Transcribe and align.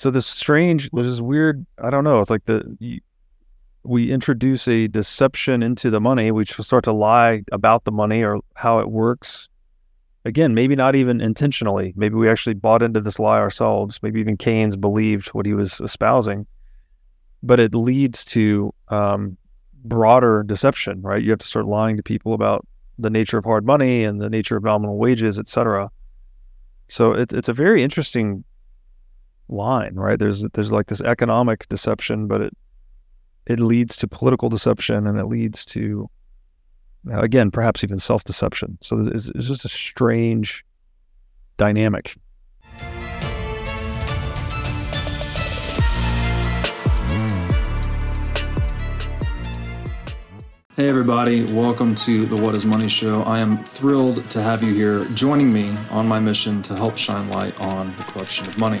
So 0.00 0.10
this 0.10 0.26
strange, 0.26 0.88
this 0.92 1.20
weird. 1.20 1.66
I 1.76 1.90
don't 1.90 2.04
know. 2.04 2.20
It's 2.22 2.30
like 2.30 2.46
the 2.46 3.02
we 3.82 4.10
introduce 4.10 4.66
a 4.66 4.88
deception 4.88 5.62
into 5.62 5.90
the 5.90 6.00
money. 6.00 6.30
We 6.30 6.46
start 6.46 6.84
to 6.84 6.92
lie 6.92 7.42
about 7.52 7.84
the 7.84 7.92
money 7.92 8.22
or 8.22 8.40
how 8.54 8.78
it 8.78 8.90
works. 8.90 9.50
Again, 10.24 10.54
maybe 10.54 10.74
not 10.74 10.94
even 10.94 11.20
intentionally. 11.20 11.92
Maybe 11.96 12.14
we 12.14 12.30
actually 12.30 12.54
bought 12.54 12.80
into 12.80 13.02
this 13.02 13.18
lie 13.18 13.40
ourselves. 13.40 14.02
Maybe 14.02 14.20
even 14.20 14.38
Keynes 14.38 14.74
believed 14.74 15.28
what 15.34 15.44
he 15.44 15.52
was 15.52 15.82
espousing, 15.82 16.46
but 17.42 17.60
it 17.60 17.74
leads 17.74 18.24
to 18.24 18.72
um, 18.88 19.36
broader 19.84 20.42
deception. 20.42 21.02
Right? 21.02 21.22
You 21.22 21.28
have 21.28 21.40
to 21.40 21.46
start 21.46 21.66
lying 21.66 21.98
to 21.98 22.02
people 22.02 22.32
about 22.32 22.66
the 22.98 23.10
nature 23.10 23.36
of 23.36 23.44
hard 23.44 23.66
money 23.66 24.04
and 24.04 24.18
the 24.18 24.30
nature 24.30 24.56
of 24.56 24.64
nominal 24.64 24.96
wages, 24.96 25.38
et 25.38 25.46
cetera. 25.46 25.90
So 26.88 27.12
it, 27.12 27.34
it's 27.34 27.50
a 27.50 27.52
very 27.52 27.82
interesting 27.82 28.44
line, 29.50 29.94
right? 29.94 30.18
There's 30.18 30.42
there's 30.50 30.72
like 30.72 30.86
this 30.86 31.00
economic 31.00 31.68
deception, 31.68 32.26
but 32.26 32.40
it 32.40 32.56
it 33.46 33.58
leads 33.58 33.96
to 33.96 34.06
political 34.06 34.48
deception 34.48 35.06
and 35.06 35.18
it 35.18 35.26
leads 35.26 35.66
to 35.66 36.08
uh, 37.10 37.20
again 37.20 37.50
perhaps 37.50 37.82
even 37.82 37.98
self-deception 37.98 38.78
so 38.80 38.98
it's, 39.00 39.28
it's 39.30 39.48
just 39.48 39.64
a 39.64 39.68
strange 39.68 40.64
dynamic 41.56 42.16
Hey, 50.76 50.88
everybody, 50.88 51.44
welcome 51.52 51.94
to 51.96 52.24
the 52.24 52.36
What 52.36 52.54
is 52.54 52.64
Money 52.64 52.88
Show. 52.88 53.22
I 53.24 53.40
am 53.40 53.62
thrilled 53.62 54.30
to 54.30 54.40
have 54.40 54.62
you 54.62 54.72
here 54.72 55.04
joining 55.06 55.52
me 55.52 55.76
on 55.90 56.08
my 56.08 56.20
mission 56.20 56.62
to 56.62 56.74
help 56.74 56.96
shine 56.96 57.28
light 57.28 57.60
on 57.60 57.94
the 57.96 58.02
corruption 58.04 58.46
of 58.46 58.56
money. 58.56 58.80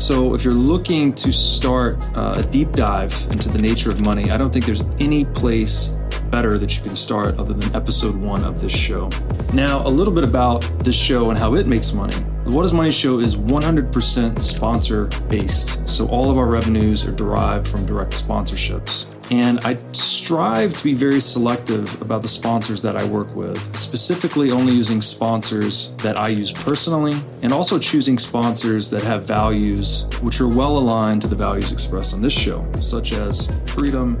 So, 0.00 0.32
if 0.32 0.44
you're 0.44 0.54
looking 0.54 1.12
to 1.16 1.30
start 1.30 1.98
uh, 2.16 2.36
a 2.38 2.42
deep 2.42 2.72
dive 2.72 3.12
into 3.32 3.50
the 3.50 3.58
nature 3.58 3.90
of 3.90 4.00
money, 4.00 4.30
I 4.30 4.38
don't 4.38 4.50
think 4.50 4.64
there's 4.64 4.82
any 4.98 5.26
place 5.26 5.94
better 6.30 6.58
that 6.58 6.76
you 6.76 6.82
can 6.82 6.96
start 6.96 7.38
other 7.38 7.54
than 7.54 7.74
episode 7.74 8.14
one 8.14 8.44
of 8.44 8.60
this 8.60 8.72
show. 8.72 9.10
Now, 9.52 9.86
a 9.86 9.88
little 9.88 10.14
bit 10.14 10.24
about 10.24 10.62
this 10.84 10.96
show 10.96 11.30
and 11.30 11.38
how 11.38 11.54
it 11.54 11.66
makes 11.66 11.92
money. 11.92 12.16
The 12.44 12.50
What 12.52 12.64
is 12.64 12.72
Money 12.72 12.90
show 12.90 13.20
is 13.20 13.36
100% 13.36 14.42
sponsor 14.42 15.06
based. 15.28 15.88
So, 15.88 16.08
all 16.08 16.30
of 16.30 16.38
our 16.38 16.46
revenues 16.46 17.06
are 17.06 17.12
derived 17.12 17.66
from 17.66 17.86
direct 17.86 18.12
sponsorships. 18.12 19.06
And 19.30 19.60
I 19.60 19.78
strive 19.92 20.76
to 20.76 20.82
be 20.82 20.94
very 20.94 21.20
selective 21.20 22.00
about 22.02 22.22
the 22.22 22.28
sponsors 22.28 22.82
that 22.82 22.96
I 22.96 23.04
work 23.04 23.32
with, 23.36 23.76
specifically 23.76 24.50
only 24.50 24.72
using 24.72 25.00
sponsors 25.00 25.94
that 25.98 26.18
I 26.18 26.28
use 26.28 26.50
personally, 26.50 27.14
and 27.42 27.52
also 27.52 27.78
choosing 27.78 28.18
sponsors 28.18 28.90
that 28.90 29.02
have 29.02 29.24
values 29.24 30.08
which 30.20 30.40
are 30.40 30.48
well 30.48 30.78
aligned 30.78 31.22
to 31.22 31.28
the 31.28 31.36
values 31.36 31.70
expressed 31.70 32.12
on 32.12 32.20
this 32.20 32.32
show, 32.32 32.66
such 32.80 33.12
as 33.12 33.46
freedom, 33.70 34.20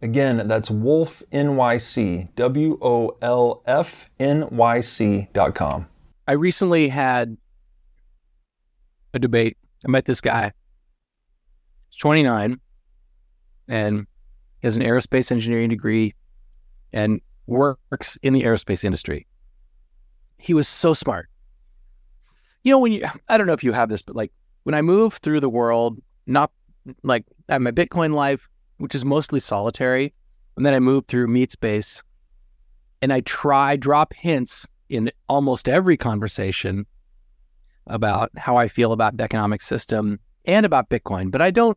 Again, 0.00 0.46
that's 0.46 0.70
Wolf 0.70 1.22
NYC, 1.32 2.34
W 2.36 2.78
O 2.80 3.16
L 3.20 3.62
F 3.66 4.08
N 4.20 4.48
Y 4.50 4.80
C 4.80 5.28
dot 5.32 5.54
com. 5.54 5.86
I 6.26 6.32
recently 6.32 6.88
had 6.88 7.36
a 9.12 9.18
debate. 9.18 9.56
I 9.84 9.90
met 9.90 10.04
this 10.04 10.20
guy. 10.20 10.52
He's 11.88 11.98
29 11.98 12.60
and 13.68 14.06
he 14.60 14.66
has 14.66 14.76
an 14.76 14.82
aerospace 14.82 15.32
engineering 15.32 15.68
degree 15.68 16.14
and 16.92 17.20
works 17.46 18.18
in 18.22 18.34
the 18.34 18.42
aerospace 18.42 18.84
industry. 18.84 19.26
He 20.38 20.54
was 20.54 20.68
so 20.68 20.94
smart. 20.94 21.28
You 22.62 22.72
know, 22.72 22.78
when 22.78 22.92
you, 22.92 23.06
I 23.28 23.38
don't 23.38 23.46
know 23.46 23.52
if 23.52 23.64
you 23.64 23.72
have 23.72 23.88
this, 23.88 24.02
but 24.02 24.14
like 24.14 24.32
when 24.64 24.74
I 24.74 24.82
move 24.82 25.14
through 25.14 25.40
the 25.40 25.48
world, 25.48 25.98
not 26.26 26.50
like 27.02 27.24
at 27.48 27.62
my 27.62 27.70
Bitcoin 27.70 28.14
life, 28.14 28.48
which 28.78 28.94
is 28.94 29.04
mostly 29.04 29.40
solitary. 29.40 30.14
And 30.56 30.64
then 30.64 30.74
I 30.74 30.80
moved 30.80 31.08
through 31.08 31.28
Meatspace 31.28 32.02
and 33.02 33.12
I 33.12 33.20
try 33.20 33.76
drop 33.76 34.14
hints 34.14 34.66
in 34.88 35.10
almost 35.28 35.68
every 35.68 35.96
conversation 35.96 36.86
about 37.86 38.30
how 38.36 38.56
I 38.56 38.68
feel 38.68 38.92
about 38.92 39.16
the 39.16 39.24
economic 39.24 39.62
system 39.62 40.18
and 40.44 40.64
about 40.64 40.88
Bitcoin, 40.88 41.30
but 41.30 41.42
I 41.42 41.50
don't 41.50 41.76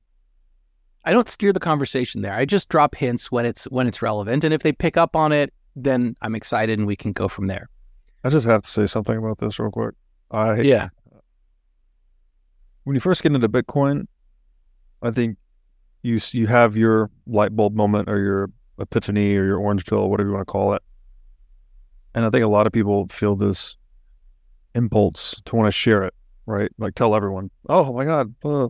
I 1.04 1.14
don't 1.14 1.28
steer 1.28 1.52
the 1.52 1.60
conversation 1.60 2.22
there. 2.22 2.34
I 2.34 2.46
just 2.46 2.70
drop 2.70 2.96
hints 2.96 3.32
when 3.32 3.46
it's 3.46 3.66
when 3.66 3.88
it's 3.88 4.02
relevant 4.02 4.44
and 4.44 4.54
if 4.54 4.62
they 4.62 4.72
pick 4.72 4.98
up 4.98 5.16
on 5.16 5.32
it, 5.32 5.54
then 5.76 6.16
I'm 6.22 6.36
excited 6.36 6.78
and 6.78 6.88
we 6.88 6.96
can 6.96 7.12
go 7.12 7.28
from 7.28 7.48
there. 7.48 7.70
I 8.24 8.30
just 8.30 8.46
have 8.46 8.62
to 8.62 8.70
say 8.70 8.86
something 8.86 9.18
about 9.18 9.40
this 9.40 9.60
real 9.60 9.72
quick. 9.72 9.96
I 10.30 10.62
Yeah. 10.62 10.90
When 12.84 12.96
you 12.96 13.00
first 13.00 13.24
get 13.24 13.34
into 13.34 13.50
Bitcoin, 13.50 14.08
I 15.02 15.12
think 15.12 15.38
you 16.04 16.20
you 16.32 16.48
have 16.48 16.78
your 16.78 17.10
light 17.28 17.56
bulb 17.56 17.76
moment 17.76 18.10
or 18.10 18.20
your 18.20 18.50
epiphany 18.80 19.36
or 19.36 19.46
your 19.46 19.60
orange 19.60 19.86
pill, 19.86 20.10
whatever 20.10 20.30
you 20.30 20.36
want 20.36 20.48
to 20.48 20.52
call 20.52 20.74
it. 20.74 20.82
And 22.14 22.26
I 22.26 22.30
think 22.30 22.44
a 22.44 22.50
lot 22.50 22.68
of 22.68 22.74
people 22.74 23.08
feel 23.08 23.36
this 23.36 23.78
impulse 24.76 25.42
to 25.46 25.56
want 25.56 25.68
to 25.68 25.72
share 25.72 26.04
it, 26.04 26.14
right? 26.46 26.72
Like 26.78 26.96
tell 26.96 27.16
everyone, 27.16 27.52
"Oh 27.70 27.94
my 27.94 28.06
god." 28.06 28.34
Uh. 28.44 28.70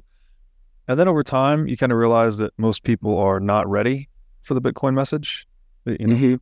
And 0.87 0.99
then 0.99 1.07
over 1.07 1.23
time, 1.23 1.67
you 1.67 1.77
kind 1.77 1.91
of 1.91 1.97
realize 1.97 2.37
that 2.39 2.51
most 2.57 2.83
people 2.83 3.17
are 3.17 3.39
not 3.39 3.69
ready 3.69 4.09
for 4.41 4.55
the 4.55 4.61
Bitcoin 4.61 4.93
message. 4.93 5.47
You 5.85 5.97
know, 5.99 6.15
mm-hmm. 6.15 6.35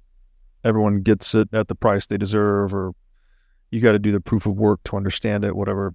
everyone 0.63 1.01
gets 1.01 1.35
it 1.35 1.49
at 1.53 1.67
the 1.67 1.75
price 1.75 2.07
they 2.07 2.17
deserve, 2.17 2.73
or 2.73 2.93
you 3.69 3.79
got 3.79 3.91
to 3.91 3.99
do 3.99 4.11
the 4.11 4.21
proof 4.21 4.45
of 4.45 4.55
work 4.55 4.79
to 4.85 4.97
understand 4.97 5.43
it. 5.43 5.55
Whatever 5.55 5.93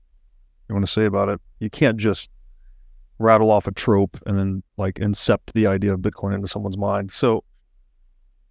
you 0.68 0.74
want 0.74 0.86
to 0.86 0.92
say 0.92 1.04
about 1.04 1.28
it, 1.30 1.40
you 1.58 1.68
can't 1.68 1.96
just 1.96 2.30
rattle 3.18 3.50
off 3.50 3.66
a 3.66 3.72
trope 3.72 4.18
and 4.26 4.38
then 4.38 4.62
like 4.76 4.96
incept 4.96 5.52
the 5.54 5.66
idea 5.66 5.94
of 5.94 6.00
Bitcoin 6.00 6.34
into 6.34 6.48
someone's 6.48 6.76
mind. 6.76 7.10
So 7.12 7.44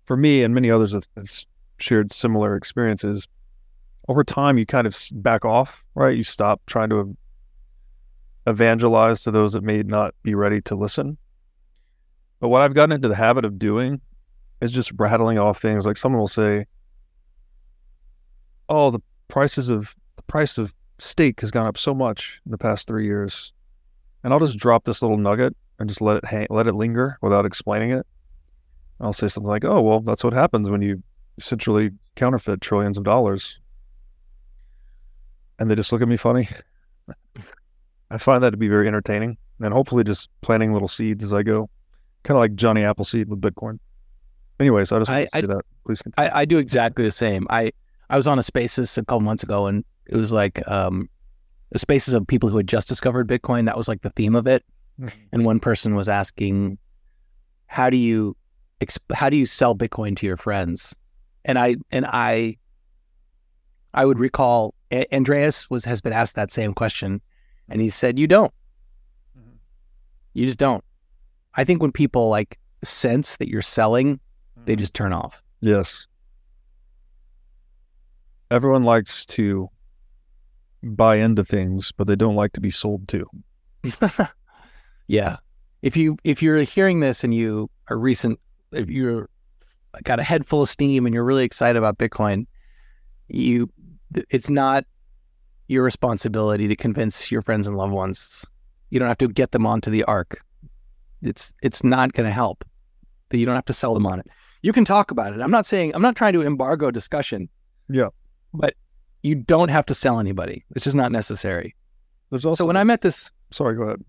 for 0.06 0.18
me 0.18 0.44
and 0.44 0.54
many 0.54 0.72
others 0.72 0.94
have, 0.94 1.08
have 1.18 1.30
shared 1.78 2.12
similar 2.12 2.56
experiences. 2.56 3.28
Over 4.08 4.24
time, 4.24 4.58
you 4.58 4.66
kind 4.66 4.86
of 4.86 4.98
back 5.14 5.46
off, 5.46 5.84
right? 5.96 6.16
You 6.16 6.24
stop 6.24 6.62
trying 6.66 6.90
to 6.90 7.16
evangelize 8.48 9.24
to 9.24 9.32
those 9.32 9.54
that 9.54 9.64
may 9.64 9.84
not 9.84 10.14
be 10.24 10.36
ready 10.36 10.62
to 10.62 10.76
listen. 10.76 11.18
But 12.40 12.50
what 12.50 12.62
I've 12.62 12.74
gotten 12.74 12.92
into 12.92 13.08
the 13.08 13.16
habit 13.16 13.46
of 13.46 13.58
doing 13.58 14.02
is 14.60 14.74
just 14.74 14.92
rattling 14.98 15.38
off 15.38 15.62
things. 15.62 15.86
Like 15.86 15.96
someone 15.96 16.20
will 16.20 16.28
say, 16.28 16.66
"Oh, 18.68 18.92
the 18.92 19.00
prices 19.30 19.70
of 19.70 19.96
the 20.18 20.24
price 20.24 20.58
of 20.58 20.74
steak 21.00 21.40
has 21.40 21.52
gone 21.52 21.68
up 21.68 21.78
so 21.78 21.94
much 21.94 22.42
in 22.46 22.52
the 22.52 22.58
past 22.58 22.88
three 22.88 23.06
years," 23.06 23.54
and 24.24 24.34
I'll 24.34 24.40
just 24.40 24.58
drop 24.58 24.86
this 24.86 25.02
little 25.02 25.18
nugget 25.18 25.56
and 25.80 25.90
just 25.90 26.02
let 26.02 26.18
it 26.18 26.26
hang, 26.26 26.48
let 26.50 26.68
it 26.68 26.74
linger 26.76 27.18
without 27.22 27.46
explaining 27.46 27.92
it. 27.92 28.06
I'll 29.00 29.14
say 29.14 29.28
something 29.28 29.50
like, 29.50 29.66
"Oh, 29.66 29.82
well, 29.82 30.00
that's 30.00 30.24
what 30.24 30.34
happens 30.34 30.70
when 30.70 30.82
you 30.82 31.02
essentially 31.38 31.92
counterfeit 32.16 32.62
trillions 32.62 32.98
of 32.98 33.04
dollars. 33.04 33.60
And 35.60 35.70
they 35.70 35.76
just 35.76 35.92
look 35.92 36.02
at 36.02 36.08
me 36.08 36.18
funny. 36.18 36.48
I 38.12 38.18
find 38.18 38.44
that 38.44 38.52
to 38.52 38.58
be 38.58 38.68
very 38.68 38.88
entertaining 38.88 39.38
and 39.60 39.74
hopefully 39.74 40.04
just 40.04 40.30
planting 40.42 40.74
little 40.74 40.88
seeds 40.88 41.24
as 41.24 41.34
I 41.34 41.44
go, 41.44 41.70
kind 42.24 42.36
of 42.38 42.40
like 42.42 42.56
Johnny 42.56 42.84
Appleseed 42.84 43.28
with 43.30 43.42
Bitcoin. 43.42 43.80
Anyways, 44.60 44.92
I 44.92 45.00
just 45.00 45.10
want 45.10 45.22
I- 45.22 45.24
to 45.26 45.30
say 45.48 45.54
that. 45.54 45.62
Please 45.86 46.02
continue. 46.02 46.30
I, 46.32 46.42
I 46.42 46.46
do 46.46 46.58
exactly 46.60 47.04
the 47.04 47.12
same. 47.12 47.46
I 47.50 47.72
I 48.10 48.16
was 48.16 48.28
on 48.28 48.38
a 48.40 48.44
Spaces 48.44 48.98
a 48.98 49.04
couple 49.04 49.20
months 49.22 49.44
ago, 49.44 49.66
and 49.68 49.84
it 50.06 50.16
was 50.16 50.32
like 50.32 50.66
um, 50.68 51.10
Spaces 51.76 52.14
of 52.14 52.28
people 52.28 52.50
who 52.50 52.58
had 52.58 52.68
just 52.68 52.88
discovered 52.88 53.28
Bitcoin. 53.28 53.66
That 53.66 53.78
was 53.78 53.88
like 53.88 54.02
the 54.02 54.12
theme 54.12 54.36
of 54.36 54.48
it. 54.48 54.64
Mhm. 55.00 55.12
And 55.32 55.46
one 55.46 55.60
person 55.60 55.96
was 55.96 56.08
asking, 56.08 56.78
"How 57.68 57.90
do 57.90 57.98
you 57.98 58.36
exp- 58.80 59.14
how 59.16 59.30
do 59.30 59.38
you 59.38 59.46
sell 59.46 59.76
Bitcoin 59.76 60.16
to 60.18 60.26
your 60.26 60.38
friends?" 60.38 60.96
And 61.46 61.58
I 61.58 61.78
and 61.92 62.06
I 62.08 62.58
I 63.94 64.06
would 64.06 64.20
recall 64.20 64.76
A- 64.92 65.12
Andreas 65.16 65.70
was 65.70 65.86
has 65.86 66.00
been 66.02 66.14
asked 66.14 66.36
that 66.36 66.52
same 66.52 66.74
question, 66.74 67.22
and 67.70 67.82
he 67.82 67.90
said, 67.90 68.20
"You 68.20 68.28
don't. 68.28 68.54
Mhm. 69.38 69.58
You 70.34 70.46
just 70.46 70.60
don't." 70.60 70.84
I 71.56 71.64
think 71.64 71.82
when 71.82 71.92
people 71.92 72.30
like 72.30 72.60
sense 72.84 73.38
that 73.38 73.48
you're 73.50 73.62
selling, 73.64 74.20
they 74.66 74.76
just 74.76 74.94
turn 74.94 75.14
off. 75.14 75.44
Yes. 75.62 76.06
Everyone 78.52 78.84
likes 78.84 79.26
to 79.28 79.70
buy 80.84 81.16
into 81.16 81.44
things, 81.44 81.92
but 81.92 82.08
they 82.08 82.16
don't 82.16 82.36
like 82.36 82.54
to 82.54 82.62
be 82.62 82.70
sold 82.70 83.08
to. 83.10 83.26
yeah. 85.08 85.38
If 85.82 85.98
you 85.98 86.18
if 86.24 86.42
you're 86.42 86.58
hearing 86.60 87.00
this 87.00 87.24
and 87.24 87.34
you 87.34 87.70
are 87.90 87.98
recent, 87.98 88.40
if 88.72 88.90
you're 88.90 89.30
got 90.04 90.20
a 90.20 90.24
head 90.24 90.46
full 90.46 90.62
of 90.62 90.70
steam 90.70 91.06
and 91.06 91.14
you're 91.14 91.24
really 91.24 91.44
excited 91.44 91.78
about 91.78 91.98
Bitcoin, 91.98 92.46
you 93.28 93.70
it's 94.30 94.50
not 94.50 94.86
your 95.68 95.84
responsibility 95.84 96.68
to 96.68 96.76
convince 96.76 97.32
your 97.32 97.42
friends 97.42 97.68
and 97.68 97.78
loved 97.78 97.94
ones. 97.94 98.46
You 98.90 99.00
don't 99.00 99.08
have 99.08 99.18
to 99.20 99.28
get 99.28 99.52
them 99.52 99.66
onto 99.66 99.90
the 99.90 100.04
ark. 100.04 100.44
It's 101.22 101.54
it's 101.62 101.84
not 101.84 102.14
going 102.14 102.28
to 102.28 102.34
help. 102.34 102.64
That 103.30 103.38
you 103.40 103.46
don't 103.46 103.56
have 103.56 103.66
to 103.66 103.74
sell 103.74 103.94
them 103.94 104.06
on 104.06 104.20
it. 104.20 104.28
You 104.62 104.72
can 104.72 104.86
talk 104.86 105.12
about 105.12 105.34
it. 105.34 105.42
I'm 105.42 105.52
not 105.52 105.66
saying 105.66 105.94
I'm 105.96 106.02
not 106.02 106.16
trying 106.16 106.34
to 106.34 106.44
embargo 106.44 106.92
discussion. 106.92 107.50
Yeah. 107.90 108.10
But 108.54 108.76
you 109.24 109.36
don't 109.36 109.70
have 109.70 109.86
to 109.88 109.94
sell 109.94 110.20
anybody. 110.20 110.64
It's 110.76 110.84
just 110.84 110.96
not 110.96 111.12
necessary. 111.12 111.76
There's 112.30 112.46
also 112.46 112.64
So 112.64 112.68
when 112.68 112.78
I 112.78 112.84
met 112.84 113.02
this 113.02 113.32
sorry, 113.52 113.76
go 113.76 113.84
ahead. 113.84 114.04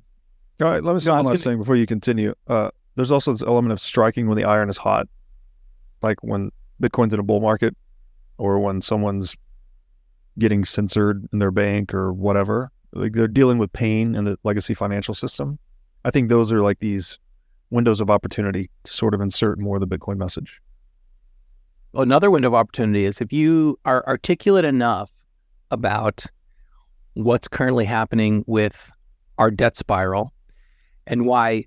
All 0.60 0.70
right, 0.70 0.82
let 0.82 0.94
me 0.94 1.00
say 1.00 1.08
No, 1.08 1.14
I 1.14 1.16
one 1.16 1.26
was 1.26 1.40
last 1.40 1.44
thing 1.44 1.58
before 1.58 1.76
you 1.76 1.86
continue. 1.86 2.34
Uh, 2.46 2.70
there's 2.96 3.10
also 3.10 3.32
this 3.32 3.42
element 3.42 3.72
of 3.72 3.80
striking 3.80 4.28
when 4.28 4.36
the 4.36 4.44
iron 4.44 4.68
is 4.68 4.76
hot, 4.76 5.08
like 6.02 6.22
when 6.22 6.50
Bitcoin's 6.82 7.14
in 7.14 7.20
a 7.20 7.24
bull 7.24 7.40
market, 7.40 7.76
or 8.38 8.58
when 8.60 8.80
someone's 8.80 9.36
getting 10.38 10.64
censored 10.64 11.28
in 11.32 11.38
their 11.38 11.50
bank 11.50 11.94
or 11.94 12.12
whatever. 12.12 12.70
Like 12.92 13.12
they're 13.12 13.28
dealing 13.28 13.58
with 13.58 13.72
pain 13.72 14.14
in 14.14 14.24
the 14.24 14.38
legacy 14.44 14.74
financial 14.74 15.14
system. 15.14 15.58
I 16.04 16.10
think 16.10 16.28
those 16.28 16.52
are 16.52 16.60
like 16.60 16.78
these 16.78 17.18
windows 17.70 18.00
of 18.00 18.10
opportunity 18.10 18.70
to 18.84 18.92
sort 18.92 19.14
of 19.14 19.20
insert 19.20 19.58
more 19.58 19.76
of 19.76 19.80
the 19.80 19.98
Bitcoin 19.98 20.16
message. 20.16 20.60
Another 21.94 22.30
window 22.30 22.48
of 22.48 22.54
opportunity 22.54 23.04
is 23.04 23.20
if 23.20 23.32
you 23.32 23.78
are 23.84 24.04
articulate 24.06 24.64
enough 24.64 25.10
about 25.70 26.24
what's 27.14 27.48
currently 27.48 27.84
happening 27.84 28.44
with 28.46 28.90
our 29.38 29.50
debt 29.50 29.76
spiral 29.76 30.32
and 31.06 31.26
why 31.26 31.64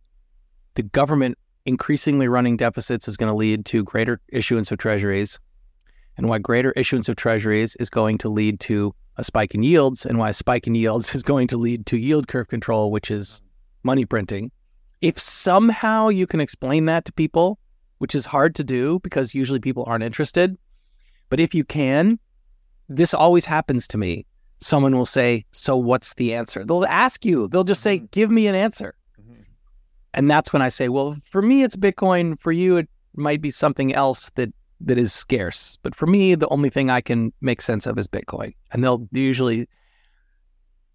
the 0.76 0.84
government 0.84 1.38
increasingly 1.66 2.28
running 2.28 2.58
deficits 2.58 3.08
is 3.08 3.18
going 3.18 3.32
to 3.32 3.36
lead 3.36 3.66
to 3.66 3.84
greater 3.84 4.20
issuance 4.30 4.72
of 4.72 4.78
treasuries 4.78 5.40
and 6.16 6.30
why 6.30 6.38
greater 6.38 6.72
issuance 6.72 7.10
of 7.10 7.16
treasuries 7.16 7.76
is 7.78 7.90
going 7.90 8.18
to 8.18 8.30
lead 8.30 8.60
to 8.60 8.94
a 9.18 9.24
spike 9.24 9.54
in 9.56 9.64
yields 9.64 10.06
and 10.06 10.18
why 10.18 10.30
a 10.30 10.34
spike 10.34 10.68
in 10.68 10.76
yields 10.76 11.14
is 11.16 11.24
going 11.24 11.48
to 11.48 11.58
lead 11.58 11.86
to 11.86 11.98
yield 11.98 12.28
curve 12.28 12.48
control 12.48 12.92
which 12.92 13.12
is 13.12 13.42
money 13.84 14.06
printing. 14.06 14.52
If 15.02 15.20
somehow 15.20 16.10
you 16.10 16.26
can 16.26 16.42
explain 16.42 16.86
that 16.86 17.06
to 17.06 17.14
people 17.14 17.60
which 18.00 18.16
is 18.16 18.26
hard 18.26 18.56
to 18.56 18.64
do 18.64 19.00
because 19.00 19.34
usually 19.34 19.60
people 19.60 19.84
aren't 19.88 20.04
interested. 20.04 20.58
But 21.30 21.40
if 21.40 21.54
you 21.54 21.64
can, 21.64 22.20
this 22.90 23.14
always 23.14 23.46
happens 23.46 23.88
to 23.90 23.98
me. 23.98 24.26
Someone 24.60 24.96
will 24.96 25.06
say, 25.06 25.46
So 25.52 25.76
what's 25.76 26.14
the 26.16 26.34
answer? 26.34 26.64
They'll 26.64 26.86
ask 26.86 27.26
you, 27.26 27.48
they'll 27.48 27.64
just 27.64 27.84
say, 27.84 27.98
mm-hmm. 27.98 28.06
Give 28.12 28.32
me 28.32 28.48
an 28.48 28.56
answer. 28.56 28.96
Mm-hmm. 29.22 29.42
And 30.14 30.32
that's 30.32 30.54
when 30.54 30.62
I 30.62 30.70
say, 30.70 30.90
Well, 30.90 31.18
for 31.26 31.42
me, 31.42 31.64
it's 31.64 31.76
Bitcoin. 31.76 32.40
For 32.40 32.52
you, 32.52 32.78
it 32.78 32.90
might 33.16 33.42
be 33.42 33.52
something 33.52 33.94
else 33.94 34.32
that 34.36 34.54
that 34.82 34.98
is 34.98 35.14
scarce. 35.14 35.78
But 35.82 35.96
for 35.96 36.08
me, 36.08 36.36
the 36.36 36.48
only 36.50 36.70
thing 36.70 36.90
I 36.90 37.02
can 37.02 37.34
make 37.42 37.62
sense 37.62 37.86
of 37.86 37.98
is 37.98 38.08
Bitcoin. 38.08 38.54
And 38.72 38.84
they'll 38.84 39.08
usually, 39.12 39.68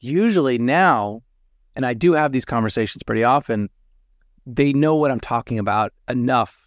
usually 0.00 0.58
now, 0.58 1.22
and 1.74 1.84
I 1.84 1.94
do 1.94 2.12
have 2.12 2.32
these 2.32 2.44
conversations 2.44 3.02
pretty 3.02 3.24
often, 3.24 3.68
they 4.46 4.72
know 4.72 4.94
what 4.94 5.10
I'm 5.10 5.20
talking 5.20 5.58
about 5.58 5.92
enough 6.08 6.61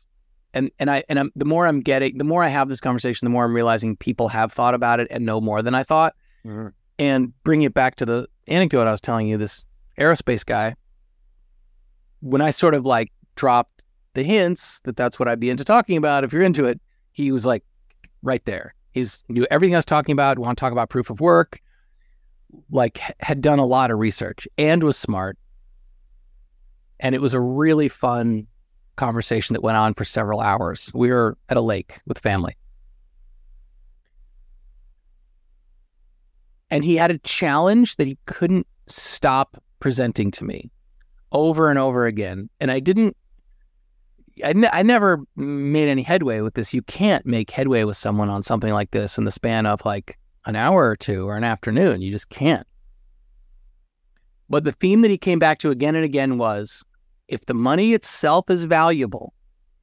and 0.56 0.72
and 0.80 0.90
I 0.90 1.04
and 1.10 1.20
I'm 1.20 1.32
the 1.36 1.46
more 1.46 1.68
I'm 1.68 1.82
getting, 1.82 2.18
the 2.18 2.24
more 2.24 2.44
I 2.44 2.48
have 2.48 2.70
this 2.70 2.80
conversation, 2.80 3.26
the 3.26 3.30
more 3.30 3.44
I'm 3.44 3.54
realizing 3.54 3.96
people 3.98 4.30
have 4.30 4.52
thought 4.52 4.74
about 4.74 5.00
it 5.00 5.08
and 5.12 5.26
know 5.26 5.40
more 5.40 5.62
than 5.62 5.76
I 5.76 5.84
thought. 5.84 6.16
Mm-hmm. 6.46 6.70
And 6.98 7.34
bring 7.44 7.64
it 7.64 7.74
back 7.74 7.98
to 7.98 8.06
the 8.06 8.28
anecdote 8.48 8.88
I 8.88 8.92
was 8.92 9.02
telling 9.02 9.28
you, 9.28 9.38
this 9.38 9.66
aerospace 10.00 10.46
guy. 10.46 10.76
When 12.22 12.42
I 12.42 12.50
sort 12.50 12.74
of 12.74 12.86
like 12.86 13.12
dropped 13.36 13.84
the 14.14 14.24
hints 14.24 14.80
that 14.86 14.96
that's 14.96 15.20
what 15.20 15.28
I'd 15.28 15.40
be 15.40 15.50
into 15.50 15.66
talking 15.66 15.98
about, 15.98 16.24
if 16.24 16.32
you're 16.32 16.42
into 16.42 16.66
it, 16.66 16.80
he 17.12 17.32
was 17.32 17.46
like 17.46 17.64
right 18.24 18.44
there. 18.46 18.74
He's 18.94 19.26
knew 19.28 19.46
everything 19.52 19.76
I 19.76 19.78
was 19.78 19.86
talking 19.86 20.14
about. 20.14 20.40
Want 20.40 20.58
to 20.58 20.60
talk 20.60 20.72
about 20.72 20.90
proof 20.90 21.10
of 21.10 21.20
work? 21.20 21.60
Like 22.72 23.02
had 23.20 23.42
done 23.42 23.60
a 23.60 23.66
lot 23.66 23.92
of 23.92 24.00
research 24.00 24.48
and 24.58 24.82
was 24.82 24.96
smart. 24.96 25.38
And 27.02 27.14
it 27.14 27.22
was 27.22 27.34
a 27.34 27.42
really 27.42 27.90
fun 27.90 28.48
conversation 28.96 29.54
that 29.54 29.62
went 29.62 29.78
on 29.78 29.94
for 29.94 30.04
several 30.04 30.40
hours. 30.40 30.92
We 30.94 31.10
were 31.10 31.38
at 31.50 31.58
a 31.58 31.62
lake 31.62 32.00
with 32.06 32.20
family. 32.20 32.56
And 36.70 36.84
he 36.84 36.96
had 36.96 37.12
a 37.12 37.18
challenge 37.20 37.98
that 37.98 38.08
he 38.08 38.18
couldn't 38.26 38.68
stop 38.88 39.62
presenting 39.80 40.32
to 40.32 40.44
me 40.44 40.72
over 41.32 41.70
and 41.70 41.78
over 41.78 42.06
again. 42.06 42.50
And 42.60 42.72
I 42.72 42.80
didn't, 42.80 43.16
I, 44.44 44.54
ne- 44.54 44.70
I 44.72 44.84
never 44.84 45.22
made 45.36 45.88
any 45.88 46.02
headway 46.02 46.42
with 46.42 46.56
this. 46.56 46.74
You 46.74 46.82
can't 46.82 47.26
make 47.26 47.52
headway 47.52 47.84
with 47.84 47.98
someone 47.98 48.30
on 48.30 48.44
something 48.44 48.74
like 48.74 48.92
this 48.92 49.18
in 49.18 49.26
the 49.26 49.32
span 49.32 49.66
of 49.66 49.86
like 49.86 50.18
an 50.46 50.56
hour 50.56 50.88
or 50.90 50.96
two 50.96 51.28
or 51.28 51.38
an 51.38 51.44
afternoon. 51.44 52.02
You 52.02 52.12
just 52.12 52.30
can't. 52.30 52.66
But 54.50 54.64
the 54.64 54.72
theme 54.72 55.02
that 55.02 55.12
he 55.12 55.18
came 55.18 55.40
back 55.40 55.60
to 55.60 55.72
again 55.72 55.96
and 55.96 56.06
again 56.06 56.38
was 56.38 56.84
if 57.28 57.46
the 57.46 57.54
money 57.54 57.94
itself 57.94 58.50
is 58.50 58.64
valuable 58.64 59.34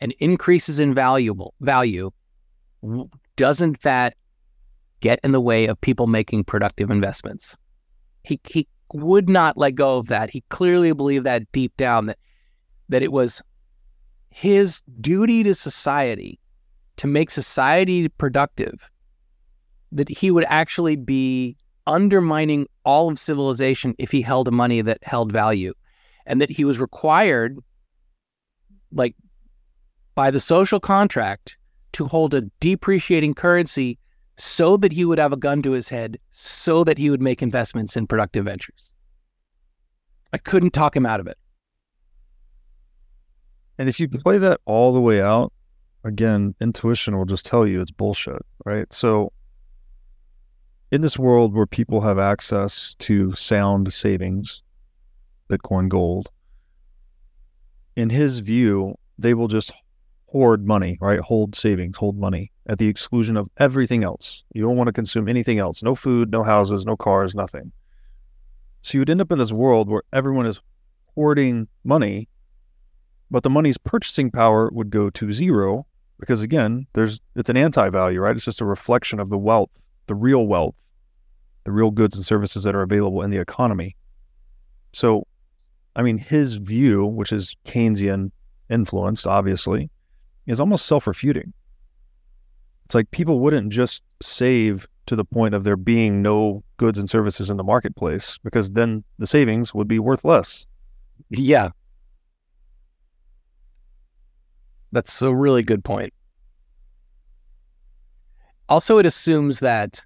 and 0.00 0.12
increases 0.18 0.78
in 0.78 0.94
valuable 0.94 1.54
value, 1.61 2.11
doesn't 3.37 3.80
that 3.82 4.14
get 5.00 5.20
in 5.25 5.32
the 5.32 5.40
way 5.40 5.66
of 5.66 5.80
people 5.80 6.06
making 6.06 6.44
productive 6.44 6.90
investments? 6.90 7.56
He 8.25 8.40
he 8.49 8.68
would 8.92 9.28
not 9.28 9.56
let 9.56 9.75
go 9.75 9.99
of 9.99 10.08
that. 10.08 10.30
He 10.30 10.42
clearly 10.49 10.92
believed 10.92 11.26
that 11.26 11.50
deep 11.52 11.76
down 11.76 12.06
that 12.06 12.18
that 12.88 13.02
it 13.02 13.12
was 13.12 13.42
his 14.30 14.82
duty 15.00 15.42
to 15.42 15.54
society 15.54 16.38
to 16.96 17.06
make 17.06 17.30
society 17.30 18.08
productive. 18.08 18.90
That 19.90 20.08
he 20.08 20.30
would 20.30 20.44
actually 20.49 20.96
be 20.96 21.56
undermining 21.87 22.66
all 22.84 23.11
of 23.11 23.18
civilization 23.18 23.94
if 23.99 24.11
he 24.11 24.22
held 24.22 24.50
money 24.52 24.80
that 24.80 24.99
held 25.02 25.32
value 25.32 25.75
and 26.26 26.41
that 26.41 26.50
he 26.50 26.64
was 26.64 26.79
required, 26.79 27.59
like 28.93 29.14
by 30.14 30.31
the 30.31 30.41
social 30.41 30.81
contract, 30.81 31.57
to 31.93 32.07
hold 32.07 32.35
a 32.35 32.43
depreciating 32.61 33.35
currency 33.35 33.99
so 34.37 34.76
that 34.79 34.93
he 34.93 35.05
would 35.05 35.19
have 35.19 35.33
a 35.33 35.37
gun 35.37 35.62
to 35.62 35.73
his 35.73 35.88
head, 35.88 36.19
so 36.31 36.85
that 36.85 36.99
he 36.99 37.11
would 37.11 37.21
make 37.21 37.43
investments 37.43 37.97
in 37.97 38.07
productive 38.07 38.47
ventures. 38.47 38.93
I 40.33 40.38
couldn't 40.38 40.73
talk 40.73 40.97
him 40.97 41.07
out 41.07 41.21
of 41.21 41.26
it. 41.26 41.37
And 43.79 43.88
if 43.88 44.00
you 44.00 44.09
play 44.09 44.38
that 44.38 44.61
all 44.64 44.93
the 44.93 45.00
way 45.00 45.21
out, 45.21 45.52
again, 46.05 46.55
intuition 46.61 47.17
will 47.17 47.25
just 47.25 47.47
tell 47.47 47.67
you 47.67 47.81
it's 47.81 47.91
bullshit, 47.91 48.45
right? 48.64 48.91
So, 48.93 49.33
in 50.91 51.00
this 51.00 51.19
world 51.19 51.55
where 51.55 51.67
people 51.67 52.02
have 52.02 52.19
access 52.19 52.95
to 53.00 53.33
sound 53.33 53.93
savings, 53.93 54.62
Bitcoin 55.52 55.88
gold, 55.88 56.30
in 57.97 58.11
his 58.11 58.38
view, 58.38 58.94
they 59.18 59.35
will 59.35 59.49
just 59.49 59.73
hoard 60.26 60.66
money, 60.66 60.97
right? 61.00 61.21
Hold 61.21 61.54
savings, 61.54 61.99
hold 61.99 62.16
money 62.18 62.50
at 62.66 62.78
the 62.78 62.88
exclusion 62.88 63.37
of 63.37 63.49
everything 63.59 64.02
else. 64.02 64.44
You 64.54 64.62
don't 64.62 64.76
want 64.76 64.88
to 64.88 64.92
consume 64.92 65.28
anything 65.28 65.59
else 65.59 65.82
no 65.82 65.94
food, 65.94 66.30
no 66.30 66.42
houses, 66.42 66.87
no 66.87 66.97
cars, 66.97 67.35
nothing. 67.35 67.73
So, 68.80 68.97
you 68.97 69.00
would 69.02 69.11
end 69.11 69.21
up 69.21 69.30
in 69.30 69.38
this 69.38 69.52
world 69.52 69.88
where 69.88 70.02
everyone 70.12 70.47
is 70.47 70.61
hoarding 71.14 71.68
money 71.85 72.28
but 73.32 73.42
the 73.42 73.50
money's 73.50 73.78
purchasing 73.78 74.30
power 74.30 74.68
would 74.75 74.90
go 74.90 75.09
to 75.09 75.32
zero 75.32 75.87
because 76.21 76.42
again, 76.42 76.87
there's 76.92 77.18
it's 77.35 77.49
an 77.49 77.56
anti-value, 77.56 78.21
right? 78.21 78.37
It's 78.37 78.44
just 78.44 78.61
a 78.61 78.66
reflection 78.66 79.18
of 79.18 79.30
the 79.30 79.38
wealth, 79.38 79.71
the 80.06 80.14
real 80.14 80.47
wealth, 80.47 80.75
the 81.64 81.73
real 81.73 81.90
goods 81.90 82.14
and 82.14 82.25
services 82.26 82.62
that 82.64 82.75
are 82.75 82.82
available 82.82 83.23
in 83.23 83.30
the 83.30 83.38
economy. 83.38 83.97
So, 84.92 85.26
I 85.94 86.02
mean, 86.02 86.18
his 86.18 86.54
view, 86.54 87.04
which 87.04 87.32
is 87.32 87.56
Keynesian 87.66 88.30
influenced, 88.70 89.26
obviously, 89.26 89.90
is 90.46 90.61
almost 90.61 90.87
self-refuting. 90.87 91.52
It's 92.84 92.94
like 92.94 93.11
people 93.11 93.40
wouldn't 93.40 93.72
just 93.72 94.02
save 94.22 94.88
to 95.06 95.16
the 95.16 95.25
point 95.25 95.54
of 95.54 95.64
there 95.64 95.76
being 95.76 96.22
no 96.22 96.62
goods 96.76 96.99
and 96.99 97.08
services 97.08 97.50
in 97.50 97.56
the 97.56 97.64
marketplace 97.64 98.38
because 98.42 98.70
then 98.70 99.04
the 99.18 99.26
savings 99.26 99.75
would 99.75 99.88
be 99.88 99.99
worth 99.99 100.25
less. 100.25 100.66
Yeah. 101.30 101.70
That's 104.92 105.22
a 105.22 105.34
really 105.34 105.62
good 105.62 105.84
point. 105.84 106.12
Also, 108.68 108.99
it 108.99 109.06
assumes 109.06 109.61
that 109.61 110.02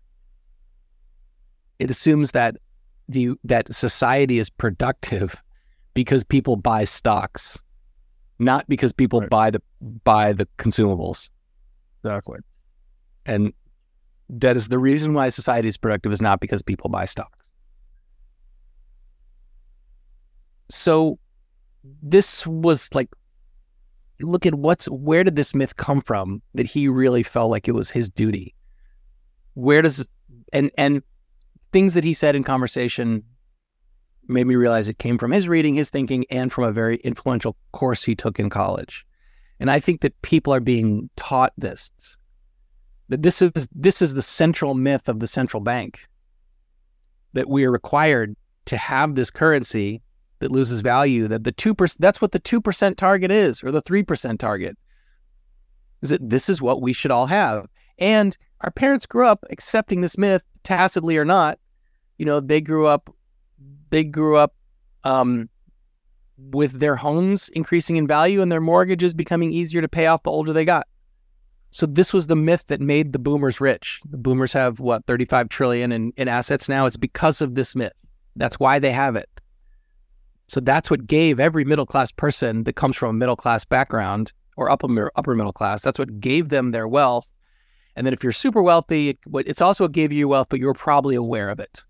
it 1.79 1.91
assumes 1.91 2.33
that 2.33 2.57
the 3.09 3.35
that 3.45 3.73
society 3.75 4.39
is 4.39 4.51
productive 4.51 5.41
because 5.97 6.23
people 6.23 6.57
buy 6.57 6.85
stocks, 6.85 7.59
not 8.39 8.69
because 8.69 8.93
people 8.93 9.21
Right. 9.23 9.31
buy 9.31 9.51
the 9.51 9.63
buy 10.05 10.33
the 10.35 10.47
consumables. 10.59 11.31
Exactly. 12.05 12.39
And 13.25 13.53
that 14.29 14.57
is 14.57 14.69
the 14.69 14.79
reason 14.79 15.15
why 15.15 15.31
society 15.31 15.69
is 15.69 15.79
productive 15.79 16.13
is 16.13 16.21
not 16.21 16.39
because 16.39 16.63
people 16.63 16.91
buy 16.91 17.07
stocks. 17.07 17.51
So 20.69 21.19
this 22.03 22.47
was 22.47 22.95
like 22.95 23.09
look 24.21 24.45
at 24.47 24.55
what's 24.55 24.87
where 24.87 25.25
did 25.25 25.37
this 25.37 25.55
myth 25.55 25.77
come 25.77 26.01
from 26.01 26.43
that 26.55 26.67
he 26.67 26.89
really 26.89 27.23
felt 27.23 27.51
like 27.51 27.69
it 27.69 27.73
was 27.73 27.91
his 27.91 28.11
duty? 28.11 28.55
Where 29.55 29.81
does 29.81 30.07
and 30.53 30.71
and 30.77 31.03
things 31.73 31.95
that 31.95 32.05
he 32.05 32.13
said 32.13 32.37
in 32.37 32.45
conversation 32.45 33.25
made 34.29 34.47
me 34.47 34.57
realize 34.57 34.89
it 34.89 34.99
came 34.99 35.19
from 35.19 35.33
his 35.33 35.49
reading, 35.49 35.75
his 35.75 35.91
thinking, 35.91 36.25
and 36.31 36.53
from 36.53 36.65
a 36.65 36.73
very 36.73 36.97
influential 36.99 37.57
course 37.73 38.05
he 38.05 38.15
took 38.15 38.39
in 38.39 38.51
college. 38.51 39.07
And 39.61 39.71
I 39.71 39.81
think 39.81 40.01
that 40.03 40.21
people 40.23 40.53
are 40.53 40.61
being 40.61 41.09
taught 41.17 41.53
this 41.57 41.91
that 43.09 43.23
this 43.23 43.41
is 43.41 43.69
this 43.73 44.03
is 44.03 44.15
the 44.15 44.23
central 44.23 44.75
myth 44.75 45.09
of 45.09 45.21
the 45.21 45.27
central 45.27 45.61
bank 45.61 46.09
that 47.33 47.49
we 47.49 47.65
are 47.65 47.71
required 47.71 48.35
to 48.67 48.77
have 48.77 49.15
this 49.15 49.31
currency 49.31 50.03
that 50.41 50.51
loses 50.51 50.81
value 50.81 51.29
that 51.29 51.45
the 51.45 51.53
2% 51.53 51.97
that's 51.99 52.21
what 52.21 52.33
the 52.33 52.41
2% 52.41 52.97
target 52.97 53.31
is 53.31 53.63
or 53.63 53.71
the 53.71 53.83
3% 53.83 54.39
target 54.39 54.77
is 56.03 56.11
that 56.11 56.29
this 56.29 56.49
is 56.49 56.61
what 56.61 56.83
we 56.83 56.93
should 56.93 57.11
all 57.11 57.27
have 57.27 57.67
and 57.99 58.37
our 58.63 58.71
parents 58.71 59.07
grew 59.07 59.27
up 59.27 59.45
accepting 59.51 60.01
this 60.01 60.19
myth 60.19 60.43
tacitly 60.63 61.17
or 61.17 61.25
not 61.25 61.59
you 62.19 62.27
know 62.27 62.41
they 62.41 62.61
grew 62.61 62.87
up 62.87 63.15
they 63.91 64.05
grew 64.05 64.37
up 64.37 64.55
um, 65.05 65.49
with 66.37 66.81
their 66.81 66.97
homes 66.97 67.49
increasing 67.51 67.97
in 67.97 68.07
value 68.07 68.43
and 68.43 68.51
their 68.51 68.61
mortgages 68.61 69.15
becoming 69.15 69.53
easier 69.53 69.81
to 69.81 69.89
pay 69.89 70.07
off 70.07 70.23
the 70.23 70.31
older 70.31 70.53
they 70.53 70.65
got 70.65 70.87
so 71.77 71.85
this 71.85 72.13
was 72.13 72.27
the 72.27 72.37
myth 72.37 72.65
that 72.69 72.81
made 72.81 73.13
the 73.13 73.19
boomers 73.19 73.61
rich. 73.61 74.01
The 74.09 74.17
boomers 74.17 74.51
have 74.55 74.81
what 74.81 75.05
35 75.05 75.51
trillion 75.51 75.93
in, 75.93 76.11
in 76.17 76.27
assets 76.27 76.71
now. 76.71 76.87
It's 76.87 76.97
because 76.97 77.43
of 77.43 77.55
this 77.55 77.75
myth. 77.75 77.93
That's 78.35 78.59
why 78.59 78.79
they 78.79 78.93
have 78.93 79.15
it. 79.15 79.29
So 80.47 80.61
that's 80.61 80.91
what 80.91 81.07
gave 81.07 81.39
every 81.39 81.65
middle 81.65 81.85
class 81.85 82.11
person 82.11 82.65
that 82.65 82.77
comes 82.77 82.97
from 82.97 83.11
a 83.11 83.19
middle 83.19 83.37
class 83.37 83.67
background 83.67 84.33
or 84.57 84.71
upper 84.71 85.11
upper 85.17 85.35
middle 85.35 85.53
class. 85.53 85.83
That's 85.83 85.99
what 85.99 86.19
gave 86.19 86.49
them 86.49 86.71
their 86.71 86.89
wealth. 86.89 87.31
And 87.95 88.07
then 88.07 88.15
if 88.15 88.23
you're 88.23 88.33
super 88.33 88.63
wealthy, 88.63 89.19
it's 89.35 89.61
also 89.61 89.85
what 89.85 89.93
gave 89.93 90.13
you 90.13 90.29
wealth, 90.29 90.49
but 90.49 90.61
you're 90.61 90.73
probably 90.73 91.15
aware 91.15 91.51
of 91.51 91.61
it. 91.61 91.83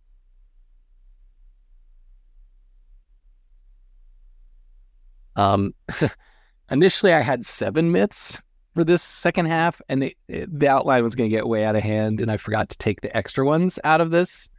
Um, 5.36 5.74
initially, 6.70 7.12
I 7.12 7.20
had 7.20 7.44
seven 7.46 7.92
myths 7.92 8.42
for 8.74 8.84
this 8.84 9.02
second 9.02 9.46
half, 9.46 9.80
and 9.88 10.04
it, 10.04 10.16
it- 10.28 10.58
the 10.58 10.68
outline 10.68 11.02
was 11.02 11.14
going 11.14 11.30
to 11.30 11.34
get 11.36 11.46
way 11.46 11.64
out 11.64 11.76
of 11.76 11.82
hand, 11.82 12.20
and 12.20 12.30
I 12.30 12.36
forgot 12.36 12.68
to 12.70 12.78
take 12.78 13.00
the 13.00 13.14
extra 13.16 13.44
ones 13.44 13.78
out 13.84 14.00
of 14.00 14.10
this. 14.10 14.50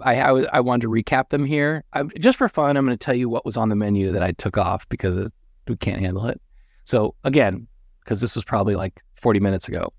I 0.00 0.20
I, 0.20 0.44
I 0.54 0.60
wanted 0.60 0.82
to 0.82 0.88
recap 0.88 1.30
them 1.30 1.44
here. 1.44 1.84
I, 1.92 2.02
just 2.18 2.36
for 2.36 2.48
fun, 2.48 2.76
I'm 2.76 2.84
going 2.84 2.96
to 2.98 3.04
tell 3.04 3.14
you 3.14 3.28
what 3.28 3.44
was 3.44 3.56
on 3.56 3.68
the 3.68 3.76
menu 3.76 4.12
that 4.12 4.22
I 4.22 4.32
took 4.32 4.58
off 4.58 4.88
because 4.88 5.16
it, 5.16 5.32
we 5.68 5.76
can't 5.76 6.00
handle 6.00 6.26
it. 6.26 6.40
So 6.84 7.14
again, 7.24 7.66
because 8.00 8.20
this 8.20 8.34
was 8.34 8.44
probably 8.44 8.74
like 8.74 9.00
40 9.14 9.40
minutes 9.40 9.68
ago, 9.68 9.92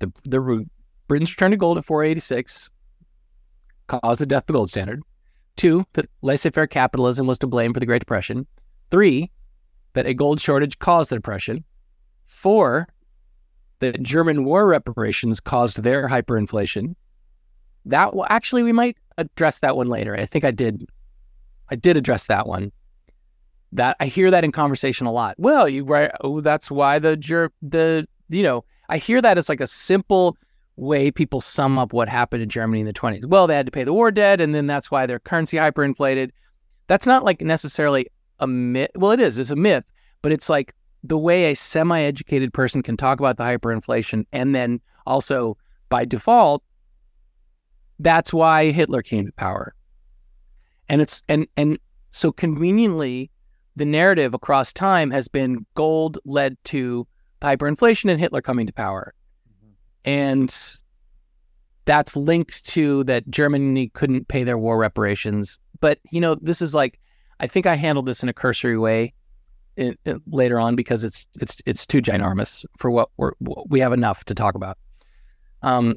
the 0.00 0.12
the 0.24 0.66
Britain's 1.08 1.30
return 1.30 1.52
to 1.52 1.56
gold 1.56 1.78
at 1.78 1.84
486 1.84 2.70
caused 3.86 4.20
the 4.20 4.26
death 4.26 4.42
of 4.42 4.46
the 4.48 4.52
gold 4.54 4.68
standard. 4.68 5.02
Two, 5.56 5.86
that 5.94 6.06
laissez-faire 6.22 6.66
capitalism 6.66 7.26
was 7.26 7.38
to 7.38 7.46
blame 7.46 7.72
for 7.72 7.80
the 7.80 7.86
Great 7.86 8.00
Depression. 8.00 8.46
Three, 8.90 9.30
that 9.94 10.06
a 10.06 10.14
gold 10.14 10.40
shortage 10.40 10.78
caused 10.78 11.10
the 11.10 11.16
depression. 11.16 11.64
Four, 12.26 12.88
that 13.80 14.02
German 14.02 14.44
war 14.44 14.66
reparations 14.66 15.40
caused 15.40 15.82
their 15.82 16.08
hyperinflation. 16.08 16.94
That 17.84 18.14
well, 18.14 18.26
actually, 18.30 18.62
we 18.62 18.72
might 18.72 18.96
address 19.18 19.60
that 19.60 19.76
one 19.76 19.88
later. 19.88 20.16
I 20.16 20.26
think 20.26 20.44
I 20.44 20.50
did. 20.50 20.88
I 21.70 21.76
did 21.76 21.96
address 21.96 22.26
that 22.26 22.46
one. 22.46 22.72
That 23.72 23.96
I 24.00 24.06
hear 24.06 24.30
that 24.30 24.44
in 24.44 24.52
conversation 24.52 25.06
a 25.06 25.12
lot. 25.12 25.34
Well, 25.38 25.68
you 25.68 25.84
right? 25.84 26.10
Oh, 26.20 26.40
that's 26.40 26.70
why 26.70 26.98
the 26.98 27.16
Ger- 27.16 27.52
the 27.62 28.06
you 28.28 28.42
know 28.42 28.64
I 28.88 28.98
hear 28.98 29.20
that 29.22 29.38
as 29.38 29.48
like 29.48 29.60
a 29.60 29.66
simple 29.66 30.36
way 30.76 31.10
people 31.10 31.40
sum 31.40 31.78
up 31.78 31.92
what 31.92 32.08
happened 32.08 32.42
in 32.42 32.48
Germany 32.48 32.80
in 32.80 32.86
the 32.86 32.92
twenties. 32.92 33.26
Well, 33.26 33.46
they 33.46 33.56
had 33.56 33.66
to 33.66 33.72
pay 33.72 33.84
the 33.84 33.92
war 33.92 34.10
debt, 34.10 34.40
and 34.40 34.54
then 34.54 34.66
that's 34.66 34.90
why 34.90 35.06
their 35.06 35.18
currency 35.18 35.56
hyperinflated. 35.56 36.30
That's 36.86 37.06
not 37.06 37.24
like 37.24 37.40
necessarily 37.40 38.08
a 38.40 38.46
myth. 38.46 38.90
Well, 38.96 39.12
it 39.12 39.20
is. 39.20 39.38
It's 39.38 39.50
a 39.50 39.56
myth, 39.56 39.86
but 40.22 40.32
it's 40.32 40.48
like 40.48 40.74
the 41.04 41.18
way 41.18 41.50
a 41.50 41.56
semi-educated 41.56 42.52
person 42.52 42.82
can 42.82 42.96
talk 42.96 43.20
about 43.20 43.36
the 43.36 43.44
hyperinflation 43.44 44.24
and 44.32 44.54
then 44.54 44.80
also 45.06 45.56
by 45.88 46.04
default 46.04 46.62
that's 47.98 48.32
why 48.32 48.70
Hitler 48.70 49.02
came 49.02 49.26
to 49.26 49.32
power. 49.32 49.74
And 50.88 51.00
it's 51.00 51.22
and 51.28 51.46
and 51.56 51.78
so 52.10 52.30
conveniently 52.30 53.30
the 53.74 53.84
narrative 53.84 54.34
across 54.34 54.72
time 54.72 55.10
has 55.10 55.28
been 55.28 55.66
gold 55.74 56.18
led 56.24 56.56
to 56.64 57.06
hyperinflation 57.42 58.10
and 58.10 58.20
Hitler 58.20 58.40
coming 58.40 58.66
to 58.66 58.72
power. 58.72 59.14
Mm-hmm. 59.48 59.72
And 60.04 60.76
that's 61.84 62.16
linked 62.16 62.64
to 62.66 63.04
that 63.04 63.28
Germany 63.28 63.90
couldn't 63.90 64.28
pay 64.28 64.44
their 64.44 64.58
war 64.58 64.78
reparations. 64.78 65.58
But 65.80 65.98
you 66.10 66.20
know, 66.20 66.36
this 66.36 66.62
is 66.62 66.74
like 66.74 67.00
I 67.40 67.46
think 67.46 67.66
I 67.66 67.74
handled 67.74 68.06
this 68.06 68.22
in 68.22 68.28
a 68.28 68.32
cursory 68.32 68.78
way 68.78 69.14
later 70.26 70.58
on 70.58 70.74
because 70.74 71.04
it's 71.04 71.26
it's 71.40 71.58
it's 71.66 71.86
too 71.86 72.00
ginormous 72.00 72.64
for 72.78 72.90
what 72.90 73.10
we're 73.16 73.32
we 73.68 73.80
have 73.80 73.92
enough 73.92 74.24
to 74.24 74.34
talk 74.34 74.54
about. 74.54 74.78
Um, 75.62 75.96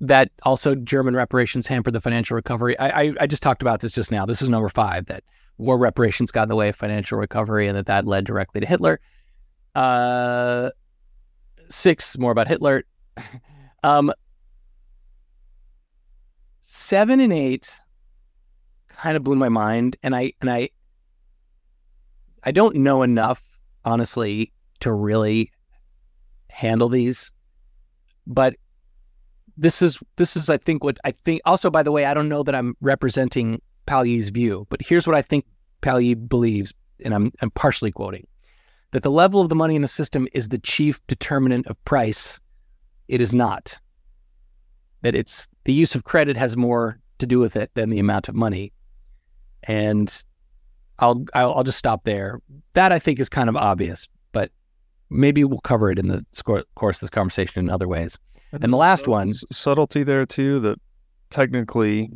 that 0.00 0.30
also 0.42 0.74
German 0.74 1.14
reparations 1.14 1.66
hampered 1.66 1.94
the 1.94 2.00
financial 2.00 2.34
recovery. 2.34 2.78
I, 2.78 3.02
I 3.02 3.14
I 3.20 3.26
just 3.26 3.42
talked 3.42 3.62
about 3.62 3.80
this 3.80 3.92
just 3.92 4.10
now. 4.10 4.26
This 4.26 4.42
is 4.42 4.48
number 4.48 4.68
five 4.68 5.06
that 5.06 5.24
war 5.58 5.78
reparations 5.78 6.30
got 6.30 6.44
in 6.44 6.48
the 6.48 6.56
way 6.56 6.68
of 6.68 6.76
financial 6.76 7.18
recovery 7.18 7.66
and 7.66 7.76
that 7.76 7.86
that 7.86 8.06
led 8.06 8.24
directly 8.24 8.60
to 8.60 8.66
Hitler. 8.66 9.00
Uh, 9.74 10.70
six 11.68 12.18
more 12.18 12.30
about 12.30 12.48
Hitler. 12.48 12.84
um, 13.82 14.12
seven 16.60 17.20
and 17.20 17.32
eight 17.32 17.80
kind 18.96 19.16
of 19.16 19.24
blew 19.24 19.36
my 19.36 19.48
mind, 19.48 19.96
and 20.02 20.14
I 20.14 20.32
and 20.40 20.50
I 20.50 20.70
I 22.44 22.50
don't 22.50 22.76
know 22.76 23.02
enough, 23.02 23.42
honestly, 23.84 24.52
to 24.80 24.92
really 24.92 25.52
handle 26.48 26.88
these. 26.88 27.32
But 28.26 28.56
this 29.56 29.82
is 29.82 29.98
this 30.16 30.36
is 30.36 30.48
I 30.48 30.56
think 30.56 30.84
what 30.84 30.98
I 31.04 31.12
think. 31.12 31.40
Also, 31.44 31.70
by 31.70 31.82
the 31.82 31.92
way, 31.92 32.04
I 32.04 32.14
don't 32.14 32.28
know 32.28 32.42
that 32.42 32.54
I'm 32.54 32.76
representing 32.80 33.60
Palyi's 33.86 34.30
view, 34.30 34.66
but 34.70 34.82
here's 34.82 35.06
what 35.06 35.16
I 35.16 35.22
think 35.22 35.44
Palyi 35.82 36.14
believes, 36.14 36.72
and 37.04 37.14
I'm 37.14 37.32
I'm 37.40 37.50
partially 37.50 37.92
quoting 37.92 38.26
that 38.92 39.02
the 39.02 39.10
level 39.10 39.40
of 39.40 39.48
the 39.48 39.54
money 39.54 39.74
in 39.74 39.82
the 39.82 39.88
system 39.88 40.28
is 40.32 40.48
the 40.48 40.58
chief 40.58 41.04
determinant 41.06 41.66
of 41.66 41.82
price. 41.84 42.38
It 43.08 43.20
is 43.20 43.32
not. 43.32 43.78
That 45.00 45.14
it's 45.14 45.48
the 45.64 45.72
use 45.72 45.94
of 45.94 46.04
credit 46.04 46.36
has 46.36 46.56
more 46.56 47.00
to 47.18 47.26
do 47.26 47.38
with 47.38 47.56
it 47.56 47.70
than 47.74 47.90
the 47.90 47.98
amount 47.98 48.28
of 48.28 48.34
money, 48.34 48.72
and 49.64 50.24
I'll 50.98 51.24
I'll, 51.34 51.54
I'll 51.54 51.64
just 51.64 51.78
stop 51.78 52.04
there. 52.04 52.40
That 52.74 52.92
I 52.92 52.98
think 52.98 53.20
is 53.20 53.28
kind 53.28 53.48
of 53.48 53.56
obvious, 53.56 54.08
but 54.32 54.50
maybe 55.10 55.44
we'll 55.44 55.60
cover 55.60 55.90
it 55.90 55.98
in 55.98 56.08
the 56.08 56.24
sco- 56.32 56.64
course 56.74 56.96
of 56.96 57.00
this 57.00 57.10
conversation 57.10 57.64
in 57.64 57.70
other 57.70 57.88
ways. 57.88 58.18
And 58.52 58.72
the 58.72 58.76
last 58.76 59.08
one- 59.08 59.30
S- 59.30 59.44
subtlety 59.50 60.02
there 60.02 60.26
too 60.26 60.60
that 60.60 60.78
technically 61.30 62.10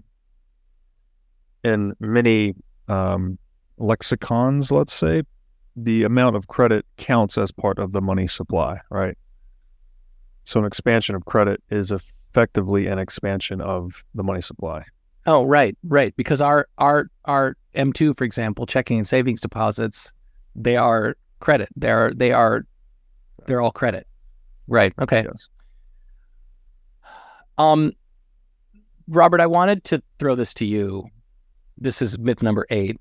in 1.65 1.95
many 1.99 2.55
um, 2.88 3.38
lexicons, 3.79 4.71
let's 4.71 4.93
say, 4.93 5.23
the 5.75 6.05
amount 6.05 6.37
of 6.37 6.49
credit 6.49 6.87
counts 6.97 7.37
as 7.37 7.50
part 7.53 7.79
of 7.79 7.93
the 7.93 8.00
money 8.00 8.26
supply, 8.26 8.81
right? 8.91 9.17
So 10.45 10.61
an 10.61 10.67
expansion 10.67 11.15
of 11.15 11.25
credit 11.25 11.62
is 11.71 11.91
effectively 11.91 12.87
an 12.87 12.99
expansion 12.99 13.61
of 13.61 14.05
the 14.15 14.23
money 14.23 14.41
supply. 14.41 14.85
Oh, 15.26 15.45
right, 15.45 15.76
right. 15.85 16.14
Because 16.16 16.40
our 16.40 16.68
our 16.78 17.11
our 17.25 17.56
M 17.75 17.92
two, 17.92 18.14
for 18.14 18.25
example, 18.25 18.64
checking 18.64 18.99
and 18.99 19.06
savings 19.06 19.40
deposits, 19.40 20.12
they 20.54 20.76
are 20.76 21.16
credit. 21.40 21.68
They 21.76 21.90
are 21.90 22.12
they 22.14 22.33
are 22.33 22.64
they're 23.47 23.61
all 23.61 23.73
credit. 23.73 24.06
Right. 24.68 24.92
Okay. 25.00 25.25
Yes. 25.25 25.49
Um, 27.59 27.92
Robert, 29.09 29.40
I 29.40 29.47
wanted 29.47 29.85
to 29.85 30.02
throw 30.18 30.35
this 30.35 30.52
to 30.54 30.64
you. 30.64 31.09
This 31.78 32.02
is 32.02 32.18
myth 32.18 32.42
number 32.42 32.66
eight. 32.71 32.99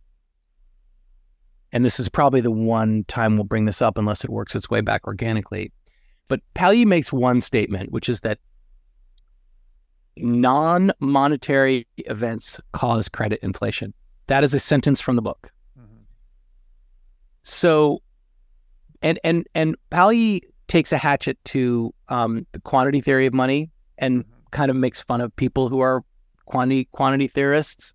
And 1.71 1.83
this 1.83 1.99
is 1.99 2.07
probably 2.07 2.41
the 2.41 2.51
one 2.51 3.03
time 3.07 3.35
we'll 3.35 3.43
bring 3.43 3.65
this 3.65 3.81
up 3.81 3.97
unless 3.97 4.23
it 4.23 4.29
works 4.29 4.55
its 4.55 4.69
way 4.69 4.81
back 4.81 5.05
organically. 5.07 5.71
But 6.27 6.39
Palyi 6.53 6.85
makes 6.85 7.11
one 7.11 7.41
statement, 7.41 7.91
which 7.91 8.07
is 8.07 8.21
that 8.21 8.39
non 10.17 10.91
monetary 10.99 11.87
events 11.97 12.59
cause 12.71 13.09
credit 13.09 13.39
inflation. 13.41 13.93
That 14.27 14.43
is 14.43 14.53
a 14.53 14.59
sentence 14.59 14.99
from 15.01 15.15
the 15.15 15.21
book. 15.21 15.51
Mm-hmm. 15.79 16.01
So, 17.43 18.01
and 19.01 19.19
and 19.23 19.47
and 19.53 19.75
Palyi 19.91 20.41
takes 20.67 20.91
a 20.91 20.97
hatchet 20.97 21.37
to 21.45 21.93
um, 22.09 22.45
the 22.53 22.59
quantity 22.59 23.01
theory 23.01 23.25
of 23.27 23.33
money 23.33 23.69
and 23.97 24.23
Mhm. 24.25 24.29
kind 24.51 24.71
of 24.71 24.77
makes 24.77 24.99
fun 24.99 25.21
of 25.21 25.35
people 25.35 25.69
who 25.69 25.79
are 25.79 26.03
quantity 26.45 26.85
quantity 26.91 27.27
theorists 27.27 27.93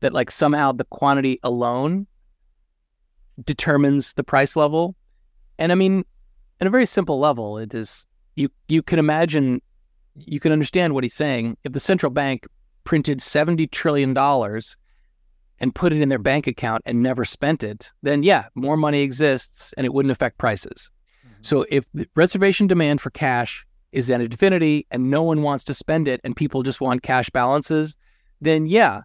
that 0.00 0.12
like 0.12 0.30
somehow 0.30 0.72
the 0.72 0.84
quantity 0.84 1.38
alone 1.42 2.06
determines 3.44 4.14
the 4.14 4.24
price 4.24 4.56
level. 4.56 4.96
And 5.58 5.72
I 5.72 5.74
mean, 5.74 6.04
at 6.60 6.66
a 6.66 6.70
very 6.70 6.86
simple 6.86 7.18
level, 7.18 7.58
it 7.58 7.74
is 7.74 8.06
you 8.34 8.48
you 8.68 8.82
can 8.82 8.98
imagine 8.98 9.62
you 10.26 10.40
can 10.40 10.52
understand 10.52 10.94
what 10.94 11.04
he's 11.04 11.14
saying. 11.14 11.56
If 11.64 11.72
the 11.72 11.80
central 11.80 12.10
bank 12.10 12.46
printed 12.84 13.20
70 13.20 13.66
trillion 13.68 14.14
dollars 14.14 14.76
and 15.58 15.74
put 15.74 15.92
it 15.92 16.00
in 16.00 16.08
their 16.08 16.18
bank 16.18 16.46
account 16.46 16.82
and 16.86 17.02
never 17.02 17.24
spent 17.24 17.62
it, 17.62 17.92
then 18.02 18.22
yeah, 18.22 18.46
more 18.54 18.76
money 18.76 19.02
exists 19.02 19.74
and 19.76 19.84
it 19.84 19.92
wouldn't 19.92 20.12
affect 20.12 20.38
prices. 20.38 20.90
So 21.42 21.64
if 21.70 21.84
the 21.94 22.06
reservation 22.16 22.66
demand 22.66 23.00
for 23.00 23.10
cash 23.10 23.66
is 23.92 24.10
at 24.10 24.20
infinity 24.20 24.86
and 24.90 25.10
no 25.10 25.22
one 25.22 25.42
wants 25.42 25.64
to 25.64 25.74
spend 25.74 26.06
it 26.06 26.20
and 26.22 26.36
people 26.36 26.62
just 26.62 26.80
want 26.80 27.02
cash 27.02 27.30
balances, 27.30 27.96
then 28.40 28.66
yeah, 28.66 29.02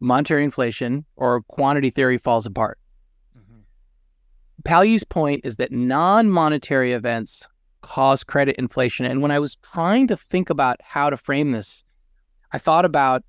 monetary 0.00 0.44
inflation 0.44 1.04
or 1.16 1.42
quantity 1.42 1.90
theory 1.90 2.18
falls 2.18 2.46
apart. 2.46 2.78
Mhm. 3.36 3.62
Palyi's 4.64 5.04
point 5.04 5.42
is 5.44 5.56
that 5.56 5.72
non-monetary 5.72 6.92
events 6.92 7.46
cause 7.82 8.24
credit 8.24 8.56
inflation. 8.56 9.06
And 9.06 9.22
when 9.22 9.30
I 9.30 9.38
was 9.38 9.56
trying 9.56 10.06
to 10.08 10.16
think 10.16 10.50
about 10.50 10.76
how 10.82 11.10
to 11.10 11.16
frame 11.16 11.52
this, 11.52 11.84
I 12.52 12.58
thought 12.58 12.84
about 12.84 13.22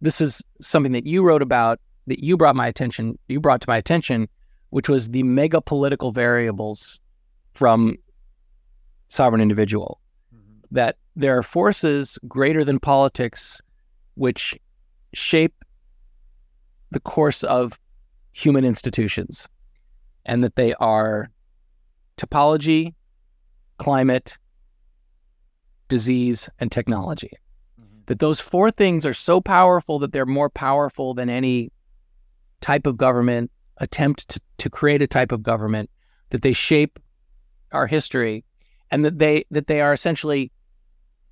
this 0.00 0.20
is 0.20 0.42
something 0.60 0.92
that 0.92 1.06
you 1.06 1.22
wrote 1.22 1.42
about 1.42 1.80
that 2.06 2.22
you 2.22 2.36
brought 2.36 2.56
my 2.56 2.68
attention, 2.68 3.18
you 3.28 3.40
brought 3.40 3.60
to 3.62 3.68
my 3.68 3.76
attention, 3.76 4.28
which 4.70 4.88
was 4.88 5.08
the 5.08 5.22
mega 5.22 5.60
political 5.60 6.12
variables 6.12 7.00
from 7.52 7.96
sovereign 9.08 9.40
individual. 9.40 10.00
Mhm. 10.34 10.62
That 10.70 10.96
there 11.16 11.38
are 11.38 11.42
forces 11.42 12.18
greater 12.26 12.64
than 12.64 12.78
politics 12.80 13.60
which 14.14 14.58
shape 15.12 15.64
the 16.90 17.00
course 17.00 17.42
of 17.44 17.78
human 18.32 18.64
institutions, 18.64 19.48
and 20.26 20.42
that 20.42 20.56
they 20.56 20.74
are 20.74 21.30
topology, 22.16 22.94
climate, 23.78 24.38
disease, 25.88 26.48
and 26.58 26.70
technology. 26.70 27.32
Mhm. 27.80 28.06
That 28.06 28.18
those 28.18 28.40
four 28.40 28.70
things 28.70 29.04
are 29.04 29.12
so 29.12 29.40
powerful 29.40 29.98
that 29.98 30.12
they're 30.12 30.26
more 30.26 30.50
powerful 30.50 31.14
than 31.14 31.28
any 31.30 31.70
type 32.60 32.86
of 32.86 32.96
government 32.96 33.50
attempt 33.78 34.28
to, 34.28 34.40
to 34.58 34.70
create 34.70 35.02
a 35.02 35.06
type 35.06 35.32
of 35.32 35.42
government, 35.42 35.90
that 36.30 36.42
they 36.42 36.52
shape 36.52 36.98
our 37.72 37.86
history, 37.86 38.44
and 38.90 39.04
that 39.04 39.18
they 39.18 39.44
that 39.50 39.66
they 39.66 39.80
are 39.80 39.92
essentially 39.92 40.52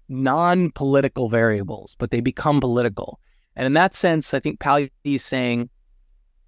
non-political 0.09 1.29
variables, 1.29 1.95
but 1.99 2.11
they 2.11 2.21
become 2.21 2.61
political. 2.61 3.21
And 3.57 3.67
in 3.67 3.73
that 3.75 3.95
sense, 3.95 4.35
I 4.35 4.41
think 4.41 4.59
Palyi 4.61 4.91
is 5.05 5.25
saying 5.25 5.71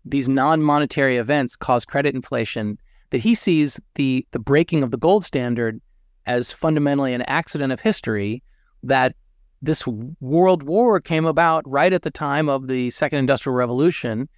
these 0.04 0.28
non-monetary 0.28 1.16
events 1.16 1.56
cause 1.56 1.84
credit 1.84 2.14
inflation. 2.14 2.78
That 3.10 3.18
he 3.18 3.34
sees 3.34 3.80
the 3.94 4.26
the 4.32 4.38
breaking 4.38 4.82
of 4.82 4.90
the 4.90 4.98
gold 4.98 5.24
standard 5.24 5.80
as 6.26 6.50
fundamentally 6.50 7.14
an 7.14 7.22
accident 7.22 7.72
of 7.72 7.80
history. 7.80 8.42
That 8.82 9.14
this 9.62 9.86
world 9.86 10.62
war 10.62 11.00
came 11.00 11.24
about 11.24 11.68
right 11.68 11.92
at 11.92 12.02
the 12.02 12.10
time 12.10 12.48
of 12.48 12.66
the 12.66 12.90
Second 12.90 13.20
Industrial 13.20 13.54
Revolution, 13.54 14.28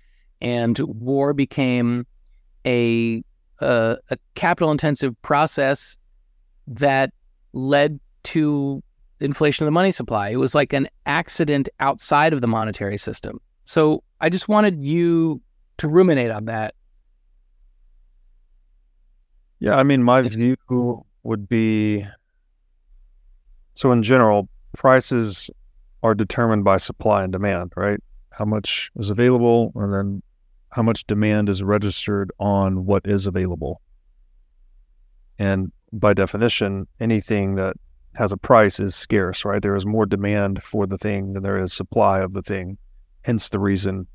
and 0.40 0.78
war 0.78 1.32
became 1.32 2.06
a 2.66 3.22
a, 3.60 3.96
a 4.10 4.18
capital-intensive 4.34 5.20
process 5.22 5.96
that 6.66 7.10
led 7.52 7.98
to 8.24 8.82
inflation 9.20 9.64
of 9.64 9.66
the 9.66 9.72
money 9.72 9.90
supply. 9.90 10.28
It 10.28 10.36
was 10.36 10.54
like 10.54 10.72
an 10.72 10.88
accident 11.06 11.68
outside 11.80 12.32
of 12.32 12.40
the 12.40 12.46
monetary 12.46 12.98
system. 12.98 13.40
So 13.64 14.02
I 14.20 14.28
just 14.28 14.48
wanted 14.48 14.84
you 14.84 15.40
to 15.78 15.88
ruminate 15.88 16.30
on 16.30 16.44
that. 16.46 16.74
Yeah, 19.58 19.76
I 19.76 19.82
mean, 19.82 20.02
my 20.02 20.22
view 20.22 20.56
would 21.22 21.48
be 21.48 22.06
so 23.74 23.92
in 23.92 24.02
general, 24.02 24.48
prices 24.74 25.50
are 26.02 26.14
determined 26.14 26.64
by 26.64 26.78
supply 26.78 27.24
and 27.24 27.32
demand, 27.32 27.72
right? 27.76 28.00
How 28.30 28.44
much 28.44 28.90
is 28.96 29.10
available, 29.10 29.72
and 29.74 29.92
then 29.92 30.22
how 30.70 30.82
much 30.82 31.06
demand 31.06 31.48
is 31.48 31.62
registered 31.62 32.30
on 32.38 32.86
what 32.86 33.02
is 33.06 33.26
available. 33.26 33.80
And 35.38 35.72
by 35.92 36.14
definition, 36.14 36.86
anything 37.00 37.56
that 37.56 37.76
has 38.14 38.32
a 38.32 38.36
price 38.36 38.80
is 38.80 38.94
scarce, 38.94 39.44
right? 39.44 39.60
There 39.60 39.76
is 39.76 39.84
more 39.84 40.06
demand 40.06 40.62
for 40.62 40.86
the 40.86 40.98
thing 40.98 41.32
than 41.32 41.42
there 41.42 41.58
is 41.58 41.72
supply 41.72 42.20
of 42.20 42.32
the 42.32 42.42
thing. 42.42 42.78
Hence 43.22 43.50
the 43.50 43.58
reason 43.58 44.06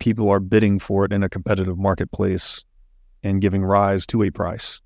people 0.00 0.28
are 0.30 0.40
bidding 0.40 0.78
for 0.78 1.04
it 1.04 1.12
in 1.12 1.22
a 1.22 1.28
competitive 1.28 1.78
marketplace 1.78 2.64
and 3.22 3.40
giving 3.40 3.62
rise 3.62 4.06
to 4.06 4.22
a 4.22 4.30
price. 4.30 4.80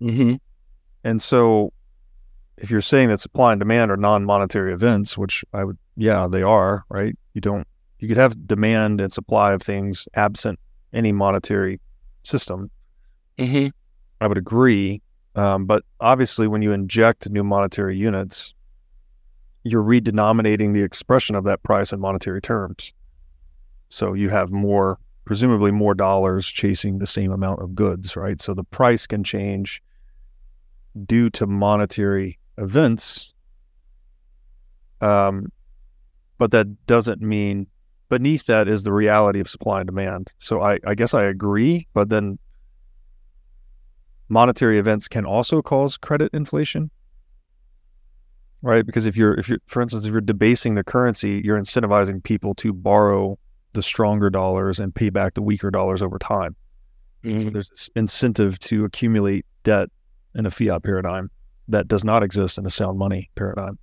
Mm-hmm. 0.00 0.34
And 1.04 1.20
so, 1.20 1.72
if 2.58 2.70
you're 2.70 2.80
saying 2.80 3.08
that 3.08 3.18
supply 3.18 3.52
and 3.52 3.58
demand 3.58 3.90
are 3.90 3.96
non-monetary 3.96 4.72
events, 4.72 5.18
which 5.18 5.44
I 5.52 5.64
would, 5.64 5.78
yeah, 5.96 6.28
they 6.30 6.42
are, 6.42 6.84
right? 6.88 7.16
You 7.34 7.40
don't, 7.40 7.66
you 7.98 8.08
could 8.08 8.16
have 8.16 8.46
demand 8.46 9.00
and 9.00 9.12
supply 9.12 9.52
of 9.52 9.62
things 9.62 10.06
absent 10.14 10.58
any 10.92 11.12
monetary 11.12 11.80
system. 12.24 12.70
Mm-hmm. 13.38 13.68
I 14.20 14.26
would 14.26 14.38
agree. 14.38 15.02
Um, 15.34 15.64
but 15.64 15.84
obviously, 16.00 16.46
when 16.46 16.62
you 16.62 16.72
inject 16.72 17.28
new 17.30 17.42
monetary 17.42 17.96
units, 17.96 18.54
you're 19.64 19.82
redenominating 19.82 20.74
the 20.74 20.82
expression 20.82 21.34
of 21.34 21.44
that 21.44 21.62
price 21.62 21.92
in 21.92 22.00
monetary 22.00 22.40
terms. 22.40 22.92
So 23.88 24.12
you 24.12 24.28
have 24.28 24.52
more, 24.52 24.98
presumably 25.24 25.70
more 25.70 25.94
dollars 25.94 26.46
chasing 26.46 26.98
the 26.98 27.06
same 27.06 27.32
amount 27.32 27.62
of 27.62 27.74
goods, 27.74 28.16
right? 28.16 28.40
So 28.40 28.54
the 28.54 28.64
price 28.64 29.06
can 29.06 29.22
change 29.22 29.82
due 31.06 31.30
to 31.30 31.46
monetary 31.46 32.38
events. 32.58 33.32
Um, 35.00 35.50
but 36.38 36.50
that 36.50 36.86
doesn't 36.86 37.20
mean 37.20 37.66
beneath 38.08 38.46
that 38.46 38.68
is 38.68 38.82
the 38.82 38.92
reality 38.92 39.40
of 39.40 39.48
supply 39.48 39.80
and 39.80 39.86
demand. 39.86 40.28
So 40.38 40.60
I, 40.60 40.78
I 40.86 40.94
guess 40.94 41.14
I 41.14 41.24
agree, 41.24 41.86
but 41.94 42.08
then 42.08 42.38
monetary 44.28 44.78
events 44.78 45.08
can 45.08 45.24
also 45.24 45.60
cause 45.62 45.96
credit 45.98 46.30
inflation 46.32 46.90
right 48.62 48.86
because 48.86 49.04
if 49.04 49.14
you're 49.14 49.34
if 49.34 49.48
you're 49.48 49.58
for 49.66 49.82
instance 49.82 50.06
if 50.06 50.10
you're 50.10 50.22
debasing 50.22 50.74
the 50.74 50.82
currency 50.82 51.42
you're 51.44 51.58
incentivizing 51.58 52.22
people 52.22 52.54
to 52.54 52.72
borrow 52.72 53.38
the 53.72 53.82
stronger 53.82 54.30
dollars 54.30 54.78
and 54.78 54.94
pay 54.94 55.10
back 55.10 55.34
the 55.34 55.42
weaker 55.42 55.70
dollars 55.70 56.02
over 56.02 56.18
time 56.18 56.54
so 57.24 57.50
there's 57.50 57.70
this 57.70 57.88
incentive 57.94 58.58
to 58.58 58.84
accumulate 58.84 59.46
debt 59.62 59.88
in 60.34 60.44
a 60.46 60.50
fiat 60.50 60.82
paradigm 60.82 61.30
that 61.68 61.86
does 61.86 62.04
not 62.04 62.22
exist 62.22 62.58
in 62.58 62.66
a 62.66 62.70
sound 62.70 62.98
money 62.98 63.30
paradigm 63.36 63.78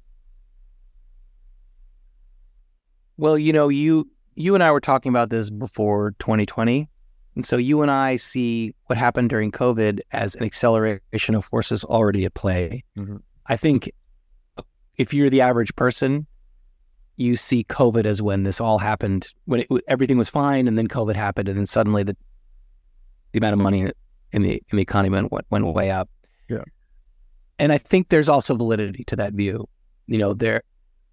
Well, 3.17 3.37
you 3.37 3.51
know, 3.51 3.67
you 3.69 4.09
you 4.35 4.53
and 4.55 4.63
I 4.63 4.71
were 4.71 4.79
talking 4.79 5.09
about 5.09 5.29
this 5.29 5.49
before 5.49 6.11
2020. 6.19 6.87
And 7.35 7.45
so 7.45 7.57
you 7.57 7.81
and 7.81 7.91
I 7.91 8.15
see 8.15 8.73
what 8.85 8.97
happened 8.97 9.29
during 9.29 9.51
COVID 9.51 9.99
as 10.11 10.35
an 10.35 10.43
acceleration 10.43 11.35
of 11.35 11.43
forces 11.45 11.83
already 11.83 12.23
at 12.25 12.33
play. 12.33 12.83
Mhm. 12.97 13.21
I 13.47 13.57
think 13.57 13.91
if 14.97 15.13
you're 15.13 15.29
the 15.29 15.41
average 15.41 15.75
person, 15.75 16.27
you 17.19 17.35
see 17.35 17.63
COVID 17.65 18.05
as 18.05 18.21
when 18.21 18.43
this 18.43 18.61
all 18.61 18.77
happened, 18.77 19.33
when 19.45 19.61
it, 19.61 19.67
everything 19.87 20.17
was 20.17 20.29
fine, 20.29 20.67
and 20.67 20.77
then 20.77 20.87
COVID 20.87 21.15
happened, 21.15 21.49
and 21.49 21.57
then 21.57 21.65
suddenly 21.65 22.03
the 22.03 22.15
the 23.31 23.37
amount 23.37 23.53
of 23.53 23.59
money 23.59 23.91
in 24.31 24.41
the 24.41 24.63
in 24.69 24.77
the 24.77 24.81
economy 24.81 25.09
went 25.09 25.45
went 25.49 25.65
way 25.65 25.91
up. 25.91 26.09
Yeah. 26.47 26.63
And 27.59 27.73
I 27.73 27.77
think 27.77 28.09
there's 28.09 28.29
also 28.29 28.55
validity 28.55 29.03
to 29.05 29.15
that 29.17 29.33
view. 29.33 29.67
You 30.07 30.17
know, 30.17 30.33
there 30.33 30.63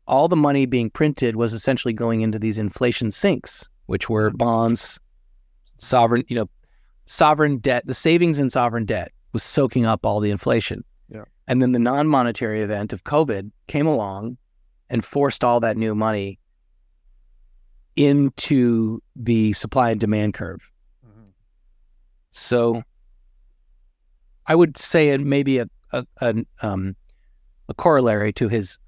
all 0.07 0.29
the 0.29 0.37
money 0.37 0.67
being 0.67 0.91
printed 0.91 1.37
was 1.37 1.53
essentially 1.53 1.93
going 1.93 2.21
into 2.21 2.39
these 2.39 2.59
inflation 2.59 3.11
sinks, 3.11 3.69
which 3.87 4.09
were 4.09 4.31
bonds, 4.31 5.01
sovereign, 5.79 6.25
you 6.29 6.37
know, 6.37 6.49
sovereign 7.07 7.59
debt, 7.59 7.85
the 7.87 7.95
savings 7.95 8.39
in 8.39 8.49
sovereign 8.49 8.85
debt 8.85 9.13
was 9.33 9.43
soaking 9.43 9.85
up 9.87 10.07
all 10.07 10.21
the 10.21 10.31
inflation. 10.31 10.85
Yeah. 11.09 11.25
And 11.49 11.61
then 11.61 11.73
the 11.73 11.81
non-monetary 11.81 12.63
event 12.63 12.93
of 12.93 13.03
COVID 13.05 13.51
came 13.67 13.87
along 13.87 14.37
and 14.91 15.05
forced 15.05 15.45
all 15.45 15.61
that 15.61 15.77
new 15.77 15.95
money 15.95 16.39
into 17.97 19.01
the 19.15 19.53
supply 19.55 19.91
and 19.91 20.01
demand 20.01 20.35
curve. 20.35 20.61
So 22.33 22.83
I 24.47 24.55
would 24.55 24.77
say 24.77 25.09
it 25.09 25.21
may 25.21 25.43
be 25.43 25.59
a 25.59 25.67
a, 25.93 26.05
a, 26.21 26.35
um, 26.63 26.97
a 27.69 27.75
corollary 27.75 28.33
to 28.35 28.49
his 28.49 28.79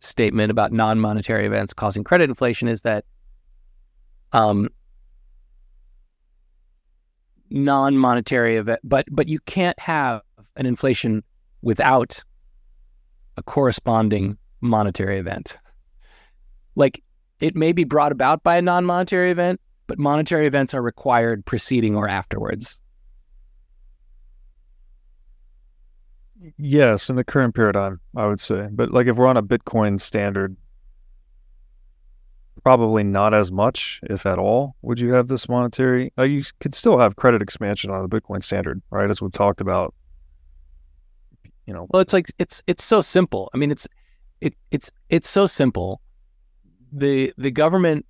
statement 0.00 0.50
about 0.50 0.72
non-monetary 0.72 1.46
events 1.46 1.72
causing 1.72 2.04
credit 2.04 2.28
inflation 2.28 2.68
is 2.68 2.82
that 2.82 3.04
um, 4.32 4.68
non-monetary 7.50 8.56
event, 8.56 8.80
but 8.82 9.04
but 9.10 9.28
you 9.28 9.38
can't 9.40 9.78
have 9.78 10.22
an 10.56 10.66
inflation 10.66 11.22
without 11.60 12.22
a 13.36 13.42
corresponding 13.42 14.36
monetary 14.62 15.18
event. 15.18 15.58
Like 16.74 17.02
it 17.40 17.56
may 17.56 17.72
be 17.72 17.84
brought 17.84 18.12
about 18.12 18.42
by 18.42 18.56
a 18.56 18.62
non-monetary 18.62 19.30
event, 19.30 19.60
but 19.86 19.98
monetary 19.98 20.46
events 20.46 20.72
are 20.74 20.82
required 20.82 21.44
preceding 21.44 21.96
or 21.96 22.08
afterwards. 22.08 22.80
Yes, 26.56 27.10
in 27.10 27.16
the 27.16 27.24
current 27.24 27.54
paradigm, 27.54 28.00
I 28.16 28.26
would 28.26 28.40
say. 28.40 28.68
But 28.70 28.90
like 28.90 29.06
if 29.06 29.16
we're 29.16 29.26
on 29.26 29.36
a 29.36 29.42
Bitcoin 29.42 30.00
standard, 30.00 30.56
probably 32.62 33.02
not 33.02 33.34
as 33.34 33.50
much, 33.50 34.00
if 34.04 34.26
at 34.26 34.38
all, 34.38 34.76
would 34.82 35.00
you 35.00 35.12
have 35.12 35.28
this 35.28 35.48
monetary. 35.48 36.12
Uh, 36.18 36.22
you 36.22 36.42
could 36.60 36.74
still 36.74 36.98
have 36.98 37.16
credit 37.16 37.42
expansion 37.42 37.90
on 37.90 38.08
the 38.08 38.20
Bitcoin 38.20 38.42
standard, 38.42 38.82
right? 38.90 39.10
As 39.10 39.20
we've 39.20 39.32
talked 39.32 39.60
about. 39.60 39.94
You 41.66 41.74
know, 41.74 41.86
Well, 41.90 42.02
it's 42.02 42.12
like 42.12 42.26
it's 42.38 42.62
it's 42.66 42.82
so 42.82 43.00
simple. 43.00 43.48
I 43.54 43.56
mean, 43.56 43.70
it's 43.70 43.86
it 44.42 44.54
it's 44.70 44.90
it's 45.08 45.28
so 45.28 45.46
simple. 45.46 46.02
The 46.92 47.32
the 47.38 47.50
government 47.50 48.04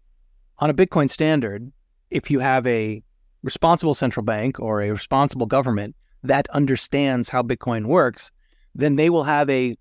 on 0.58 0.70
a 0.70 0.74
Bitcoin 0.74 1.08
standard, 1.08 1.70
if 2.10 2.30
you 2.30 2.40
have 2.40 2.66
a 2.66 3.02
responsible 3.42 3.94
central 3.94 4.24
bank 4.24 4.58
or 4.58 4.80
a 4.80 4.90
responsible 4.90 5.46
government 5.46 5.94
that 6.22 6.48
understands 6.50 7.28
how 7.28 7.42
Bitcoin 7.42 7.86
works, 7.86 8.32
then 8.74 8.96
they 8.96 9.10
will 9.10 9.24
have 9.24 9.48
a 9.50 9.76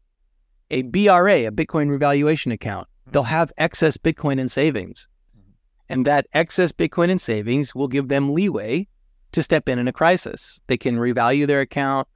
a 0.70 0.84
BRA, 0.84 1.48
a 1.48 1.52
Bitcoin 1.52 1.90
revaluation 1.90 2.52
account. 2.52 2.88
Hmm. 3.06 3.12
They'll 3.12 3.24
have 3.24 3.52
excess 3.58 3.98
Bitcoin 3.98 4.40
in 4.40 4.50
savings. 4.50 5.08
Hmm. 5.34 5.52
And 5.90 6.06
that 6.06 6.28
excess 6.34 6.72
Bitcoin 6.74 7.10
in 7.10 7.18
savings 7.18 7.74
will 7.74 7.88
give 7.88 8.10
them 8.10 8.34
leeway 8.34 8.88
to 9.32 9.42
step 9.42 9.70
in 9.70 9.80
in 9.80 9.88
a 9.88 9.94
crisis. 9.94 10.60
They 10.68 10.78
can 10.78 10.98
revalue 10.98 11.48
their 11.48 11.62
account. 11.62 12.10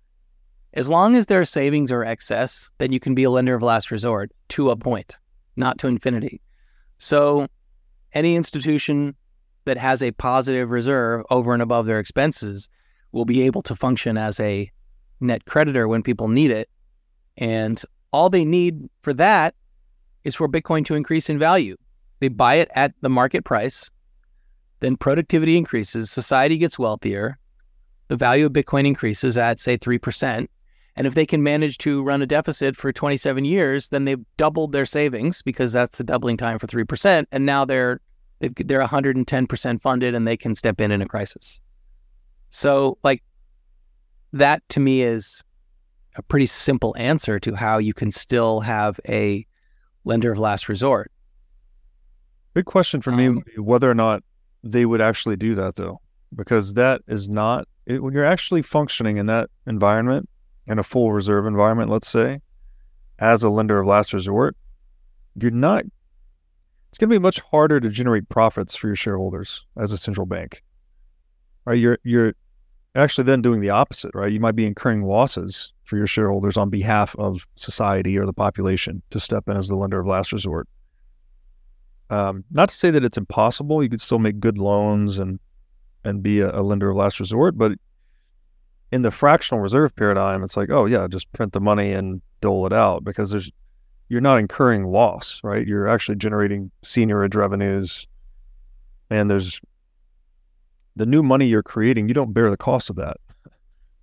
As 0.76 0.90
long 0.90 1.16
as 1.16 1.28
there 1.28 1.40
are 1.40 1.46
savings 1.46 1.90
or 1.90 2.04
excess, 2.04 2.70
then 2.80 2.92
you 2.92 3.00
can 3.00 3.16
be 3.16 3.24
a 3.24 3.30
lender 3.30 3.56
of 3.56 3.64
last 3.64 3.92
resort 3.92 4.32
to 4.50 4.70
a 4.70 4.76
point, 4.76 5.18
not 5.56 5.78
to 5.80 5.88
infinity. 5.88 6.42
So, 6.98 7.48
any 8.14 8.36
institution 8.36 9.16
that 9.64 9.78
has 9.78 10.04
a 10.04 10.12
positive 10.12 10.72
reserve 10.72 11.24
over 11.30 11.54
and 11.54 11.62
above 11.62 11.86
their 11.86 12.00
expenses 12.00 12.70
will 13.14 13.26
be 13.26 13.42
able 13.44 13.62
to 13.64 13.76
function 13.76 14.18
as 14.18 14.40
a 14.40 14.70
net 15.22 15.46
creditor 15.46 15.88
when 15.88 16.04
people 16.04 16.28
need 16.28 16.52
it. 16.52 16.70
And 17.38 17.82
all 18.12 18.30
they 18.30 18.46
need 18.46 18.90
for 19.02 19.14
that 19.14 19.56
is 20.26 20.36
for 20.36 20.50
Bitcoin 20.50 20.86
to 20.86 20.96
increase 20.96 21.30
in 21.30 21.40
value. 21.40 21.78
They 22.20 22.28
buy 22.28 22.56
it 22.56 22.70
at 22.76 22.94
the 23.02 23.10
market 23.10 23.46
price, 23.46 23.90
then 24.82 24.98
productivity 24.98 25.58
increases, 25.58 26.12
society 26.12 26.58
gets 26.58 26.78
wealthier, 26.78 27.38
the 28.08 28.18
value 28.18 28.46
of 28.46 28.54
Bitcoin 28.54 28.86
increases 28.86 29.38
at, 29.38 29.60
say, 29.60 29.78
3%. 29.78 30.48
And 30.96 31.06
if 31.06 31.14
they 31.14 31.26
can 31.26 31.44
manage 31.44 31.78
to 31.80 32.04
run 32.04 32.22
a 32.22 32.26
deficit 32.26 32.76
for 32.76 32.94
27 32.94 33.44
years, 33.44 33.90
then 33.90 34.06
they've 34.06 34.24
doubled 34.38 34.72
their 34.72 34.86
savings 34.86 35.42
because 35.42 35.74
that's 35.74 35.98
the 35.98 36.04
doubling 36.04 36.38
time 36.38 36.58
for 36.58 36.68
3%. 36.68 37.26
And 37.32 37.46
now 37.46 37.66
they're 37.66 38.00
they've, 38.40 38.54
they're 38.56 38.82
110% 38.82 39.82
funded 39.82 40.16
and 40.16 40.28
they 40.28 40.38
can 40.38 40.56
step 40.56 40.80
in 40.80 40.92
in 40.92 41.02
a 41.02 41.06
crisis. 41.06 41.60
So, 42.50 42.98
like, 43.04 43.24
that 44.32 44.68
to 44.70 44.80
me 44.80 45.02
is 45.02 45.44
a 46.16 46.22
pretty 46.22 46.46
simple 46.46 46.96
answer 46.98 47.40
to 47.40 47.56
how 47.56 47.78
you 47.78 47.94
can 47.94 48.12
still 48.12 48.62
have 48.62 49.00
a 49.08 49.46
lender 50.06 50.32
of 50.32 50.40
last 50.40 50.70
resort. 50.70 51.12
big 52.54 52.66
question 52.66 53.02
for 53.02 53.12
me 53.12 53.28
Um, 53.28 53.36
would 53.36 53.46
be 53.46 53.62
whether 53.62 53.92
or 53.92 53.96
not 53.96 54.24
they 54.64 54.86
would 54.86 55.02
actually 55.02 55.36
do 55.36 55.56
that, 55.56 55.76
though, 55.76 56.00
because 56.34 56.76
that 56.76 57.02
is 57.08 57.28
not 57.28 57.68
it, 57.86 58.02
when 58.02 58.14
you're 58.14 58.26
actually 58.26 58.62
functioning 58.62 59.18
in 59.18 59.26
that 59.28 59.50
environment, 59.68 60.30
in 60.68 60.80
a 60.80 60.84
full 60.84 61.12
reserve 61.12 61.46
environment, 61.46 61.90
let's 61.90 62.08
say, 62.08 62.40
as 63.20 63.44
a 63.44 63.50
lender 63.50 63.80
of 63.80 63.88
last 63.88 64.14
resort, 64.14 64.56
you're 65.36 65.52
not. 65.52 65.84
It's 66.90 66.98
going 66.98 67.10
to 67.10 67.16
be 67.16 67.20
much 67.20 67.40
harder 67.40 67.80
to 67.80 67.90
generate 67.90 68.30
profits 68.30 68.76
for 68.76 68.88
your 68.88 68.96
shareholders 68.96 69.66
as 69.78 69.92
a 69.92 69.98
central 69.98 70.26
bank. 70.26 70.64
Right? 71.66 71.78
You're 71.78 72.00
you're 72.04 72.34
actually 72.96 73.26
then 73.26 73.42
doing 73.42 73.60
the 73.60 73.70
opposite, 73.70 74.12
right? 74.14 74.32
You 74.32 74.40
might 74.40 74.56
be 74.56 74.66
incurring 74.66 75.02
losses 75.02 75.74
for 75.84 75.98
your 75.98 76.08
shareholders 76.08 76.58
on 76.58 76.70
behalf 76.70 77.16
of 77.18 77.46
society 77.56 78.18
or 78.18 78.26
the 78.26 78.34
population 78.34 79.02
to 79.10 79.20
step 79.20 79.48
in 79.50 79.58
as 79.58 79.68
the 79.68 79.76
lender 79.76 80.00
of 80.00 80.08
last 80.08 80.32
resort. 80.32 80.68
Um, 82.10 82.46
not 82.52 82.70
to 82.70 82.76
say 82.76 82.92
that 82.92 83.04
it's 83.04 83.18
impossible; 83.18 83.84
you 83.84 83.90
could 83.90 84.02
still 84.02 84.20
make 84.20 84.40
good 84.40 84.58
loans 84.58 85.20
and 85.20 85.40
and 86.04 86.22
be 86.22 86.40
a, 86.40 86.56
a 86.56 86.62
lender 86.62 86.90
of 86.90 86.96
last 86.96 87.20
resort, 87.20 87.58
but 87.58 87.74
in 88.92 89.02
the 89.02 89.12
fractional 89.12 89.62
reserve 89.62 89.96
paradigm, 89.96 90.44
it's 90.44 90.58
like, 90.58 90.70
oh 90.70 90.86
yeah, 90.86 91.08
just 91.08 91.32
print 91.34 91.54
the 91.54 91.60
money 91.60 91.92
and 91.92 92.22
dole 92.42 92.66
it 92.66 92.74
out 92.74 93.04
because 93.04 93.32
there's 93.32 93.52
you're 94.08 94.22
not 94.22 94.38
incurring 94.38 94.84
loss, 94.84 95.42
right? 95.44 95.66
You're 95.66 95.88
actually 95.88 96.18
generating 96.18 96.72
seigniorage 96.84 97.36
revenues, 97.36 98.08
and 99.10 99.30
there's 99.30 99.60
the 100.96 101.06
new 101.06 101.24
money 101.24 101.48
you're 101.48 101.64
creating. 101.64 102.08
You 102.08 102.14
don't 102.14 102.34
bear 102.34 102.50
the 102.50 102.58
cost 102.58 102.90
of 102.90 102.96
that. 102.98 103.18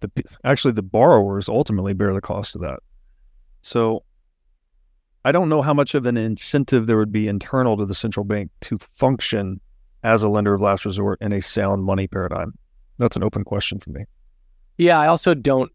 The 0.01 0.11
actually 0.45 0.73
the 0.73 0.83
borrowers 0.83 1.49
ultimately 1.49 1.95
bear 1.95 2.12
the 2.12 2.21
cost 2.21 2.57
of 2.57 2.62
that. 2.62 2.81
So 3.62 4.03
I 5.25 5.31
don't 5.31 5.49
know 5.49 5.62
how 5.62 5.73
much 5.73 5.95
of 5.95 6.05
an 6.07 6.16
incentive 6.16 6.88
there 6.88 6.97
would 6.97 7.12
be 7.12 7.29
internal 7.29 7.77
to 7.77 7.87
the 7.87 7.95
central 7.95 8.25
bank 8.25 8.51
to 8.62 8.79
function 8.97 9.61
as 10.03 10.25
a 10.25 10.29
lender 10.29 10.53
of 10.53 10.61
last 10.61 10.85
resort 10.85 11.23
in 11.23 11.33
a 11.33 11.40
sound 11.40 11.85
money 11.85 12.09
paradigm. 12.09 12.55
That's 12.99 13.14
an 13.14 13.23
open 13.23 13.45
question 13.45 13.79
for 13.79 13.90
me. 13.90 14.05
Yeah, 14.83 14.99
I 14.99 15.07
also 15.07 15.35
don't 15.35 15.71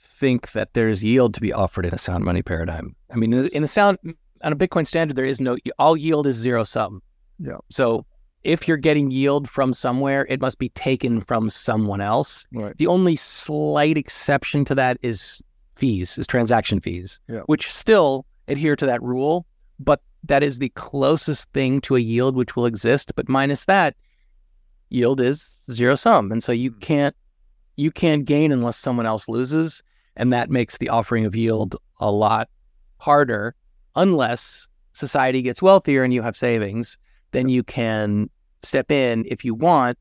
think 0.00 0.50
that 0.52 0.74
there's 0.74 1.04
yield 1.04 1.32
to 1.34 1.40
be 1.40 1.52
offered 1.52 1.86
in 1.86 1.94
a 1.94 1.98
sound 1.98 2.24
money 2.24 2.42
paradigm. 2.42 2.96
I 3.12 3.16
mean, 3.16 3.32
in 3.32 3.62
a- 3.62 3.68
sound 3.68 3.98
on 4.42 4.52
a 4.52 4.56
Bitcoin 4.56 4.86
standard, 4.86 5.16
there 5.16 5.24
is 5.24 5.40
no 5.40 5.56
all 5.78 5.96
yield 5.96 6.26
is 6.26 6.36
zero 6.36 6.64
sum. 6.64 7.00
Yeah. 7.38 7.58
So 7.70 8.04
if 8.42 8.66
you're 8.66 8.76
getting 8.76 9.10
yield 9.10 9.48
from 9.48 9.74
somewhere, 9.74 10.26
it 10.28 10.40
must 10.40 10.58
be 10.58 10.70
taken 10.70 11.20
from 11.20 11.50
someone 11.50 12.00
else. 12.00 12.46
Right. 12.52 12.76
The 12.76 12.88
only 12.88 13.14
slight 13.14 13.96
exception 13.96 14.64
to 14.66 14.74
that 14.74 14.98
is 15.02 15.40
fees, 15.76 16.18
is 16.18 16.26
transaction 16.26 16.80
fees, 16.80 17.20
Yeah. 17.28 17.40
which 17.46 17.72
still 17.72 18.26
adhere 18.48 18.74
to 18.76 18.86
that 18.86 19.02
rule, 19.02 19.46
but 19.78 20.02
that 20.24 20.42
is 20.42 20.58
the 20.58 20.70
closest 20.70 21.52
thing 21.52 21.80
to 21.82 21.94
a 21.94 22.00
yield 22.00 22.34
which 22.34 22.56
will 22.56 22.66
exist. 22.66 23.12
But 23.14 23.28
minus 23.28 23.66
that, 23.66 23.94
yield 24.88 25.20
is 25.20 25.64
zero 25.70 25.94
sum, 25.94 26.32
and 26.32 26.42
so 26.42 26.50
you 26.50 26.70
hmm. 26.70 26.78
can't 26.80 27.16
you 27.78 27.92
can't 27.92 28.24
gain 28.24 28.50
unless 28.50 28.76
someone 28.76 29.06
else 29.06 29.28
loses, 29.28 29.82
and 30.16 30.32
that 30.32 30.50
makes 30.50 30.78
the 30.78 30.88
offering 30.88 31.24
of 31.24 31.36
yield 31.36 31.76
a 32.00 32.10
lot 32.10 32.48
harder. 32.98 33.54
Unless 33.94 34.68
society 34.92 35.42
gets 35.42 35.62
wealthier 35.62 36.02
and 36.02 36.12
you 36.12 36.22
have 36.22 36.36
savings. 36.36 36.98
Then 37.30 37.48
you 37.48 37.62
can 37.62 38.28
step 38.62 38.90
in 38.90 39.24
if 39.28 39.44
you 39.44 39.54
want, 39.54 39.96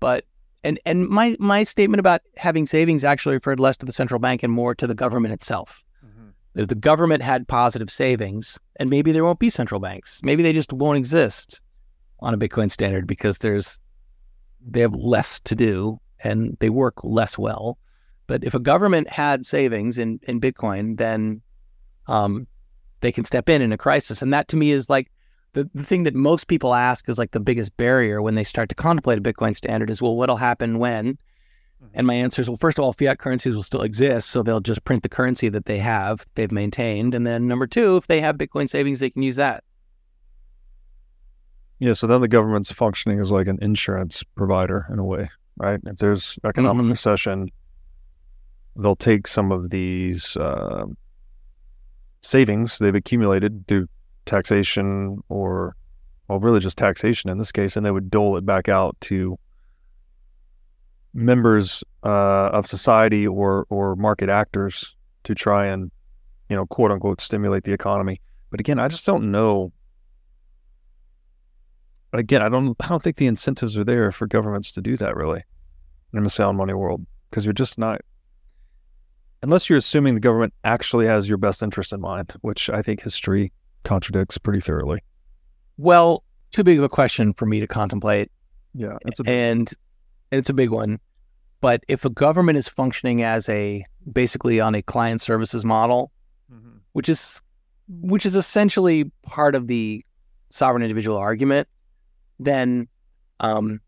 but 0.00 0.24
and 0.62 0.78
and 0.86 1.08
my 1.08 1.36
my 1.40 1.64
statement 1.64 1.98
about 1.98 2.20
having 2.36 2.66
savings 2.66 3.04
actually 3.04 3.34
referred 3.34 3.60
less 3.60 3.76
to 3.78 3.86
the 3.86 3.92
central 3.92 4.20
bank 4.20 4.42
and 4.42 4.52
more 4.52 4.74
to 4.74 4.86
the 4.86 4.94
government 4.94 5.34
itself. 5.34 5.82
Mm-hmm. 6.04 6.60
If 6.60 6.68
the 6.68 6.74
government 6.74 7.22
had 7.22 7.48
positive 7.48 7.90
savings, 7.90 8.58
and 8.76 8.90
maybe 8.90 9.12
there 9.12 9.24
won't 9.24 9.38
be 9.38 9.50
central 9.50 9.80
banks, 9.80 10.20
maybe 10.22 10.42
they 10.42 10.52
just 10.52 10.72
won't 10.72 10.98
exist 10.98 11.60
on 12.20 12.34
a 12.34 12.38
Bitcoin 12.38 12.70
standard 12.70 13.06
because 13.06 13.38
there's 13.38 13.80
they 14.64 14.80
have 14.80 14.94
less 14.94 15.40
to 15.40 15.54
do 15.56 15.98
and 16.22 16.56
they 16.60 16.70
work 16.70 17.02
less 17.02 17.38
well. 17.38 17.78
But 18.26 18.44
if 18.44 18.54
a 18.54 18.58
government 18.60 19.08
had 19.08 19.46
savings 19.46 19.98
in 19.98 20.20
in 20.24 20.40
Bitcoin, 20.40 20.98
then 20.98 21.42
um, 22.06 22.46
they 23.00 23.12
can 23.12 23.24
step 23.24 23.48
in 23.48 23.62
in 23.62 23.72
a 23.72 23.78
crisis, 23.78 24.22
and 24.22 24.32
that 24.32 24.48
to 24.48 24.56
me 24.56 24.70
is 24.70 24.90
like 24.90 25.10
the, 25.52 25.68
the 25.74 25.84
thing 25.84 26.04
that 26.04 26.14
most 26.14 26.48
people 26.48 26.74
ask 26.74 27.08
is 27.08 27.18
like 27.18 27.30
the 27.30 27.40
biggest 27.40 27.76
barrier 27.76 28.20
when 28.20 28.34
they 28.34 28.44
start 28.44 28.68
to 28.68 28.74
contemplate 28.74 29.18
a 29.18 29.22
Bitcoin 29.22 29.56
standard 29.56 29.88
is, 29.88 30.02
well, 30.02 30.14
what'll 30.14 30.36
happen 30.36 30.78
when? 30.78 31.18
And 31.94 32.06
my 32.06 32.14
answer 32.14 32.42
is, 32.42 32.48
well, 32.50 32.56
first 32.56 32.78
of 32.78 32.84
all, 32.84 32.92
fiat 32.92 33.18
currencies 33.18 33.54
will 33.54 33.62
still 33.62 33.82
exist, 33.82 34.28
so 34.28 34.42
they'll 34.42 34.60
just 34.60 34.84
print 34.84 35.02
the 35.02 35.08
currency 35.08 35.48
that 35.48 35.66
they 35.66 35.78
have, 35.78 36.26
they've 36.34 36.52
maintained, 36.52 37.14
and 37.14 37.26
then 37.26 37.46
number 37.46 37.66
two, 37.66 37.96
if 37.96 38.06
they 38.06 38.20
have 38.20 38.36
Bitcoin 38.36 38.68
savings, 38.68 39.00
they 39.00 39.10
can 39.10 39.22
use 39.22 39.36
that. 39.36 39.64
Yeah, 41.78 41.92
so 41.92 42.06
then 42.06 42.20
the 42.20 42.28
government's 42.28 42.72
functioning 42.72 43.20
as 43.20 43.30
like 43.30 43.46
an 43.46 43.58
insurance 43.60 44.22
provider 44.34 44.86
in 44.90 44.98
a 44.98 45.04
way, 45.04 45.30
right? 45.56 45.80
If 45.84 45.96
there's 45.98 46.38
economic 46.44 46.86
Mhm. 46.86 46.90
recession, 46.90 47.50
they'll 48.76 48.96
take 48.96 49.26
some 49.26 49.52
of 49.52 49.70
these 49.70 50.36
uh, 50.36 50.84
savings 52.22 52.78
they've 52.78 52.94
accumulated 52.94 53.66
through 53.66 53.88
taxation 54.26 55.22
or, 55.28 55.74
well, 56.28 56.40
really 56.40 56.60
just 56.60 56.76
taxation 56.76 57.30
in 57.30 57.38
this 57.38 57.52
case, 57.52 57.76
and 57.76 57.86
they 57.86 57.90
would 57.90 58.10
dole 58.10 58.36
it 58.36 58.44
back 58.44 58.68
out 58.68 58.96
to 59.02 59.38
members 61.14 61.82
uh, 62.04 62.50
of 62.52 62.66
society 62.66 63.26
or 63.26 63.66
or 63.70 63.96
market 63.96 64.28
actors 64.28 64.94
to 65.24 65.34
try 65.34 65.66
and, 65.66 65.90
you 66.48 66.56
know, 66.56 66.66
quote 66.66 66.90
unquote, 66.90 67.20
stimulate 67.20 67.64
the 67.64 67.72
economy. 67.72 68.20
But 68.50 68.60
again, 68.60 68.78
I 68.78 68.88
just 68.88 69.06
don't 69.06 69.30
know 69.30 69.72
again, 72.18 72.42
I 72.42 72.48
don't 72.48 72.76
I 72.80 72.88
don't 72.88 73.02
think 73.02 73.16
the 73.16 73.26
incentives 73.26 73.78
are 73.78 73.84
there 73.84 74.10
for 74.12 74.26
governments 74.26 74.72
to 74.72 74.80
do 74.82 74.96
that 74.96 75.16
really 75.16 75.42
in 76.12 76.24
a 76.24 76.28
sound 76.30 76.56
money 76.58 76.74
world 76.74 77.04
because 77.30 77.44
you're 77.44 77.52
just 77.52 77.78
not 77.78 78.00
unless 79.42 79.68
you're 79.68 79.78
assuming 79.78 80.14
the 80.14 80.20
government 80.20 80.54
actually 80.64 81.06
has 81.06 81.28
your 81.28 81.38
best 81.38 81.62
interest 81.62 81.92
in 81.92 82.00
mind, 82.00 82.32
which 82.40 82.70
I 82.70 82.82
think 82.82 83.02
history 83.02 83.52
contradicts 83.84 84.38
pretty 84.38 84.60
thoroughly. 84.60 85.00
Well, 85.76 86.24
too 86.52 86.64
big 86.64 86.78
of 86.78 86.84
a 86.84 86.88
question 86.88 87.32
for 87.34 87.46
me 87.46 87.60
to 87.60 87.66
contemplate, 87.66 88.30
Yeah, 88.74 88.96
it's 89.02 89.20
a 89.20 89.28
and 89.30 89.70
it's 90.32 90.48
a 90.50 90.54
big 90.54 90.70
one. 90.70 90.98
But 91.60 91.84
if 91.88 92.04
a 92.04 92.10
government 92.10 92.58
is 92.58 92.68
functioning 92.68 93.22
as 93.22 93.48
a 93.48 93.84
basically 94.10 94.60
on 94.60 94.74
a 94.74 94.82
client 94.82 95.20
services 95.20 95.64
model, 95.64 96.12
Mhm. 96.52 96.80
which 96.92 97.08
is 97.08 97.40
which 97.88 98.26
is 98.26 98.34
essentially 98.34 99.12
part 99.22 99.54
of 99.54 99.68
the 99.68 100.04
sovereign 100.50 100.82
individual 100.82 101.16
argument, 101.16 101.68
then 102.38 102.88
um 103.40 103.80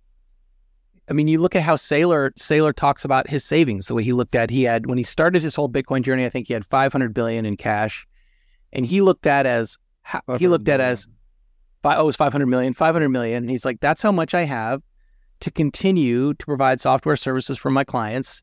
I 1.08 1.12
mean 1.12 1.28
you 1.28 1.40
look 1.40 1.56
at 1.56 1.62
how 1.62 1.74
Saylor 1.76 2.32
Saylor 2.34 2.74
talks 2.74 3.04
about 3.04 3.28
his 3.28 3.44
savings, 3.44 3.86
the 3.86 3.94
way 3.94 4.02
he 4.02 4.12
looked 4.12 4.34
at 4.34 4.50
he 4.50 4.64
had 4.64 4.86
when 4.86 4.98
he 4.98 5.04
started 5.04 5.42
his 5.42 5.54
whole 5.54 5.68
Bitcoin 5.68 6.02
journey, 6.02 6.24
I 6.24 6.28
think 6.28 6.48
he 6.48 6.54
had 6.54 6.64
500 6.66 7.14
billion 7.14 7.46
in 7.46 7.56
cash. 7.56 8.06
And 8.72 8.84
he 8.84 9.00
looked 9.00 9.26
at 9.26 9.46
as 9.46 9.78
he 10.38 10.48
looked 10.48 10.68
at 10.68 10.80
as 10.80 11.06
oh, 11.84 12.00
it 12.00 12.04
was 12.04 12.16
500 12.16 12.46
million, 12.46 12.72
500 12.74 13.08
million. 13.08 13.44
And 13.44 13.50
he's 13.50 13.64
like, 13.64 13.80
that's 13.80 14.02
how 14.02 14.12
much 14.12 14.34
I 14.34 14.42
have 14.44 14.82
to 15.40 15.50
continue 15.50 16.34
to 16.34 16.46
provide 16.46 16.80
software 16.80 17.16
services 17.16 17.56
for 17.56 17.70
my 17.70 17.84
clients 17.84 18.42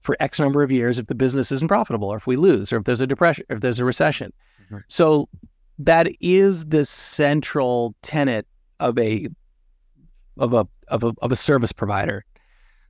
for 0.00 0.16
X 0.20 0.38
number 0.38 0.62
of 0.62 0.70
years 0.70 0.98
if 0.98 1.06
the 1.06 1.14
business 1.14 1.50
isn't 1.50 1.68
profitable 1.68 2.08
or 2.08 2.16
if 2.16 2.26
we 2.26 2.36
lose 2.36 2.72
or 2.72 2.76
if 2.76 2.84
there's 2.84 3.00
a 3.00 3.06
depression, 3.06 3.44
or 3.48 3.56
if 3.56 3.60
there's 3.60 3.80
a 3.80 3.84
recession. 3.84 4.32
Mhm. 4.70 4.82
So 4.88 5.28
that 5.78 6.08
is 6.20 6.66
the 6.66 6.84
central 6.84 7.94
tenet 8.02 8.46
of 8.80 8.98
a 8.98 9.28
of 10.38 10.52
a 10.52 10.66
of 10.88 11.04
a 11.04 11.12
of 11.22 11.32
a 11.32 11.36
service 11.36 11.72
provider. 11.72 12.24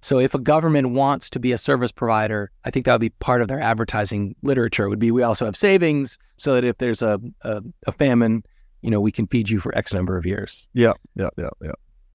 So 0.02 0.18
if 0.18 0.34
a 0.34 0.38
government 0.38 0.90
wants 0.90 1.30
to 1.30 1.40
be 1.40 1.52
a 1.52 1.58
service 1.58 1.90
provider, 1.90 2.50
I 2.64 2.70
think 2.70 2.86
that 2.86 2.92
would 2.92 3.00
be 3.00 3.10
part 3.10 3.42
of 3.42 3.48
their 3.48 3.60
advertising 3.60 4.36
literature. 4.42 4.88
Would 4.88 4.98
be 4.98 5.10
we 5.10 5.22
also 5.22 5.46
have 5.46 5.56
savings 5.56 6.18
so 6.36 6.54
that 6.54 6.64
if 6.64 6.78
there's 6.78 7.02
a 7.02 7.20
a, 7.42 7.62
a 7.86 7.92
famine, 7.92 8.44
you 8.82 8.90
know, 8.90 9.00
we 9.00 9.12
can 9.12 9.26
feed 9.26 9.48
you 9.48 9.58
for 9.58 9.76
X 9.76 9.92
number 9.92 10.16
of 10.16 10.26
years. 10.26 10.68
yeah, 10.74 10.92
yeah, 11.14 11.30
yeah, 11.36 11.50
yeah. 11.62 11.72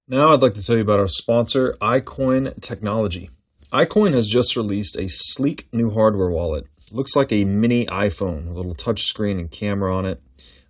Now 0.08 0.32
I'd 0.32 0.42
like 0.42 0.54
to 0.54 0.64
tell 0.64 0.76
you 0.76 0.82
about 0.82 1.00
our 1.00 1.08
sponsor, 1.08 1.76
iCoin 1.80 2.60
Technology. 2.60 3.30
iCoin 3.72 4.12
has 4.14 4.28
just 4.28 4.56
released 4.56 4.96
a 4.96 5.08
sleek 5.08 5.68
new 5.72 5.90
hardware 5.90 6.30
wallet. 6.30 6.66
looks 6.90 7.16
like 7.16 7.32
a 7.32 7.44
mini 7.44 7.86
iPhone, 7.86 8.48
a 8.48 8.52
little 8.52 8.74
touch 8.74 9.04
screen 9.04 9.38
and 9.38 9.50
camera 9.50 9.94
on 9.94 10.04
it. 10.04 10.20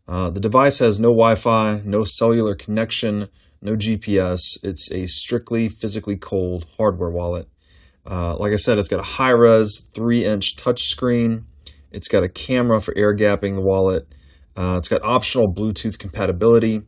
Uh, 0.06 0.30
the 0.30 0.40
device 0.40 0.80
has 0.80 0.98
no 0.98 1.08
Wi 1.08 1.34
Fi, 1.34 1.82
no 1.84 2.04
cellular 2.04 2.54
connection, 2.54 3.28
no 3.60 3.76
GPS. 3.76 4.40
It's 4.62 4.90
a 4.90 5.06
strictly 5.06 5.68
physically 5.68 6.16
cold 6.16 6.66
hardware 6.76 7.10
wallet. 7.10 7.48
Uh, 8.04 8.36
like 8.36 8.52
I 8.52 8.56
said, 8.56 8.78
it's 8.78 8.88
got 8.88 9.00
a 9.00 9.04
high 9.04 9.30
res 9.30 9.88
3 9.94 10.24
inch 10.24 10.56
touchscreen. 10.56 11.44
It's 11.92 12.08
got 12.08 12.24
a 12.24 12.28
camera 12.28 12.80
for 12.80 12.96
air 12.96 13.14
gapping 13.14 13.54
the 13.54 13.60
wallet. 13.60 14.08
Uh, 14.56 14.76
it's 14.78 14.88
got 14.88 15.02
optional 15.02 15.52
Bluetooth 15.52 15.98
compatibility. 15.98 16.82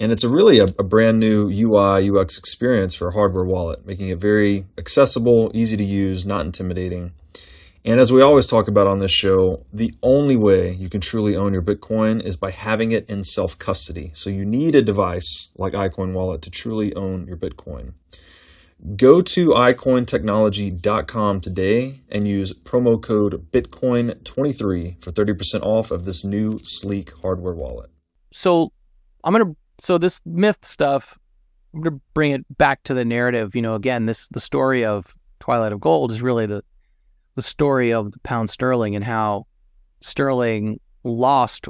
And 0.00 0.12
it's 0.12 0.24
a 0.24 0.28
really 0.28 0.58
a, 0.58 0.66
a 0.78 0.84
brand 0.84 1.18
new 1.18 1.48
UI 1.50 2.08
UX 2.08 2.38
experience 2.38 2.94
for 2.94 3.08
a 3.08 3.12
hardware 3.12 3.44
wallet, 3.44 3.84
making 3.84 4.08
it 4.08 4.18
very 4.18 4.66
accessible, 4.76 5.50
easy 5.54 5.76
to 5.76 5.84
use, 5.84 6.24
not 6.24 6.46
intimidating. 6.46 7.12
And 7.88 8.00
as 8.00 8.12
we 8.12 8.20
always 8.20 8.46
talk 8.46 8.68
about 8.68 8.86
on 8.86 8.98
this 8.98 9.10
show, 9.10 9.64
the 9.72 9.94
only 10.02 10.36
way 10.36 10.74
you 10.74 10.90
can 10.90 11.00
truly 11.00 11.34
own 11.34 11.54
your 11.54 11.62
Bitcoin 11.62 12.22
is 12.22 12.36
by 12.36 12.50
having 12.50 12.92
it 12.92 13.08
in 13.08 13.24
self 13.24 13.58
custody. 13.58 14.10
So 14.12 14.28
you 14.28 14.44
need 14.44 14.74
a 14.74 14.82
device 14.82 15.48
like 15.56 15.72
iCoin 15.72 16.12
Wallet 16.12 16.42
to 16.42 16.50
truly 16.50 16.94
own 16.94 17.26
your 17.26 17.38
Bitcoin. 17.38 17.94
Go 18.94 19.22
to 19.22 19.48
iCointechnology.com 19.52 21.40
today 21.40 22.02
and 22.10 22.28
use 22.28 22.52
promo 22.52 23.00
code 23.00 23.50
Bitcoin23 23.50 25.02
for 25.02 25.10
30% 25.10 25.62
off 25.62 25.90
of 25.90 26.04
this 26.04 26.26
new 26.26 26.60
sleek 26.62 27.14
hardware 27.22 27.54
wallet. 27.54 27.88
So 28.32 28.70
I'm 29.24 29.32
gonna 29.32 29.56
so 29.80 29.96
this 29.96 30.20
myth 30.26 30.58
stuff. 30.60 31.18
I'm 31.72 31.80
gonna 31.80 32.00
bring 32.12 32.32
it 32.32 32.58
back 32.58 32.82
to 32.82 32.92
the 32.92 33.06
narrative. 33.06 33.56
You 33.56 33.62
know, 33.62 33.76
again, 33.76 34.04
this 34.04 34.28
the 34.28 34.40
story 34.40 34.84
of 34.84 35.16
Twilight 35.40 35.72
of 35.72 35.80
Gold 35.80 36.10
is 36.10 36.20
really 36.20 36.44
the 36.44 36.62
the 37.38 37.42
story 37.42 37.92
of 37.92 38.10
the 38.10 38.18
pound 38.24 38.50
sterling 38.50 38.96
and 38.96 39.04
how 39.04 39.46
sterling 40.00 40.80
lost 41.04 41.68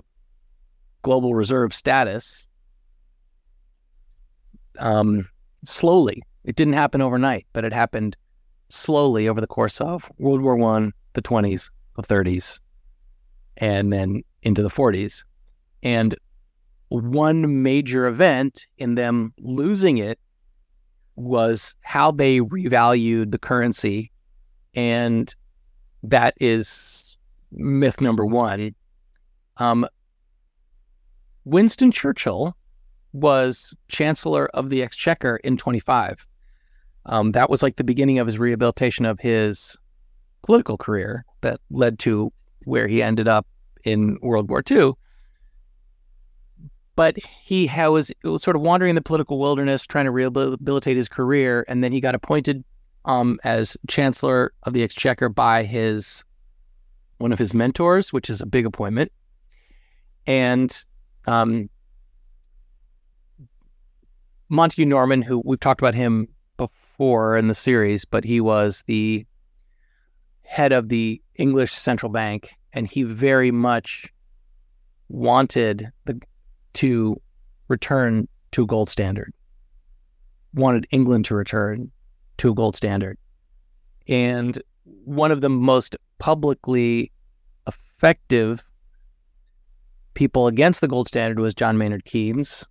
global 1.03 1.35
reserve 1.35 1.75
status 1.75 2.49
um, 4.79 5.29
slowly. 5.67 6.23
It 6.45 6.57
didn't 6.57 6.73
happen 6.73 7.03
overnight, 7.03 7.45
but 7.53 7.67
it 7.67 7.75
happened 7.75 8.17
slowly 8.71 9.29
over 9.29 9.43
the 9.43 9.47
course 9.47 9.79
of 9.79 10.11
World 10.17 10.41
War 10.41 10.57
One, 10.57 10.95
the 11.13 11.21
20s, 11.21 11.69
the 11.97 12.03
30s, 12.03 12.61
and 13.59 13.93
then 13.93 14.23
into 14.43 14.63
the 14.63 14.71
40s. 14.71 15.23
And 15.83 16.15
one 16.89 17.63
major 17.63 18.07
event 18.07 18.67
in 18.79 18.95
them 18.95 19.35
losing 19.39 19.99
it 19.99 20.19
was 21.15 21.77
how 21.83 22.11
they 22.11 22.41
revalued 22.41 23.33
the 23.33 23.39
currency. 23.39 24.11
And 24.73 25.35
that 26.03 26.35
is 26.41 27.17
myth 27.53 28.01
number 28.01 28.25
one. 28.25 28.75
Um, 29.57 29.87
Winston 31.45 31.91
Churchill 31.91 32.57
was 33.13 33.75
Chancellor 33.89 34.47
of 34.49 34.71
the 34.71 34.83
Exchequer 34.83 35.37
in 35.39 35.57
25. 35.57 36.27
Um, 37.07 37.33
that 37.33 37.49
was 37.49 37.63
like 37.63 37.77
the 37.77 37.85
beginning 37.85 38.19
of 38.19 38.27
his 38.27 38.39
rehabilitation 38.39 39.07
of 39.07 39.19
his 39.19 39.77
political 40.43 40.77
career 40.77 41.25
that 41.41 41.61
led 41.71 41.99
to 42.01 42.33
where 42.65 42.87
he 42.87 43.03
ended 43.03 43.29
up 43.29 43.47
in 43.85 44.19
World 44.21 44.51
War 44.51 44.63
II. 44.71 44.93
But 46.97 47.17
he 47.43 47.67
was, 47.67 48.13
was 48.25 48.43
sort 48.43 48.57
of 48.57 48.63
wandering 48.63 48.91
in 48.91 48.97
the 48.97 49.03
political 49.03 49.39
wilderness, 49.39 49.83
trying 49.83 50.05
to 50.05 50.11
rehabilitate 50.11 50.97
his 50.97 51.09
career, 51.09 51.65
and 51.69 51.83
then 51.83 51.93
he 51.93 52.01
got 52.01 52.15
appointed 52.15 52.65
um, 53.09 53.41
as 53.43 53.77
Chancellor 53.89 54.53
of 54.65 54.75
the 54.75 54.83
Exchequer 54.83 55.29
by 55.31 55.65
his 55.65 56.23
one 57.17 57.33
of 57.33 57.39
his 57.39 57.55
mentors, 57.55 58.13
which 58.13 58.31
is 58.31 58.41
a 58.41 58.47
big 58.47 58.65
appointment. 58.65 59.11
And 60.27 60.85
um, 61.27 61.69
Montagu 64.53 64.87
Norman, 64.87 65.23
who 65.23 65.43
we've 65.45 65.59
talked 65.59 65.81
about 65.81 65.95
him 65.95 66.29
before 66.59 67.37
in 67.37 67.49
the 67.49 67.55
series, 67.55 68.05
but 68.05 68.25
he 68.25 68.41
was 68.41 68.85
the 68.87 69.27
head 70.43 70.71
of 70.71 70.91
the 70.91 71.21
English 71.35 71.73
central 71.73 72.13
bank, 72.13 72.55
and 72.73 72.87
he 72.87 73.03
very 73.03 73.51
much 73.51 74.13
wanted 75.09 75.91
the, 76.05 76.21
to 76.75 77.21
return 77.69 78.29
to 78.53 78.63
a 78.63 78.67
gold 78.67 78.91
standard, 78.91 79.33
wanted 80.55 80.87
England 80.91 81.25
to 81.25 81.35
return 81.35 81.91
to 82.39 82.51
a 82.51 82.55
gold 82.55 82.77
standard. 82.77 83.19
And 84.09 84.61
one 85.05 85.31
of 85.31 85.41
the 85.41 85.51
most 85.51 85.97
publicly 86.19 87.13
effective 87.67 88.65
people 90.15 90.47
against 90.47 90.81
the 90.81 90.89
gold 90.89 91.09
standard 91.09 91.39
was 91.39 91.55
John 91.55 91.79
Maynard 91.79 92.05
Keynes, 92.05 92.67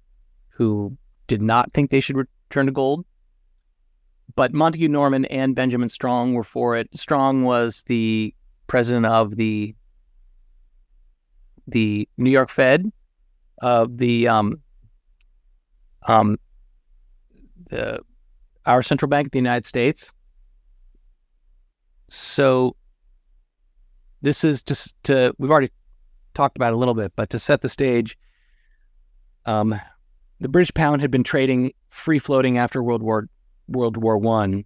who 0.49 0.97
did 1.27 1.41
not 1.41 1.71
think 1.73 1.91
they 1.91 1.99
should 1.99 2.17
return 2.17 2.65
to 2.65 2.71
gold. 2.71 3.05
But 4.35 4.53
Montagu 4.53 4.89
Norman 4.89 5.25
and 5.25 5.55
Benjamin 5.55 5.89
Strong 5.89 6.33
were 6.33 6.43
for 6.43 6.75
it. 6.75 6.89
Strong 6.95 7.43
was 7.43 7.83
the 7.87 8.33
president 8.67 9.05
of 9.05 9.35
the 9.35 9.75
the 11.67 12.07
New 12.17 12.29
York 12.29 12.49
Fed, 12.49 12.91
of 13.61 13.97
the 13.97 14.27
um, 14.27 14.61
um, 16.07 16.37
the 17.69 17.99
our 18.67 18.83
central 18.83 19.09
bank 19.09 19.27
of 19.27 19.31
the 19.31 19.39
United 19.39 19.65
States, 19.65 20.11
so 22.09 22.75
this 24.21 24.43
is 24.43 24.63
just 24.63 24.95
to 25.03 25.33
we've 25.37 25.51
already 25.51 25.71
talked 26.33 26.57
about 26.57 26.73
a 26.73 26.75
little 26.75 26.93
bit, 26.93 27.13
but 27.15 27.29
to 27.31 27.39
set 27.39 27.61
the 27.61 27.69
stage, 27.69 28.17
um, 29.45 29.75
the 30.39 30.49
British 30.49 30.73
pound 30.73 31.01
had 31.01 31.11
been 31.11 31.23
trading 31.23 31.71
free 31.89 32.19
floating 32.19 32.57
after 32.57 32.83
World 32.83 33.01
War 33.01 33.27
World 33.67 33.97
War 33.97 34.17
One, 34.17 34.65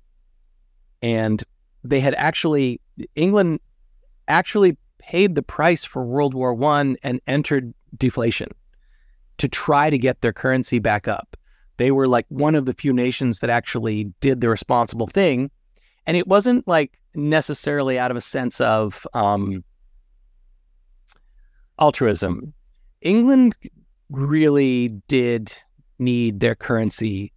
and 1.02 1.44
they 1.84 2.00
had 2.00 2.14
actually 2.16 2.82
England 3.16 3.60
actually 4.28 4.78
paid 5.00 5.36
the 5.36 5.44
price 5.44 5.84
for 5.86 6.06
World 6.06 6.34
War 6.34 6.54
One 6.54 6.98
and 7.04 7.20
entered 7.28 7.74
deflation 7.98 8.50
to 9.38 9.48
try 9.48 9.90
to 9.90 9.98
get 9.98 10.22
their 10.22 10.34
currency 10.34 10.80
back 10.80 11.08
up. 11.08 11.36
They 11.82 11.90
were 11.90 12.08
like 12.08 12.28
one 12.30 12.54
of 12.54 12.66
the 12.66 12.76
few 12.76 12.94
nations 12.94 13.40
that 13.40 13.50
actually 13.50 14.04
did 14.20 14.40
the 14.40 14.50
responsible 14.50 15.08
thing. 15.08 15.50
And 16.06 16.16
it 16.16 16.28
wasn't 16.28 16.68
like 16.68 17.00
necessarily 17.16 17.98
out 17.98 18.12
of 18.12 18.18
a 18.18 18.22
sense 18.22 18.62
of 18.62 19.08
um, 19.16 19.64
altruism. 21.80 22.54
England 23.02 23.58
really 24.12 24.90
did 25.08 25.52
need 25.98 26.40
their 26.40 26.54
currency 26.54 27.34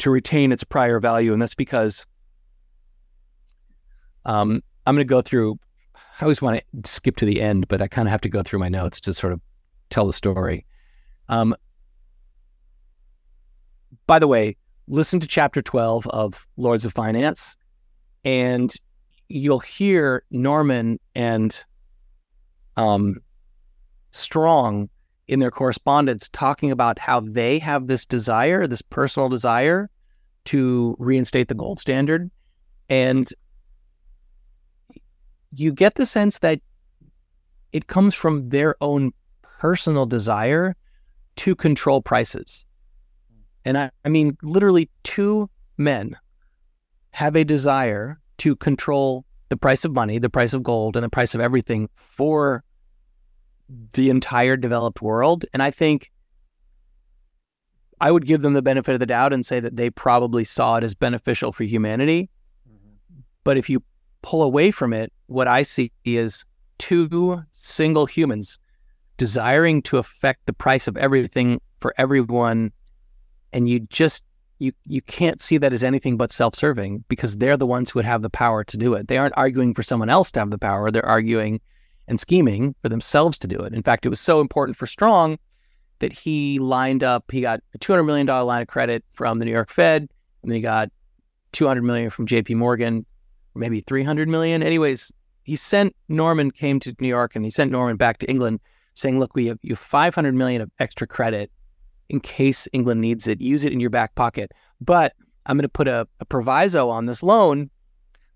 to 0.00 0.10
retain 0.10 0.52
its 0.52 0.62
prior 0.62 1.00
value. 1.00 1.32
And 1.32 1.40
that's 1.40 1.54
because 1.54 2.04
um, 4.26 4.62
I'm 4.86 4.94
going 4.94 5.06
to 5.06 5.08
go 5.08 5.22
through, 5.22 5.58
I 6.20 6.24
always 6.24 6.42
want 6.42 6.60
to 6.60 6.90
skip 6.90 7.16
to 7.16 7.24
the 7.24 7.40
end, 7.40 7.68
but 7.68 7.80
I 7.80 7.88
kind 7.88 8.06
of 8.06 8.12
have 8.12 8.20
to 8.20 8.28
go 8.28 8.42
through 8.42 8.58
my 8.58 8.68
notes 8.68 9.00
to 9.00 9.14
sort 9.14 9.32
of 9.32 9.40
tell 9.88 10.06
the 10.06 10.12
story. 10.12 10.66
Um, 11.30 11.56
by 14.06 14.18
the 14.18 14.28
way, 14.28 14.56
listen 14.88 15.20
to 15.20 15.26
chapter 15.26 15.62
12 15.62 16.06
of 16.08 16.46
Lords 16.56 16.84
of 16.84 16.92
Finance, 16.92 17.56
and 18.24 18.72
you'll 19.28 19.60
hear 19.60 20.22
Norman 20.30 21.00
and 21.14 21.64
um, 22.76 23.16
Strong 24.12 24.88
in 25.28 25.40
their 25.40 25.50
correspondence 25.50 26.28
talking 26.28 26.70
about 26.70 26.98
how 26.98 27.20
they 27.20 27.58
have 27.58 27.86
this 27.86 28.06
desire, 28.06 28.66
this 28.66 28.82
personal 28.82 29.28
desire 29.28 29.90
to 30.44 30.96
reinstate 30.98 31.48
the 31.48 31.54
gold 31.54 31.80
standard. 31.80 32.30
And 32.88 33.28
you 35.52 35.72
get 35.72 35.96
the 35.96 36.06
sense 36.06 36.38
that 36.40 36.60
it 37.72 37.88
comes 37.88 38.14
from 38.14 38.48
their 38.48 38.76
own 38.80 39.12
personal 39.42 40.06
desire 40.06 40.76
to 41.36 41.54
control 41.54 42.00
prices. 42.00 42.65
And 43.66 43.76
I, 43.76 43.90
I 44.04 44.08
mean, 44.08 44.38
literally, 44.42 44.88
two 45.02 45.50
men 45.76 46.16
have 47.10 47.34
a 47.34 47.44
desire 47.44 48.20
to 48.38 48.54
control 48.54 49.24
the 49.48 49.56
price 49.56 49.84
of 49.84 49.92
money, 49.92 50.18
the 50.18 50.30
price 50.30 50.52
of 50.52 50.62
gold, 50.62 50.96
and 50.96 51.04
the 51.04 51.10
price 51.10 51.34
of 51.34 51.40
everything 51.40 51.88
for 51.94 52.62
the 53.94 54.08
entire 54.08 54.56
developed 54.56 55.02
world. 55.02 55.44
And 55.52 55.62
I 55.62 55.72
think 55.72 56.12
I 58.00 58.12
would 58.12 58.24
give 58.24 58.42
them 58.42 58.52
the 58.52 58.62
benefit 58.62 58.94
of 58.94 59.00
the 59.00 59.06
doubt 59.06 59.32
and 59.32 59.44
say 59.44 59.58
that 59.58 59.76
they 59.76 59.90
probably 59.90 60.44
saw 60.44 60.76
it 60.76 60.84
as 60.84 60.94
beneficial 60.94 61.50
for 61.50 61.64
humanity. 61.64 62.30
Mm-hmm. 62.68 63.20
But 63.42 63.56
if 63.56 63.68
you 63.68 63.82
pull 64.22 64.44
away 64.44 64.70
from 64.70 64.92
it, 64.92 65.12
what 65.26 65.48
I 65.48 65.62
see 65.62 65.90
is 66.04 66.44
two 66.78 67.42
single 67.52 68.06
humans 68.06 68.60
desiring 69.16 69.82
to 69.82 69.96
affect 69.98 70.46
the 70.46 70.52
price 70.52 70.86
of 70.86 70.96
everything 70.96 71.60
for 71.80 71.94
everyone 71.98 72.70
and 73.56 73.70
you 73.70 73.80
just 73.80 74.22
you 74.58 74.72
you 74.84 75.00
can't 75.00 75.40
see 75.40 75.56
that 75.56 75.72
as 75.72 75.82
anything 75.82 76.18
but 76.18 76.30
self-serving 76.30 77.04
because 77.08 77.38
they're 77.38 77.56
the 77.56 77.66
ones 77.66 77.90
who 77.90 77.98
would 77.98 78.04
have 78.04 78.20
the 78.22 78.30
power 78.30 78.62
to 78.62 78.76
do 78.76 78.92
it. 78.94 79.08
They 79.08 79.16
aren't 79.16 79.36
arguing 79.36 79.74
for 79.74 79.82
someone 79.82 80.10
else 80.10 80.30
to 80.32 80.40
have 80.40 80.50
the 80.50 80.58
power. 80.58 80.90
They're 80.90 81.04
arguing 81.04 81.60
and 82.06 82.20
scheming 82.20 82.74
for 82.82 82.90
themselves 82.90 83.38
to 83.38 83.48
do 83.48 83.58
it. 83.60 83.72
In 83.72 83.82
fact, 83.82 84.06
it 84.06 84.10
was 84.10 84.20
so 84.20 84.40
important 84.40 84.76
for 84.76 84.86
Strong 84.86 85.38
that 85.98 86.12
he 86.12 86.58
lined 86.58 87.02
up. 87.02 87.24
He 87.32 87.40
got 87.40 87.60
a 87.74 87.78
two 87.78 87.92
hundred 87.92 88.04
million 88.04 88.26
dollar 88.26 88.44
line 88.44 88.62
of 88.62 88.68
credit 88.68 89.02
from 89.10 89.38
the 89.38 89.46
New 89.46 89.52
York 89.52 89.70
Fed, 89.70 90.02
and 90.02 90.50
then 90.50 90.56
he 90.56 90.60
got 90.60 90.90
two 91.52 91.66
hundred 91.66 91.82
million 91.82 92.10
from 92.10 92.26
J.P. 92.26 92.56
Morgan, 92.56 93.06
maybe 93.54 93.80
three 93.80 94.04
hundred 94.04 94.28
million. 94.28 94.62
Anyways, 94.62 95.10
he 95.44 95.56
sent 95.56 95.96
Norman 96.10 96.50
came 96.50 96.78
to 96.80 96.94
New 97.00 97.08
York, 97.08 97.36
and 97.36 97.44
he 97.44 97.50
sent 97.50 97.72
Norman 97.72 97.96
back 97.96 98.18
to 98.18 98.28
England 98.28 98.60
saying, 98.92 99.18
look, 99.18 99.34
we 99.34 99.46
have 99.46 99.58
you 99.62 99.76
500 99.76 100.34
million 100.34 100.62
of 100.62 100.70
extra 100.78 101.06
credit 101.06 101.50
in 102.08 102.20
case 102.20 102.68
England 102.72 103.00
needs 103.00 103.26
it. 103.26 103.40
Use 103.40 103.64
it 103.64 103.72
in 103.72 103.80
your 103.80 103.90
back 103.90 104.14
pocket. 104.14 104.52
But 104.80 105.14
I'm 105.46 105.56
going 105.56 105.62
to 105.62 105.68
put 105.68 105.88
a, 105.88 106.06
a 106.20 106.24
proviso 106.24 106.88
on 106.88 107.06
this 107.06 107.22
loan. 107.22 107.70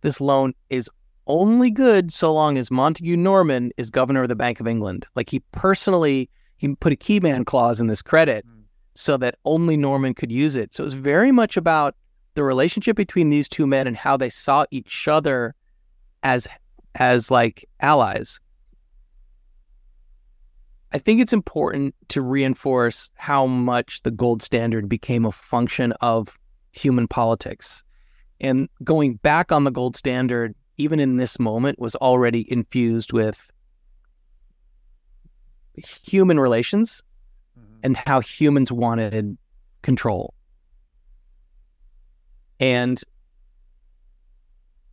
This 0.03 0.21
loan 0.21 0.55
is 0.71 0.91
only 1.27 1.71
good 1.71 2.13
so 2.13 2.33
long 2.33 2.59
as 2.59 2.71
Montagu 2.71 3.17
Norman 3.17 3.71
is 3.77 3.91
governor 3.91 4.23
of 4.23 4.29
the 4.29 4.37
Bank 4.37 4.61
of 4.61 4.67
England. 4.67 5.07
Like 5.15 5.31
he 5.31 5.41
personally, 5.53 6.29
he 6.57 6.75
put 6.75 6.93
a 6.93 6.97
keyman 6.97 7.45
clause 7.45 7.81
in 7.81 7.87
this 7.87 8.03
credit 8.03 8.45
mm. 8.47 8.63
so 8.95 9.17
that 9.19 9.37
only 9.45 9.77
Norman 9.77 10.15
could 10.15 10.33
use 10.33 10.57
it. 10.57 10.75
So 10.75 10.83
it 10.83 10.87
was 10.87 10.95
very 10.95 11.31
much 11.31 11.57
about 11.57 11.95
the 12.35 12.43
relationship 12.43 12.97
between 12.97 13.31
these 13.31 13.49
two 13.49 13.67
men 13.67 13.87
and 13.87 13.97
how 13.97 14.17
they 14.17 14.31
saw 14.31 14.65
each 14.71 15.09
other 15.09 15.55
as 16.23 16.49
as 16.97 17.31
like 17.31 17.65
allies. 17.81 18.41
I 20.93 20.99
think 20.99 21.21
it's 21.21 21.33
important 21.33 21.95
to 22.09 22.21
reinforce 22.21 23.11
how 23.15 23.47
much 23.47 24.03
the 24.03 24.11
gold 24.11 24.43
standard 24.43 24.89
became 24.89 25.25
a 25.25 25.33
function 25.33 25.93
of 26.01 26.39
human 26.73 27.07
politics. 27.07 27.85
And 28.41 28.69
going 28.83 29.15
back 29.15 29.53
on 29.53 29.65
the 29.65 29.71
gold 29.71 29.97
standard, 29.97 30.55
even 30.79 30.99
in 30.99 31.17
this 31.17 31.39
moment, 31.39 31.79
was 31.79 31.95
already 31.97 32.51
infused 32.51 33.13
with 33.13 33.51
human 35.77 36.41
relations 36.41 37.03
mm-hmm. 37.59 37.81
and 37.85 37.97
how 37.97 38.21
humans 38.21 38.73
wanted 38.73 39.37
control. 39.83 40.35
And 42.59 43.01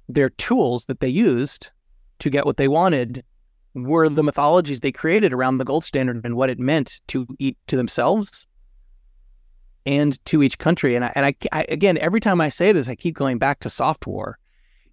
their 0.08 0.30
tools 0.30 0.86
that 0.86 1.00
they 1.00 1.10
used 1.10 1.72
to 2.20 2.30
get 2.30 2.46
what 2.46 2.58
they 2.58 2.68
wanted 2.68 3.24
were 3.86 4.10
the 4.10 4.24
mythologies 4.24 4.80
they 4.80 4.92
created 4.92 5.34
around 5.34 5.58
the 5.58 5.66
gold 5.66 5.84
standard 5.84 6.26
and 6.26 6.36
what 6.36 6.50
it 6.50 6.60
meant 6.60 7.02
to 7.08 7.28
eat 7.40 7.58
to 7.68 7.78
themselves 7.78 8.48
and 9.86 10.24
to 10.26 10.44
each 10.44 10.58
country. 10.58 10.96
And 10.96 11.06
I, 11.06 11.13
and 11.16 11.26
I, 11.26 11.36
I, 11.52 11.66
again, 11.70 11.98
every 12.00 12.20
time 12.20 12.42
I 12.42 12.50
say 12.50 12.72
this, 12.72 12.88
I 12.88 12.96
keep 12.96 13.16
going 13.16 13.38
back 13.38 13.60
to 13.60 13.70
Softwar 13.70 14.34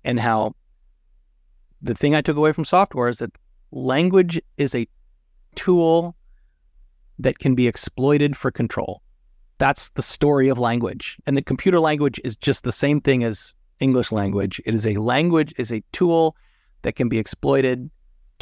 and 0.04 0.20
how 0.20 0.54
the 1.82 1.94
thing 1.94 2.14
I 2.14 2.20
took 2.20 2.36
away 2.36 2.52
from 2.52 2.64
Softwar 2.64 3.08
is 3.08 3.18
that 3.18 3.32
language 3.72 4.40
is 4.56 4.74
a 4.74 4.86
tool 5.54 6.14
that 7.18 7.38
can 7.38 7.54
be 7.54 7.66
exploited 7.66 8.36
for 8.36 8.50
control. 8.50 9.02
That's 9.58 9.90
the 9.90 10.02
story 10.02 10.48
of 10.48 10.58
language. 10.58 11.16
And 11.26 11.36
the 11.36 11.42
computer 11.42 11.80
language 11.80 12.20
is 12.24 12.36
just 12.36 12.64
the 12.64 12.72
same 12.72 13.00
thing 13.00 13.24
as 13.24 13.54
English 13.80 14.12
language. 14.12 14.60
It 14.66 14.74
is 14.74 14.86
a 14.86 14.96
language, 14.96 15.54
is 15.56 15.72
a 15.72 15.82
tool 15.92 16.36
that 16.82 16.96
can 16.96 17.08
be 17.08 17.18
exploited 17.18 17.90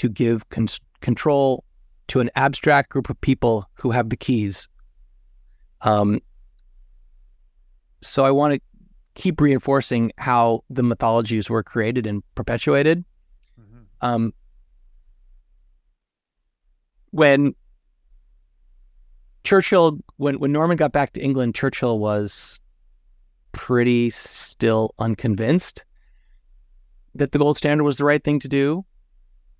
to 0.02 0.08
give 0.08 0.48
con- 0.48 0.66
control 1.00 1.62
to 2.08 2.18
an 2.18 2.28
abstract 2.34 2.90
group 2.90 3.08
of 3.08 3.20
people 3.20 3.70
who 3.74 3.92
have 3.92 4.10
the 4.10 4.16
keys. 4.16 4.68
Um, 5.82 6.20
so 8.00 8.24
I 8.24 8.32
want 8.32 8.54
to 8.54 8.60
keep 9.14 9.40
reinforcing 9.40 10.10
how 10.18 10.64
the 10.68 10.82
mythologies 10.82 11.48
were 11.48 11.62
created 11.62 12.04
and 12.04 12.24
perpetuated. 12.34 13.04
Mm-hmm. 13.60 13.82
Um, 14.00 14.34
when 17.12 17.54
Churchill, 19.44 20.00
when 20.16 20.40
when 20.40 20.50
Norman 20.50 20.76
got 20.76 20.90
back 20.90 21.12
to 21.12 21.20
England, 21.20 21.54
Churchill 21.54 22.00
was 22.00 22.58
pretty 23.52 24.10
still 24.10 24.96
unconvinced 24.98 25.84
that 27.14 27.30
the 27.30 27.38
gold 27.38 27.57
standard 27.57 27.84
was 27.84 27.98
the 27.98 28.05
right 28.05 28.24
thing 28.24 28.40
to 28.40 28.48
do 28.48 28.84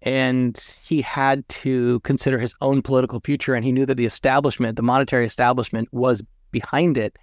and 0.03 0.77
he 0.83 1.01
had 1.01 1.49
to 1.49 2.01
consider 2.01 2.39
his 2.39 2.55
own 2.61 2.83
political 2.83 3.21
future 3.21 3.55
and 3.55 3.65
he 3.65 3.73
knew 3.73 3.87
that 3.87 3.97
the 3.97 4.05
establishment 4.05 4.77
the 4.77 4.83
monetary 4.83 5.25
establishment 5.25 5.89
was 5.93 6.23
behind 6.51 6.99
it. 6.99 7.17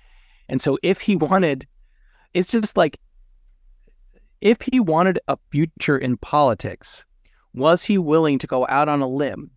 And 0.48 0.62
so 0.62 0.78
if 0.82 1.02
he 1.02 1.16
wanted 1.16 1.68
it's 2.34 2.52
just 2.52 2.78
like 2.78 3.00
if 4.42 4.62
he 4.62 4.80
wanted 4.80 5.20
a 5.28 5.38
future 5.52 5.98
in 5.98 6.18
politics 6.18 7.06
was 7.54 7.84
he 7.84 7.98
willing 7.98 8.40
to 8.40 8.48
go 8.48 8.66
out 8.68 8.88
on 8.88 9.02
a 9.02 9.08
limb 9.08 9.52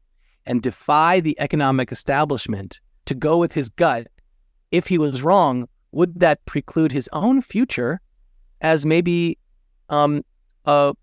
and 0.45 0.61
defy 0.61 1.21
the 1.21 1.39
economic 1.39 1.93
establishment 1.93 2.81
to 3.05 3.15
go 3.15 3.39
with 3.39 3.53
his 3.53 3.69
gut? 3.69 4.09
If 4.73 4.89
he 4.89 4.99
was 4.99 5.23
wrong 5.23 5.69
would 5.93 6.19
that 6.19 6.45
preclude 6.47 6.91
his 6.91 7.09
own 7.13 7.41
future 7.41 8.01
as 8.63 8.85
maybe 8.87 9.39
um, 9.91 10.25
a 10.65 10.95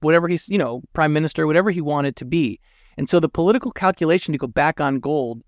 whatever 0.00 0.28
he's, 0.28 0.48
you 0.48 0.58
know, 0.58 0.82
prime 0.92 1.12
minister, 1.12 1.46
whatever 1.46 1.70
he 1.70 1.80
wanted 1.80 2.16
to 2.16 2.24
be. 2.24 2.60
And 2.96 3.08
so 3.08 3.20
the 3.20 3.28
political 3.28 3.70
calculation 3.70 4.32
to 4.32 4.38
go 4.38 4.46
back 4.46 4.80
on 4.80 5.00
gold 5.00 5.42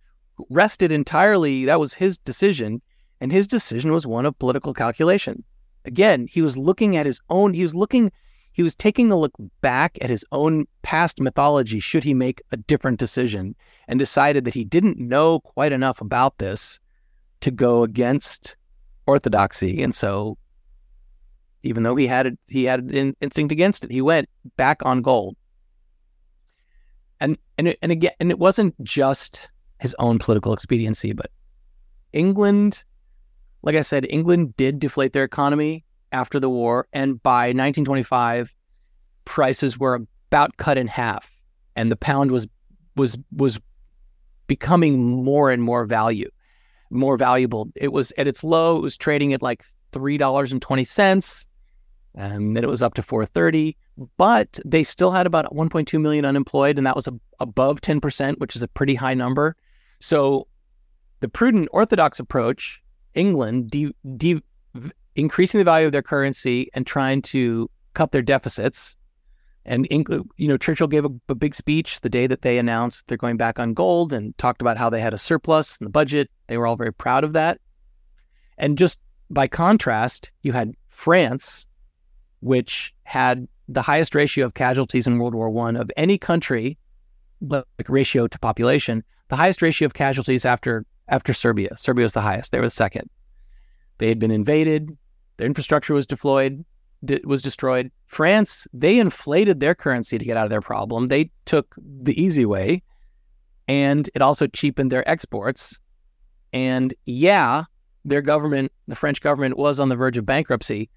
rested 0.48 0.92
entirely, 0.92 1.64
that 1.64 1.80
was 1.80 1.94
his 1.94 2.18
decision. 2.18 2.80
And 3.20 3.32
his 3.32 3.46
decision 3.46 3.92
was 3.92 4.06
one 4.06 4.24
of 4.24 4.38
political 4.38 4.72
calculation. 4.72 5.44
Again, 5.84 6.26
he 6.26 6.42
was 6.42 6.56
looking 6.56 6.96
at 6.96 7.06
his 7.06 7.20
own, 7.28 7.52
he 7.54 7.62
was 7.62 7.74
looking, 7.74 8.12
he 8.52 8.62
was 8.62 8.74
taking 8.74 9.10
a 9.10 9.16
look 9.16 9.32
back 9.60 9.98
at 10.00 10.10
his 10.10 10.24
own 10.32 10.66
past 10.82 11.20
mythology 11.20 11.80
should 11.80 12.04
he 12.04 12.14
make 12.14 12.42
a 12.52 12.56
different 12.56 12.98
decision 12.98 13.54
and 13.88 13.98
decided 13.98 14.44
that 14.44 14.54
he 14.54 14.64
didn't 14.64 14.98
know 14.98 15.40
quite 15.40 15.72
enough 15.72 16.00
about 16.00 16.38
this 16.38 16.80
to 17.40 17.50
go 17.50 17.82
against 17.82 18.56
orthodoxy 19.06 19.82
and 19.82 19.94
so 19.94 20.36
even 21.62 21.82
though 21.82 21.96
he 21.96 22.06
had 22.06 22.36
he 22.48 22.64
had 22.64 22.80
an 22.90 23.14
instinct 23.20 23.52
against 23.52 23.84
it 23.84 23.90
he 23.90 24.00
went 24.00 24.28
back 24.56 24.80
on 24.84 25.02
gold 25.02 25.36
and 27.20 27.36
and 27.58 27.68
it, 27.68 27.78
and 27.82 27.92
again 27.92 28.12
and 28.20 28.30
it 28.30 28.38
wasn't 28.38 28.74
just 28.82 29.50
his 29.78 29.94
own 29.98 30.18
political 30.18 30.52
expediency 30.52 31.12
but 31.12 31.30
England 32.12 32.84
like 33.62 33.76
I 33.76 33.82
said 33.82 34.06
England 34.08 34.56
did 34.56 34.78
deflate 34.78 35.12
their 35.12 35.24
economy 35.24 35.84
after 36.12 36.40
the 36.40 36.50
war. 36.50 36.86
And 36.92 37.22
by 37.22 37.48
1925, 37.48 38.54
prices 39.24 39.78
were 39.78 40.00
about 40.30 40.56
cut 40.56 40.78
in 40.78 40.86
half, 40.86 41.30
and 41.76 41.90
the 41.90 41.96
pound 41.96 42.30
was 42.30 42.46
was 42.96 43.16
was 43.32 43.58
becoming 44.46 45.22
more 45.24 45.50
and 45.50 45.62
more 45.62 45.84
value, 45.84 46.28
more 46.90 47.16
valuable. 47.16 47.70
It 47.76 47.92
was 47.92 48.12
at 48.18 48.26
its 48.26 48.42
low. 48.42 48.76
It 48.76 48.82
was 48.82 48.96
trading 48.96 49.32
at 49.32 49.42
like 49.42 49.64
three 49.92 50.18
dollars 50.18 50.52
and 50.52 50.62
twenty 50.62 50.84
cents, 50.84 51.46
and 52.14 52.56
then 52.56 52.64
it 52.64 52.68
was 52.68 52.82
up 52.82 52.94
to 52.94 53.02
four 53.02 53.24
thirty. 53.24 53.76
But 54.16 54.58
they 54.64 54.82
still 54.82 55.10
had 55.10 55.26
about 55.26 55.54
1.2 55.54 56.00
million 56.00 56.24
unemployed, 56.24 56.78
and 56.78 56.86
that 56.86 56.96
was 56.96 57.06
a, 57.06 57.12
above 57.38 57.80
10 57.80 58.00
percent, 58.00 58.40
which 58.40 58.56
is 58.56 58.62
a 58.62 58.68
pretty 58.68 58.94
high 58.94 59.14
number. 59.14 59.56
So, 60.00 60.46
the 61.20 61.28
prudent 61.28 61.68
orthodox 61.72 62.18
approach, 62.18 62.82
England 63.14 63.70
de- 63.70 63.94
de- 64.16 64.42
increasing 65.14 65.58
the 65.58 65.64
value 65.64 65.86
of 65.86 65.92
their 65.92 66.02
currency 66.02 66.70
and 66.74 66.86
trying 66.86 67.22
to 67.22 67.70
cut 67.94 68.12
their 68.12 68.22
deficits. 68.22 68.96
And 69.66 69.86
you 69.90 70.48
know, 70.48 70.56
Churchill 70.56 70.86
gave 70.86 71.04
a, 71.04 71.10
a, 71.28 71.34
big 71.34 71.54
speech 71.54 72.00
the 72.00 72.08
day 72.08 72.26
that 72.26 72.42
they 72.42 72.56
announced 72.56 73.06
they're 73.06 73.18
going 73.18 73.36
back 73.36 73.58
on 73.58 73.74
gold, 73.74 74.12
and 74.12 74.36
talked 74.38 74.62
about 74.62 74.78
how 74.78 74.88
they 74.88 75.00
had 75.00 75.12
a 75.12 75.18
surplus 75.18 75.76
in 75.76 75.84
the 75.84 75.90
budget. 75.90 76.30
They 76.46 76.56
were 76.56 76.66
all 76.66 76.76
very 76.76 76.92
proud 76.92 77.24
of 77.24 77.34
that. 77.34 77.60
And 78.56 78.78
just 78.78 78.98
by 79.28 79.48
contrast, 79.48 80.30
you 80.42 80.52
had 80.52 80.74
France, 80.88 81.66
which 82.40 82.94
had 83.04 83.46
the 83.68 83.82
highest 83.82 84.14
ratio 84.14 84.46
of 84.46 84.54
casualties 84.54 85.06
in 85.06 85.18
World 85.18 85.34
War 85.34 85.50
One 85.50 85.76
of 85.76 85.90
any 85.96 86.18
country, 86.18 86.78
like 87.40 87.64
ratio 87.88 88.26
to 88.26 88.38
population, 88.38 89.04
the 89.28 89.36
highest 89.36 89.62
ratio 89.62 89.86
of 89.86 89.94
casualties 89.94 90.44
after 90.44 90.84
after 91.08 91.32
Serbia. 91.32 91.76
Serbia 91.76 92.04
was 92.04 92.12
the 92.12 92.20
highest; 92.20 92.52
they 92.52 92.58
were 92.58 92.66
the 92.66 92.70
second. 92.70 93.08
They 93.98 94.08
had 94.08 94.18
been 94.18 94.30
invaded. 94.30 94.96
Their 95.36 95.46
infrastructure 95.46 95.94
was 95.94 96.06
deployed, 96.06 96.64
was 97.24 97.42
destroyed. 97.42 97.90
France, 98.06 98.66
they 98.72 98.98
inflated 98.98 99.60
their 99.60 99.74
currency 99.74 100.18
to 100.18 100.24
get 100.24 100.36
out 100.36 100.44
of 100.44 100.50
their 100.50 100.60
problem. 100.60 101.08
They 101.08 101.30
took 101.44 101.74
the 101.78 102.20
easy 102.20 102.44
way, 102.44 102.82
and 103.68 104.10
it 104.14 104.22
also 104.22 104.46
cheapened 104.46 104.90
their 104.90 105.08
exports. 105.08 105.78
And 106.52 106.92
yeah, 107.06 107.64
their 108.04 108.22
government, 108.22 108.72
the 108.88 108.96
French 108.96 109.20
government, 109.20 109.56
was 109.56 109.78
on 109.78 109.88
the 109.88 109.96
verge 109.96 110.16
of 110.16 110.26
bankruptcy, 110.26 110.90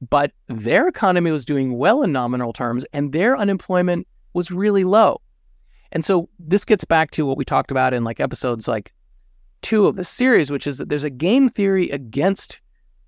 but 0.00 0.32
their 0.48 0.88
economy 0.88 1.30
was 1.30 1.44
doing 1.44 1.76
well 1.78 2.02
in 2.02 2.12
nominal 2.12 2.52
terms, 2.52 2.84
and 2.92 3.12
their 3.12 3.36
unemployment 3.36 4.06
was 4.34 4.50
really 4.50 4.84
low. 4.84 5.20
And 5.92 6.04
so 6.04 6.28
this 6.38 6.64
gets 6.64 6.84
back 6.84 7.10
to 7.12 7.24
what 7.24 7.38
we 7.38 7.44
talked 7.44 7.70
about 7.70 7.94
in 7.94 8.04
like 8.04 8.20
episodes 8.20 8.68
like 8.68 8.92
two 9.62 9.86
of 9.86 9.96
the 9.96 10.04
series, 10.04 10.50
which 10.50 10.66
is 10.66 10.78
that 10.78 10.88
there's 10.88 11.04
a 11.04 11.10
game 11.10 11.48
theory 11.48 11.88
against 11.90 12.60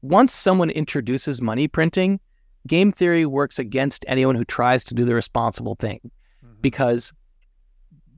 once 0.03 0.33
someone 0.33 0.71
introduces 0.71 1.43
money 1.43 1.69
printing, 1.69 2.21
game 2.67 2.93
theory 2.93 3.27
works 3.27 3.59
against 3.59 4.05
anyone 4.09 4.35
who 4.35 4.45
tries 4.45 4.85
to 4.85 4.95
do 4.95 5.05
the 5.05 5.15
responsible 5.15 5.75
thing. 5.75 6.01
Mm-hmm. 6.45 6.61
Because 6.61 7.13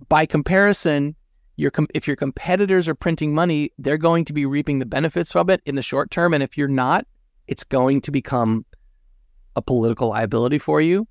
by 0.08 0.26
comparison, 0.26 1.16
your 1.56 1.70
com- 1.70 1.88
if 1.94 2.06
your 2.06 2.16
competitors 2.16 2.88
are 2.88 2.94
printing 2.94 3.34
money, 3.34 3.70
they're 3.78 3.98
going 3.98 4.24
to 4.26 4.32
be 4.32 4.46
reaping 4.46 4.78
the 4.78 4.86
benefits 4.86 5.34
of 5.34 5.48
it 5.50 5.60
in 5.66 5.74
the 5.74 5.82
short 5.82 6.10
term. 6.10 6.34
And 6.34 6.42
if 6.42 6.56
you're 6.56 6.68
not, 6.68 7.06
it's 7.50 7.64
going 7.64 8.00
to 8.02 8.12
become 8.12 8.64
a 9.56 9.60
political 9.60 10.08
liability 10.08 10.58
for 10.58 10.80
you. 10.80 11.06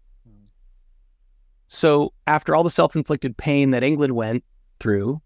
So, 1.67 2.13
after 2.25 2.55
all 2.55 2.63
the 2.63 2.71
self 2.71 2.95
inflicted 2.95 3.37
pain 3.37 3.71
that 3.71 3.83
England 3.83 4.15
went 4.15 4.43
through 4.79 5.21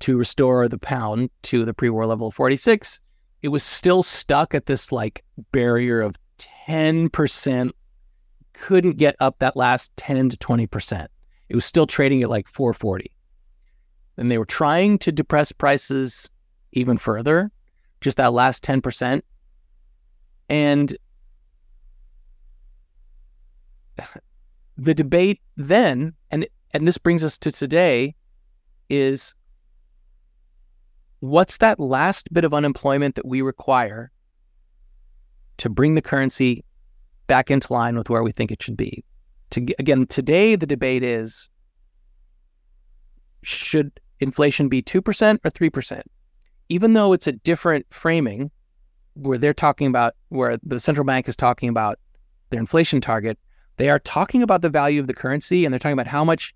to 0.00 0.16
restore 0.16 0.68
the 0.68 0.78
pound 0.78 1.28
to 1.42 1.66
the 1.66 1.74
pre 1.74 1.90
war 1.90 2.06
level 2.06 2.28
of 2.28 2.34
46, 2.34 3.00
it 3.42 3.48
was 3.48 3.62
still 3.62 4.02
stuck 4.02 4.54
at 4.54 4.66
this 4.66 4.90
like 4.90 5.22
barrier 5.52 6.00
of 6.00 6.14
10%, 6.38 7.70
couldn't 8.54 8.96
get 8.96 9.16
up 9.20 9.40
that 9.40 9.56
last 9.56 9.94
10 9.96 10.30
to 10.30 10.36
20%. 10.36 11.08
It 11.48 11.54
was 11.54 11.66
still 11.66 11.86
trading 11.86 12.22
at 12.22 12.30
like 12.30 12.48
440. 12.48 13.10
And 14.16 14.30
they 14.30 14.38
were 14.38 14.46
trying 14.46 14.98
to 15.00 15.12
depress 15.12 15.52
prices 15.52 16.30
even 16.72 16.96
further, 16.96 17.50
just 18.00 18.16
that 18.16 18.32
last 18.32 18.64
10%. 18.64 19.20
And 20.48 20.96
the 24.76 24.94
debate 24.94 25.40
then, 25.56 26.14
and 26.30 26.46
and 26.72 26.86
this 26.88 26.98
brings 26.98 27.22
us 27.22 27.38
to 27.38 27.52
today, 27.52 28.14
is 28.90 29.34
what's 31.20 31.58
that 31.58 31.78
last 31.78 32.32
bit 32.32 32.44
of 32.44 32.52
unemployment 32.52 33.14
that 33.14 33.26
we 33.26 33.40
require 33.42 34.10
to 35.58 35.70
bring 35.70 35.94
the 35.94 36.02
currency 36.02 36.64
back 37.28 37.50
into 37.50 37.72
line 37.72 37.96
with 37.96 38.10
where 38.10 38.22
we 38.22 38.32
think 38.32 38.50
it 38.50 38.62
should 38.62 38.76
be? 38.76 39.04
To, 39.50 39.60
again, 39.78 40.06
today 40.06 40.56
the 40.56 40.66
debate 40.66 41.04
is 41.04 41.48
should 43.42 44.00
inflation 44.20 44.68
be 44.68 44.82
2% 44.82 45.38
or 45.44 45.50
3%? 45.50 46.02
Even 46.68 46.94
though 46.94 47.12
it's 47.12 47.26
a 47.26 47.32
different 47.32 47.86
framing 47.90 48.50
where 49.14 49.38
they're 49.38 49.54
talking 49.54 49.86
about, 49.86 50.14
where 50.28 50.58
the 50.62 50.80
central 50.80 51.04
bank 51.04 51.28
is 51.28 51.36
talking 51.36 51.68
about 51.68 51.98
their 52.50 52.60
inflation 52.60 53.00
target, 53.00 53.38
they 53.76 53.88
are 53.88 53.98
talking 53.98 54.42
about 54.42 54.62
the 54.62 54.70
value 54.70 55.00
of 55.00 55.06
the 55.06 55.14
currency 55.14 55.64
and 55.64 55.72
they're 55.72 55.78
talking 55.78 55.94
about 55.94 56.06
how 56.06 56.24
much 56.24 56.54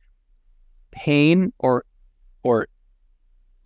pain 0.90 1.52
or 1.58 1.84
or 2.42 2.68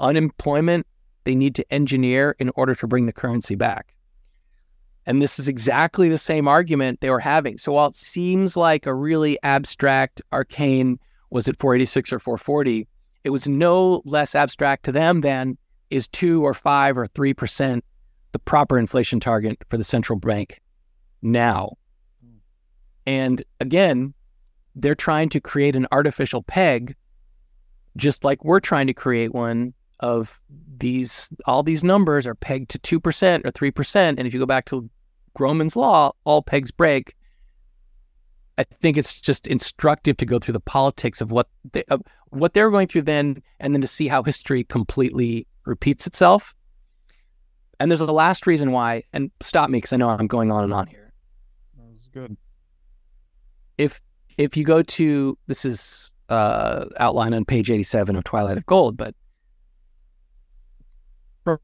unemployment 0.01 0.87
they 1.25 1.35
need 1.35 1.55
to 1.55 1.73
engineer 1.73 2.35
in 2.39 2.51
order 2.57 2.75
to 2.75 2.87
bring 2.87 3.07
the 3.07 3.13
currency 3.13 3.55
back. 3.55 3.95
And 5.07 5.21
this 5.21 5.39
is 5.39 5.49
exactly 5.49 6.09
the 6.09 6.19
same 6.19 6.49
argument 6.49 7.01
they 7.01 7.11
were 7.11 7.21
having. 7.21 7.59
So 7.59 7.73
while 7.73 7.89
it 7.89 7.97
seems 7.97 8.57
like 8.57 8.87
a 8.87 8.95
really 8.95 9.39
abstract, 9.43 10.23
arcane, 10.33 10.99
was 11.31 11.49
it 11.49 11.59
486 11.59 12.13
or 12.13 12.19
440, 12.19 12.87
it 13.25 13.31
was 13.31 13.49
no 13.49 14.03
less 14.05 14.35
abstract 14.35 14.85
to 14.85 14.93
them 14.93 15.21
than 15.21 15.57
is 15.91 16.09
two 16.09 16.45
or 16.45 16.55
five 16.55 16.97
or 16.97 17.07
three 17.07 17.35
percent 17.35 17.85
the 18.33 18.39
proper 18.39 18.79
inflation 18.79 19.21
target 19.21 19.59
for 19.69 19.77
the 19.77 19.85
central 19.85 20.19
bank 20.19 20.61
now. 21.21 21.77
And 23.07 23.43
again, 23.61 24.15
they're 24.75 24.95
trying 24.95 25.29
to 25.31 25.41
create 25.41 25.77
an 25.77 25.87
artificial 25.93 26.43
peg, 26.43 26.97
just 27.97 28.25
like 28.25 28.45
we're 28.45 28.61
trying 28.61 28.87
to 28.87 28.95
create 28.95 29.35
one 29.35 29.75
of 30.01 30.41
these 30.79 31.31
all 31.47 31.63
these 31.63 31.85
numbers 31.85 32.27
are 32.27 32.35
pegged 32.35 32.71
to 32.71 32.99
2% 33.01 33.47
or 33.47 33.53
3% 33.53 33.95
and 33.95 34.27
if 34.27 34.35
you 34.35 34.41
go 34.41 34.47
back 34.47 34.65
to 34.67 34.91
Gromen's 35.35 35.77
law 35.77 36.13
all 36.25 36.43
pegs 36.43 36.73
break. 36.73 37.15
I 38.59 38.65
think 38.65 38.97
it's 38.97 39.21
just 39.21 39.47
instructive 39.47 40.17
to 40.19 40.27
go 40.27 40.39
through 40.39 40.53
the 40.53 40.61
politics 40.61 41.21
of 41.21 41.31
what 41.31 41.49
they, 41.73 41.85
of 41.85 42.03
what 42.31 42.53
they're 42.53 42.71
going 42.71 42.89
through 42.89 43.03
then 43.03 43.43
and 43.61 43.75
then 43.75 43.81
to 43.81 43.87
see 43.87 44.09
how 44.09 44.23
history 44.23 44.65
completely 44.65 45.47
repeats 45.65 46.07
itself 46.07 46.55
and 47.83 47.91
there's 47.91 48.01
a 48.01 48.13
last 48.13 48.47
reason 48.47 48.71
why 48.71 49.03
and 49.13 49.31
stop 49.41 49.69
me 49.69 49.79
because 49.79 49.93
I 49.93 49.97
know 49.97 50.09
I'm 50.09 50.27
going 50.27 50.53
on 50.53 50.65
and 50.65 50.73
on 50.73 50.87
here 50.87 51.13
that 51.77 51.85
was 51.85 52.09
good 52.13 52.37
if 53.77 54.01
if 54.39 54.57
you 54.57 54.65
go 54.65 54.83
to 54.83 55.37
this 55.49 55.65
is 55.65 56.13
uh, 56.29 56.87
outlined 56.99 57.35
on 57.35 57.45
page 57.45 57.71
87 57.71 58.17
of 58.17 58.25
Twilight 58.25 58.57
of 58.57 58.65
Gold 58.67 58.97
but 58.97 59.15
from 61.45 61.59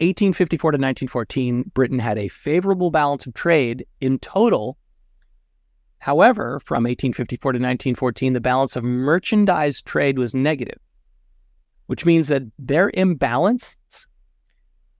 1854 0.00 0.72
to 0.72 0.76
1914, 0.76 1.70
Britain 1.72 1.98
had 1.98 2.18
a 2.18 2.28
favorable 2.28 2.90
balance 2.90 3.26
of 3.26 3.32
trade 3.32 3.86
in 4.00 4.18
total. 4.18 4.76
However, 5.98 6.60
from 6.60 6.82
1854 6.82 7.52
to 7.52 7.56
1914, 7.56 8.34
the 8.34 8.40
balance 8.40 8.76
of 8.76 8.84
merchandise 8.84 9.80
trade 9.80 10.18
was 10.18 10.34
negative, 10.34 10.78
which 11.86 12.04
means 12.04 12.28
that 12.28 12.42
their 12.58 12.90
imbalance 12.92 13.78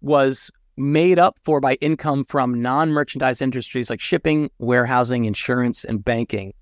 was 0.04 0.50
made 0.76 1.18
up 1.18 1.38
for 1.42 1.60
by 1.60 1.74
income 1.74 2.24
from 2.24 2.60
non 2.60 2.90
merchandise 2.90 3.40
industries 3.40 3.90
like 3.90 4.00
shipping, 4.00 4.50
warehousing, 4.58 5.24
insurance, 5.24 5.84
and 5.84 6.04
banking. 6.04 6.52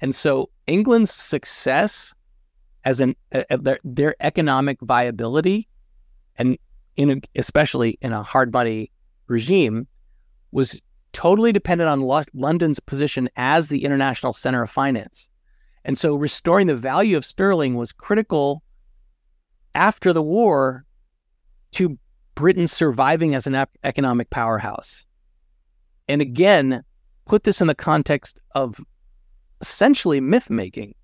And 0.00 0.14
so 0.14 0.50
England's 0.66 1.12
success 1.12 2.14
as 2.84 3.00
an 3.00 3.16
uh, 3.34 3.56
their, 3.58 3.78
their 3.82 4.14
economic 4.20 4.80
viability 4.80 5.68
and 6.36 6.56
in 6.96 7.10
a, 7.10 7.16
especially 7.34 7.98
in 8.00 8.12
a 8.12 8.22
hard 8.22 8.52
money 8.52 8.92
regime, 9.26 9.86
was 10.52 10.80
totally 11.12 11.52
dependent 11.52 11.88
on 11.88 12.02
Lo- 12.02 12.22
London's 12.32 12.78
position 12.78 13.28
as 13.36 13.68
the 13.68 13.84
international 13.84 14.32
center 14.32 14.62
of 14.62 14.70
finance. 14.70 15.28
And 15.84 15.98
so 15.98 16.14
restoring 16.14 16.68
the 16.68 16.76
value 16.76 17.16
of 17.16 17.24
sterling 17.24 17.74
was 17.74 17.92
critical 17.92 18.62
after 19.74 20.12
the 20.12 20.22
war 20.22 20.84
to 21.72 21.98
Britain 22.38 22.68
surviving 22.68 23.34
as 23.34 23.48
an 23.48 23.66
economic 23.82 24.30
powerhouse. 24.30 25.04
And 26.06 26.22
again, 26.22 26.84
put 27.26 27.42
this 27.42 27.60
in 27.60 27.66
the 27.66 27.74
context 27.74 28.38
of 28.54 28.80
essentially 29.60 30.20
myth 30.20 30.48
making. 30.48 30.94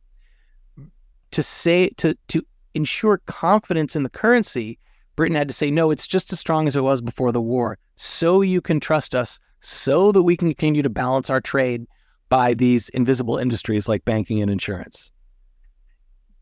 To 1.33 1.43
say 1.43 1.89
to 1.97 2.17
to 2.29 2.47
ensure 2.75 3.19
confidence 3.27 3.97
in 3.97 4.05
the 4.05 4.11
currency 4.11 4.79
britain 5.17 5.37
had 5.37 5.49
to 5.49 5.55
say 5.55 5.71
no 5.71 5.91
it's 5.91 6.07
just 6.09 6.33
as 6.33 6.41
strong 6.41 6.67
as 6.67 6.77
it 6.77 6.85
was 6.85 7.01
before 7.01 7.33
the 7.33 7.43
war. 7.43 7.79
So 7.97 8.41
you 8.41 8.61
can 8.61 8.79
trust 8.79 9.13
us 9.13 9.41
so 9.61 10.13
that 10.13 10.23
we 10.23 10.37
can 10.37 10.49
continue 10.49 10.83
to 10.83 10.89
balance 10.89 11.31
our 11.31 11.41
trade 11.41 11.85
by 12.29 12.55
these 12.55 12.91
invisible 12.91 13.39
industries 13.39 13.89
like 13.89 14.05
banking 14.05 14.41
and 14.41 14.53
insurance. 14.53 15.11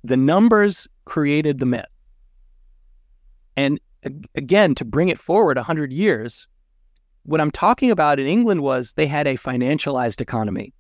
The 0.05 0.19
numbers 0.19 0.87
created 1.07 1.61
the 1.61 1.67
myth. 1.67 1.87
And 3.57 3.81
again 4.35 4.75
to 4.75 4.85
bring 4.85 5.09
it 5.09 5.19
forward 5.19 5.57
100 5.57 5.93
years 5.93 6.47
what 7.25 7.41
i'm 7.41 7.51
talking 7.51 7.91
about 7.91 8.19
in 8.19 8.27
england 8.27 8.63
was 8.63 8.93
they 8.95 9.07
had 9.07 9.27
a 9.27 9.37
financialized 9.37 10.21
economy 10.21 10.73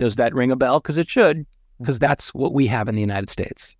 does 0.00 0.16
that 0.16 0.34
ring 0.34 0.50
a 0.50 0.56
bell? 0.56 0.80
Because 0.80 0.96
it 0.96 1.10
should, 1.10 1.46
because 1.78 1.98
that's 1.98 2.32
what 2.32 2.54
we 2.54 2.66
have 2.68 2.88
in 2.88 2.94
the 2.94 3.02
United 3.02 3.28
States. 3.28 3.76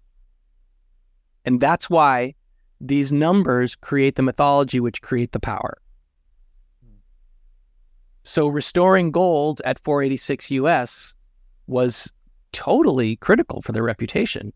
And 1.46 1.58
that's 1.58 1.88
why 1.88 2.34
these 2.78 3.10
numbers 3.10 3.74
create 3.74 4.16
the 4.16 4.22
mythology, 4.22 4.80
which 4.80 5.00
create 5.00 5.32
the 5.32 5.40
power. 5.40 5.78
So 8.22 8.48
restoring 8.48 9.10
gold 9.12 9.62
at 9.64 9.78
486 9.78 10.50
US 10.50 11.14
was 11.66 12.12
totally 12.52 13.16
critical 13.16 13.62
for 13.62 13.72
their 13.72 13.82
reputation 13.82 14.52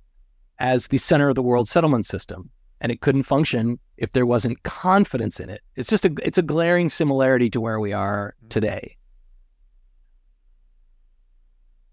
as 0.59 0.89
the 0.89 0.99
center 0.99 1.31
of 1.31 1.35
the 1.35 1.43
world 1.43 1.67
settlement 1.67 2.05
system. 2.05 2.51
And 2.85 2.93
it 2.93 3.01
couldn't 3.01 3.23
function 3.23 3.79
if 3.97 4.13
there 4.13 4.27
wasn't 4.27 4.63
confidence 4.63 5.41
in 5.41 5.49
it. 5.49 5.63
It's 5.75 5.89
just 5.89 6.05
a 6.05 6.15
it's 6.23 6.37
a 6.37 6.43
glaring 6.43 6.91
similarity 6.91 7.49
to 7.49 7.59
where 7.59 7.81
we 7.81 7.95
are 7.95 8.35
today. 8.51 8.99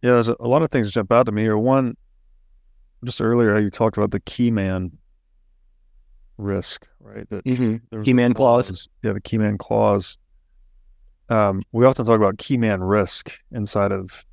Yeah, 0.01 0.11
there's 0.11 0.27
a, 0.27 0.35
a 0.41 0.49
lot 0.49 0.63
of 0.63 0.69
things 0.69 0.91
jump 0.91 1.09
out 1.09 1.27
to 1.27 1.31
me. 1.31 1.45
Or 1.45 1.57
one, 1.57 1.95
just 3.05 3.21
earlier, 3.21 3.57
you 3.57 3.69
talked 3.69 3.95
about 3.95 4.11
the 4.11 4.19
key 4.19 4.51
man 4.51 4.91
risk, 6.37 6.85
right? 6.99 7.25
The 7.29 7.41
mm-hmm. 7.43 8.01
key 8.01 8.13
man 8.13 8.33
clause. 8.33 8.67
clause. 8.67 8.89
Yeah, 9.01 9.13
the 9.13 9.21
key 9.21 9.37
man 9.37 9.57
clause. 9.57 10.17
Um, 11.29 11.63
we 11.71 11.85
often 11.85 12.05
talk 12.05 12.17
about 12.17 12.37
key 12.37 12.57
man 12.57 12.83
risk 12.83 13.39
inside 13.53 13.93
of 13.93 14.25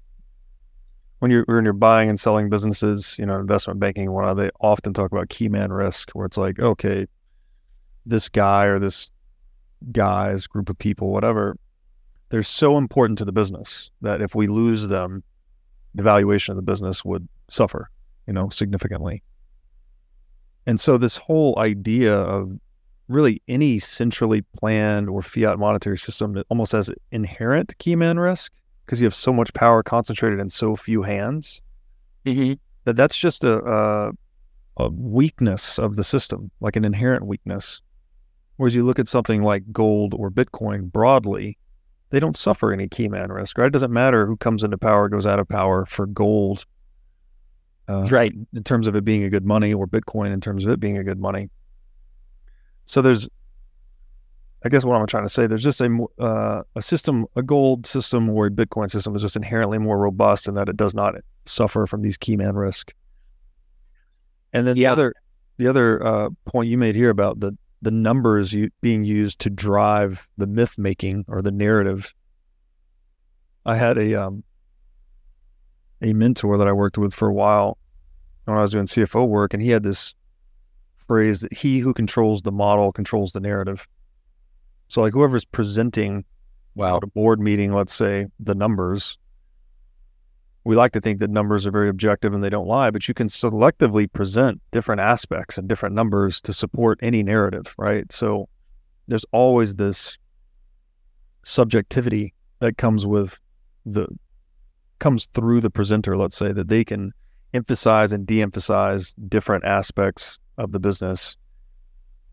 when 1.18 1.30
you're 1.30 1.44
when 1.46 1.64
you're 1.64 1.72
buying 1.72 2.08
and 2.08 2.18
selling 2.18 2.48
businesses, 2.48 3.16
you 3.18 3.26
know, 3.26 3.38
investment 3.38 3.80
banking 3.80 4.10
whatnot. 4.12 4.36
They 4.36 4.50
often 4.60 4.92
talk 4.92 5.12
about 5.12 5.28
key 5.28 5.48
man 5.48 5.72
risk, 5.72 6.10
where 6.12 6.26
it's 6.26 6.36
like, 6.36 6.58
okay, 6.58 7.06
this 8.06 8.28
guy 8.28 8.66
or 8.66 8.78
this 8.78 9.10
guys, 9.92 10.46
group 10.46 10.68
of 10.70 10.78
people, 10.78 11.10
whatever, 11.10 11.56
they're 12.30 12.42
so 12.42 12.76
important 12.76 13.18
to 13.18 13.24
the 13.24 13.32
business 13.32 13.90
that 14.00 14.20
if 14.20 14.34
we 14.34 14.46
lose 14.46 14.88
them, 14.88 15.22
the 15.94 16.02
valuation 16.02 16.52
of 16.52 16.56
the 16.56 16.62
business 16.62 17.04
would 17.04 17.28
suffer, 17.48 17.90
you 18.26 18.32
know, 18.32 18.48
significantly. 18.48 19.22
And 20.66 20.78
so 20.78 20.98
this 20.98 21.16
whole 21.16 21.58
idea 21.58 22.14
of 22.14 22.52
really 23.08 23.40
any 23.48 23.78
centrally 23.78 24.42
planned 24.58 25.08
or 25.08 25.22
fiat 25.22 25.58
monetary 25.58 25.96
system 25.96 26.34
that 26.34 26.46
almost 26.50 26.72
has 26.72 26.90
inherent 27.10 27.76
key 27.78 27.96
man 27.96 28.18
risk 28.18 28.52
because 28.89 29.03
you 29.03 29.05
have 29.05 29.14
so 29.14 29.34
much 29.34 29.53
power 29.53 29.82
concentrated 29.82 30.41
in 30.41 30.49
so 30.49 30.74
few 30.74 31.03
hands 31.03 31.61
mm-hmm. 32.24 32.55
that 32.84 32.97
that's 32.97 33.18
just 33.18 33.45
a, 33.45 33.62
a, 33.62 34.12
a 34.78 34.89
weakness 34.89 35.78
of 35.78 35.97
the 35.97 36.03
system, 36.03 36.51
like 36.61 36.74
an 36.74 36.86
inherent 36.86 37.26
weakness. 37.26 37.82
Whereas 38.57 38.74
you 38.74 38.82
look 38.84 38.99
at 38.99 39.07
something 39.07 39.43
like 39.43 39.70
gold 39.70 40.14
or 40.14 40.30
Bitcoin 40.30 40.91
broadly, 40.91 41.59
they 42.09 42.18
don't 42.18 42.34
suffer 42.34 42.72
any 42.72 42.89
key 42.89 43.09
man 43.09 43.30
risk, 43.30 43.59
right? 43.59 43.66
It 43.66 43.74
doesn't 43.74 43.93
matter 43.93 44.26
who 44.26 44.39
comes 44.39 44.64
into 44.64 44.78
power, 44.78 45.11
goes 45.11 45.26
out 45.26 45.39
of 45.39 45.47
power 45.47 45.84
for 45.84 46.07
gold. 46.07 46.64
Uh, 47.89 48.09
right. 48.11 48.32
In 48.55 48.64
terms 48.64 48.86
of 48.86 48.97
it 48.97 49.05
being 49.05 49.22
a 49.22 49.28
good 49.28 49.45
money 49.45 49.74
or 49.74 49.86
Bitcoin 49.86 50.32
in 50.32 50.41
terms 50.41 50.64
of 50.64 50.72
it 50.72 50.80
being 50.80 50.97
a 50.97 51.05
good 51.05 51.20
money. 51.20 51.51
So 52.86 53.03
there's, 53.03 53.28
I 54.64 54.68
guess 54.68 54.84
what 54.84 54.96
I'm 54.96 55.06
trying 55.06 55.24
to 55.24 55.28
say, 55.28 55.46
there's 55.46 55.62
just 55.62 55.80
a, 55.80 56.06
uh, 56.18 56.62
a 56.74 56.82
system, 56.82 57.26
a 57.36 57.42
gold 57.42 57.86
system 57.86 58.28
or 58.28 58.46
a 58.46 58.50
Bitcoin 58.50 58.90
system 58.90 59.14
is 59.14 59.22
just 59.22 59.36
inherently 59.36 59.78
more 59.78 59.98
robust 59.98 60.48
in 60.48 60.54
that 60.54 60.68
it 60.68 60.76
does 60.76 60.94
not 60.94 61.14
suffer 61.46 61.86
from 61.86 62.02
these 62.02 62.16
key 62.16 62.36
man 62.36 62.56
risk. 62.56 62.92
And 64.52 64.66
then 64.66 64.76
yeah. 64.76 64.88
the 64.88 64.92
other, 64.92 65.14
the 65.59 65.68
other 65.68 66.04
uh, 66.04 66.30
point 66.44 66.68
you 66.68 66.78
made 66.78 66.96
here 66.96 67.11
about 67.11 67.40
the 67.40 67.56
the 67.82 67.90
numbers 67.90 68.52
you, 68.52 68.70
being 68.80 69.04
used 69.04 69.40
to 69.40 69.50
drive 69.50 70.28
the 70.36 70.46
myth 70.46 70.76
making 70.78 71.24
or 71.28 71.42
the 71.42 71.50
narrative. 71.50 72.14
I 73.64 73.76
had 73.76 73.98
a 73.98 74.14
um, 74.14 74.42
a 76.02 76.12
mentor 76.12 76.56
that 76.59 76.66
I 76.66 76.72
worked 76.72 76.98
with 76.98 77.14
for 77.14 77.28
a 77.28 77.32
while 77.32 77.78
when 78.44 78.56
I 78.56 78.62
was 78.62 78.72
doing 78.72 78.86
CFO 78.86 79.28
work, 79.28 79.52
and 79.52 79.62
he 79.62 79.70
had 79.70 79.82
this 79.82 80.14
phrase 80.96 81.40
that 81.40 81.52
he 81.52 81.78
who 81.78 81.94
controls 81.94 82.42
the 82.42 82.52
model 82.52 82.92
controls 82.92 83.32
the 83.32 83.40
narrative. 83.40 83.86
So, 84.89 85.03
like 85.03 85.12
whoever's 85.12 85.45
presenting, 85.45 86.24
wow, 86.74 86.97
at 86.97 87.05
a 87.05 87.07
board 87.07 87.41
meeting, 87.41 87.72
let's 87.72 87.95
say 87.95 88.26
the 88.41 88.55
numbers, 88.55 89.18
we 90.64 90.76
like 90.76 90.93
to 90.93 91.01
think 91.01 91.18
that 91.20 91.30
numbers 91.30 91.66
are 91.66 91.70
very 91.70 91.89
objective 91.89 92.34
and 92.34 92.43
they 92.43 92.51
don't 92.51 92.66
lie, 92.66 92.91
but 92.91 93.07
you 93.09 93.14
can 93.14 93.28
selectively 93.28 94.11
present 94.12 94.61
different 94.70 95.01
aspects 95.01 95.57
and 95.57 95.68
different 95.68 95.95
numbers 95.95 96.41
to 96.43 96.53
support 96.53 96.99
any 97.03 97.22
narrative, 97.22 97.74
right? 97.78 98.11
So 98.12 98.49
there's 99.07 99.24
always 99.32 99.76
this 99.76 100.18
subjectivity 101.45 102.34
that 102.61 102.76
comes 102.76 103.07
with 103.07 103.41
the 103.86 104.09
comes 104.99 105.26
through 105.32 105.61
the 105.61 105.70
presenter, 105.70 106.16
let's 106.16 106.36
say, 106.36 106.53
that 106.53 106.68
they 106.68 106.84
can 106.84 107.12
emphasize 107.55 108.12
and 108.12 108.26
de-emphasize 108.26 109.14
different 109.28 109.64
aspects 109.64 110.39
of 110.59 110.72
the 110.72 110.80
business 110.80 111.36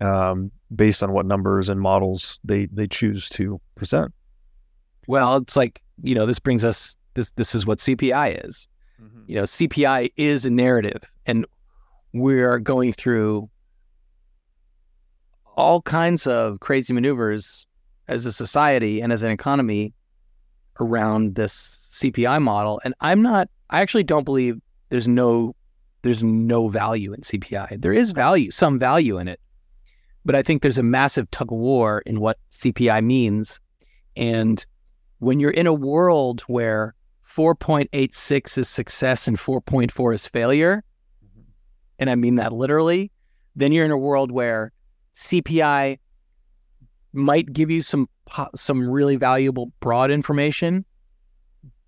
um, 0.02 0.52
based 0.76 1.04
on 1.04 1.12
what 1.14 1.26
numbers 1.26 1.70
and 1.70 1.80
models 1.80 2.40
they 2.44 2.68
they 2.68 2.88
choose 2.88 3.30
to 3.30 3.60
present. 3.76 4.14
Well, 5.08 5.38
it's 5.38 5.56
like 5.56 5.82
you 6.04 6.16
know 6.16 6.26
this 6.26 6.40
brings 6.40 6.64
us 6.64 6.96
this 7.14 7.32
this 7.32 7.56
is 7.56 7.66
what 7.66 7.80
CPI 7.80 8.46
is. 8.46 8.68
Mm-hmm. 9.02 9.22
You 9.28 9.36
know, 9.36 9.44
CPI 9.44 10.12
is 10.18 10.46
a 10.46 10.50
narrative, 10.50 11.04
and 11.26 11.46
we're 12.14 12.60
going 12.60 12.94
through 12.94 13.50
all 15.56 15.82
kinds 15.82 16.28
of 16.28 16.60
crazy 16.60 16.94
maneuvers 16.94 17.68
as 18.08 18.26
a 18.26 18.32
society 18.32 19.02
and 19.02 19.12
as 19.12 19.24
an 19.24 19.32
economy 19.32 19.94
around 20.80 21.36
this 21.36 21.92
CPI 21.94 22.42
model. 22.42 22.82
And 22.84 22.94
I'm 23.02 23.22
not. 23.22 23.50
I 23.70 23.82
actually 23.82 24.04
don't 24.04 24.26
believe 24.26 24.60
there's 24.90 25.08
no 25.08 25.56
there's 26.02 26.24
no 26.24 26.68
value 26.68 27.14
in 27.14 27.22
CPI. 27.22 27.82
There 27.82 27.94
is 27.94 28.12
value, 28.12 28.52
some 28.52 28.78
value 28.78 29.18
in 29.18 29.28
it, 29.28 29.40
but 30.26 30.36
I 30.36 30.42
think 30.42 30.64
there's 30.64 30.80
a 30.80 30.84
massive 30.84 31.30
tug 31.30 31.52
of 31.52 31.58
war 31.58 32.02
in 32.06 32.20
what 32.20 32.40
CPI 32.52 33.04
means. 33.04 33.60
And 34.18 34.66
when 35.20 35.40
you're 35.40 35.52
in 35.52 35.68
a 35.68 35.74
world 35.74 36.42
where 36.42 36.96
4.86 37.32 38.58
is 38.58 38.68
success 38.68 39.28
and 39.28 39.38
4.4 39.38 40.16
is 40.16 40.28
failure, 40.28 40.84
mm-hmm. 41.24 41.42
and 42.00 42.10
I 42.10 42.16
mean 42.16 42.36
that 42.36 42.52
literally, 42.52 43.12
then 43.56 43.72
you're 43.72 43.86
in 43.86 43.92
a 43.92 43.98
world 43.98 44.32
where 44.32 44.72
CPI 45.16 46.00
might 47.14 47.54
give 47.54 47.72
you 47.72 47.82
some 47.82 48.10
some 48.56 48.90
really 48.90 49.16
valuable 49.18 49.72
broad 49.80 50.10
information, 50.10 50.84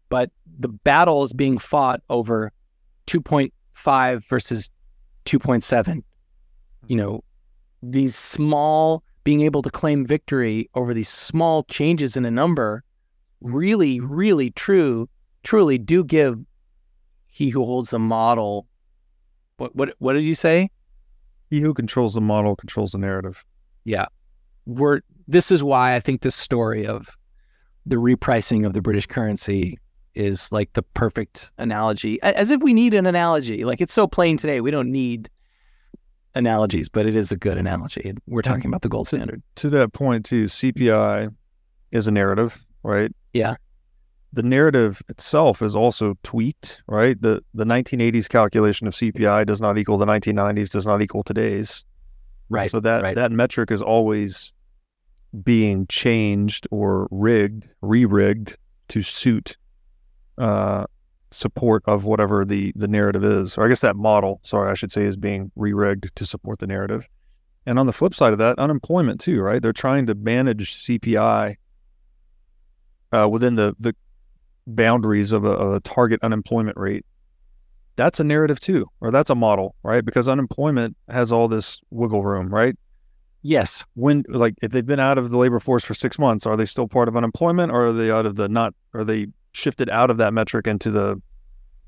but 0.08 0.30
the 0.60 0.70
battle 0.70 1.24
is 1.24 1.34
being 1.34 1.58
fought 1.58 2.02
over 2.10 2.52
2.5 3.08 4.24
versus 4.30 4.70
2.7. 5.26 6.04
You 6.88 6.96
know, 6.96 7.24
these 7.82 8.16
small 8.16 9.04
being 9.24 9.42
able 9.42 9.62
to 9.62 9.70
claim 9.70 10.06
victory 10.06 10.70
over 10.76 10.94
these 10.94 11.10
small 11.10 11.64
changes 11.64 12.16
in 12.16 12.26
a 12.26 12.32
number 12.32 12.84
really 13.42 14.00
really 14.00 14.50
true 14.52 15.08
truly 15.44 15.78
do 15.78 16.04
give 16.04 16.38
he 17.38 17.50
who 17.50 17.64
holds 17.64 17.92
the 17.92 18.00
model. 18.00 18.68
What 19.58 19.76
what 19.76 19.94
what 20.00 20.14
did 20.14 20.24
you 20.24 20.34
say? 20.34 20.70
He 21.52 21.62
who 21.62 21.74
controls 21.74 22.16
the 22.16 22.22
model 22.22 22.56
controls 22.56 22.92
the 22.92 22.98
narrative. 22.98 23.46
Yeah, 23.86 24.08
we're. 24.66 25.02
This 25.28 25.52
is 25.52 25.64
why 25.64 25.96
I 25.96 26.00
think 26.00 26.22
this 26.22 26.36
story 26.36 26.88
of 26.88 27.16
the 27.86 27.98
repricing 27.98 28.66
of 28.66 28.74
the 28.74 28.82
British 28.82 29.06
currency 29.06 29.78
is 30.16 30.52
like 30.52 30.74
the 30.74 30.82
perfect 30.82 31.52
analogy. 31.60 32.20
As 32.24 32.50
if 32.50 32.62
we 32.64 32.74
need 32.74 32.96
an 32.96 33.06
analogy. 33.06 33.64
Like 33.64 33.82
it's 33.82 33.94
so 33.94 34.08
plain 34.08 34.38
today, 34.38 34.60
we 34.60 34.72
don't 34.72 34.92
need 34.92 35.30
analogies, 36.38 36.90
but 36.90 37.06
it 37.06 37.16
is 37.16 37.32
a 37.32 37.38
good 37.38 37.58
analogy. 37.58 38.14
We're 38.28 38.42
talking 38.42 38.68
about 38.68 38.82
the 38.82 38.90
gold 38.90 39.08
standard. 39.08 39.42
To 39.56 39.70
that 39.72 39.94
point, 39.94 40.26
too, 40.26 40.46
CPI 40.46 41.34
is 41.92 42.08
a 42.08 42.12
narrative, 42.12 42.66
right? 42.84 43.12
Yeah. 43.34 43.56
The 44.34 44.44
narrative 44.44 45.02
itself 45.10 45.62
is 45.62 45.76
also 45.76 46.16
tweaked, 46.24 46.82
right? 46.88 47.20
The 47.20 47.42
the 47.54 47.64
1980s 47.64 48.28
calculation 48.30 48.88
of 48.88 48.94
CPI 48.94 49.46
does 49.46 49.62
not 49.62 49.78
equal 49.78 49.98
the 49.98 50.06
1990s, 50.06 50.72
does 50.72 50.86
not 50.86 51.02
equal 51.02 51.24
today's. 51.24 51.84
Right. 52.50 52.70
So 52.70 52.80
that 52.82 53.04
right. 53.04 53.16
that 53.16 53.32
metric 53.32 53.72
is 53.72 53.82
always 53.82 54.54
being 55.44 55.88
changed 55.88 56.68
or 56.72 57.08
rigged, 57.12 57.68
re-rigged 57.82 58.58
to 58.90 59.02
suit 59.02 59.58
uh, 60.38 60.86
support 61.32 61.84
of 61.86 62.06
whatever 62.06 62.46
the 62.46 62.74
the 62.76 62.88
narrative 62.88 63.24
is. 63.24 63.58
Or 63.58 63.66
I 63.66 63.70
guess 63.70 63.82
that 63.82 63.96
model, 63.96 64.40
sorry, 64.44 64.72
I 64.72 64.74
should 64.74 64.92
say, 64.92 65.04
is 65.04 65.18
being 65.18 65.52
re-rigged 65.56 66.16
to 66.16 66.26
support 66.26 66.60
the 66.60 66.68
narrative. 66.68 67.08
And 67.66 67.78
on 67.78 67.86
the 67.86 67.94
flip 67.94 68.16
side 68.16 68.32
of 68.32 68.40
that, 68.40 68.58
unemployment 68.60 69.20
too, 69.20 69.42
right? 69.42 69.62
They're 69.62 69.74
trying 69.74 70.06
to 70.08 70.16
manage 70.16 70.84
CPI 70.84 71.56
uh, 73.12 73.28
within 73.30 73.56
the 73.56 73.76
the 73.80 73.96
boundaries 74.66 75.32
of 75.32 75.46
a, 75.46 75.52
of 75.52 75.74
a 75.74 75.80
target 75.82 76.20
unemployment 76.24 76.78
rate. 76.78 77.06
That's 77.96 78.20
a 78.20 78.24
narrative 78.24 78.60
too, 78.60 78.86
or 79.02 79.12
that's 79.12 79.30
a 79.30 79.36
model, 79.36 79.76
right? 79.84 80.06
Because 80.06 80.28
unemployment 80.28 80.96
has 81.10 81.32
all 81.32 81.48
this 81.48 81.82
wiggle 81.90 82.22
room, 82.22 82.50
right? 82.50 82.76
yes. 83.48 83.86
when 83.94 84.24
like 84.28 84.56
if 84.62 84.72
they've 84.72 84.86
been 84.86 85.00
out 85.00 85.18
of 85.18 85.30
the 85.30 85.38
labor 85.38 85.60
force 85.60 85.84
for 85.84 85.94
six 85.94 86.20
months, 86.20 86.46
are 86.46 86.58
they 86.58 86.66
still 86.66 86.88
part 86.88 87.08
of 87.08 87.16
unemployment, 87.16 87.72
or 87.72 87.88
are 87.88 87.94
they 87.94 88.12
out 88.12 88.26
of 88.26 88.36
the 88.36 88.50
not? 88.50 88.74
Are 88.94 89.04
they 89.04 89.28
shifted 89.58 89.90
out 89.90 90.12
of 90.12 90.18
that 90.18 90.34
metric 90.34 90.68
into 90.68 90.92
the, 90.92 91.22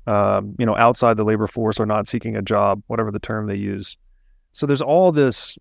um, 0.06 0.56
you 0.58 0.66
know, 0.66 0.76
outside 0.76 1.16
the 1.16 1.24
labor 1.24 1.46
force 1.46 1.78
or 1.78 1.86
not 1.86 2.08
seeking 2.08 2.36
a 2.36 2.42
job, 2.42 2.82
whatever 2.88 3.12
the 3.12 3.20
term 3.20 3.46
they 3.46 3.54
use? 3.54 3.96
So 4.50 4.66
there's 4.66 4.82
all 4.82 5.12
this 5.12 5.56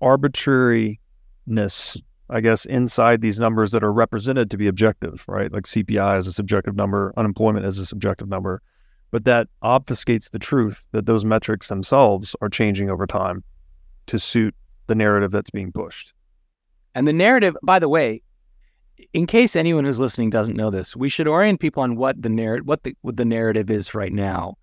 arbitrariness, 0.00 0.98
I 2.28 2.40
guess, 2.40 2.64
inside 2.64 3.20
these 3.20 3.38
numbers 3.38 3.70
that 3.70 3.84
are 3.84 3.92
represented 3.92 4.50
to 4.50 4.56
be 4.56 4.66
objective, 4.66 5.24
right? 5.28 5.52
Like 5.52 5.64
CPI 5.64 6.18
is 6.18 6.26
a 6.26 6.32
subjective 6.32 6.74
number, 6.74 7.14
unemployment 7.16 7.64
is 7.64 7.78
a 7.78 7.86
subjective 7.86 8.28
number, 8.28 8.60
but 9.12 9.24
that 9.24 9.46
obfuscates 9.62 10.30
the 10.30 10.40
truth 10.40 10.84
that 10.90 11.06
those 11.06 11.24
metrics 11.24 11.68
themselves 11.68 12.34
are 12.40 12.48
changing 12.48 12.90
over 12.90 13.06
time 13.06 13.44
to 14.06 14.18
suit 14.18 14.56
the 14.88 14.96
narrative 14.96 15.30
that's 15.30 15.50
being 15.50 15.70
pushed. 15.70 16.12
And 16.96 17.06
the 17.06 17.12
narrative, 17.12 17.56
by 17.62 17.78
the 17.78 17.88
way, 17.88 18.22
in 19.12 19.26
case 19.26 19.56
anyone 19.56 19.84
who's 19.84 20.00
listening 20.00 20.30
doesn't 20.30 20.56
know 20.56 20.70
this, 20.70 20.96
we 20.96 21.08
should 21.08 21.28
orient 21.28 21.60
people 21.60 21.82
on 21.82 21.96
what 21.96 22.20
the 22.20 22.28
narrative 22.28 22.66
what 22.66 22.82
the 22.82 22.96
what 23.02 23.16
the 23.16 23.24
narrative 23.24 23.70
is 23.70 23.94
right 23.94 24.12
now. 24.12 24.56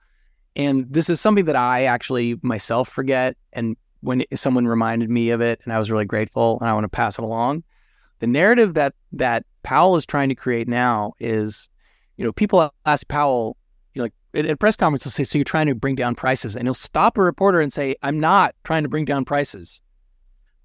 And 0.56 0.86
this 0.90 1.10
is 1.10 1.22
something 1.22 1.46
that 1.46 1.56
I 1.56 1.86
actually 1.86 2.38
myself 2.42 2.90
forget. 2.90 3.38
And 3.54 3.78
when 4.02 4.24
someone 4.34 4.66
reminded 4.66 5.10
me 5.10 5.30
of 5.30 5.42
it, 5.42 5.60
and 5.64 5.74
I 5.74 5.80
was 5.80 5.92
really 5.92 6.06
grateful, 6.06 6.58
and 6.60 6.70
I 6.70 6.74
want 6.74 6.86
to 6.86 6.90
pass 6.90 7.18
it 7.18 7.24
along. 7.24 7.64
The 8.20 8.28
narrative 8.28 8.74
that 8.74 8.94
that 9.14 9.46
Powell 9.64 9.96
is 9.96 10.06
trying 10.06 10.30
to 10.30 10.36
create 10.36 10.68
now 10.68 11.14
is, 11.20 11.70
you 12.18 12.26
know, 12.26 12.34
people 12.34 12.74
ask 12.86 13.08
Powell, 13.08 13.58
you 13.94 14.02
know, 14.02 14.10
like 14.34 14.46
at, 14.46 14.60
press 14.60 14.76
conference, 14.76 15.04
they'll 15.04 15.12
say, 15.12 15.24
"So 15.24 15.38
you're 15.38 15.46
trying 15.46 15.68
to 15.68 15.76
bring 15.76 15.96
down 15.96 16.16
prices?" 16.16 16.56
And 16.56 16.66
he'll 16.66 16.74
stop 16.74 17.18
a 17.18 17.22
reporter 17.22 17.62
and 17.62 17.72
say, 17.72 17.96
"I'm 18.04 18.20
not 18.20 18.56
trying 18.64 18.84
to 18.84 18.90
bring 18.90 19.06
down 19.06 19.26
prices. 19.26 19.82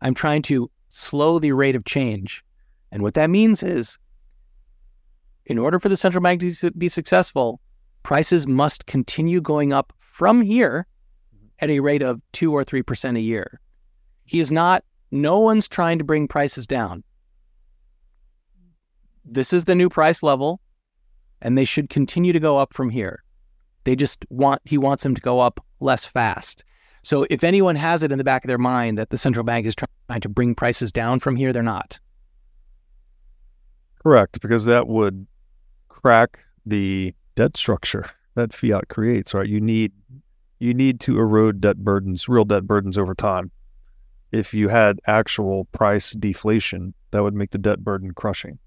I'm 0.00 0.14
trying 0.14 0.42
to 0.42 0.70
slow 0.88 1.38
the 1.38 1.52
rate 1.52 1.76
of 1.76 1.84
change." 1.84 2.44
And 2.94 3.02
what 3.02 3.14
that 3.14 3.28
means 3.28 3.64
is, 3.64 3.98
in 5.46 5.58
order 5.58 5.80
for 5.80 5.88
the 5.88 5.96
central 5.96 6.22
bank 6.22 6.40
to 6.40 6.70
be 6.70 6.88
successful, 6.88 7.60
prices 8.04 8.46
must 8.46 8.86
continue 8.86 9.40
going 9.40 9.72
up 9.72 9.92
from 9.98 10.40
here 10.40 10.86
mm-hmm. 11.34 11.46
at 11.58 11.70
a 11.70 11.80
rate 11.80 12.02
of 12.02 12.22
two 12.32 12.52
or 12.52 12.62
three 12.62 12.82
percent 12.82 13.16
a 13.16 13.20
year. 13.20 13.60
He 14.24 14.38
is 14.38 14.52
not. 14.52 14.84
No 15.10 15.40
one's 15.40 15.66
trying 15.66 15.98
to 15.98 16.04
bring 16.04 16.28
prices 16.28 16.68
down. 16.68 17.02
This 19.24 19.52
is 19.52 19.64
the 19.64 19.74
new 19.74 19.88
price 19.88 20.22
level, 20.22 20.60
and 21.42 21.58
they 21.58 21.64
should 21.64 21.90
continue 21.90 22.32
to 22.32 22.40
go 22.40 22.58
up 22.58 22.72
from 22.72 22.90
here. 22.90 23.24
They 23.82 23.96
just 23.96 24.24
want 24.30 24.62
he 24.64 24.78
wants 24.78 25.02
them 25.02 25.16
to 25.16 25.20
go 25.20 25.40
up 25.40 25.58
less 25.80 26.06
fast. 26.06 26.62
So 27.02 27.26
if 27.28 27.42
anyone 27.42 27.74
has 27.74 28.04
it 28.04 28.12
in 28.12 28.18
the 28.18 28.24
back 28.24 28.44
of 28.44 28.48
their 28.48 28.56
mind 28.56 28.98
that 28.98 29.10
the 29.10 29.18
central 29.18 29.44
bank 29.44 29.66
is 29.66 29.74
trying 29.74 30.20
to 30.20 30.28
bring 30.28 30.54
prices 30.54 30.92
down 30.92 31.18
from 31.18 31.34
here, 31.34 31.52
they're 31.52 31.62
not. 31.62 31.98
Correct, 34.04 34.40
because 34.40 34.66
that 34.66 34.86
would 34.86 35.26
crack 35.88 36.44
the 36.66 37.14
debt 37.34 37.56
structure 37.56 38.10
that 38.34 38.52
fiat 38.52 38.88
creates, 38.88 39.34
right? 39.34 39.48
You 39.48 39.60
need 39.60 39.92
you 40.58 40.74
need 40.74 41.00
to 41.00 41.18
erode 41.18 41.60
debt 41.60 41.78
burdens, 41.78 42.28
real 42.28 42.44
debt 42.44 42.66
burdens 42.66 42.96
over 42.96 43.14
time. 43.14 43.50
If 44.30 44.54
you 44.54 44.68
had 44.68 45.00
actual 45.06 45.64
price 45.66 46.12
deflation, 46.12 46.94
that 47.10 47.22
would 47.22 47.34
make 47.34 47.50
the 47.50 47.58
debt 47.58 47.80
burden 47.80 48.12
crushing. 48.12 48.58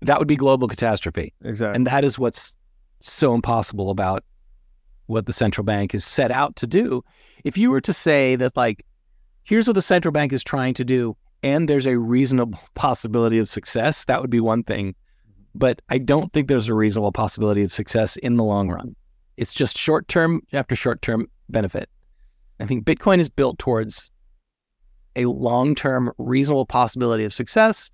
That 0.00 0.18
would 0.18 0.28
be 0.28 0.36
global 0.36 0.68
catastrophe. 0.68 1.32
Exactly. 1.44 1.76
And 1.76 1.86
that 1.86 2.04
is 2.04 2.18
what's 2.18 2.56
so 3.00 3.34
impossible 3.34 3.90
about 3.90 4.24
what 5.06 5.26
the 5.26 5.32
central 5.32 5.64
bank 5.64 5.94
is 5.94 6.04
set 6.04 6.30
out 6.30 6.56
to 6.56 6.66
do. 6.66 7.04
If 7.44 7.56
you 7.56 7.70
were 7.70 7.80
to 7.80 7.92
say 7.92 8.36
that, 8.36 8.56
like, 8.56 8.84
here's 9.44 9.66
what 9.66 9.74
the 9.74 9.82
central 9.82 10.12
bank 10.12 10.32
is 10.32 10.42
trying 10.42 10.74
to 10.74 10.84
do, 10.84 11.16
and 11.42 11.68
there's 11.68 11.86
a 11.86 11.98
reasonable 11.98 12.58
possibility 12.74 13.38
of 13.38 13.48
success, 13.48 14.04
that 14.04 14.20
would 14.20 14.30
be 14.30 14.40
one 14.40 14.62
thing. 14.62 14.88
Mm-hmm. 14.88 15.42
But 15.54 15.82
I 15.88 15.98
don't 15.98 16.32
think 16.32 16.48
there's 16.48 16.68
a 16.68 16.74
reasonable 16.74 17.12
possibility 17.12 17.62
of 17.62 17.72
success 17.72 18.16
in 18.16 18.36
the 18.36 18.44
long 18.44 18.70
run. 18.70 18.94
It's 19.36 19.54
just 19.54 19.78
short 19.78 20.08
term 20.08 20.42
after 20.52 20.76
short 20.76 21.02
term 21.02 21.28
benefit. 21.48 21.88
I 22.60 22.66
think 22.66 22.84
Bitcoin 22.84 23.18
is 23.18 23.28
built 23.28 23.58
towards 23.58 24.10
a 25.16 25.26
long 25.26 25.74
term 25.74 26.12
reasonable 26.18 26.66
possibility 26.66 27.24
of 27.24 27.32
success 27.32 27.90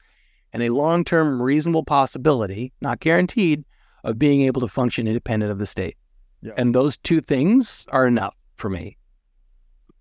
and 0.53 0.63
a 0.63 0.69
long 0.69 1.05
term 1.05 1.41
reasonable 1.41 1.85
possibility, 1.85 2.73
not 2.81 3.01
guaranteed, 3.01 3.65
of 4.05 4.19
being 4.19 4.43
able 4.43 4.61
to 4.61 4.69
function 4.69 5.07
independent 5.07 5.51
of 5.51 5.59
the 5.59 5.67
state. 5.67 5.97
Yeah. 6.43 6.53
And 6.57 6.75
those 6.75 6.97
two 6.99 7.21
things 7.21 7.87
are 7.91 8.07
enough 8.07 8.35
for 8.57 8.69
me. 8.69 8.98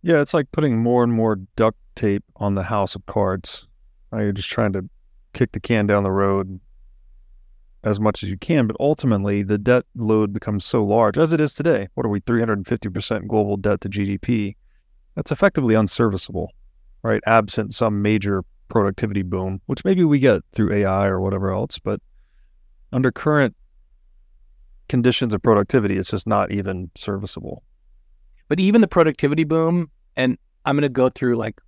Yeah, 0.02 0.22
it's 0.22 0.34
like 0.34 0.52
putting 0.52 0.82
more 0.82 1.04
and 1.04 1.14
more 1.14 1.38
duct 1.56 1.78
tape 1.95 2.24
on 2.36 2.54
the 2.54 2.64
house 2.64 2.95
of 2.95 3.06
cards. 3.06 3.68
You're 4.12 4.32
just 4.32 4.50
trying 4.50 4.74
to 4.74 4.89
kick 5.34 5.52
the 5.52 5.60
can 5.60 5.88
down 5.88 6.04
the 6.04 6.12
road 6.12 6.60
as 7.84 8.00
much 8.00 8.24
as 8.24 8.30
you 8.30 8.38
can, 8.38 8.68
but 8.68 8.76
ultimately 8.80 9.43
the 9.43 9.58
debt 9.58 9.86
load 9.95 10.34
becomes 10.34 10.66
so 10.66 10.84
large 10.84 11.18
as 11.18 11.34
it 11.34 11.39
is 11.39 11.54
today. 11.54 11.88
What 11.93 12.06
are 12.06 12.10
we, 12.10 12.22
350% 12.22 13.28
global 13.28 13.58
debt 13.58 13.82
to 13.82 13.89
GDP? 13.89 14.56
That's 15.16 15.32
effectively 15.32 15.76
unserviceable, 15.76 16.52
right? 17.04 17.22
Absent 17.26 17.74
some 17.74 18.02
major 18.02 18.43
productivity 18.70 19.24
boom, 19.24 19.62
which 19.68 19.86
maybe 19.86 20.04
we 20.04 20.20
get 20.20 20.41
through 20.52 20.74
AI 20.74 21.08
or 21.08 21.22
whatever 21.22 21.52
else, 21.52 21.80
but 21.80 22.02
under 22.91 23.12
current 23.12 23.56
conditions 24.89 25.34
of 25.34 25.41
productivity, 25.41 25.98
it's 25.98 26.10
just 26.10 26.28
not 26.28 26.52
even 26.52 26.91
serviceable. 26.95 27.64
But 28.48 28.60
even 28.60 28.82
the 28.82 28.88
productivity 28.88 29.43
boom, 29.43 29.89
and 30.16 30.38
I'm 30.66 30.76
going 30.76 30.84
to 30.84 30.89
go 30.89 31.10
through 31.10 31.36
like 31.36 31.60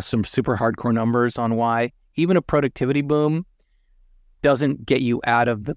some 0.00 0.24
super 0.24 0.56
hardcore 0.56 0.92
numbers 0.92 1.38
on 1.38 1.56
why 1.56 1.92
even 2.16 2.36
a 2.36 2.42
productivity 2.42 3.02
boom 3.02 3.46
doesn't 4.42 4.84
get 4.86 5.00
you 5.00 5.20
out 5.24 5.48
of 5.48 5.64
the 5.64 5.76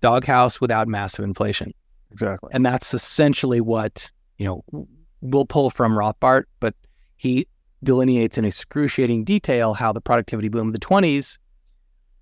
doghouse 0.00 0.60
without 0.60 0.88
massive 0.88 1.24
inflation. 1.24 1.72
Exactly. 2.10 2.50
And 2.52 2.64
that's 2.64 2.94
essentially 2.94 3.60
what, 3.60 4.10
you 4.38 4.46
know, 4.46 4.86
we'll 5.20 5.46
pull 5.46 5.70
from 5.70 5.92
Rothbard, 5.92 6.44
but 6.60 6.74
he 7.16 7.46
delineates 7.82 8.38
in 8.38 8.44
excruciating 8.44 9.24
detail 9.24 9.74
how 9.74 9.92
the 9.92 10.00
productivity 10.00 10.48
boom 10.48 10.68
of 10.68 10.72
the 10.72 10.78
20s 10.78 11.38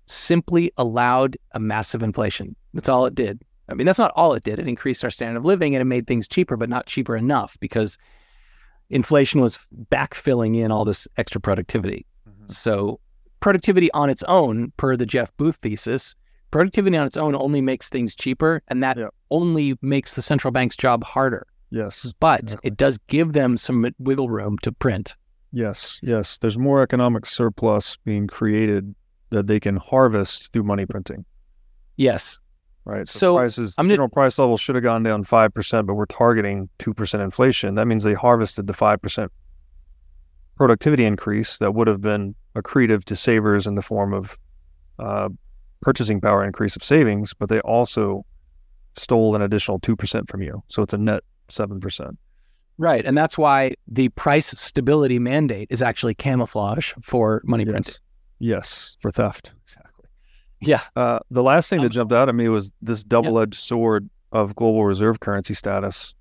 simply 0.07 0.71
allowed 0.77 1.37
a 1.51 1.59
massive 1.59 2.03
inflation. 2.03 2.55
That's 2.73 2.89
all 2.89 3.05
it 3.05 3.15
did. 3.15 3.41
I 3.69 3.73
mean, 3.75 3.85
that's 3.87 3.99
not 3.99 4.11
all 4.15 4.33
it 4.33 4.43
did. 4.43 4.59
It 4.59 4.67
increased 4.67 5.03
our 5.03 5.09
standard 5.09 5.37
of 5.37 5.45
living 5.45 5.73
and 5.75 5.81
it 5.81 5.85
made 5.85 6.05
things 6.07 6.27
cheaper, 6.27 6.57
but 6.57 6.69
not 6.69 6.85
cheaper 6.85 7.15
enough 7.15 7.57
because 7.59 7.97
inflation 8.89 9.41
was 9.41 9.57
backfilling 9.91 10.57
in 10.57 10.71
all 10.71 10.85
this 10.85 11.07
extra 11.17 11.39
productivity. 11.39 12.05
Mm-hmm. 12.29 12.47
So, 12.49 12.99
productivity 13.39 13.91
on 13.93 14.09
its 14.09 14.23
own, 14.23 14.71
per 14.77 14.95
the 14.95 15.05
Jeff 15.05 15.35
Booth 15.37 15.57
thesis, 15.61 16.15
productivity 16.51 16.97
on 16.97 17.05
its 17.07 17.17
own 17.17 17.35
only 17.35 17.61
makes 17.61 17.89
things 17.89 18.15
cheaper, 18.15 18.61
and 18.67 18.83
that 18.83 18.97
Yeah. 18.97 19.07
only 19.31 19.77
makes 19.81 20.13
the 20.13 20.21
central 20.21 20.51
bank's 20.51 20.75
job 20.75 21.03
harder. 21.03 21.47
Yes. 21.71 22.13
But 22.19 22.41
Exactly. 22.43 22.67
it 22.67 22.77
does 22.77 22.99
give 23.07 23.33
them 23.33 23.57
some 23.57 23.89
wiggle 23.97 24.29
room 24.29 24.57
to 24.59 24.71
print. 24.71 25.15
Yes, 25.51 25.99
yes. 26.03 26.37
There's 26.37 26.57
more 26.57 26.81
economic 26.81 27.25
surplus 27.25 27.97
being 27.97 28.27
created 28.27 28.93
that 29.29 29.47
they 29.47 29.59
can 29.59 29.77
harvest 29.77 30.51
through 30.53 30.63
money 30.63 30.85
printing, 30.85 31.25
Yes. 31.97 32.39
Right? 32.85 33.07
So, 33.07 33.35
prices, 33.35 33.75
I'm 33.77 33.85
gonna- 33.85 33.93
general 33.95 34.09
price 34.09 34.37
level 34.39 34.57
should 34.57 34.75
have 34.75 34.83
gone 34.83 35.03
down 35.03 35.23
five 35.23 35.53
percent, 35.53 35.87
but 35.87 35.95
we're 35.95 36.05
targeting 36.05 36.69
two 36.79 36.93
percent 36.93 37.23
inflation. 37.23 37.75
That 37.75 37.87
means 37.87 38.03
they 38.03 38.13
harvested 38.13 38.67
the 38.67 38.73
five 38.73 39.01
percent 39.01 39.31
productivity 40.55 41.05
increase 41.05 41.57
that 41.57 41.73
would 41.73 41.87
have 41.87 42.01
been 42.01 42.35
accretive 42.55 43.03
to 43.05 43.15
savers 43.15 43.65
in 43.65 43.75
the 43.75 43.81
form 43.81 44.13
of 44.13 44.37
uh, 44.99 45.29
purchasing 45.81 46.21
power 46.21 46.43
increase 46.45 46.75
of 46.75 46.83
savings, 46.83 47.33
but 47.33 47.49
they 47.49 47.59
also 47.61 48.25
stole 48.95 49.35
an 49.35 49.41
additional 49.41 49.79
two 49.79 49.95
percent 49.95 50.29
from 50.29 50.41
you. 50.41 50.63
So 50.67 50.83
it's 50.83 50.93
a 50.93 50.97
net 50.97 51.23
seven 51.49 51.79
percent. 51.79 52.17
Right. 52.77 53.05
And 53.05 53.15
that's 53.17 53.37
why 53.37 53.75
the 53.87 54.09
price 54.09 54.47
stability 54.47 55.19
mandate 55.19 55.67
is 55.69 55.81
actually 55.81 56.15
camouflage 56.15 56.93
for 57.01 57.41
money 57.45 57.65
printing. 57.65 57.83
Yes. 57.83 57.99
Yes, 58.39 58.97
for 58.99 59.11
theft. 59.11 59.53
Exactly. 59.63 59.91
Yeah. 60.67 60.81
Uh, 60.95 61.19
the 61.31 61.43
last 61.43 61.69
thing 61.69 61.79
that 61.81 61.87
Um, 61.87 61.91
jumped 61.91 62.13
out 62.13 62.29
at 62.29 62.35
me 62.35 62.47
was 62.49 62.71
this 62.81 63.03
double-edged 63.03 63.59
sword 63.59 64.09
of 64.31 64.55
global 64.55 64.85
reserve 64.85 65.19
currency 65.19 65.53
status, 65.53 66.13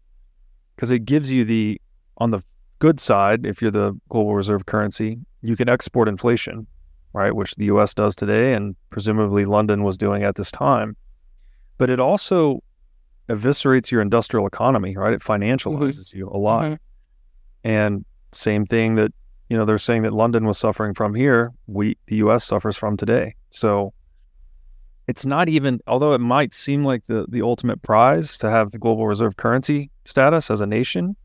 because 0.76 0.90
it 0.90 1.04
gives 1.04 1.32
you 1.32 1.44
the 1.44 1.80
on 2.18 2.30
the 2.30 2.42
good 2.78 3.00
side, 3.00 3.46
if 3.46 3.62
you're 3.62 3.70
the 3.70 3.98
global 4.08 4.34
reserve 4.34 4.66
currency, 4.66 5.18
you 5.40 5.56
can 5.56 5.68
export 5.68 6.08
inflation, 6.08 6.66
right, 7.12 7.34
which 7.34 7.54
the 7.56 7.66
U.S. 7.66 7.94
does 7.94 8.14
today, 8.16 8.54
and 8.54 8.76
presumably 8.90 9.44
London 9.44 9.82
was 9.82 9.96
doing 9.96 10.22
at 10.24 10.34
this 10.34 10.50
time. 10.50 10.96
But 11.78 11.90
it 11.90 12.00
also 12.00 12.62
eviscerates 13.28 13.90
your 13.90 14.00
industrial 14.02 14.46
economy, 14.46 14.96
right? 14.96 15.12
It 15.14 15.20
financializes 15.22 16.12
you 16.12 16.28
a 16.28 16.36
lot. 16.38 16.72
Mhm. 16.72 16.78
And 17.64 18.04
same 18.32 18.66
thing 18.66 18.96
that 18.96 19.12
you 19.48 19.56
know 19.56 19.64
they're 19.64 19.78
saying 19.78 20.02
that 20.02 20.12
London 20.12 20.44
was 20.46 20.58
suffering 20.58 20.94
from 20.94 21.14
here, 21.14 21.52
we 21.66 21.96
the 22.06 22.16
U.S. 22.16 22.44
suffers 22.44 22.76
from 22.76 22.96
today. 22.96 23.34
So 23.50 23.92
it's 25.12 25.26
not 25.26 25.46
even, 25.50 25.78
although 25.86 26.14
it 26.14 26.22
might 26.22 26.54
seem 26.54 26.86
like 26.86 27.04
the 27.06 27.26
the 27.28 27.42
ultimate 27.42 27.82
prize 27.82 28.38
to 28.38 28.48
have 28.48 28.70
the 28.70 28.78
global 28.78 29.06
reserve 29.06 29.36
currency 29.36 29.90
status 30.06 30.50
as 30.50 30.62
a 30.62 30.66
nation, 30.66 31.16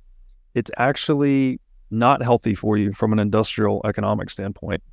it's 0.56 0.70
actually 0.76 1.62
not 1.90 2.22
healthy 2.22 2.54
for 2.54 2.76
you 2.76 2.92
from 2.92 3.14
an 3.14 3.20
industrial 3.20 3.80
economic 3.86 4.30
standpoint. 4.30 4.84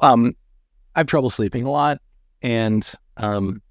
Um, 0.00 0.34
I 0.96 0.98
have 0.98 1.06
trouble 1.06 1.30
sleeping 1.30 1.62
a 1.62 1.70
lot, 1.70 1.98
and 2.42 2.92
um, 3.16 3.62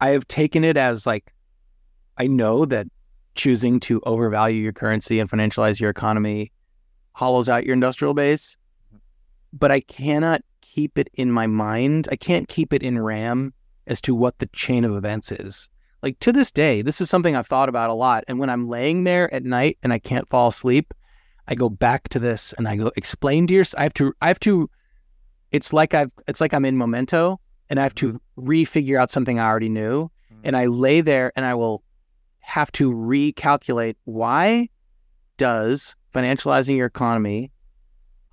I 0.00 0.10
have 0.10 0.26
taken 0.28 0.64
it 0.64 0.78
as 0.78 1.04
like 1.06 1.30
I 2.16 2.26
know 2.26 2.64
that 2.64 2.86
choosing 3.34 3.80
to 3.80 4.00
overvalue 4.06 4.62
your 4.62 4.72
currency 4.72 5.20
and 5.20 5.28
financialize 5.28 5.78
your 5.78 5.90
economy 5.90 6.52
hollows 7.12 7.50
out 7.50 7.66
your 7.66 7.74
industrial 7.74 8.14
base, 8.14 8.56
but 9.52 9.70
I 9.70 9.80
cannot 9.80 10.42
keep 10.60 10.98
it 10.98 11.08
in 11.14 11.30
my 11.30 11.46
mind. 11.46 12.08
I 12.10 12.16
can't 12.16 12.48
keep 12.48 12.72
it 12.72 12.82
in 12.82 12.98
RAM 12.98 13.52
as 13.86 14.00
to 14.02 14.14
what 14.14 14.38
the 14.38 14.46
chain 14.46 14.84
of 14.84 14.94
events 14.94 15.32
is. 15.32 15.68
Like 16.02 16.18
to 16.20 16.32
this 16.32 16.50
day, 16.50 16.82
this 16.82 17.00
is 17.00 17.10
something 17.10 17.36
I've 17.36 17.46
thought 17.46 17.68
about 17.68 17.90
a 17.90 17.94
lot. 17.94 18.24
And 18.28 18.38
when 18.38 18.48
I'm 18.48 18.66
laying 18.66 19.04
there 19.04 19.32
at 19.34 19.44
night 19.44 19.78
and 19.82 19.92
I 19.92 19.98
can't 19.98 20.28
fall 20.28 20.48
asleep, 20.48 20.94
I 21.46 21.54
go 21.54 21.68
back 21.68 22.08
to 22.10 22.18
this 22.18 22.54
and 22.54 22.68
I 22.68 22.76
go 22.76 22.92
explain 22.96 23.46
to 23.48 23.54
your. 23.54 23.64
I 23.76 23.82
have 23.82 23.94
to. 23.94 24.14
I 24.22 24.28
have 24.28 24.40
to. 24.40 24.70
It's 25.50 25.72
like 25.72 25.94
I've. 25.94 26.12
It's 26.28 26.40
like 26.40 26.54
I'm 26.54 26.64
in 26.64 26.78
Memento 26.78 27.40
and 27.68 27.80
I 27.80 27.82
have 27.82 27.94
to 27.96 28.12
mm-hmm. 28.12 28.48
refigure 28.48 28.98
out 28.98 29.10
something 29.10 29.38
I 29.38 29.46
already 29.46 29.68
knew. 29.68 30.04
Mm-hmm. 30.04 30.40
And 30.44 30.56
I 30.56 30.66
lay 30.66 31.00
there 31.00 31.32
and 31.36 31.44
I 31.44 31.54
will 31.54 31.82
have 32.40 32.70
to 32.72 32.92
recalculate 32.92 33.96
why 34.04 34.68
does 35.36 35.96
financializing 36.14 36.76
your 36.76 36.86
economy 36.86 37.50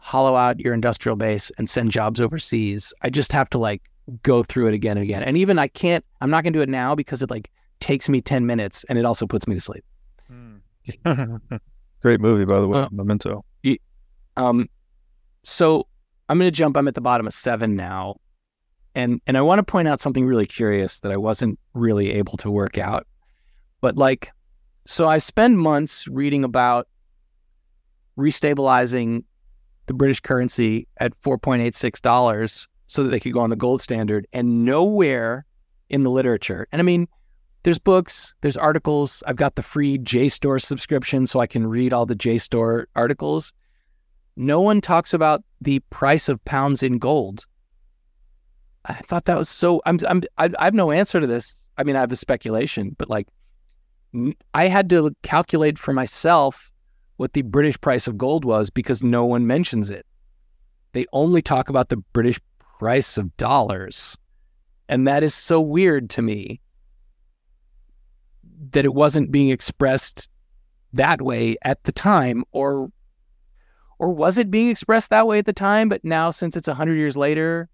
hollow 0.08 0.36
out 0.38 0.58
your 0.58 0.74
industrial 0.74 1.18
base 1.18 1.52
and 1.58 1.70
send 1.70 1.92
jobs 1.92 2.22
overseas. 2.22 2.94
I 3.02 3.10
just 3.10 3.34
have 3.34 3.50
to 3.50 3.58
like 3.58 3.82
go 4.24 4.42
through 4.42 4.68
it 4.68 4.74
again 4.74 4.96
and 4.96 5.04
again. 5.04 5.22
And 5.22 5.38
even 5.38 5.60
I 5.60 5.68
can't. 5.68 6.06
I'm 6.22 6.30
not 6.30 6.46
going 6.46 6.54
to 6.54 6.60
do 6.60 6.64
it 6.64 6.70
now 6.70 6.96
because 6.96 7.22
it 7.22 7.30
like 7.30 7.52
takes 7.82 8.08
me 8.08 8.22
10 8.22 8.46
minutes 8.46 8.86
and 8.88 8.98
it 8.98 9.04
also 9.04 9.28
puts 9.28 9.50
me 9.50 9.56
to 9.56 9.60
sleep. 9.62 9.84
Great 12.02 12.22
movie, 12.22 12.46
by 12.46 12.62
the 12.62 12.68
way, 12.70 12.80
Well- 12.80 12.90
Memento. 12.92 13.44
Um, 14.38 14.70
so 15.44 15.88
I'm 16.30 16.38
going 16.38 16.48
to 16.50 16.56
jump. 16.56 16.78
I'm 16.78 16.88
at 16.88 16.94
the 16.96 17.02
bottom 17.02 17.26
of 17.26 17.34
seven 17.34 17.76
now, 17.76 18.18
and 18.94 19.20
and 19.26 19.36
I 19.36 19.42
want 19.42 19.58
to 19.58 19.64
point 19.64 19.88
out 19.88 20.00
something 20.00 20.26
really 20.28 20.46
curious 20.46 21.00
that 21.00 21.12
I 21.12 21.18
wasn't 21.18 21.58
really 21.74 22.12
able 22.12 22.38
to 22.38 22.52
work 22.52 22.78
out. 22.78 23.08
But 23.82 23.98
like, 23.98 24.30
so 24.86 25.08
I 25.08 25.18
spend 25.18 25.58
months 25.58 26.08
reading 26.08 26.44
about 26.44 26.88
restabilizing 28.16 29.24
the 29.88 29.94
British 29.94 30.20
currency 30.20 30.88
at 30.98 31.20
4.86 31.22 32.02
dollars 32.02 32.68
so 32.88 33.04
that 33.04 33.10
they 33.10 33.20
could 33.20 33.34
go 33.34 33.42
on 33.42 33.50
the 33.50 33.56
gold 33.58 33.82
standard, 33.82 34.26
and 34.32 34.64
nowhere 34.64 35.46
in 35.90 36.04
the 36.04 36.12
literature. 36.12 36.68
And 36.72 36.80
I 36.80 36.84
mean, 36.84 37.08
there's 37.64 37.80
books, 37.80 38.34
there's 38.40 38.56
articles. 38.56 39.22
I've 39.28 39.36
got 39.36 39.56
the 39.56 39.64
free 39.64 39.98
JSTOR 39.98 40.62
subscription, 40.62 41.26
so 41.26 41.42
I 41.42 41.48
can 41.48 41.68
read 41.68 41.92
all 41.92 42.06
the 42.06 42.16
JSTOR 42.16 42.86
articles 42.96 43.54
no 44.38 44.62
one 44.62 44.80
talks 44.80 45.14
about 45.14 45.44
the 45.60 45.80
price 45.90 46.30
of 46.30 46.44
pounds 46.46 46.84
in 46.84 47.00
gold. 47.00 47.46
I 48.86 48.94
thought 48.94 49.26
that 49.26 49.38
was 49.38 49.50
so. 49.50 49.82
I'm. 49.86 50.00
I'm. 50.08 50.22
I, 50.38 50.50
I 50.60 50.66
have 50.66 50.74
no 50.74 50.92
answer 50.92 51.20
to 51.20 51.28
this. 51.28 51.62
I 51.78 51.84
mean, 51.84 51.96
I 51.96 52.00
have 52.00 52.12
a 52.12 52.16
speculation, 52.16 52.96
but 52.98 53.10
like, 53.10 53.28
I 54.54 54.68
had 54.68 54.90
to 54.92 55.14
calculate 55.24 55.78
for 55.78 55.92
myself 55.92 56.72
what 57.18 57.34
the 57.34 57.42
British 57.42 57.80
price 57.82 58.08
of 58.08 58.18
gold 58.18 58.46
was 58.46 58.70
because 58.70 59.04
no 59.04 59.26
one 59.26 59.46
mentions 59.46 59.90
it. 59.90 60.06
They 60.94 61.06
only 61.14 61.42
talk 61.42 61.70
about 61.70 61.90
the 61.90 61.98
British 61.98 62.40
price 62.80 63.18
of 63.18 63.36
dollars, 63.38 64.18
and 64.88 65.08
that 65.08 65.24
is 65.24 65.34
so 65.36 65.60
weird 65.60 66.10
to 66.12 66.22
me 66.22 66.62
that 68.72 68.86
it 68.86 68.94
wasn't 68.94 69.32
being 69.32 69.50
expressed 69.50 70.30
that 70.94 71.22
way 71.22 71.58
at 71.64 71.84
the 71.84 71.92
time, 71.92 72.44
or 72.52 72.90
or 74.00 74.14
was 74.14 74.38
it 74.38 74.52
being 74.52 74.70
expressed 74.70 75.10
that 75.10 75.28
way 75.28 75.40
at 75.40 75.46
the 75.46 75.54
time? 75.54 75.90
But 75.90 76.06
now 76.06 76.32
since 76.32 76.56
it's 76.56 76.68
100 76.68 76.96
years 76.96 77.18
later 77.18 77.70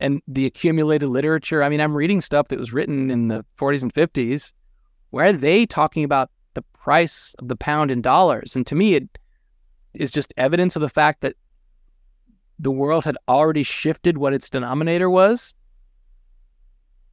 and 0.00 0.20
the 0.26 0.46
accumulated 0.46 1.08
literature 1.08 1.62
i 1.62 1.68
mean 1.68 1.80
i'm 1.80 1.96
reading 1.96 2.20
stuff 2.20 2.48
that 2.48 2.58
was 2.58 2.72
written 2.72 3.10
in 3.10 3.28
the 3.28 3.44
40s 3.58 3.82
and 3.82 3.94
50s 3.94 4.52
where 5.10 5.26
are 5.26 5.32
they 5.32 5.66
talking 5.66 6.04
about 6.04 6.30
price 6.84 7.34
of 7.38 7.48
the 7.48 7.56
pound 7.56 7.90
in 7.90 8.02
dollars 8.02 8.56
and 8.56 8.66
to 8.66 8.74
me 8.74 8.94
it 8.94 9.08
is 9.94 10.10
just 10.10 10.34
evidence 10.36 10.76
of 10.76 10.82
the 10.82 10.88
fact 10.88 11.22
that 11.22 11.34
the 12.58 12.70
world 12.70 13.04
had 13.04 13.16
already 13.26 13.62
shifted 13.62 14.18
what 14.18 14.34
its 14.34 14.50
denominator 14.50 15.08
was 15.08 15.54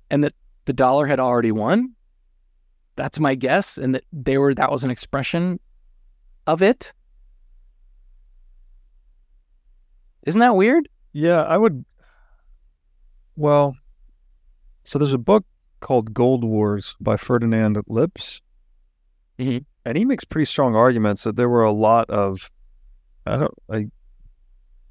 and 0.10 0.24
that 0.24 0.34
the 0.66 0.74
dollar 0.74 1.06
had 1.06 1.20
already 1.20 1.52
won 1.52 1.92
that's 2.96 3.20
my 3.20 3.34
guess 3.34 3.78
and 3.78 3.96
that 3.96 4.04
they 4.12 4.38
were 4.38 4.54
that 4.54 4.72
was 4.72 4.84
an 4.84 4.92
expression 4.92 5.60
of 6.48 6.62
it 6.62 6.94
Isn't 10.24 10.40
that 10.40 10.56
weird? 10.56 10.88
Yeah, 11.14 11.42
I 11.42 11.58
would. 11.58 11.84
Well, 13.36 13.76
so 14.84 15.00
there's 15.00 15.14
a 15.14 15.18
book 15.18 15.46
called 15.80 16.14
Gold 16.14 16.44
Wars 16.44 16.96
by 17.00 17.18
Ferdinand 17.18 17.82
Lips, 17.88 18.42
Mhm. 19.42 19.66
and 19.86 19.98
he 19.98 20.06
makes 20.06 20.24
pretty 20.24 20.46
strong 20.46 20.76
arguments 20.76 21.24
that 21.24 21.36
there 21.36 21.50
were 21.50 21.64
a 21.64 21.72
lot 21.72 22.10
of, 22.10 22.50
I 23.26 23.38
don't 23.38 23.54
like, 23.68 23.88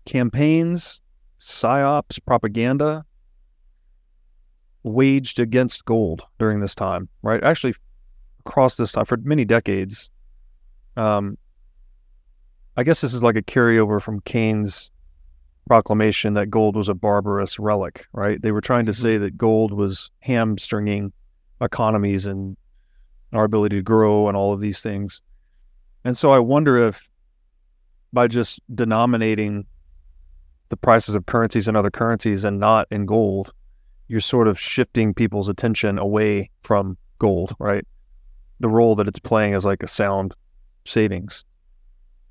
campaigns, 0.05 1.01
psyops, 1.41 2.19
propaganda 2.27 3.05
waged 4.83 5.39
against 5.39 5.85
gold 5.85 6.27
during 6.39 6.61
this 6.61 6.75
time. 6.75 7.09
Right, 7.23 7.43
actually, 7.45 7.75
across 8.41 8.77
this 8.77 8.93
time 8.93 9.05
for 9.05 9.19
many 9.19 9.45
decades. 9.45 10.11
Um, 10.97 11.37
I 12.77 12.83
guess 12.83 13.01
this 13.01 13.15
is 13.15 13.23
like 13.23 13.37
a 13.37 13.43
carryover 13.43 14.01
from 14.01 14.21
Keynes' 14.21 14.91
proclamation 15.67 16.35
that 16.35 16.51
gold 16.51 16.75
was 16.77 16.89
a 16.89 16.95
barbarous 16.95 17.59
relic, 17.59 18.07
right? 18.13 18.41
They 18.41 18.53
were 18.53 18.61
trying 18.61 18.87
to 18.87 18.93
say 18.93 19.19
that 19.19 19.37
gold 19.37 19.73
was 19.73 20.11
hamstringing 20.21 21.13
economies 21.61 22.27
and 22.27 22.57
our 23.33 23.45
ability 23.45 23.77
to 23.77 23.83
grow 23.83 24.29
and 24.29 24.37
all 24.37 24.53
of 24.53 24.61
these 24.61 24.83
things. 24.83 25.23
And 26.05 26.17
so 26.17 26.33
I 26.33 26.39
wonder 26.39 26.77
if 26.89 27.09
by 28.13 28.27
just 28.27 28.61
denominating 28.75 29.67
the 30.69 30.77
prices 30.77 31.15
of 31.15 31.27
currencies 31.27 31.69
and 31.69 31.77
other 31.77 31.91
currencies 31.91 32.45
and 32.45 32.59
not 32.59 32.87
in 32.91 33.07
gold, 33.07 33.53
you're 34.09 34.21
sort 34.21 34.49
of 34.49 34.59
shifting 34.59 35.15
people's 35.15 35.49
attention 35.49 35.99
away 35.99 36.51
from 36.63 36.97
gold, 37.19 37.55
right? 37.59 37.85
The 38.59 38.69
role 38.69 38.95
that 38.97 39.07
it's 39.07 39.19
playing 39.19 39.55
as 39.55 39.65
like 39.65 39.83
a 39.83 39.89
sound 39.89 40.35
savings. 40.85 41.45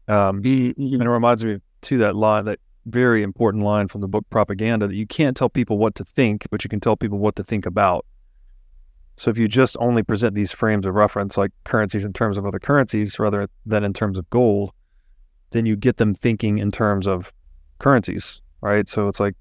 Um, 0.08 0.38
and 0.38 0.76
it 0.78 1.08
reminds 1.08 1.46
me 1.46 1.60
to 1.82 1.98
that 2.00 2.16
line, 2.16 2.46
that 2.46 2.60
very 2.86 3.24
important 3.24 3.64
line 3.64 3.88
from 3.88 4.02
the 4.02 4.08
book 4.08 4.26
Propaganda 4.30 4.88
that 4.88 4.96
you 4.96 5.06
can't 5.06 5.38
tell 5.38 5.50
people 5.50 5.78
what 5.78 5.96
to 5.96 6.04
think, 6.04 6.48
but 6.50 6.64
you 6.64 6.70
can 6.70 6.80
tell 6.80 6.96
people 6.96 7.20
what 7.20 7.36
to 7.36 7.44
think 7.44 7.66
about. 7.66 8.06
So 9.20 9.30
if 9.30 9.38
you 9.38 9.50
just 9.50 9.76
only 9.82 10.02
present 10.02 10.34
these 10.34 10.54
frames 10.54 10.86
of 10.86 10.96
reference, 10.96 11.36
like 11.36 11.52
currencies 11.66 12.06
in 12.06 12.14
terms 12.14 12.38
of 12.38 12.46
other 12.46 12.58
currencies 12.58 13.20
rather 13.20 13.50
than 13.66 13.84
in 13.84 13.92
terms 13.92 14.18
of 14.18 14.30
gold, 14.30 14.72
then 15.50 15.66
you 15.66 15.76
get 15.76 15.98
them 15.98 16.16
thinking 16.16 16.58
in 16.58 16.72
terms 16.72 17.06
of 17.06 17.34
currencies, 17.80 18.42
right? 18.62 18.88
So 18.88 19.10
it's 19.10 19.20
like 19.20 19.36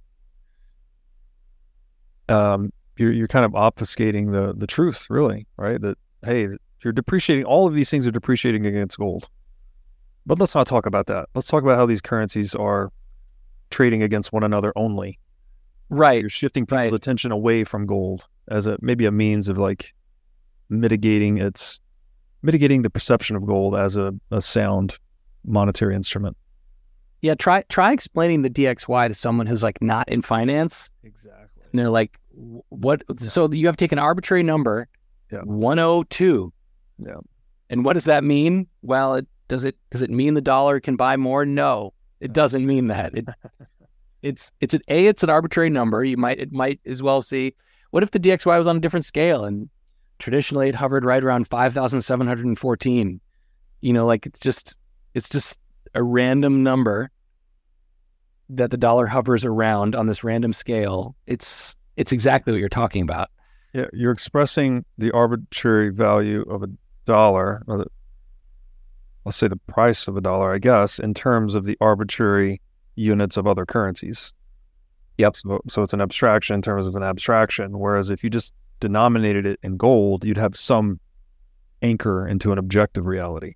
um, 2.28 2.72
you're 2.96 3.12
you're 3.12 3.28
kind 3.28 3.44
of 3.44 3.52
obfuscating 3.52 4.32
the 4.32 4.52
the 4.52 4.66
truth, 4.66 5.06
really, 5.10 5.46
right? 5.56 5.80
That 5.80 5.96
hey, 6.24 6.48
you're 6.82 6.92
depreciating. 6.92 7.44
All 7.44 7.68
of 7.68 7.74
these 7.74 7.88
things 7.88 8.04
are 8.04 8.10
depreciating 8.10 8.66
against 8.66 8.98
gold. 8.98 9.30
But 10.26 10.40
let's 10.40 10.56
not 10.56 10.66
talk 10.66 10.86
about 10.86 11.06
that. 11.06 11.28
Let's 11.36 11.46
talk 11.46 11.62
about 11.62 11.76
how 11.76 11.86
these 11.86 12.00
currencies 12.00 12.52
are 12.56 12.90
trading 13.70 14.02
against 14.02 14.32
one 14.32 14.42
another 14.42 14.72
only. 14.74 15.20
Right. 15.91 16.20
You're 16.20 16.30
shifting 16.30 16.66
people's 16.66 16.91
right. 16.91 16.93
attention 16.93 17.32
away 17.32 17.64
from 17.64 17.86
gold 17.86 18.26
as 18.49 18.66
a 18.66 18.78
maybe 18.80 19.07
a 19.07 19.12
means 19.12 19.49
of 19.49 19.59
like 19.59 19.95
mitigating 20.68 21.39
its 21.39 21.80
mitigating 22.43 22.82
the 22.82 22.91
perception 22.91 23.36
of 23.36 23.47
gold 23.47 23.74
as 23.74 23.97
a, 23.97 24.14
a 24.30 24.41
sound 24.41 24.99
monetary 25.45 25.95
instrument. 25.95 26.36
Yeah, 27.20 27.34
try 27.34 27.62
try 27.68 27.93
explaining 27.93 28.43
the 28.43 28.51
DXY 28.51 29.09
to 29.09 29.14
someone 29.14 29.47
who's 29.47 29.62
like 29.62 29.80
not 29.82 30.09
in 30.09 30.22
finance. 30.22 30.91
Exactly. 31.03 31.64
And 31.70 31.78
they're 31.78 31.91
like, 31.91 32.18
what? 32.68 33.03
So 33.18 33.51
you 33.51 33.66
have 33.66 33.76
to 33.76 33.84
take 33.84 33.93
an 33.93 33.99
arbitrary 33.99 34.43
number, 34.43 34.89
Yeah. 35.32 35.41
102. 35.41 36.53
Yeah. 36.99 37.14
And 37.70 37.84
what 37.84 37.95
does 37.95 38.05
that 38.05 38.24
mean? 38.24 38.66
Well, 38.82 39.16
it 39.16 39.26
does 39.49 39.64
it 39.64 39.76
does 39.91 40.03
it 40.03 40.11
mean 40.11 40.34
the 40.34 40.41
dollar 40.41 40.80
can 40.80 40.97
buy 40.97 41.16
more? 41.16 41.45
No, 41.45 41.93
it 42.20 42.32
doesn't 42.32 42.64
mean 42.64 42.86
that. 42.89 43.14
It 43.16 43.28
it's 44.22 44.52
it's 44.60 44.74
an 44.74 44.82
a 44.88 45.06
it's 45.06 45.22
an 45.22 45.30
arbitrary 45.30 45.70
number. 45.70 46.04
You 46.04 46.16
might 46.16 46.38
it 46.38 46.52
might 46.52 46.80
as 46.86 47.02
well 47.02 47.22
see 47.22 47.54
what 47.90 48.02
if 48.02 48.10
the 48.10 48.20
DXY 48.20 48.58
was 48.58 48.66
on 48.66 48.76
a 48.76 48.80
different 48.80 49.06
scale 49.06 49.44
and 49.44 49.68
traditionally 50.18 50.68
it 50.68 50.74
hovered 50.74 51.04
right 51.04 51.22
around 51.22 51.48
5714. 51.48 53.20
You 53.80 53.92
know, 53.92 54.06
like 54.06 54.26
it's 54.26 54.40
just 54.40 54.78
it's 55.14 55.28
just 55.28 55.58
a 55.94 56.02
random 56.02 56.62
number 56.62 57.10
that 58.50 58.70
the 58.70 58.76
dollar 58.76 59.06
hovers 59.06 59.44
around 59.44 59.94
on 59.94 60.06
this 60.06 60.24
random 60.24 60.52
scale. 60.52 61.14
It's 61.26 61.76
it's 61.96 62.12
exactly 62.12 62.52
what 62.52 62.60
you're 62.60 62.68
talking 62.68 63.02
about. 63.02 63.30
Yeah, 63.72 63.86
you're 63.92 64.12
expressing 64.12 64.84
the 64.96 65.10
arbitrary 65.12 65.90
value 65.90 66.42
of 66.42 66.62
a 66.62 66.68
dollar, 67.04 67.62
or 67.66 67.78
the, 67.78 67.86
let's 69.24 69.36
say 69.36 69.48
the 69.48 69.56
price 69.56 70.08
of 70.08 70.16
a 70.16 70.20
dollar, 70.20 70.54
I 70.54 70.58
guess, 70.58 70.98
in 70.98 71.12
terms 71.12 71.54
of 71.54 71.64
the 71.64 71.76
arbitrary 71.80 72.60
units 72.99 73.36
of 73.36 73.46
other 73.46 73.64
currencies. 73.64 74.32
Yep. 75.18 75.36
So, 75.36 75.61
so 75.68 75.82
it's 75.82 75.92
an 75.92 76.01
abstraction 76.01 76.55
in 76.55 76.62
terms 76.62 76.86
of 76.86 76.94
an 76.96 77.03
abstraction. 77.03 77.78
Whereas 77.78 78.11
if 78.11 78.22
you 78.22 78.30
just 78.30 78.53
denominated 78.80 79.46
it 79.46 79.59
in 79.62 79.76
gold, 79.76 80.24
you'd 80.24 80.36
have 80.36 80.57
some 80.57 81.01
anchor 81.82 82.26
into 82.26 82.53
an 82.53 82.59
objective 82.59 83.07
reality. 83.07 83.55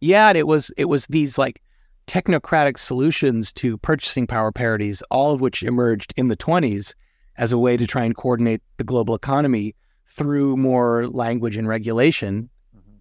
Yeah, 0.00 0.28
and 0.28 0.38
it 0.38 0.46
was 0.46 0.70
it 0.76 0.86
was 0.86 1.06
these 1.06 1.38
like 1.38 1.62
technocratic 2.06 2.78
solutions 2.78 3.52
to 3.52 3.76
purchasing 3.78 4.26
power 4.26 4.52
parities, 4.52 5.02
all 5.10 5.32
of 5.32 5.40
which 5.40 5.62
emerged 5.62 6.14
in 6.16 6.28
the 6.28 6.36
20s 6.36 6.94
as 7.36 7.52
a 7.52 7.58
way 7.58 7.76
to 7.76 7.86
try 7.86 8.04
and 8.04 8.16
coordinate 8.16 8.62
the 8.76 8.84
global 8.84 9.14
economy 9.14 9.74
through 10.10 10.56
more 10.56 11.06
language 11.08 11.56
and 11.56 11.68
regulation. 11.68 12.48
Mm-hmm. 12.74 12.96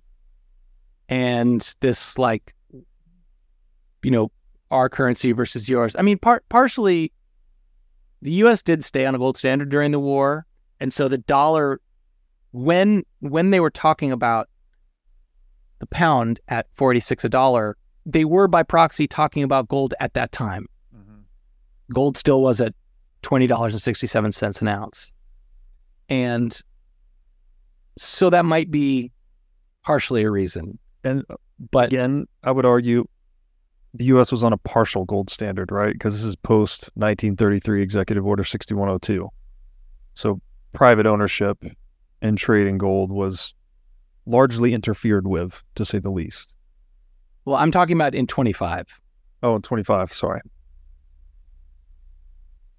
And 1.10 1.76
this 1.80 2.18
like 2.18 2.56
you 4.04 4.12
know, 4.12 4.32
our 4.72 4.89
currency 4.89 5.32
versus 5.32 5.70
yours. 5.70 5.95
I 5.97 6.01
mean, 6.01 6.18
part 6.18 6.47
partially 6.49 7.11
the 8.22 8.32
US 8.43 8.61
did 8.61 8.84
stay 8.84 9.05
on 9.05 9.15
a 9.15 9.18
gold 9.18 9.38
standard 9.38 9.70
during 9.70 9.91
the 9.91 9.99
war, 9.99 10.45
and 10.80 10.91
so 10.91 11.07
the 11.07 11.18
dollar 11.20 11.80
when 12.51 13.03
when 13.20 13.51
they 13.51 13.59
were 13.59 13.70
talking 13.70 14.11
about 14.11 14.49
the 15.80 15.88
pound 15.88 16.39
at 16.47 16.68
46 16.74 17.24
a 17.26 17.30
dollar, 17.30 17.78
they 18.05 18.26
were 18.26 18.47
by 18.47 18.63
proxy 18.63 19.07
talking 19.07 19.43
about 19.43 19.68
gold 19.68 19.93
at 19.99 20.13
that 20.13 20.32
time. 20.32 20.65
Mm-hmm. 20.95 21.22
Gold 21.93 22.18
still 22.18 22.41
was 22.41 22.59
at 22.61 22.74
$20.67 23.24 24.61
an 24.61 24.68
ounce. 24.68 25.11
And 26.09 26.59
so 27.97 28.30
that 28.30 28.45
might 28.45 28.72
be 28.72 29.11
partially 29.84 30.24
a 30.24 30.32
reason. 30.32 30.80
And 31.03 31.24
But 31.72 31.88
again, 31.88 32.28
I 32.43 32.51
would 32.51 32.65
argue 32.65 33.05
the 33.98 34.06
U.S. 34.06 34.32
was 34.32 34.43
on 34.43 34.54
a 34.54 34.58
partial 34.58 35.06
gold 35.06 35.30
standard, 35.30 35.72
right? 35.72 35.93
Because 35.93 36.14
this 36.14 36.24
is 36.24 36.36
post 36.36 36.89
1933 36.95 37.82
Executive 37.82 38.26
Order 38.26 38.43
6102. 38.43 39.30
So 40.14 40.41
private 40.74 41.06
ownership 41.06 41.64
and 42.22 42.38
trade 42.38 42.68
in 42.68 42.78
gold 42.78 43.12
was 43.12 43.54
largely 44.26 44.74
interfered 44.74 45.28
with, 45.28 45.64
to 45.76 45.86
say 45.86 46.00
the 46.00 46.10
least. 46.10 46.54
well, 47.45 47.56
I'm 47.56 47.72
talking 47.72 47.95
about 47.95 48.14
in 48.14 48.28
25. 48.28 49.00
Oh, 49.43 49.56
in 49.56 49.62
25, 49.62 50.12
sorry. 50.12 50.41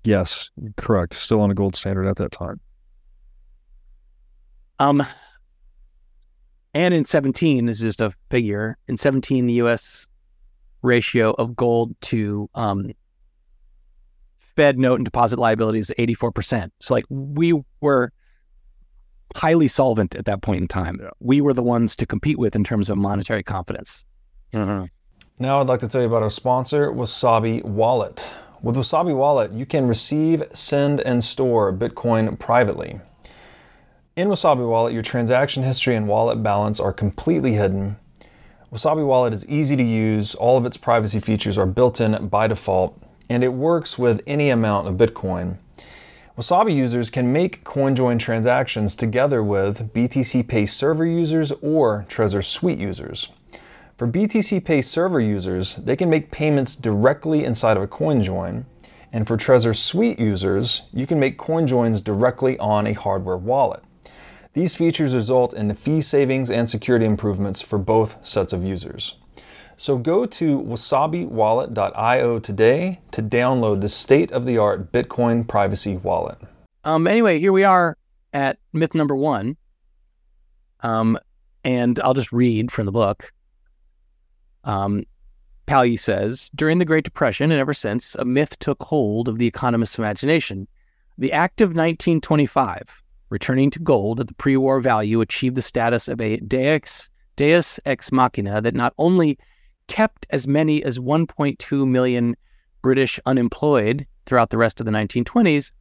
Yes, 0.04 0.50
correct. 0.76 1.14
Still 1.14 1.40
on 1.40 1.50
a 1.50 1.54
gold 1.54 1.76
standard 1.76 2.06
at 2.06 2.16
that 2.16 2.32
time. 2.32 2.60
Um, 4.78 5.02
and 6.74 6.94
in 6.94 7.04
17, 7.04 7.66
this 7.66 7.78
is 7.78 7.82
just 7.82 8.00
a 8.00 8.12
figure. 8.30 8.76
In 8.88 8.96
17, 8.96 9.46
the 9.46 9.54
U.S. 9.54 10.07
ratio 10.82 11.34
of 11.38 11.56
gold 11.56 11.94
to 12.02 12.48
um, 12.54 12.92
Fed 14.56 14.78
note 14.78 14.96
and 14.96 15.04
deposit 15.04 15.38
liabilities 15.38 15.90
is 15.90 15.96
84%. 15.98 16.70
So, 16.80 16.94
like, 16.94 17.04
we 17.08 17.54
were 17.80 18.12
highly 19.36 19.68
solvent 19.68 20.14
at 20.14 20.24
that 20.24 20.42
point 20.42 20.62
in 20.62 20.68
time. 20.68 20.98
Yeah. 21.00 21.10
We 21.20 21.40
were 21.40 21.52
the 21.52 21.62
ones 21.62 21.94
to 21.96 22.06
compete 22.06 22.38
with 22.38 22.56
in 22.56 22.64
terms 22.64 22.90
of 22.90 22.98
monetary 22.98 23.42
confidence. 23.42 24.04
Now 25.38 25.60
I'd 25.60 25.68
like 25.68 25.80
to 25.80 25.88
tell 25.88 26.00
you 26.00 26.06
about 26.06 26.22
our 26.22 26.30
sponsor, 26.30 26.90
Wasabi 26.90 27.62
Wallet. 27.64 28.32
With 28.60 28.74
Wasabi 28.74 29.14
Wallet, 29.14 29.52
you 29.52 29.66
can 29.66 29.86
receive, 29.86 30.42
send, 30.52 31.00
and 31.00 31.22
store 31.22 31.72
Bitcoin 31.72 32.36
privately. 32.38 33.00
In 34.16 34.26
Wasabi 34.28 34.68
Wallet, 34.68 34.92
your 34.92 35.02
transaction 35.02 35.62
history 35.62 35.94
and 35.94 36.08
wallet 36.08 36.42
balance 36.42 36.80
are 36.80 36.92
completely 36.92 37.52
hidden. 37.52 37.96
Wasabi 38.70 39.06
Wallet 39.06 39.32
is 39.32 39.48
easy 39.48 39.76
to 39.76 39.82
use, 39.82 40.34
all 40.34 40.58
of 40.58 40.66
its 40.66 40.76
privacy 40.76 41.20
features 41.20 41.56
are 41.56 41.64
built 41.64 42.02
in 42.02 42.28
by 42.28 42.46
default, 42.46 43.00
and 43.30 43.42
it 43.42 43.54
works 43.54 43.98
with 43.98 44.20
any 44.26 44.50
amount 44.50 44.86
of 44.86 44.96
Bitcoin. 44.96 45.56
Wasabi 46.36 46.76
users 46.76 47.08
can 47.08 47.32
make 47.32 47.64
CoinJoin 47.64 48.18
transactions 48.18 48.94
together 48.94 49.42
with 49.42 49.90
BTC 49.94 50.46
Pay 50.46 50.66
server 50.66 51.06
users 51.06 51.50
or 51.62 52.04
Trezor 52.10 52.44
Suite 52.44 52.78
users. 52.78 53.30
For 53.96 54.06
BTC 54.06 54.62
Pay 54.62 54.82
server 54.82 55.20
users, 55.20 55.76
they 55.76 55.96
can 55.96 56.10
make 56.10 56.30
payments 56.30 56.76
directly 56.76 57.44
inside 57.44 57.78
of 57.78 57.82
a 57.82 57.88
CoinJoin. 57.88 58.66
And 59.14 59.26
for 59.26 59.38
Trezor 59.38 59.74
Suite 59.74 60.18
users, 60.18 60.82
you 60.92 61.06
can 61.06 61.18
make 61.18 61.38
CoinJoins 61.38 62.04
directly 62.04 62.58
on 62.58 62.86
a 62.86 62.92
hardware 62.92 63.38
wallet. 63.38 63.82
These 64.52 64.74
features 64.74 65.14
result 65.14 65.52
in 65.52 65.72
fee 65.74 66.00
savings 66.00 66.50
and 66.50 66.68
security 66.68 67.04
improvements 67.04 67.60
for 67.60 67.78
both 67.78 68.24
sets 68.24 68.52
of 68.52 68.64
users. 68.64 69.14
So 69.76 69.96
go 69.96 70.26
to 70.26 70.60
wasabiwallet.io 70.60 72.38
today 72.40 73.00
to 73.12 73.22
download 73.22 73.80
the 73.80 73.88
state 73.88 74.32
of 74.32 74.44
the 74.44 74.58
art 74.58 74.90
Bitcoin 74.90 75.46
privacy 75.46 75.96
wallet. 75.96 76.38
Um, 76.82 77.06
anyway, 77.06 77.38
here 77.38 77.52
we 77.52 77.64
are 77.64 77.96
at 78.32 78.58
myth 78.72 78.94
number 78.94 79.14
one. 79.14 79.56
Um, 80.80 81.18
and 81.62 82.00
I'll 82.00 82.14
just 82.14 82.32
read 82.32 82.72
from 82.72 82.86
the 82.86 82.92
book. 82.92 83.32
Um, 84.64 85.04
Palyi 85.66 85.98
says 85.98 86.50
During 86.54 86.78
the 86.78 86.84
Great 86.84 87.04
Depression 87.04 87.50
and 87.50 87.60
ever 87.60 87.74
since, 87.74 88.14
a 88.14 88.24
myth 88.24 88.58
took 88.58 88.82
hold 88.82 89.28
of 89.28 89.38
the 89.38 89.46
economist's 89.46 89.98
imagination. 89.98 90.66
The 91.18 91.32
Act 91.32 91.60
of 91.60 91.68
1925, 91.68 93.02
returning 93.30 93.70
to 93.70 93.78
gold 93.78 94.20
at 94.20 94.28
the 94.28 94.34
pre 94.34 94.56
war 94.56 94.80
value, 94.80 95.20
achieved 95.20 95.56
the 95.56 95.62
status 95.62 96.08
of 96.08 96.20
a 96.20 96.36
deus, 96.38 97.10
deus 97.36 97.80
ex 97.84 98.10
machina 98.10 98.60
that 98.60 98.74
not 98.74 98.94
only 98.98 99.38
kept 99.86 100.26
as 100.30 100.46
many 100.46 100.82
as 100.84 100.98
1.2 100.98 101.88
million 101.88 102.36
British 102.82 103.18
unemployed 103.26 104.06
throughout 104.26 104.50
the 104.50 104.58
rest 104.58 104.80
of 104.80 104.86
the 104.86 104.92
1920s, 104.92 105.72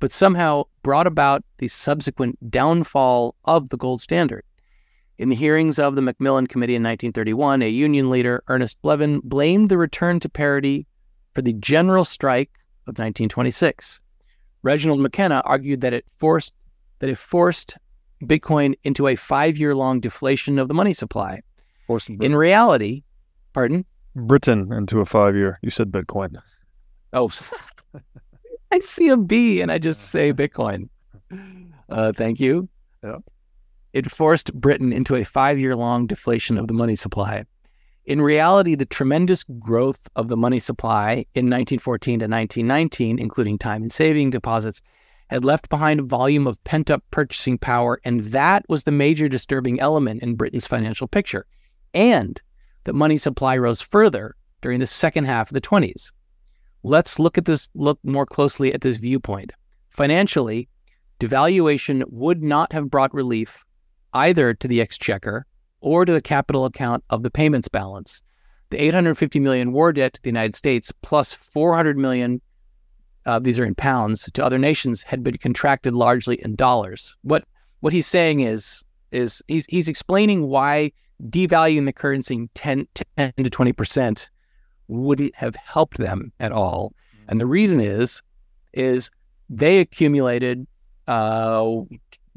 but 0.00 0.12
somehow 0.12 0.64
brought 0.82 1.06
about 1.06 1.44
the 1.58 1.68
subsequent 1.68 2.50
downfall 2.50 3.36
of 3.44 3.68
the 3.68 3.76
gold 3.76 4.00
standard. 4.00 4.44
In 5.18 5.28
the 5.28 5.36
hearings 5.36 5.78
of 5.78 5.94
the 5.94 6.02
Macmillan 6.02 6.48
Committee 6.48 6.74
in 6.74 6.82
1931, 6.82 7.62
a 7.62 7.68
union 7.68 8.10
leader, 8.10 8.42
Ernest 8.48 8.76
Bevin, 8.82 9.20
blamed 9.22 9.68
the 9.68 9.78
return 9.78 10.18
to 10.20 10.28
parity 10.28 10.86
for 11.32 11.42
the 11.42 11.52
general 11.52 12.04
strike 12.04 12.50
of 12.88 12.98
1926. 12.98 14.00
Reginald 14.62 15.00
McKenna 15.00 15.42
argued 15.44 15.80
that 15.82 15.92
it 15.92 16.04
forced 16.18 16.54
that 17.02 17.10
it 17.10 17.18
forced 17.18 17.76
Bitcoin 18.22 18.76
into 18.84 19.08
a 19.08 19.16
five-year-long 19.16 19.98
deflation 19.98 20.56
of 20.56 20.68
the 20.68 20.74
money 20.74 20.92
supply. 20.92 21.42
Forced 21.88 22.08
In 22.08 22.36
reality, 22.36 23.02
pardon? 23.52 23.84
Britain 24.14 24.72
into 24.72 25.00
a 25.00 25.04
five 25.04 25.34
year. 25.34 25.58
You 25.62 25.70
said 25.70 25.90
Bitcoin. 25.90 26.36
Oh, 27.12 27.28
I 28.72 28.78
see 28.78 29.08
a 29.08 29.16
B 29.16 29.60
and 29.60 29.72
I 29.72 29.78
just 29.78 30.10
say 30.10 30.32
Bitcoin. 30.32 30.88
Uh, 31.88 32.12
thank 32.12 32.38
you. 32.38 32.68
Yeah. 33.02 33.18
It 33.92 34.08
forced 34.08 34.54
Britain 34.54 34.92
into 34.92 35.16
a 35.16 35.24
five 35.24 35.58
year 35.58 35.74
long 35.74 36.06
deflation 36.06 36.56
of 36.56 36.68
the 36.68 36.72
money 36.72 36.94
supply. 36.94 37.44
In 38.04 38.22
reality, 38.22 38.76
the 38.76 38.86
tremendous 38.86 39.42
growth 39.58 40.08
of 40.14 40.28
the 40.28 40.36
money 40.36 40.60
supply 40.60 41.26
in 41.34 41.46
1914 41.46 42.20
to 42.20 42.24
1919, 42.26 43.18
including 43.18 43.58
time 43.58 43.82
and 43.82 43.92
saving 43.92 44.30
deposits, 44.30 44.82
had 45.32 45.44
left 45.44 45.68
behind 45.68 45.98
a 45.98 46.04
volume 46.04 46.46
of 46.46 46.62
pent 46.64 46.90
up 46.90 47.02
purchasing 47.10 47.56
power, 47.56 48.00
and 48.04 48.24
that 48.24 48.64
was 48.68 48.84
the 48.84 48.90
major 48.90 49.28
disturbing 49.28 49.80
element 49.80 50.22
in 50.22 50.34
Britain's 50.34 50.66
financial 50.66 51.08
picture. 51.08 51.46
And 51.94 52.40
the 52.84 52.92
money 52.92 53.16
supply 53.16 53.56
rose 53.56 53.80
further 53.80 54.36
during 54.60 54.80
the 54.80 54.86
second 54.86 55.24
half 55.24 55.50
of 55.50 55.54
the 55.54 55.60
20s. 55.60 56.12
Let's 56.82 57.18
look 57.18 57.38
at 57.38 57.44
this 57.44 57.68
look 57.74 57.98
more 58.02 58.26
closely 58.26 58.74
at 58.74 58.80
this 58.80 58.96
viewpoint. 58.96 59.52
Financially, 59.90 60.68
devaluation 61.20 62.02
would 62.08 62.42
not 62.42 62.72
have 62.72 62.90
brought 62.90 63.14
relief 63.14 63.64
either 64.12 64.52
to 64.54 64.68
the 64.68 64.80
exchequer 64.80 65.46
or 65.80 66.04
to 66.04 66.12
the 66.12 66.20
capital 66.22 66.64
account 66.64 67.04
of 67.08 67.22
the 67.22 67.30
payments 67.30 67.68
balance. 67.68 68.22
the 68.70 68.82
850 68.82 69.38
million 69.38 69.72
war 69.72 69.92
debt 69.92 70.14
to 70.14 70.22
the 70.22 70.30
United 70.30 70.56
States 70.56 70.92
plus 71.02 71.34
400 71.34 71.98
million, 71.98 72.40
uh, 73.26 73.38
these 73.38 73.58
are 73.58 73.64
in 73.64 73.74
pounds, 73.74 74.28
to 74.32 74.44
other 74.44 74.58
nations 74.58 75.02
had 75.02 75.22
been 75.22 75.36
contracted 75.36 75.94
largely 75.94 76.36
in 76.44 76.56
dollars. 76.56 77.16
What 77.22 77.44
what 77.80 77.92
he's 77.92 78.06
saying 78.06 78.40
is 78.40 78.84
is 79.10 79.42
he's 79.48 79.66
he's 79.66 79.88
explaining 79.88 80.48
why 80.48 80.92
devaluing 81.28 81.86
the 81.86 81.92
currency 81.92 82.48
10, 82.54 82.86
10 83.16 83.32
to 83.36 83.50
20 83.50 83.72
percent 83.72 84.30
wouldn't 84.88 85.34
have 85.34 85.54
helped 85.56 85.98
them 85.98 86.32
at 86.40 86.52
all. 86.52 86.92
And 87.28 87.40
the 87.40 87.46
reason 87.46 87.80
is 87.80 88.22
is 88.72 89.10
they 89.48 89.78
accumulated 89.78 90.66
uh, 91.06 91.62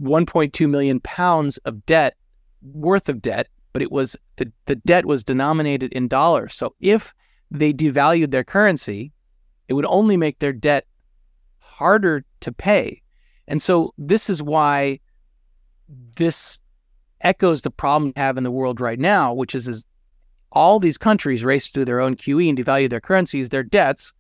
1.2 0.01 0.69
million 0.69 0.99
pounds 0.99 1.57
of 1.59 1.86
debt 1.86 2.15
worth 2.61 3.09
of 3.09 3.21
debt, 3.21 3.47
but 3.73 3.81
it 3.81 3.91
was 3.91 4.15
the, 4.36 4.51
the 4.65 4.75
debt 4.75 5.05
was 5.05 5.23
denominated 5.23 5.93
in 5.93 6.07
dollars. 6.07 6.53
So 6.53 6.75
if 6.79 7.13
they 7.51 7.73
devalued 7.73 8.31
their 8.31 8.43
currency, 8.43 9.11
it 9.68 9.74
would 9.74 9.86
only 9.86 10.18
make 10.18 10.39
their 10.39 10.53
debt 10.53 10.86
harder 11.59 12.24
to 12.41 12.51
pay. 12.51 13.01
And 13.47 13.61
so 13.61 13.93
this 13.97 14.30
is 14.30 14.41
why 14.41 14.99
this 16.16 16.59
echoes 17.22 17.61
the 17.61 17.72
problem 17.72 18.13
we 18.16 18.22
have 18.22 18.38
in 18.38 18.43
the 18.43 18.51
world 18.51 18.80
right 18.80 18.99
now, 18.99 19.34
which 19.34 19.55
is, 19.55 19.68
is 19.68 19.86
all 20.51 20.80
these 20.80 20.97
countries 20.97 21.43
race 21.43 21.70
to 21.72 21.86
their 21.86 21.99
own 21.99 22.16
QE 22.16 22.49
and 22.49 22.57
devalue 22.57 22.89
their 22.89 23.01
currencies, 23.01 23.49
their 23.49 23.63
debts, 23.63 24.13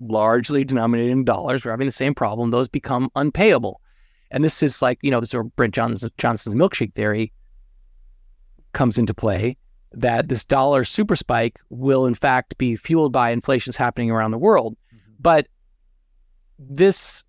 largely 0.00 0.64
denominated 0.64 1.12
in 1.12 1.24
dollars, 1.24 1.64
we're 1.64 1.70
having 1.70 1.86
the 1.86 1.92
same 1.92 2.14
problem. 2.14 2.50
Those 2.50 2.68
become 2.68 3.10
unpayable. 3.16 3.80
And 4.30 4.42
this 4.44 4.62
is 4.62 4.82
like, 4.82 4.98
you 5.02 5.10
know, 5.10 5.20
this 5.20 5.30
is 5.30 5.34
where 5.34 5.44
Brent 5.44 5.74
Johnson's, 5.74 6.12
Johnson's 6.18 6.56
milkshake 6.56 6.94
theory 6.94 7.32
comes 8.72 8.98
into 8.98 9.14
play 9.14 9.56
that 9.96 10.28
this 10.28 10.44
dollar 10.44 10.84
super 10.84 11.16
spike 11.16 11.58
will 11.70 12.06
in 12.06 12.14
fact 12.14 12.56
be 12.58 12.76
fueled 12.76 13.12
by 13.12 13.30
inflations 13.30 13.76
happening 13.76 14.10
around 14.10 14.30
the 14.30 14.38
world. 14.38 14.76
Mm-hmm. 14.94 15.12
But 15.18 15.48
this, 16.58 17.24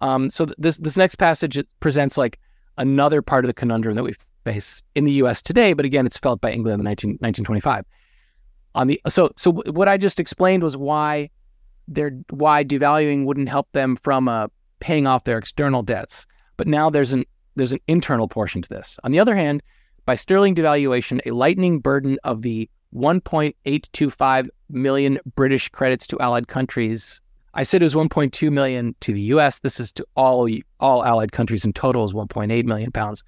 um, 0.00 0.30
so 0.30 0.46
this 0.56 0.78
this 0.78 0.96
next 0.96 1.16
passage 1.16 1.62
presents 1.80 2.16
like 2.16 2.38
another 2.78 3.22
part 3.22 3.44
of 3.44 3.48
the 3.48 3.54
conundrum 3.54 3.96
that 3.96 4.04
we 4.04 4.14
face 4.44 4.82
in 4.94 5.04
the 5.04 5.12
U.S. 5.12 5.42
today. 5.42 5.72
But 5.72 5.84
again, 5.84 6.06
it's 6.06 6.18
felt 6.18 6.40
by 6.40 6.52
England 6.52 6.74
in 6.74 6.78
the 6.78 6.84
19, 6.84 7.10
1925. 7.20 7.84
On 8.76 8.86
the 8.86 9.00
so 9.08 9.30
so 9.36 9.52
what 9.52 9.88
I 9.88 9.96
just 9.96 10.20
explained 10.20 10.62
was 10.62 10.76
why 10.76 11.30
they're 11.88 12.18
why 12.30 12.62
devaluing 12.62 13.24
wouldn't 13.24 13.48
help 13.48 13.70
them 13.72 13.96
from 13.96 14.28
uh, 14.28 14.48
paying 14.80 15.06
off 15.06 15.24
their 15.24 15.38
external 15.38 15.82
debts. 15.82 16.26
But 16.56 16.68
now 16.68 16.88
there's 16.88 17.12
an 17.12 17.24
there's 17.56 17.72
an 17.72 17.80
internal 17.88 18.28
portion 18.28 18.62
to 18.62 18.68
this. 18.68 19.00
On 19.02 19.10
the 19.10 19.18
other 19.18 19.34
hand, 19.34 19.62
by 20.06 20.14
sterling 20.14 20.54
devaluation, 20.54 21.20
a 21.26 21.32
lightning 21.32 21.80
burden 21.80 22.16
of 22.24 22.42
the 22.42 22.70
1.825 22.94 24.48
million 24.70 25.18
British 25.34 25.68
credits 25.68 26.06
to 26.06 26.20
allied 26.20 26.48
countries. 26.48 27.20
I 27.54 27.64
said 27.64 27.82
it 27.82 27.86
was 27.86 27.94
1.2 27.94 28.50
million 28.50 28.94
to 29.00 29.12
the 29.12 29.20
US. 29.22 29.58
This 29.58 29.80
is 29.80 29.92
to 29.94 30.06
all 30.14 30.48
all 30.80 31.04
allied 31.04 31.32
countries 31.32 31.64
in 31.64 31.72
total 31.72 32.04
is 32.04 32.14
1.8 32.14 32.64
million 32.64 32.92
pounds. 32.92 33.24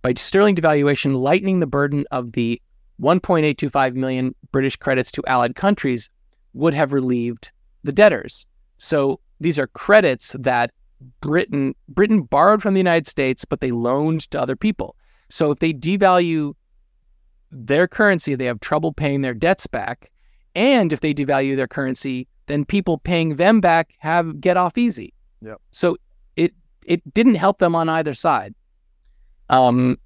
By 0.00 0.14
sterling 0.14 0.56
devaluation, 0.56 1.14
lightening 1.14 1.60
the 1.60 1.66
burden 1.66 2.06
of 2.10 2.32
the 2.32 2.60
1.825 3.00 3.94
million 3.94 4.34
British 4.50 4.76
credits 4.76 5.12
to 5.12 5.22
allied 5.26 5.54
countries 5.54 6.08
would 6.54 6.74
have 6.74 6.92
relieved 6.92 7.52
the 7.84 7.92
debtors. 7.92 8.46
So 8.78 9.20
these 9.40 9.58
are 9.58 9.66
credits 9.66 10.34
that 10.38 10.72
Britain 11.20 11.74
Britain 11.88 12.22
borrowed 12.22 12.62
from 12.62 12.74
the 12.74 12.80
United 12.80 13.06
States, 13.06 13.44
but 13.44 13.60
they 13.60 13.72
loaned 13.72 14.30
to 14.30 14.40
other 14.40 14.56
people. 14.56 14.96
So 15.32 15.50
if 15.50 15.60
they 15.60 15.72
devalue 15.72 16.52
their 17.50 17.88
currency, 17.88 18.34
they 18.34 18.44
have 18.44 18.60
trouble 18.60 18.92
paying 18.92 19.22
their 19.22 19.32
debts 19.32 19.66
back. 19.66 20.10
And 20.54 20.92
if 20.92 21.00
they 21.00 21.14
devalue 21.14 21.56
their 21.56 21.66
currency, 21.66 22.28
then 22.48 22.66
people 22.66 22.98
paying 22.98 23.36
them 23.36 23.58
back 23.58 23.94
have 23.98 24.42
get 24.42 24.58
off 24.58 24.76
easy. 24.76 25.14
Yep. 25.40 25.58
So 25.70 25.96
it 26.36 26.52
it 26.84 27.14
didn't 27.14 27.36
help 27.36 27.60
them 27.60 27.74
on 27.74 27.88
either 27.88 28.12
side. 28.12 28.54
Um. 29.48 29.98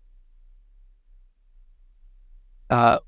Uh, 2.70 2.98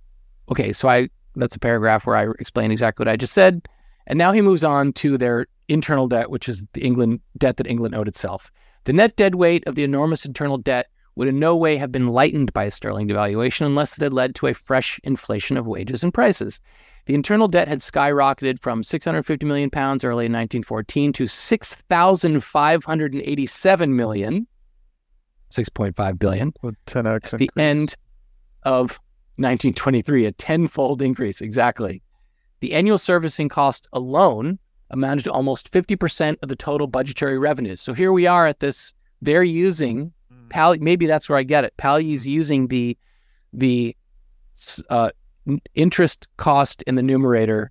okay, 0.51 0.73
so 0.73 0.89
I 0.89 1.09
that's 1.37 1.55
a 1.55 1.61
paragraph 1.61 2.05
where 2.05 2.17
I 2.17 2.27
explain 2.41 2.73
exactly 2.73 3.05
what 3.05 3.13
I 3.13 3.17
just 3.17 3.33
said, 3.33 3.69
and 4.09 4.19
now 4.19 4.33
he 4.33 4.43
moves 4.43 4.65
on 4.65 4.93
to 4.95 5.19
their 5.19 5.47
internal 5.69 6.09
debt, 6.09 6.31
which 6.31 6.49
is 6.49 6.65
the 6.73 6.81
England 6.85 7.21
debt 7.37 7.59
that 7.59 7.69
England 7.69 7.95
owed 7.95 8.09
itself. 8.09 8.51
The 8.85 8.93
net 8.93 9.15
dead 9.15 9.37
weight 9.37 9.65
of 9.69 9.77
the 9.77 9.85
enormous 9.85 10.25
internal 10.25 10.59
debt 10.59 10.89
would 11.19 11.29
in 11.29 11.39
no 11.41 11.57
way 11.57 11.77
have 11.77 11.91
been 11.91 12.07
lightened 12.07 12.53
by 12.53 12.63
a 12.65 12.71
sterling 12.71 13.09
devaluation 13.09 13.67
unless 13.67 13.99
it 13.99 14.05
had 14.05 14.13
led 14.13 14.37
to 14.37 14.47
a 14.47 14.55
fresh 14.55 15.01
inflation 15.03 15.57
of 15.57 15.67
wages 15.67 16.05
and 16.05 16.15
prices. 16.15 16.61
The 17.07 17.15
internal 17.15 17.49
debt 17.49 17.67
had 17.67 17.81
skyrocketed 17.81 18.61
from 18.61 18.85
650 18.85 19.45
million 19.45 19.69
pounds 19.69 20.05
early 20.05 20.27
in 20.27 20.33
1914 20.33 21.13
to 21.15 21.27
6,587 21.27 23.97
million, 23.97 24.47
6.5 25.51 26.19
billion, 26.21 26.53
With 26.63 26.77
10x 26.87 27.35
at 27.35 27.41
the 27.41 27.51
end 27.57 27.97
of 28.63 29.01
1923, 29.39 30.27
a 30.27 30.33
tenfold 30.33 31.03
increase 31.03 31.41
exactly. 31.41 32.01
The 32.61 32.75
annual 32.75 32.97
servicing 32.97 33.49
cost 33.49 33.89
alone 33.93 34.61
amounted 34.91 35.25
to 35.25 35.33
almost 35.33 35.73
50% 35.73 36.37
of 36.43 36.49
the 36.49 36.55
total 36.55 36.87
budgetary 36.87 37.41
revenues. 37.41 37.81
So 37.81 37.93
here 37.93 38.13
we 38.13 38.29
are 38.29 38.47
at 38.47 38.61
this, 38.61 38.95
they're 39.21 39.43
using 39.43 40.13
Pal, 40.49 40.77
maybe 40.79 41.07
that's 41.07 41.29
where 41.29 41.39
I 41.39 41.43
get 41.43 41.65
it. 41.65 41.75
Palyi's 41.77 42.27
using 42.27 42.69
the 42.69 42.97
the 43.53 43.97
uh, 44.91 45.11
interest 45.75 46.29
cost 46.37 46.83
in 46.83 46.95
the 46.95 47.03
numerator, 47.03 47.71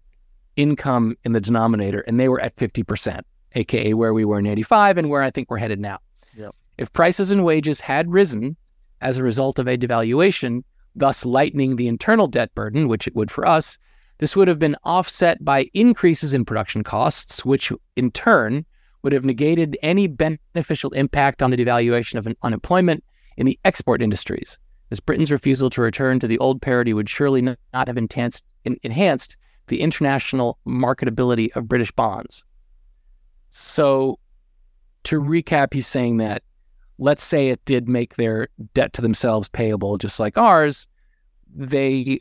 income 0.56 1.16
in 1.24 1.34
the 1.34 1.42
denominator, 1.42 2.00
and 2.02 2.20
they 2.20 2.30
were 2.30 2.42
at 2.42 2.56
fifty 2.56 2.84
percent, 2.84 3.26
aka 3.54 3.94
where 3.94 4.14
we 4.14 4.26
were 4.26 4.40
in 4.40 4.46
eighty 4.46 4.64
five 4.64 4.98
and 4.98 5.10
where 5.10 5.22
I 5.22 5.32
think 5.32 5.50
we're 5.50 5.58
headed 5.58 5.80
now. 5.80 6.00
Yep. 6.36 6.56
If 6.78 6.94
prices 6.94 7.32
and 7.32 7.44
wages 7.44 7.82
had 7.82 8.12
risen 8.12 8.56
as 9.02 9.18
a 9.18 9.24
result 9.24 9.60
of 9.60 9.68
a 9.68 9.78
devaluation, 9.78 10.64
thus 10.96 11.26
lightening 11.26 11.76
the 11.76 11.88
internal 11.88 12.28
debt 12.28 12.54
burden, 12.56 12.88
which 12.88 13.08
it 13.08 13.16
would 13.16 13.30
for 13.30 13.46
us, 13.46 13.78
this 14.20 14.36
would 14.36 14.48
have 14.48 14.60
been 14.60 14.76
offset 14.84 15.44
by 15.44 15.70
increases 15.74 16.34
in 16.34 16.46
production 16.46 16.84
costs, 16.84 17.46
which 17.46 17.72
in 17.96 18.10
turn 18.12 18.66
would 19.08 19.14
have 19.14 19.24
negated 19.24 19.78
any 19.82 20.05
beneficial 20.05 20.91
impact 20.91 21.41
on 21.41 21.49
the 21.49 21.55
devaluation 21.55 22.16
of 22.16 22.28
unemployment 22.43 23.05
in 23.38 23.45
the 23.45 23.58
export 23.64 24.01
industries, 24.01 24.60
as 24.91 24.99
Britain's 24.99 25.32
refusal 25.32 25.70
to 25.70 25.82
return 25.82 26.20
to 26.20 26.28
the 26.28 26.38
old 26.39 26.62
parity 26.62 26.93
would 26.93 27.08
surely 27.08 27.41
not 27.41 27.88
have 27.88 27.95
enhanced, 27.95 28.43
enhanced 28.66 29.38
the 29.68 29.80
international 29.80 30.60
marketability 30.68 31.55
of 31.55 31.70
British 31.70 31.89
bonds. 31.93 32.43
So, 33.49 34.20
to 35.05 35.22
recap, 35.22 35.74
he's 35.74 35.88
saying 35.88 36.18
that 36.18 36.43
let's 36.97 37.24
say 37.24 37.47
it 37.47 37.64
did 37.64 37.88
make 37.88 38.18
their 38.18 38.49
debt 38.74 38.91
to 38.91 39.01
themselves 39.01 39.47
payable 39.47 39.97
just 39.97 40.20
like 40.20 40.38
ours, 40.38 40.86
they 41.55 42.20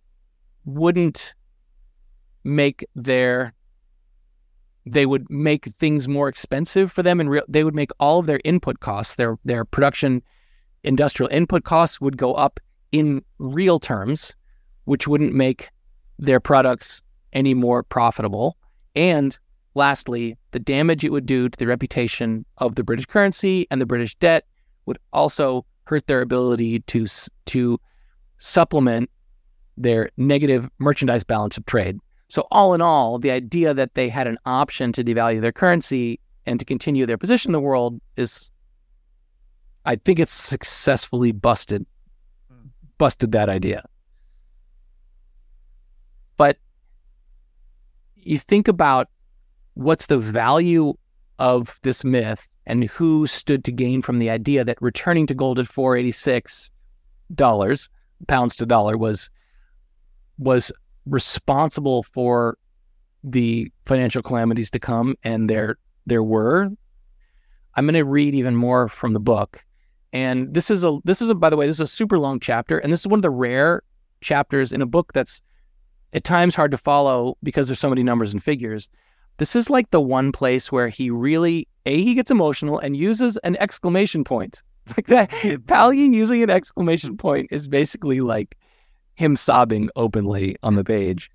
wouldn't 0.65 1.35
make 2.45 2.87
their 2.95 3.55
they 4.87 5.05
would 5.05 5.29
make 5.29 5.67
things 5.75 6.07
more 6.07 6.29
expensive 6.29 6.93
for 6.93 7.03
them 7.03 7.21
and 7.21 7.29
re- 7.29 7.43
they 7.49 7.65
would 7.65 7.75
make 7.75 7.91
all 7.99 8.21
of 8.21 8.27
their 8.27 8.41
input 8.45 8.81
costs 8.81 9.17
their 9.17 9.37
their 9.45 9.65
production 9.65 10.23
industrial 10.85 11.31
input 11.33 11.65
costs 11.65 12.01
would 12.01 12.17
go 12.17 12.33
up 12.35 12.61
in 12.93 13.23
real 13.39 13.81
terms 13.81 14.35
which 14.85 15.09
wouldn't 15.09 15.35
make 15.35 15.71
their 16.19 16.39
products 16.39 17.03
any 17.33 17.53
more 17.53 17.83
profitable. 17.83 18.57
And 18.95 19.37
lastly 19.77 20.37
the 20.53 20.59
damage 20.59 21.05
it 21.05 21.13
would 21.13 21.27
do 21.27 21.49
to 21.49 21.59
the 21.59 21.67
reputation 21.67 22.45
of 22.59 22.75
the 22.75 22.83
british 22.83 23.05
currency 23.05 23.67
and 23.71 23.79
the 23.79 23.87
british 23.87 24.15
debt 24.17 24.45
would 24.87 24.99
also 25.13 25.67
hurt 25.85 26.07
their 26.07 26.23
ability 26.23 26.81
to 26.81 27.07
to 27.45 27.79
supplement 28.39 29.11
their 29.77 30.09
negative 30.17 30.71
merchandise 30.79 31.25
balance 31.25 31.59
of 31.59 31.67
trade 31.67 31.99
so, 32.29 32.47
all 32.51 32.75
in 32.75 32.81
all, 32.81 33.19
the 33.19 33.31
idea 33.31 33.73
that 33.73 33.95
they 33.95 34.09
had 34.09 34.27
an 34.27 34.39
option 34.45 34.93
to 34.93 35.05
devalue 35.05 35.41
their 35.41 35.53
currency 35.53 36.19
and 36.45 36.59
to 36.59 36.65
continue 36.65 37.07
their 37.07 37.19
position 37.19 37.51
in 37.51 37.53
the 37.53 37.61
world 37.61 38.01
is, 38.17 38.51
I 39.85 39.97
think 39.97 40.19
it's 40.19 40.33
successfully 40.33 41.31
busted, 41.31 41.87
busted 42.99 43.33
that 43.33 43.49
idea. 43.49 43.85
But 46.37 46.59
you 48.17 48.39
think 48.39 48.67
about 48.67 49.09
what's 49.75 50.07
the 50.07 50.19
value 50.19 50.95
of 51.39 51.79
this 51.83 52.03
myth 52.03 52.49
and 52.67 52.85
who 52.85 53.27
stood 53.29 53.65
to 53.65 53.73
gain 53.73 54.03
from 54.03 54.19
the 54.19 54.31
idea 54.31 54.65
that 54.65 54.83
returning 54.83 55.27
to 55.29 55.35
gold 55.35 55.59
at 55.59 55.69
486 55.69 56.71
dollars 57.35 57.91
pounds 58.29 58.55
to 58.57 58.65
dollar 58.65 58.97
was 58.97 59.31
was 60.39 60.73
responsible 61.07 62.03
for 62.03 62.59
the 63.25 63.71
financial 63.87 64.23
calamities 64.23 64.71
to 64.73 64.79
come, 64.79 65.17
and 65.23 65.49
there 65.49 65.79
there 66.07 66.23
were. 66.23 66.71
I'm 67.75 67.85
going 67.85 67.95
to 67.95 68.05
read 68.05 68.35
even 68.35 68.57
more 68.57 68.89
from 68.89 69.13
the 69.13 69.21
book, 69.21 69.65
and 70.13 70.53
this 70.55 70.71
is 70.71 70.85
a 70.85 70.99
this 71.05 71.21
is 71.21 71.31
a 71.31 71.35
by 71.35 71.51
the 71.51 71.57
way 71.57 71.67
this 71.67 71.77
is 71.77 71.81
a 71.81 71.87
super 71.87 72.19
long 72.19 72.41
chapter, 72.41 72.79
and 72.79 72.93
this 72.93 73.01
is 73.01 73.07
one 73.07 73.19
of 73.19 73.23
the 73.23 73.31
rare 73.31 73.83
chapters 74.21 74.73
in 74.73 74.83
a 74.83 74.87
book 74.87 75.13
that's 75.13 75.43
at 76.13 76.25
times 76.25 76.55
hard 76.55 76.71
to 76.71 76.79
follow 76.79 77.37
because 77.43 77.69
there's 77.69 77.81
so 77.81 77.91
many 77.91 78.03
numbers 78.03 78.33
and 78.33 78.43
figures. 78.43 78.89
This 79.39 79.55
is 79.55 79.69
like 79.69 79.91
the 79.91 80.01
one 80.01 80.33
place 80.33 80.73
where 80.73 80.89
he 80.89 81.11
really 81.11 81.69
a 81.85 82.03
he 82.03 82.15
gets 82.15 82.31
emotional 82.31 82.79
and 82.79 82.97
uses 82.97 83.37
an 83.39 83.57
exclamation 83.57 84.25
point 84.25 84.63
like 84.97 85.07
that. 85.09 85.31
Pallian 85.67 86.15
using 86.15 86.43
an 86.43 86.51
exclamation 86.51 87.17
point 87.17 87.49
is 87.51 87.69
basically 87.69 88.21
like 88.21 88.57
him 89.17 89.37
sobbing 89.37 89.91
openly 89.97 90.57
on 90.63 90.75
the 90.75 90.85
page, 90.85 91.31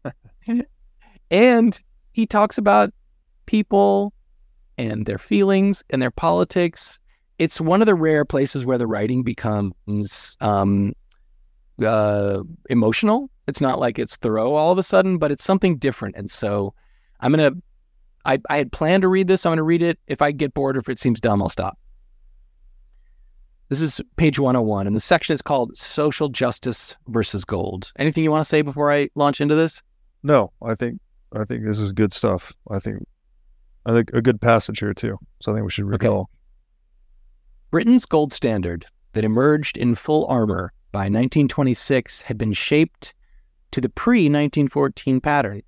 and 1.30 1.80
he 2.14 2.26
talks 2.26 2.58
about 2.58 2.94
people 3.46 4.14
and 4.78 5.06
their 5.06 5.18
feelings 5.18 5.84
and 5.90 6.02
their 6.02 6.12
politics. 6.12 7.00
It's 7.38 7.60
one 7.60 7.82
of 7.82 7.88
the 7.88 7.96
rare 7.96 8.24
places 8.24 8.66
where 8.66 8.78
the 8.78 8.88
writing 8.88 9.24
becomes 9.24 10.38
um, 10.42 10.94
uh, 11.84 12.44
emotional. 12.70 13.30
It's 13.48 13.62
not 13.62 13.80
like 13.80 14.00
it's 14.00 14.16
Thoreau 14.16 14.54
all 14.54 14.72
of 14.72 14.78
a 14.78 14.84
sudden, 14.84 15.18
but 15.18 15.32
it's 15.32 15.44
something 15.44 15.78
different. 15.78 16.16
And 16.16 16.30
so 16.30 16.74
I'm 17.20 17.32
gonna. 17.32 17.52
I, 18.24 18.38
I 18.50 18.58
had 18.58 18.72
planned 18.72 19.02
to 19.02 19.08
read 19.08 19.28
this. 19.28 19.46
I'm 19.46 19.52
gonna 19.52 19.64
read 19.64 19.82
it. 19.82 19.98
If 20.06 20.22
I 20.22 20.32
get 20.32 20.54
bored 20.54 20.78
or 20.78 20.80
if 20.80 20.90
it 20.90 21.00
seems 21.00 21.20
dumb, 21.20 21.42
I'll 21.42 21.50
stop. 21.50 21.78
This 23.72 23.80
is 23.80 24.02
page 24.18 24.38
101, 24.38 24.86
and 24.86 24.94
the 24.94 25.00
section 25.00 25.34
is 25.34 25.42
called 25.42 25.78
Social 25.78 26.28
Justice 26.28 26.98
versus 27.08 27.46
Gold. 27.46 27.94
Anything 27.98 28.22
you 28.22 28.30
want 28.30 28.44
to 28.44 28.50
say 28.50 28.62
before 28.62 28.92
I 28.92 29.10
launch 29.16 29.40
into 29.40 29.56
this? 29.56 29.82
No, 30.24 30.52
I 30.62 30.76
think 30.76 31.00
I 31.34 31.46
think 31.46 31.64
this 31.64 31.80
is 31.80 31.94
good 31.94 32.12
stuff. 32.12 32.52
I 32.70 32.80
think 32.80 33.08
I 33.86 33.94
think 33.94 34.12
a 34.14 34.22
good 34.22 34.42
passage 34.42 34.80
here 34.80 34.94
too. 34.94 35.18
So 35.40 35.54
I 35.54 35.56
think 35.56 35.64
we 35.64 35.72
should 35.72 35.86
read 35.86 36.04
Okay. 36.04 36.30
Britain's 37.72 38.06
gold 38.06 38.34
standard 38.34 38.88
that 39.14 39.24
emerged 39.24 39.78
in 39.78 39.96
full 39.96 40.26
armor 40.28 40.74
by 40.92 41.04
1926 41.04 42.24
had 42.24 42.38
been 42.38 42.52
shaped 42.52 43.14
to 43.72 43.80
the 43.80 43.88
pre 43.88 44.24
1914 44.24 45.22
pattern. 45.22 45.62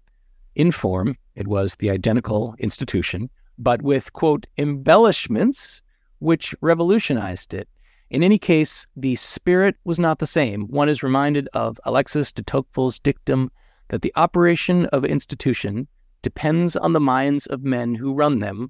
In 0.56 0.74
form, 0.74 1.16
it 1.36 1.47
was 1.47 1.78
the 1.78 1.89
identical 1.89 2.54
institution, 2.60 3.30
but 3.58 3.82
with, 3.82 4.12
quote, 4.12 4.45
embellishments 4.58 5.82
which 6.20 6.54
revolutionized 6.60 7.54
it. 7.54 7.70
In 8.14 8.22
any 8.22 8.38
case, 8.38 8.86
the 8.95 9.16
spirit 9.16 9.76
was 9.86 9.97
not 9.97 10.20
the 10.20 10.28
same. 10.28 10.68
One 10.68 10.88
is 10.88 11.01
reminded 11.01 11.49
of 11.53 11.80
Alexis 11.84 12.32
de 12.32 12.43
Tocqueville's 12.43 12.99
dictum 12.99 13.49
that 13.89 14.03
the 14.03 14.14
operation 14.16 14.86
of 14.88 15.03
institution 15.03 15.88
depends 16.22 16.76
on 16.76 16.93
the 16.93 16.99
minds 16.99 17.47
of 17.47 17.64
men 17.64 17.95
who 17.95 18.14
run 18.14 18.38
them 18.38 18.70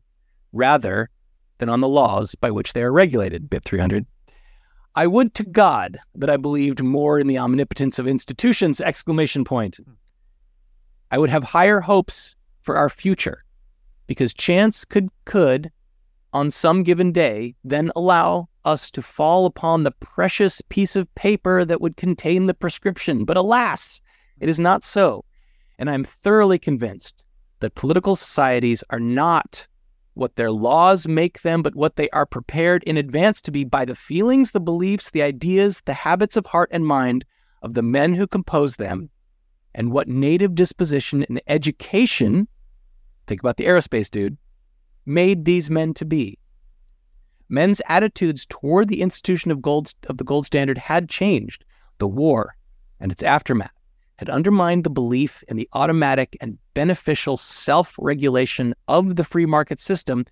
rather 0.53 1.09
than 1.57 1.67
on 1.67 1.81
the 1.81 1.89
laws 1.89 2.35
by 2.35 2.51
which 2.51 2.71
they 2.71 2.81
are 2.83 2.93
regulated. 2.93 3.49
Bit 3.49 3.65
300. 3.65 4.05
I 4.95 5.07
would 5.07 5.33
to 5.33 5.43
God 5.43 5.99
that 6.15 6.29
I 6.29 6.37
believed 6.37 6.81
more 6.81 7.19
in 7.19 7.27
the 7.27 7.37
omnipotence 7.37 7.99
of 7.99 8.07
institutions! 8.07 8.79
Exclamation 8.79 9.43
point. 9.43 9.77
I 11.11 11.17
would 11.17 11.29
have 11.29 11.43
higher 11.43 11.81
hopes 11.81 12.37
for 12.61 12.77
our 12.77 12.87
future 12.87 13.43
because 14.07 14.33
chance 14.33 14.85
could 14.85 15.09
could 15.25 15.69
on 16.31 16.49
some 16.49 16.83
given 16.83 17.11
day 17.11 17.55
then 17.65 17.91
allow 17.93 18.47
us 18.65 18.89
to 18.91 19.01
fall 19.01 19.45
upon 19.45 19.83
the 19.83 19.91
precious 19.91 20.61
piece 20.69 20.95
of 20.95 21.13
paper 21.15 21.65
that 21.65 21.81
would 21.81 21.97
contain 21.97 22.45
the 22.45 22.53
prescription. 22.53 23.25
But 23.25 23.37
alas, 23.37 24.01
it 24.39 24.49
is 24.49 24.59
not 24.59 24.83
so. 24.83 25.25
And 25.77 25.89
I'm 25.89 26.03
thoroughly 26.03 26.59
convinced 26.59 27.23
that 27.59 27.75
political 27.75 28.15
societies 28.15 28.83
are 28.89 28.99
not 28.99 29.67
what 30.13 30.35
their 30.35 30.51
laws 30.51 31.07
make 31.07 31.41
them, 31.41 31.61
but 31.61 31.75
what 31.75 31.95
they 31.95 32.09
are 32.09 32.25
prepared 32.25 32.83
in 32.83 32.97
advance 32.97 33.41
to 33.41 33.51
be 33.51 33.63
by 33.63 33.85
the 33.85 33.95
feelings, 33.95 34.51
the 34.51 34.59
beliefs, 34.59 35.11
the 35.11 35.23
ideas, 35.23 35.81
the 35.85 35.93
habits 35.93 36.37
of 36.37 36.45
heart 36.45 36.69
and 36.71 36.85
mind 36.85 37.25
of 37.63 37.73
the 37.73 37.81
men 37.81 38.13
who 38.13 38.27
compose 38.27 38.75
them, 38.75 39.09
and 39.73 39.91
what 39.91 40.07
native 40.07 40.53
disposition 40.53 41.23
and 41.23 41.41
education, 41.47 42.47
think 43.25 43.41
about 43.41 43.57
the 43.57 43.65
aerospace 43.65 44.09
dude, 44.09 44.37
made 45.05 45.45
these 45.45 45.69
men 45.69 45.93
to 45.95 46.05
be. 46.05 46.37
Men's 47.53 47.83
attitudes 47.87 48.47
toward 48.49 48.87
the 48.87 49.03
institution 49.03 49.51
of 49.51 49.61
gold 49.61 49.93
of 50.07 50.17
the 50.17 50.23
gold 50.23 50.47
standard 50.47 50.79
had 50.79 51.07
changed. 51.07 51.63
The 51.99 52.07
war 52.07 52.55
and 52.99 53.11
its 53.11 53.21
aftermath 53.21 53.69
had 54.15 54.27
undermined 54.27 54.83
the 54.83 54.89
belief 54.89 55.43
in 55.47 55.55
the 55.55 55.69
automatic 55.73 56.35
and 56.41 56.57
beneficial 56.73 57.37
self-regulation 57.37 58.73
of 58.87 59.17
the 59.17 59.23
free 59.23 59.45
market 59.45 59.79
system, 59.79 60.25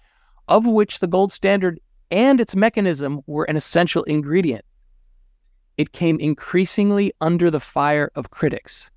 of 0.48 0.66
which 0.66 0.98
the 0.98 1.06
gold 1.06 1.32
standard 1.32 1.80
and 2.10 2.42
its 2.42 2.56
mechanism 2.56 3.22
were 3.28 3.44
an 3.44 3.56
essential 3.56 4.02
ingredient. 4.06 4.66
It 5.78 5.92
came 5.92 6.20
increasingly 6.20 7.14
under 7.22 7.52
the 7.52 7.60
fire 7.60 8.12
of 8.16 8.32
critics. 8.32 8.90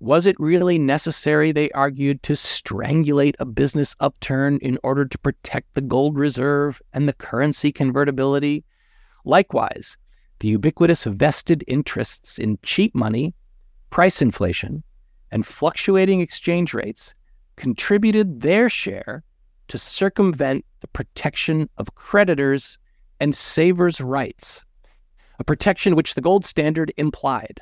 Was 0.00 0.26
it 0.26 0.38
really 0.38 0.78
necessary, 0.78 1.50
they 1.50 1.70
argued, 1.70 2.22
to 2.22 2.34
strangulate 2.34 3.34
a 3.40 3.44
business 3.44 3.96
upturn 3.98 4.58
in 4.58 4.78
order 4.84 5.04
to 5.04 5.18
protect 5.18 5.74
the 5.74 5.80
gold 5.80 6.16
reserve 6.16 6.80
and 6.92 7.08
the 7.08 7.12
currency 7.12 7.72
convertibility? 7.72 8.64
Likewise, 9.24 9.96
the 10.38 10.48
ubiquitous 10.48 11.02
vested 11.02 11.64
interests 11.66 12.38
in 12.38 12.60
cheap 12.62 12.94
money, 12.94 13.34
price 13.90 14.22
inflation, 14.22 14.84
and 15.32 15.44
fluctuating 15.44 16.20
exchange 16.20 16.74
rates 16.74 17.12
contributed 17.56 18.40
their 18.40 18.70
share 18.70 19.24
to 19.66 19.76
circumvent 19.76 20.64
the 20.80 20.88
protection 20.88 21.68
of 21.76 21.96
creditors 21.96 22.78
and 23.18 23.34
savers' 23.34 24.00
rights, 24.00 24.64
a 25.40 25.44
protection 25.44 25.96
which 25.96 26.14
the 26.14 26.20
gold 26.20 26.46
standard 26.46 26.92
implied. 26.96 27.60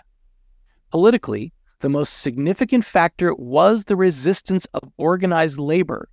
Politically, 0.91 1.53
the 1.81 1.89
most 1.89 2.21
significant 2.21 2.85
factor 2.85 3.35
was 3.35 3.85
the 3.85 3.97
resistance 3.97 4.67
of 4.75 4.91
organized 4.97 5.59
labor 5.59 6.09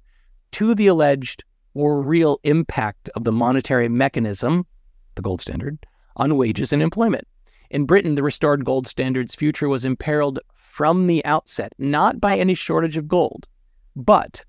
to 0.51 0.75
the 0.75 0.87
alleged 0.87 1.43
or 1.73 2.01
real 2.01 2.39
impact 2.43 3.09
of 3.15 3.23
the 3.23 3.31
monetary 3.31 3.89
mechanism, 3.89 4.65
the 5.15 5.21
gold 5.21 5.41
standard, 5.41 5.85
on 6.15 6.37
wages 6.37 6.73
and 6.73 6.81
employment. 6.81 7.27
In 7.69 7.85
Britain, 7.85 8.15
the 8.15 8.23
restored 8.23 8.65
gold 8.65 8.87
standard's 8.87 9.35
future 9.35 9.67
was 9.67 9.85
imperiled 9.85 10.39
from 10.55 11.07
the 11.07 11.25
outset, 11.25 11.73
not 11.77 12.19
by 12.19 12.37
any 12.37 12.53
shortage 12.53 12.97
of 12.97 13.07
gold, 13.07 13.47
but 13.95 14.45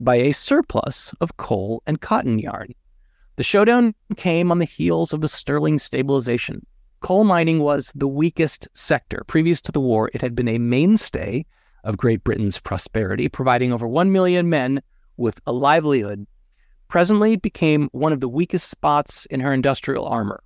by 0.00 0.16
a 0.16 0.32
surplus 0.32 1.12
of 1.20 1.36
coal 1.36 1.82
and 1.86 2.00
cotton 2.00 2.38
yarn. 2.38 2.74
The 3.36 3.42
showdown 3.42 3.94
came 4.16 4.50
on 4.50 4.58
the 4.58 4.64
heels 4.64 5.12
of 5.12 5.20
the 5.20 5.28
sterling 5.28 5.78
stabilization. 5.78 6.66
Coal 7.00 7.24
mining 7.24 7.60
was 7.60 7.92
the 7.94 8.08
weakest 8.08 8.68
sector. 8.74 9.22
Previous 9.26 9.60
to 9.62 9.72
the 9.72 9.80
war, 9.80 10.10
it 10.12 10.20
had 10.20 10.34
been 10.34 10.48
a 10.48 10.58
mainstay 10.58 11.46
of 11.84 11.96
Great 11.96 12.24
Britain's 12.24 12.58
prosperity, 12.58 13.28
providing 13.28 13.72
over 13.72 13.86
1 13.86 14.10
million 14.10 14.48
men 14.48 14.82
with 15.16 15.40
a 15.46 15.52
livelihood. 15.52 16.26
Presently, 16.88 17.34
it 17.34 17.42
became 17.42 17.88
one 17.92 18.12
of 18.12 18.20
the 18.20 18.28
weakest 18.28 18.68
spots 18.68 19.26
in 19.26 19.40
her 19.40 19.52
industrial 19.52 20.06
armor. 20.06 20.42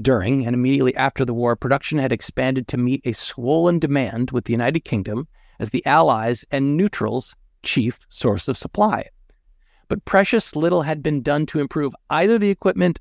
During 0.00 0.44
and 0.44 0.54
immediately 0.54 0.94
after 0.96 1.24
the 1.24 1.34
war, 1.34 1.56
production 1.56 1.98
had 1.98 2.12
expanded 2.12 2.68
to 2.68 2.76
meet 2.76 3.00
a 3.04 3.12
swollen 3.12 3.78
demand 3.78 4.30
with 4.30 4.44
the 4.44 4.52
United 4.52 4.80
Kingdom 4.80 5.28
as 5.58 5.70
the 5.70 5.86
Allies 5.86 6.44
and 6.50 6.76
neutrals' 6.76 7.34
chief 7.62 8.00
source 8.08 8.46
of 8.48 8.58
supply. 8.58 9.08
But 9.88 10.04
precious 10.04 10.56
little 10.56 10.82
had 10.82 11.02
been 11.02 11.22
done 11.22 11.46
to 11.46 11.60
improve 11.60 11.94
either 12.10 12.38
the 12.38 12.50
equipment 12.50 12.98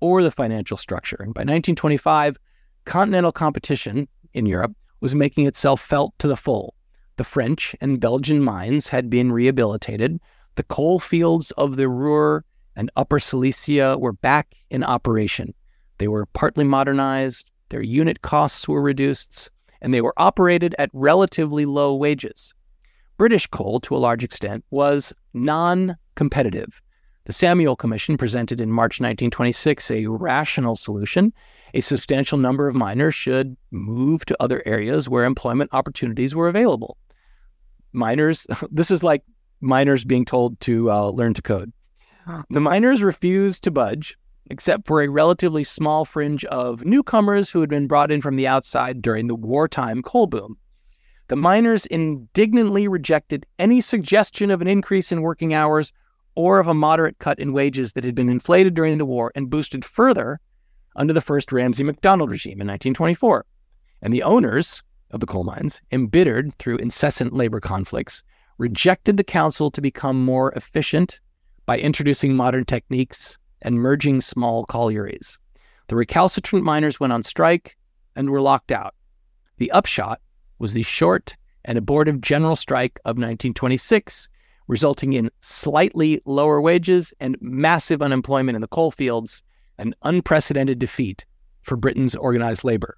or 0.00 0.22
the 0.22 0.30
financial 0.30 0.76
structure. 0.76 1.16
And 1.20 1.34
by 1.34 1.40
1925, 1.40 2.36
continental 2.84 3.32
competition 3.32 4.08
in 4.32 4.46
Europe 4.46 4.72
was 5.00 5.14
making 5.14 5.46
itself 5.46 5.80
felt 5.80 6.18
to 6.18 6.28
the 6.28 6.36
full. 6.36 6.74
The 7.16 7.24
French 7.24 7.76
and 7.80 8.00
Belgian 8.00 8.42
mines 8.42 8.88
had 8.88 9.10
been 9.10 9.32
rehabilitated. 9.32 10.20
The 10.56 10.62
coal 10.62 10.98
fields 10.98 11.50
of 11.52 11.76
the 11.76 11.88
Ruhr 11.88 12.44
and 12.76 12.90
Upper 12.96 13.20
Silesia 13.20 13.98
were 13.98 14.12
back 14.12 14.54
in 14.70 14.82
operation. 14.82 15.54
They 15.98 16.08
were 16.08 16.26
partly 16.26 16.64
modernized, 16.64 17.50
their 17.68 17.82
unit 17.82 18.22
costs 18.22 18.66
were 18.66 18.82
reduced, 18.82 19.50
and 19.80 19.92
they 19.92 20.00
were 20.00 20.14
operated 20.16 20.74
at 20.78 20.90
relatively 20.92 21.66
low 21.66 21.94
wages. 21.94 22.54
British 23.16 23.46
coal, 23.46 23.80
to 23.80 23.94
a 23.94 23.98
large 23.98 24.24
extent, 24.24 24.64
was 24.70 25.12
non 25.34 25.96
competitive. 26.14 26.80
The 27.30 27.34
Samuel 27.34 27.76
Commission 27.76 28.16
presented 28.16 28.60
in 28.60 28.72
March 28.72 28.98
1926 28.98 29.92
a 29.92 30.06
rational 30.08 30.74
solution. 30.74 31.32
A 31.74 31.80
substantial 31.80 32.38
number 32.38 32.66
of 32.66 32.74
miners 32.74 33.14
should 33.14 33.56
move 33.70 34.24
to 34.24 34.36
other 34.40 34.64
areas 34.66 35.08
where 35.08 35.24
employment 35.24 35.70
opportunities 35.72 36.34
were 36.34 36.48
available. 36.48 36.96
Miners, 37.92 38.48
this 38.72 38.90
is 38.90 39.04
like 39.04 39.22
miners 39.60 40.04
being 40.04 40.24
told 40.24 40.58
to 40.62 40.90
uh, 40.90 41.10
learn 41.10 41.32
to 41.34 41.40
code. 41.40 41.72
The 42.50 42.58
miners 42.58 43.00
refused 43.00 43.62
to 43.62 43.70
budge, 43.70 44.18
except 44.50 44.88
for 44.88 45.00
a 45.00 45.08
relatively 45.08 45.62
small 45.62 46.04
fringe 46.04 46.44
of 46.46 46.84
newcomers 46.84 47.48
who 47.48 47.60
had 47.60 47.70
been 47.70 47.86
brought 47.86 48.10
in 48.10 48.20
from 48.20 48.34
the 48.34 48.48
outside 48.48 49.00
during 49.00 49.28
the 49.28 49.36
wartime 49.36 50.02
coal 50.02 50.26
boom. 50.26 50.58
The 51.28 51.36
miners 51.36 51.86
indignantly 51.86 52.88
rejected 52.88 53.46
any 53.56 53.80
suggestion 53.80 54.50
of 54.50 54.60
an 54.60 54.66
increase 54.66 55.12
in 55.12 55.22
working 55.22 55.54
hours 55.54 55.92
or 56.34 56.58
of 56.58 56.66
a 56.66 56.74
moderate 56.74 57.18
cut 57.18 57.38
in 57.38 57.52
wages 57.52 57.92
that 57.92 58.04
had 58.04 58.14
been 58.14 58.28
inflated 58.28 58.74
during 58.74 58.98
the 58.98 59.06
war 59.06 59.32
and 59.34 59.50
boosted 59.50 59.84
further 59.84 60.40
under 60.96 61.12
the 61.12 61.20
first 61.20 61.52
Ramsay 61.52 61.84
MacDonald 61.84 62.30
regime 62.30 62.60
in 62.60 62.66
1924. 62.66 63.44
And 64.02 64.12
the 64.12 64.22
owners, 64.22 64.82
of 65.10 65.20
the 65.20 65.26
coal 65.26 65.44
mines, 65.44 65.80
embittered 65.90 66.54
through 66.56 66.76
incessant 66.78 67.32
labor 67.32 67.60
conflicts, 67.60 68.22
rejected 68.58 69.16
the 69.16 69.24
counsel 69.24 69.70
to 69.70 69.80
become 69.80 70.24
more 70.24 70.52
efficient 70.52 71.20
by 71.66 71.78
introducing 71.78 72.34
modern 72.34 72.64
techniques 72.64 73.38
and 73.62 73.76
merging 73.76 74.20
small 74.20 74.64
collieries. 74.66 75.38
The 75.88 75.96
recalcitrant 75.96 76.64
miners 76.64 77.00
went 77.00 77.12
on 77.12 77.22
strike 77.22 77.76
and 78.14 78.30
were 78.30 78.40
locked 78.40 78.70
out. 78.70 78.94
The 79.56 79.70
upshot 79.72 80.20
was 80.58 80.72
the 80.72 80.82
short 80.82 81.36
and 81.64 81.76
abortive 81.76 82.20
general 82.20 82.56
strike 82.56 82.98
of 83.04 83.16
1926, 83.16 84.28
resulting 84.70 85.14
in 85.14 85.28
slightly 85.40 86.22
lower 86.26 86.60
wages 86.60 87.12
and 87.18 87.36
massive 87.40 88.00
unemployment 88.00 88.54
in 88.54 88.60
the 88.60 88.68
coal 88.68 88.92
fields, 88.92 89.42
an 89.78 89.92
unprecedented 90.02 90.78
defeat 90.78 91.24
for 91.62 91.76
Britain's 91.76 92.14
organized 92.14 92.62
labor. 92.62 92.96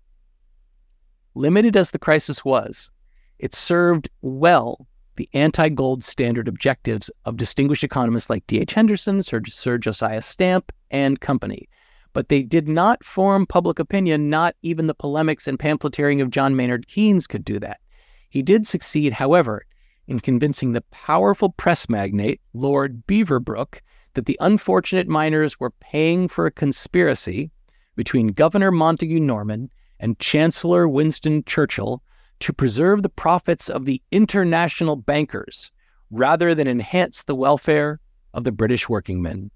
Limited 1.34 1.74
as 1.74 1.90
the 1.90 1.98
crisis 1.98 2.44
was, 2.44 2.90
it 3.38 3.54
served 3.54 4.10
well 4.20 4.86
the 5.16 5.30
anti 5.32 5.70
gold 5.70 6.04
standard 6.04 6.46
objectives 6.46 7.10
of 7.24 7.38
distinguished 7.38 7.84
economists 7.84 8.28
like 8.28 8.46
D.H. 8.46 8.74
Henderson, 8.74 9.22
Sir, 9.22 9.40
Sir 9.46 9.78
Josiah 9.78 10.20
Stamp, 10.20 10.72
and 10.90 11.20
company. 11.20 11.70
But 12.12 12.28
they 12.28 12.42
did 12.42 12.68
not 12.68 13.02
form 13.02 13.46
public 13.46 13.78
opinion, 13.78 14.28
not 14.28 14.56
even 14.60 14.88
the 14.88 14.94
polemics 14.94 15.48
and 15.48 15.58
pamphleteering 15.58 16.20
of 16.20 16.28
John 16.28 16.54
Maynard 16.54 16.86
Keynes 16.86 17.26
could 17.26 17.46
do 17.46 17.58
that. 17.60 17.80
He 18.28 18.42
did 18.42 18.66
succeed, 18.66 19.14
however, 19.14 19.64
in 20.12 20.20
convincing 20.20 20.72
the 20.72 20.82
powerful 20.90 21.48
press 21.48 21.88
magnate, 21.88 22.40
Lord 22.52 23.06
Beaverbrook, 23.06 23.80
that 24.12 24.26
the 24.26 24.36
unfortunate 24.40 25.08
miners 25.08 25.58
were 25.58 25.70
paying 25.80 26.28
for 26.28 26.44
a 26.44 26.52
conspiracy 26.52 27.50
between 27.96 28.28
Governor 28.28 28.70
Montagu 28.70 29.18
Norman 29.18 29.70
and 29.98 30.18
Chancellor 30.18 30.86
Winston 30.86 31.42
Churchill 31.44 32.02
to 32.40 32.52
preserve 32.52 33.02
the 33.02 33.08
profits 33.08 33.70
of 33.70 33.86
the 33.86 34.02
international 34.10 34.96
bankers 34.96 35.72
rather 36.10 36.54
than 36.54 36.68
enhance 36.68 37.24
the 37.24 37.34
welfare 37.34 37.98
of 38.34 38.44
the 38.44 38.52
British 38.52 38.90
workingmen. 38.90 39.50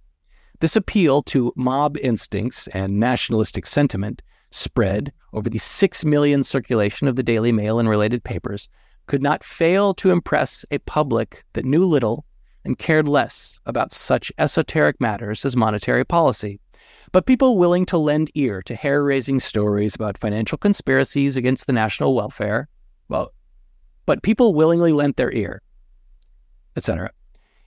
This 0.61 0.75
appeal 0.75 1.23
to 1.25 1.53
mob 1.55 1.99
instincts 1.99 2.67
and 2.69 2.99
nationalistic 2.99 3.67
sentiment 3.67 4.23
spread 4.51 5.13
over 5.35 5.51
the 5.51 5.59
six 5.59 6.03
million 6.03 6.43
circulation 6.43 7.09
of 7.09 7.17
the 7.17 7.23
Daily 7.23 7.53
Mail 7.53 7.79
and 7.79 7.91
related 7.91 8.25
papers 8.25 8.71
could 9.07 9.23
not 9.23 9.45
fail 9.45 9.95
to 9.95 10.11
impress 10.11 10.65
a 10.71 10.79
public 10.79 11.45
that 11.53 11.65
knew 11.65 11.85
little 11.85 12.25
and 12.65 12.79
cared 12.79 13.07
less 13.07 13.61
about 13.67 13.93
such 13.93 14.33
esoteric 14.39 15.01
matters 15.01 15.45
as 15.45 15.57
monetary 15.57 16.05
policy. 16.05 16.61
But 17.13 17.27
people 17.27 17.57
willing 17.57 17.87
to 17.87 17.99
lend 17.99 18.31
ear 18.35 18.63
to 18.63 18.75
hair 18.75 19.05
raising 19.05 19.39
stories 19.39 19.95
about 19.95 20.19
financial 20.19 20.59
conspiracies 20.59 21.37
against 21.37 21.67
the 21.67 21.73
national 21.73 22.15
welfare 22.15 22.69
well, 23.09 23.33
but 24.05 24.23
people 24.23 24.55
willingly 24.55 24.93
lent 24.93 25.17
their 25.17 25.33
ear, 25.33 25.63
etc. 26.77 27.11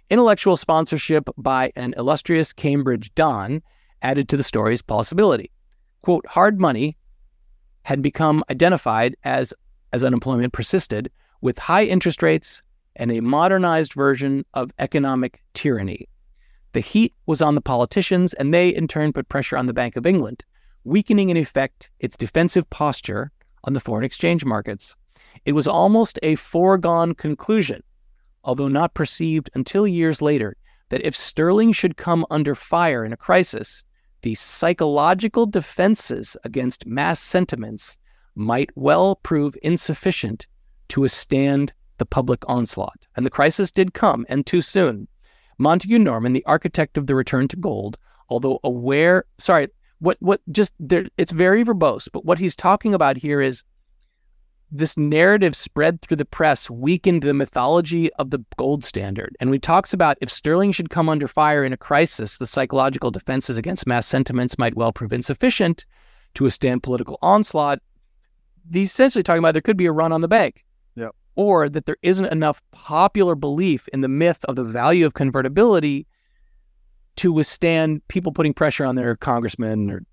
Intellectual 0.09 0.57
sponsorship 0.57 1.29
by 1.37 1.71
an 1.75 1.93
illustrious 1.97 2.51
Cambridge 2.51 3.13
Don 3.15 3.61
added 4.01 4.27
to 4.29 4.37
the 4.37 4.43
story's 4.43 4.81
plausibility. 4.81 5.51
Quote, 6.01 6.25
hard 6.27 6.59
money 6.59 6.97
had 7.83 8.01
become 8.01 8.43
identified 8.49 9.15
as, 9.23 9.53
as 9.93 10.03
unemployment 10.03 10.53
persisted 10.53 11.11
with 11.41 11.57
high 11.57 11.85
interest 11.85 12.21
rates 12.23 12.61
and 12.95 13.11
a 13.11 13.21
modernized 13.21 13.93
version 13.93 14.45
of 14.53 14.71
economic 14.79 15.41
tyranny. 15.53 16.07
The 16.73 16.81
heat 16.81 17.13
was 17.25 17.41
on 17.41 17.55
the 17.55 17.61
politicians, 17.61 18.33
and 18.33 18.53
they 18.53 18.69
in 18.69 18.87
turn 18.87 19.13
put 19.13 19.29
pressure 19.29 19.57
on 19.57 19.65
the 19.65 19.73
Bank 19.73 19.95
of 19.95 20.05
England, 20.05 20.43
weakening 20.83 21.29
in 21.29 21.37
effect 21.37 21.89
its 21.99 22.17
defensive 22.17 22.69
posture 22.69 23.31
on 23.63 23.73
the 23.73 23.79
foreign 23.79 24.05
exchange 24.05 24.45
markets. 24.45 24.95
It 25.45 25.53
was 25.53 25.67
almost 25.67 26.19
a 26.21 26.35
foregone 26.35 27.15
conclusion, 27.15 27.83
although 28.43 28.67
not 28.67 28.93
perceived 28.93 29.49
until 29.53 29.87
years 29.87 30.21
later, 30.21 30.57
that 30.89 31.05
if 31.05 31.15
sterling 31.15 31.71
should 31.71 31.97
come 31.97 32.25
under 32.29 32.55
fire 32.55 33.05
in 33.05 33.13
a 33.13 33.17
crisis, 33.17 33.83
the 34.21 34.35
psychological 34.35 35.45
defenses 35.45 36.35
against 36.43 36.85
mass 36.85 37.19
sentiments 37.19 37.97
might 38.35 38.69
well 38.75 39.15
prove 39.15 39.55
insufficient 39.61 40.45
to 40.89 41.01
withstand 41.01 41.73
the 41.97 42.05
public 42.05 42.47
onslaught. 42.47 43.07
And 43.15 43.25
the 43.25 43.29
crisis 43.29 43.71
did 43.71 43.93
come, 43.93 44.25
and 44.29 44.45
too 44.45 44.61
soon. 44.61 45.07
Montagu 45.59 45.99
Norman, 45.99 46.33
the 46.33 46.45
architect 46.45 46.97
of 46.97 47.07
the 47.07 47.15
return 47.15 47.47
to 47.49 47.57
gold, 47.57 47.97
although 48.29 48.59
aware, 48.63 49.25
sorry, 49.37 49.67
what 49.99 50.17
what 50.21 50.41
just 50.51 50.73
there, 50.79 51.05
it's 51.17 51.31
very 51.31 51.63
verbose, 51.63 52.07
but 52.11 52.25
what 52.25 52.39
he's 52.39 52.55
talking 52.55 52.93
about 52.93 53.17
here 53.17 53.41
is 53.41 53.63
this 54.71 54.97
narrative 54.97 55.55
spread 55.55 56.01
through 56.01 56.17
the 56.17 56.25
press 56.25 56.69
weakened 56.69 57.23
the 57.23 57.33
mythology 57.33 58.13
of 58.13 58.29
the 58.29 58.43
gold 58.57 58.85
standard. 58.85 59.35
And 59.39 59.51
he 59.51 59.59
talks 59.59 59.93
about 59.93 60.17
if 60.21 60.31
sterling 60.31 60.71
should 60.71 60.91
come 60.91 61.09
under 61.09 61.27
fire 61.27 61.63
in 61.63 61.73
a 61.73 61.77
crisis, 61.77 62.37
the 62.37 62.45
psychological 62.45 63.11
defenses 63.11 63.57
against 63.57 63.87
mass 63.87 64.05
sentiments 64.05 64.59
might 64.59 64.75
well 64.75 64.93
prove 64.93 65.11
insufficient 65.11 65.85
to 66.35 66.43
withstand 66.43 66.83
political 66.83 67.17
onslaught. 67.21 67.79
He's 68.71 68.91
essentially 68.91 69.23
talking 69.23 69.39
about 69.39 69.53
there 69.53 69.61
could 69.61 69.77
be 69.77 69.87
a 69.87 69.91
run 69.91 70.11
on 70.11 70.21
the 70.21 70.27
bank. 70.27 70.63
Or 71.35 71.69
that 71.69 71.85
there 71.85 71.97
isn't 72.01 72.31
enough 72.31 72.61
popular 72.71 73.35
belief 73.35 73.87
in 73.89 74.01
the 74.01 74.07
myth 74.07 74.43
of 74.45 74.55
the 74.55 74.63
value 74.63 75.05
of 75.05 75.13
convertibility 75.13 76.05
to 77.17 77.31
withstand 77.31 78.05
people 78.07 78.31
putting 78.31 78.53
pressure 78.53 78.85
on 78.85 78.95
their 78.95 79.15
congressmen 79.15 79.89
or 79.89 80.03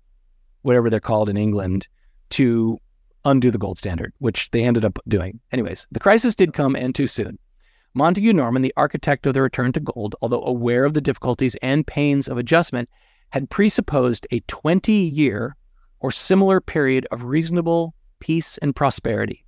whatever 0.61 0.89
they're 0.89 0.99
called 0.99 1.29
in 1.29 1.37
England 1.37 1.87
to 2.29 2.77
undo 3.25 3.51
the 3.51 3.57
gold 3.57 3.77
standard, 3.77 4.13
which 4.19 4.51
they 4.51 4.63
ended 4.63 4.85
up 4.85 4.99
doing. 5.07 5.39
Anyways, 5.51 5.87
the 5.91 5.99
crisis 5.99 6.35
did 6.35 6.53
come 6.53 6.75
and 6.75 6.93
too 6.93 7.07
soon. 7.07 7.37
Montagu 7.95 8.33
Norman, 8.33 8.61
the 8.61 8.73
architect 8.77 9.25
of 9.25 9.33
the 9.33 9.41
return 9.41 9.71
to 9.73 9.79
gold, 9.79 10.15
although 10.21 10.43
aware 10.43 10.85
of 10.85 10.93
the 10.93 11.01
difficulties 11.01 11.55
and 11.61 11.87
pains 11.87 12.27
of 12.27 12.37
adjustment, 12.37 12.89
had 13.31 13.49
presupposed 13.49 14.27
a 14.31 14.39
20 14.41 14.91
year 14.91 15.55
or 15.99 16.11
similar 16.11 16.61
period 16.61 17.07
of 17.11 17.25
reasonable 17.25 17.95
peace 18.19 18.57
and 18.59 18.75
prosperity. 18.75 19.45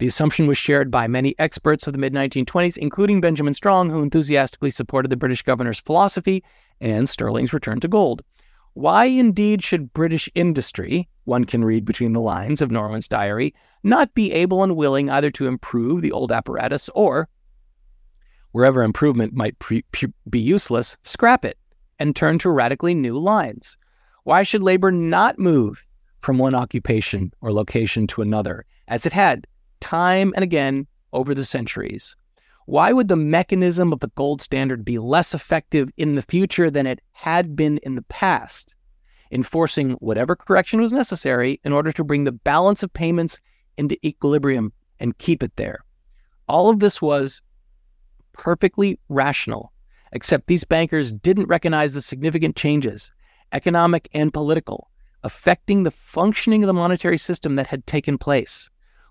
The 0.00 0.06
assumption 0.06 0.46
was 0.46 0.56
shared 0.56 0.90
by 0.90 1.06
many 1.08 1.38
experts 1.38 1.86
of 1.86 1.92
the 1.92 1.98
mid 1.98 2.14
1920s, 2.14 2.78
including 2.78 3.20
Benjamin 3.20 3.52
Strong, 3.52 3.90
who 3.90 4.02
enthusiastically 4.02 4.70
supported 4.70 5.10
the 5.10 5.16
British 5.18 5.42
governor's 5.42 5.78
philosophy 5.78 6.42
and 6.80 7.06
Sterling's 7.06 7.52
return 7.52 7.80
to 7.80 7.88
gold. 7.88 8.22
Why 8.72 9.04
indeed 9.04 9.62
should 9.62 9.92
British 9.92 10.26
industry, 10.34 11.06
one 11.24 11.44
can 11.44 11.66
read 11.66 11.84
between 11.84 12.14
the 12.14 12.20
lines 12.22 12.62
of 12.62 12.70
Norman's 12.70 13.08
diary, 13.08 13.54
not 13.82 14.14
be 14.14 14.32
able 14.32 14.62
and 14.62 14.74
willing 14.74 15.10
either 15.10 15.30
to 15.32 15.46
improve 15.46 16.00
the 16.00 16.12
old 16.12 16.32
apparatus 16.32 16.88
or, 16.94 17.28
wherever 18.52 18.82
improvement 18.82 19.34
might 19.34 19.58
pre- 19.58 19.84
be 20.30 20.40
useless, 20.40 20.96
scrap 21.02 21.44
it 21.44 21.58
and 21.98 22.16
turn 22.16 22.38
to 22.38 22.48
radically 22.48 22.94
new 22.94 23.18
lines? 23.18 23.76
Why 24.24 24.44
should 24.44 24.62
labor 24.62 24.90
not 24.90 25.38
move 25.38 25.86
from 26.22 26.38
one 26.38 26.54
occupation 26.54 27.34
or 27.42 27.52
location 27.52 28.06
to 28.06 28.22
another, 28.22 28.64
as 28.88 29.04
it 29.04 29.12
had 29.12 29.46
time 29.80 30.32
and 30.34 30.42
again 30.42 30.86
over 31.12 31.34
the 31.34 31.44
centuries? 31.44 32.16
Why 32.66 32.92
would 32.92 33.08
the 33.08 33.16
mechanism 33.16 33.92
of 33.92 34.00
the 34.00 34.12
gold 34.14 34.40
standard 34.40 34.84
be 34.84 34.98
less 34.98 35.34
effective 35.34 35.90
in 35.96 36.14
the 36.14 36.22
future 36.22 36.70
than 36.70 36.86
it 36.86 37.00
had 37.10 37.56
been 37.56 37.78
in 37.78 37.96
the 37.96 38.02
past, 38.02 38.76
enforcing 39.32 39.92
whatever 39.94 40.36
correction 40.36 40.80
was 40.80 40.92
necessary 40.92 41.60
in 41.64 41.72
order 41.72 41.90
to 41.90 42.04
bring 42.04 42.24
the 42.24 42.32
balance 42.32 42.82
of 42.82 42.92
payments 42.92 43.40
into 43.76 43.98
equilibrium 44.06 44.72
and 45.00 45.18
keep 45.18 45.42
it 45.42 45.56
there? 45.56 45.80
All 46.46 46.70
of 46.70 46.78
this 46.78 47.02
was 47.02 47.42
perfectly 48.32 49.00
rational, 49.08 49.72
except 50.12 50.46
these 50.46 50.64
bankers 50.64 51.12
didn't 51.12 51.48
recognize 51.48 51.94
the 51.94 52.00
significant 52.00 52.54
changes, 52.54 53.10
economic 53.52 54.08
and 54.14 54.32
political, 54.32 54.90
affecting 55.24 55.82
the 55.82 55.90
functioning 55.90 56.62
of 56.62 56.68
the 56.68 56.72
monetary 56.72 57.18
system 57.18 57.56
that 57.56 57.66
had 57.66 57.86
taken 57.86 58.16
place 58.16 58.70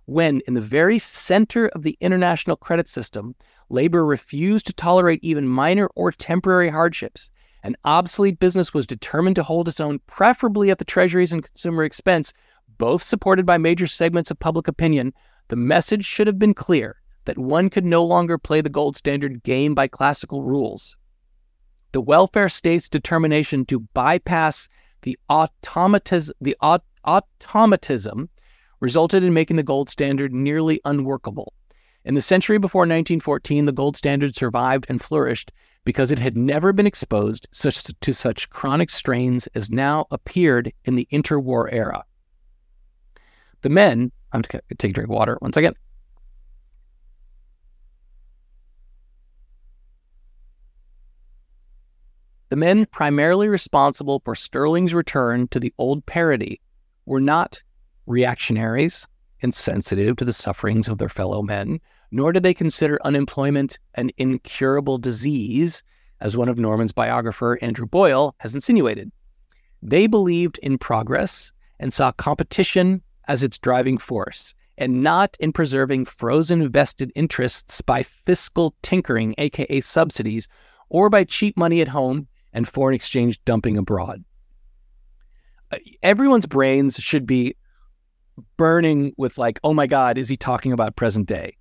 when, 0.10 0.42
in 0.48 0.56
the 0.56 0.62
very 0.62 0.98
center 0.98 1.68
of 1.68 1.84
the 1.84 1.96
international 2.02 2.56
credit 2.56 2.88
system, 2.88 3.36
labor 3.70 4.04
refused 4.04 4.66
to 4.66 4.74
tolerate 4.74 5.20
even 5.24 5.48
minor 5.48 5.88
or 5.96 6.12
temporary 6.12 6.70
hardships, 6.70 7.30
an 7.64 7.76
obsolete 7.86 8.40
business 8.40 8.74
was 8.74 8.88
determined 8.88 9.36
to 9.36 9.44
hold 9.44 9.68
its 9.68 9.80
own, 9.80 10.00
preferably 10.08 10.72
at 10.72 10.80
the 10.80 10.86
Treasury's 10.86 11.32
and 11.32 11.44
consumer 11.44 11.84
expense, 11.84 12.34
both 12.80 13.04
supported 13.04 13.46
by 13.46 13.58
major 13.58 13.86
segments 13.86 14.32
of 14.32 14.40
public 14.40 14.68
opinion, 14.68 15.14
the 15.50 15.56
message 15.56 16.06
should 16.06 16.26
have 16.26 16.40
been 16.40 16.54
clear 16.54 16.96
that 17.26 17.38
one 17.38 17.70
could 17.70 17.86
no 17.86 18.04
longer 18.04 18.38
play 18.38 18.62
the 18.62 18.70
gold 18.70 18.98
standard 18.98 19.44
game 19.44 19.76
by 19.76 19.88
classical 19.88 20.42
rules. 20.42 20.98
The 21.92 22.02
welfare 22.02 22.50
state's 22.50 22.90
determination 22.90 23.66
to 23.66 23.82
bypass 23.94 24.70
the, 25.04 25.20
automatis- 25.30 26.32
the 26.42 26.56
aut- 26.62 26.84
automatism 27.06 28.30
resulted 28.80 29.24
in 29.24 29.34
making 29.34 29.58
the 29.58 29.64
gold 29.64 29.90
standard 29.90 30.34
nearly 30.34 30.80
unworkable. 30.86 31.54
In 32.06 32.16
the 32.16 32.22
century 32.22 32.58
before 32.58 32.82
1914, 32.82 33.66
the 33.66 33.72
gold 33.72 33.98
standard 33.98 34.36
survived 34.36 34.86
and 34.90 35.02
flourished 35.02 35.52
because 35.84 36.12
it 36.12 36.20
had 36.20 36.38
never 36.38 36.72
been 36.72 36.88
exposed 36.88 37.48
such, 37.52 37.84
to 37.84 38.14
such 38.14 38.50
chronic 38.50 38.90
strains 38.90 39.48
as 39.48 39.70
now 39.70 40.06
appeared 40.12 40.72
in 40.86 40.96
the 40.96 41.08
interwar 41.12 41.68
era. 41.72 42.04
The 43.62 43.70
men, 43.70 44.12
I'm 44.32 44.42
going 44.42 44.62
to 44.70 44.76
take 44.76 44.92
a 44.92 44.94
drink 44.94 45.10
of 45.10 45.16
water 45.16 45.38
one 45.40 45.52
second. 45.52 45.76
The 52.50 52.56
men 52.56 52.88
primarily 52.88 53.48
responsible 53.48 54.22
for 54.26 54.34
Sterling's 54.34 54.94
return 54.94 55.48
to 55.50 55.60
the 55.60 55.74
old 55.78 56.06
parity 56.06 56.62
were 57.06 57.22
not 57.22 57.62
reactionaries 58.10 59.08
insensitive 59.40 60.18
to 60.18 60.26
the 60.26 60.34
sufferings 60.34 60.90
of 60.90 60.98
their 60.98 61.08
fellow 61.08 61.42
men, 61.42 61.80
nor 62.12 62.34
did 62.34 62.44
they 62.44 62.54
consider 62.54 63.00
unemployment 63.06 63.80
an 63.96 64.12
incurable 64.18 64.98
disease, 64.98 65.84
as 66.20 66.36
one 66.36 66.50
of 66.50 66.58
Norman's 66.58 66.92
biographer, 66.92 67.58
Andrew 67.62 67.86
Boyle, 67.86 68.36
has 68.40 68.54
insinuated. 68.54 69.12
They 69.82 70.08
believed 70.08 70.58
in 70.58 70.78
progress 70.78 71.54
and 71.80 71.94
saw 71.94 72.12
competition 72.12 73.02
as 73.28 73.44
its 73.44 73.58
driving 73.58 73.98
force, 73.98 74.54
and 74.78 75.04
not 75.04 75.38
in 75.40 75.54
preserving 75.54 76.06
frozen 76.06 76.70
vested 76.70 77.12
interests 77.16 77.80
by 77.82 78.04
fiscal 78.04 78.76
tinkering, 78.82 79.36
aka 79.38 79.80
subsidies, 79.82 80.50
or 80.90 81.10
by 81.10 81.24
cheap 81.24 81.56
money 81.56 81.80
at 81.80 81.88
home 81.88 82.28
and 82.52 82.68
foreign 82.68 82.96
exchange 82.96 83.40
dumping 83.46 83.78
abroad. 83.78 84.24
Uh, 85.72 85.78
everyone's 86.02 86.48
brains 86.48 86.96
should 86.98 87.28
be 87.28 87.56
burning 88.58 89.14
with, 89.18 89.38
like, 89.38 89.60
oh 89.64 89.74
my 89.74 89.88
God, 89.88 90.18
is 90.18 90.30
he 90.30 90.38
talking 90.38 90.72
about 90.72 90.96
present 90.96 91.28
day? 91.28 91.56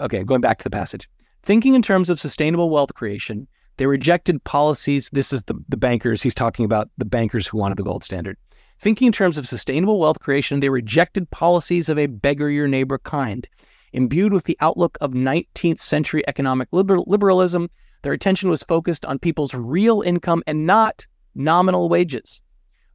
Okay, 0.00 0.24
going 0.24 0.40
back 0.40 0.58
to 0.58 0.64
the 0.64 0.70
passage. 0.70 1.08
Thinking 1.42 1.74
in 1.74 1.82
terms 1.82 2.10
of 2.10 2.18
sustainable 2.18 2.70
wealth 2.70 2.94
creation, 2.94 3.46
they 3.76 3.86
rejected 3.86 4.42
policies. 4.44 5.10
This 5.12 5.32
is 5.32 5.42
the, 5.44 5.54
the 5.68 5.76
bankers. 5.76 6.22
He's 6.22 6.34
talking 6.34 6.64
about 6.64 6.88
the 6.96 7.04
bankers 7.04 7.46
who 7.46 7.58
wanted 7.58 7.76
the 7.76 7.82
gold 7.82 8.04
standard. 8.04 8.36
Thinking 8.78 9.06
in 9.06 9.12
terms 9.12 9.38
of 9.38 9.48
sustainable 9.48 9.98
wealth 9.98 10.20
creation, 10.20 10.60
they 10.60 10.68
rejected 10.68 11.30
policies 11.30 11.88
of 11.88 11.98
a 11.98 12.06
beggar 12.06 12.50
your 12.50 12.68
neighbor 12.68 12.98
kind. 12.98 13.48
Imbued 13.92 14.32
with 14.32 14.44
the 14.44 14.58
outlook 14.60 14.98
of 15.00 15.12
19th 15.12 15.78
century 15.78 16.26
economic 16.26 16.68
liber- 16.72 16.98
liberalism, 17.06 17.70
their 18.02 18.12
attention 18.12 18.50
was 18.50 18.62
focused 18.62 19.04
on 19.04 19.18
people's 19.18 19.54
real 19.54 20.02
income 20.02 20.42
and 20.46 20.66
not 20.66 21.06
nominal 21.34 21.88
wages. 21.88 22.42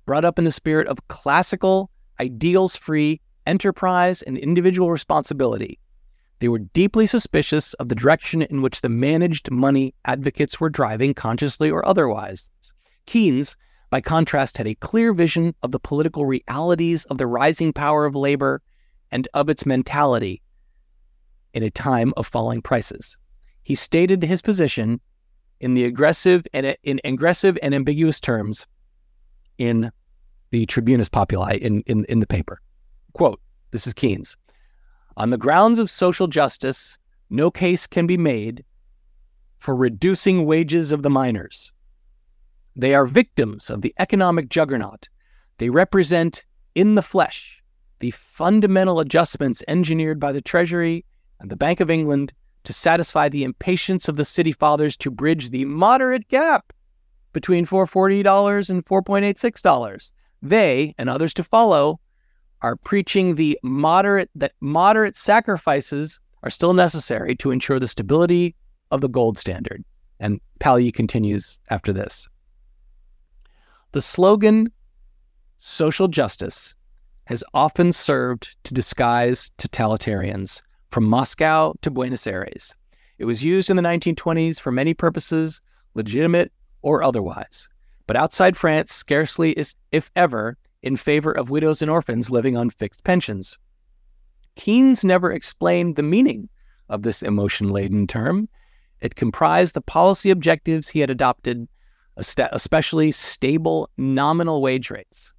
Brought 0.06 0.26
up 0.26 0.38
in 0.38 0.46
the 0.46 0.52
spirit 0.52 0.88
of 0.88 1.08
classical, 1.08 1.90
ideals 2.20 2.76
free 2.76 3.22
enterprise 3.46 4.22
and 4.22 4.38
individual 4.38 4.92
responsibility, 4.92 5.80
they 6.40 6.48
were 6.48 6.60
deeply 6.60 7.06
suspicious 7.08 7.74
of 7.76 7.90
the 7.90 7.96
direction 7.96 8.42
in 8.44 8.62
which 8.62 8.82
the 8.82 8.90
managed 8.90 9.52
money 9.52 9.94
advocates 10.06 10.60
were 10.60 10.70
driving, 10.70 11.14
consciously 11.14 11.70
or 11.70 11.86
otherwise. 11.86 12.50
Keynes, 13.06 13.58
by 13.90 14.02
contrast, 14.02 14.58
had 14.58 14.68
a 14.68 14.76
clear 14.76 15.14
vision 15.14 15.54
of 15.64 15.72
the 15.72 15.80
political 15.80 16.26
realities 16.26 17.06
of 17.06 17.18
the 17.18 17.28
rising 17.28 17.74
power 17.74 18.06
of 18.06 18.16
labor 18.16 18.62
and 19.12 19.28
of 19.34 19.50
its 19.50 19.66
mentality 19.66 20.42
in 21.54 21.64
a 21.64 21.70
time 21.70 22.14
of 22.16 22.28
falling 22.28 22.62
prices 22.62 23.18
he 23.70 23.76
stated 23.76 24.24
his 24.24 24.42
position 24.42 25.00
in 25.60 25.76
the 25.76 25.86
aggressive 25.86 26.44
and 26.56 26.76
in 26.82 27.00
aggressive 27.04 27.56
and 27.62 27.76
ambiguous 27.76 28.20
terms 28.20 28.66
in 29.60 29.92
the 30.52 30.66
Tribunus 30.66 31.10
Populi 31.10 31.54
in, 31.54 31.82
in, 31.82 32.06
in 32.06 32.20
the 32.20 32.28
paper. 32.28 32.62
Quote, 33.14 33.40
this 33.72 33.88
is 33.88 33.94
Keynes. 33.94 34.38
On 35.18 35.30
the 35.30 35.38
grounds 35.38 35.80
of 35.80 35.90
social 35.90 36.28
justice, 36.28 36.98
no 37.30 37.52
case 37.52 37.86
can 37.86 38.08
be 38.08 38.18
made 38.18 38.64
for 39.58 39.76
reducing 39.76 40.46
wages 40.46 40.92
of 40.92 41.04
the 41.04 41.10
miners. 41.10 41.72
They 42.76 42.96
are 42.96 43.06
victims 43.06 43.70
of 43.70 43.82
the 43.82 43.94
economic 44.00 44.50
juggernaut. 44.50 45.10
They 45.58 45.70
represent 45.70 46.46
in 46.76 46.96
the 46.96 47.02
flesh 47.02 47.62
the 48.00 48.12
fundamental 48.12 49.02
adjustments 49.02 49.64
engineered 49.68 50.20
by 50.20 50.32
the 50.32 50.42
Treasury 50.42 51.06
and 51.40 51.52
the 51.52 51.58
Bank 51.58 51.82
of 51.82 51.90
England 51.90 52.32
to 52.64 52.74
satisfy 52.74 53.30
the 53.30 53.44
impatience 53.44 54.08
of 54.08 54.16
the 54.16 54.26
city 54.26 54.52
fathers 54.52 54.96
to 54.98 55.12
bridge 55.12 55.50
the 55.50 55.66
moderate 55.66 56.28
gap 56.30 56.72
between 57.34 57.66
$440 57.66 58.70
and 58.70 58.86
$4.86. 58.86 60.12
They 60.42 60.96
and 60.98 61.10
others 61.10 61.34
to 61.36 61.44
follow 61.44 62.00
are 62.62 62.76
preaching 62.76 63.36
the 63.36 63.58
moderate 63.64 64.30
that 64.36 64.54
moderate 64.60 65.16
sacrifices 65.16 66.20
are 66.44 66.50
still 66.50 66.74
necessary 66.74 67.36
to 67.36 67.52
ensure 67.52 67.80
the 67.80 67.88
stability 67.88 68.56
of 68.92 69.02
the 69.02 69.10
gold 69.10 69.38
standard. 69.38 69.84
And 70.20 70.40
Palyi 70.60 70.94
continues 70.94 71.60
after 71.70 71.94
this. 71.94 72.28
The 73.92 74.02
slogan 74.02 74.72
social 75.58 76.08
justice 76.08 76.76
has 77.26 77.44
often 77.54 77.92
served 77.92 78.56
to 78.64 78.74
disguise 78.74 79.52
totalitarians 79.58 80.62
from 80.92 81.06
Moscow 81.06 81.74
to 81.82 81.92
Buenos 81.92 82.26
Aires. 82.26 82.74
It 83.18 83.26
was 83.26 83.44
used 83.44 83.70
in 83.70 83.76
the 83.76 83.84
1920s 83.84 84.60
for 84.60 84.72
many 84.72 84.94
purposes, 84.94 85.62
legitimate 85.94 86.52
or 86.82 87.04
otherwise, 87.04 87.70
but 88.10 88.16
outside 88.16 88.58
France, 88.58 88.92
scarcely, 88.92 89.52
is, 89.52 89.76
if 89.92 90.10
ever, 90.16 90.58
in 90.82 90.96
favor 90.96 91.32
of 91.32 91.52
widows 91.52 91.84
and 91.84 91.92
orphans 91.92 92.32
living 92.32 92.58
on 92.58 92.72
fixed 92.72 93.04
pensions. 93.04 93.56
Keynes 94.56 95.04
never 95.04 95.32
explained 95.32 95.96
the 95.96 96.02
meaning 96.02 96.50
of 96.90 97.04
this 97.04 97.22
emotion 97.22 97.70
laden 97.70 98.08
term. 98.08 98.50
It 99.00 99.14
comprised 99.14 99.76
the 99.76 99.82
policy 99.82 100.32
objectives 100.32 100.88
he 100.88 101.02
had 101.02 101.12
adopted, 101.12 101.68
especially 102.18 103.12
stable 103.12 103.92
nominal 103.96 104.64
wage 104.64 104.90
rates. 104.90 105.32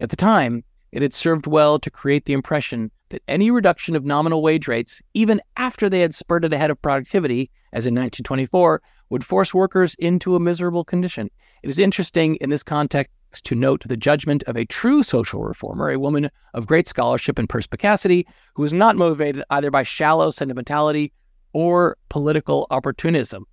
At 0.00 0.10
the 0.10 0.16
time, 0.16 0.64
it 0.90 1.02
had 1.02 1.14
served 1.14 1.46
well 1.46 1.78
to 1.78 1.92
create 1.92 2.24
the 2.24 2.32
impression 2.32 2.90
that 3.10 3.22
any 3.28 3.50
reduction 3.50 3.94
of 3.94 4.04
nominal 4.04 4.42
wage 4.42 4.68
rates, 4.68 5.00
even 5.14 5.40
after 5.56 5.88
they 5.88 6.00
had 6.00 6.14
spurted 6.14 6.52
ahead 6.52 6.70
of 6.70 6.80
productivity, 6.82 7.50
as 7.72 7.86
in 7.86 7.94
1924, 7.94 8.82
would 9.10 9.24
force 9.24 9.54
workers 9.54 9.94
into 9.96 10.34
a 10.34 10.40
miserable 10.40 10.84
condition. 10.84 11.30
It 11.62 11.70
is 11.70 11.78
interesting 11.78 12.36
in 12.36 12.50
this 12.50 12.62
context 12.62 13.12
to 13.44 13.54
note 13.54 13.82
the 13.86 13.96
judgment 13.96 14.42
of 14.44 14.56
a 14.56 14.64
true 14.64 15.02
social 15.02 15.42
reformer, 15.42 15.90
a 15.90 15.98
woman 15.98 16.30
of 16.54 16.66
great 16.66 16.88
scholarship 16.88 17.38
and 17.38 17.48
perspicacity, 17.48 18.26
who 18.54 18.64
is 18.64 18.72
not 18.72 18.96
motivated 18.96 19.44
either 19.50 19.70
by 19.70 19.82
shallow 19.82 20.30
sentimentality 20.30 21.12
or 21.52 21.96
political 22.08 22.66
opportunism. 22.70 23.44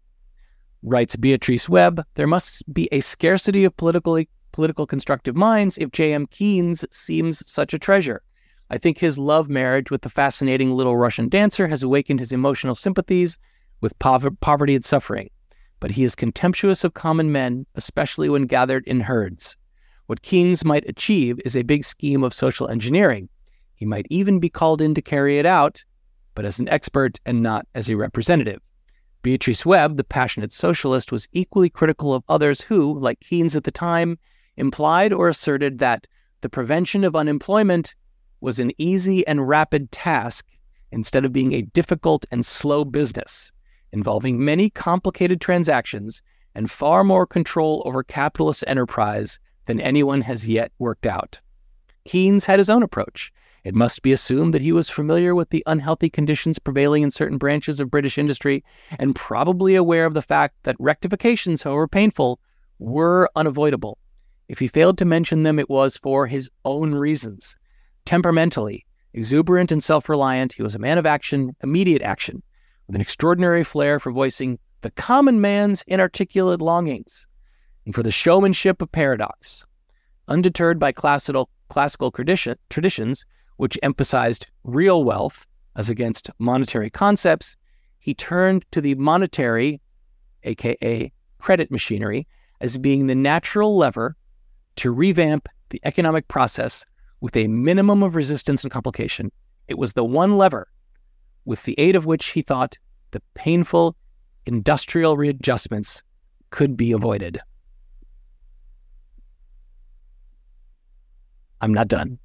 Writes 0.81 1.15
Beatrice 1.15 1.69
Webb, 1.69 2.03
there 2.15 2.27
must 2.27 2.61
be 2.73 2.89
a 2.91 2.99
scarcity 2.99 3.63
of 3.63 3.75
political, 3.77 4.21
political 4.51 4.85
constructive 4.85 5.35
minds 5.35 5.77
if 5.77 5.91
J.M. 5.91 6.27
Keynes 6.27 6.85
seems 6.91 7.49
such 7.49 7.73
a 7.73 7.79
treasure. 7.79 8.21
I 8.69 8.77
think 8.77 8.97
his 8.97 9.17
love 9.17 9.49
marriage 9.49 9.91
with 9.91 10.01
the 10.01 10.09
fascinating 10.09 10.71
little 10.71 10.97
Russian 10.97 11.29
dancer 11.29 11.67
has 11.67 11.83
awakened 11.83 12.19
his 12.19 12.31
emotional 12.31 12.75
sympathies 12.75 13.37
with 13.81 13.97
pov- 13.99 14.39
poverty 14.39 14.75
and 14.75 14.85
suffering. 14.85 15.29
But 15.79 15.91
he 15.91 16.03
is 16.03 16.15
contemptuous 16.15 16.83
of 16.83 16.93
common 16.93 17.31
men, 17.31 17.65
especially 17.75 18.29
when 18.29 18.45
gathered 18.45 18.87
in 18.87 19.01
herds. 19.01 19.57
What 20.07 20.21
Keynes 20.21 20.65
might 20.65 20.87
achieve 20.87 21.39
is 21.45 21.55
a 21.55 21.63
big 21.63 21.85
scheme 21.85 22.23
of 22.23 22.33
social 22.33 22.67
engineering. 22.67 23.29
He 23.75 23.85
might 23.85 24.07
even 24.09 24.39
be 24.39 24.49
called 24.49 24.81
in 24.81 24.95
to 24.95 25.01
carry 25.01 25.39
it 25.39 25.45
out, 25.45 25.83
but 26.35 26.45
as 26.45 26.59
an 26.59 26.69
expert 26.69 27.19
and 27.25 27.43
not 27.43 27.67
as 27.75 27.89
a 27.89 27.95
representative. 27.95 28.61
Beatrice 29.21 29.65
Webb, 29.65 29.97
the 29.97 30.03
passionate 30.03 30.51
socialist, 30.51 31.11
was 31.11 31.27
equally 31.31 31.69
critical 31.69 32.13
of 32.13 32.23
others 32.27 32.61
who, 32.61 32.97
like 32.99 33.21
Keynes 33.21 33.55
at 33.55 33.63
the 33.63 33.71
time, 33.71 34.19
implied 34.57 35.13
or 35.13 35.29
asserted 35.29 35.79
that 35.79 36.07
the 36.41 36.49
prevention 36.49 37.03
of 37.03 37.15
unemployment 37.15 37.95
was 38.43 38.59
an 38.59 38.71
easy 38.77 39.25
and 39.25 39.47
rapid 39.47 39.89
task 39.91 40.45
instead 40.91 41.23
of 41.23 41.31
being 41.31 41.53
a 41.53 41.61
difficult 41.61 42.25
and 42.29 42.45
slow 42.45 42.83
business 42.83 43.53
involving 43.93 44.43
many 44.43 44.69
complicated 44.69 45.39
transactions 45.39 46.21
and 46.53 46.69
far 46.69 47.05
more 47.05 47.25
control 47.25 47.81
over 47.85 48.03
capitalist 48.03 48.63
enterprise 48.67 49.39
than 49.65 49.79
anyone 49.79 50.21
has 50.21 50.45
yet 50.47 50.73
worked 50.77 51.05
out. 51.05 51.39
Keynes 52.05 52.45
had 52.45 52.59
his 52.59 52.69
own 52.69 52.83
approach. 52.83 53.31
It 53.63 53.73
must 53.75 54.01
be 54.01 54.11
assumed 54.11 54.53
that 54.53 54.61
he 54.61 54.73
was 54.73 54.89
familiar 54.89 55.33
with 55.33 55.49
the 55.49 55.63
unhealthy 55.65 56.09
conditions 56.09 56.59
prevailing 56.59 57.01
in 57.01 57.11
certain 57.11 57.37
branches 57.37 57.79
of 57.79 57.89
British 57.89 58.17
industry 58.17 58.61
and 58.99 59.15
probably 59.15 59.75
aware 59.75 60.05
of 60.05 60.15
the 60.15 60.21
fact 60.21 60.55
that 60.63 60.75
rectifications, 60.79 61.63
however 61.63 61.87
painful, 61.87 62.41
were 62.77 63.29
unavoidable. 63.37 63.97
If 64.49 64.59
he 64.59 64.67
failed 64.67 64.97
to 64.97 65.05
mention 65.05 65.43
them, 65.43 65.59
it 65.59 65.69
was 65.69 65.95
for 65.95 66.27
his 66.27 66.49
own 66.65 66.93
reasons. 66.93 67.55
Temperamentally, 68.05 68.85
exuberant 69.13 69.71
and 69.71 69.83
self 69.83 70.09
reliant, 70.09 70.53
he 70.53 70.63
was 70.63 70.75
a 70.75 70.79
man 70.79 70.97
of 70.97 71.05
action, 71.05 71.55
immediate 71.63 72.01
action, 72.01 72.43
with 72.87 72.95
an 72.95 73.01
extraordinary 73.01 73.63
flair 73.63 73.99
for 73.99 74.11
voicing 74.11 74.59
the 74.81 74.91
common 74.91 75.39
man's 75.39 75.83
inarticulate 75.87 76.61
longings 76.61 77.25
and 77.85 77.95
for 77.95 78.03
the 78.03 78.11
showmanship 78.11 78.81
of 78.81 78.91
paradox. 78.91 79.65
Undeterred 80.27 80.79
by 80.79 80.91
classical, 80.91 81.49
classical 81.69 82.11
tradition, 82.11 82.55
traditions, 82.69 83.25
which 83.57 83.79
emphasized 83.83 84.47
real 84.63 85.03
wealth 85.03 85.45
as 85.75 85.89
against 85.89 86.29
monetary 86.39 86.89
concepts, 86.89 87.55
he 87.99 88.13
turned 88.13 88.65
to 88.71 88.81
the 88.81 88.95
monetary, 88.95 89.81
aka 90.43 91.11
credit 91.39 91.71
machinery, 91.71 92.27
as 92.61 92.77
being 92.77 93.07
the 93.07 93.15
natural 93.15 93.77
lever 93.77 94.15
to 94.75 94.91
revamp 94.91 95.47
the 95.69 95.81
economic 95.83 96.27
process 96.27 96.85
with 97.23 97.37
a 97.37 97.47
minimum 97.47 98.03
of 98.03 98.17
resistance 98.17 98.63
and 98.63 98.71
complication. 98.71 99.31
It 99.69 99.77
was 99.77 99.93
the 99.93 100.03
one 100.03 100.37
lever 100.37 100.67
with 101.45 101.63
the 101.63 101.73
aid 101.79 101.95
of 101.95 102.05
which 102.05 102.25
he 102.31 102.41
thought 102.41 102.77
the 103.11 103.21
painful 103.33 103.95
industrial 104.45 105.15
readjustments 105.15 106.03
could 106.49 106.75
be 106.75 106.91
avoided. 106.91 107.39
I'm 111.61 111.73
not 111.73 111.87
done. 111.87 112.19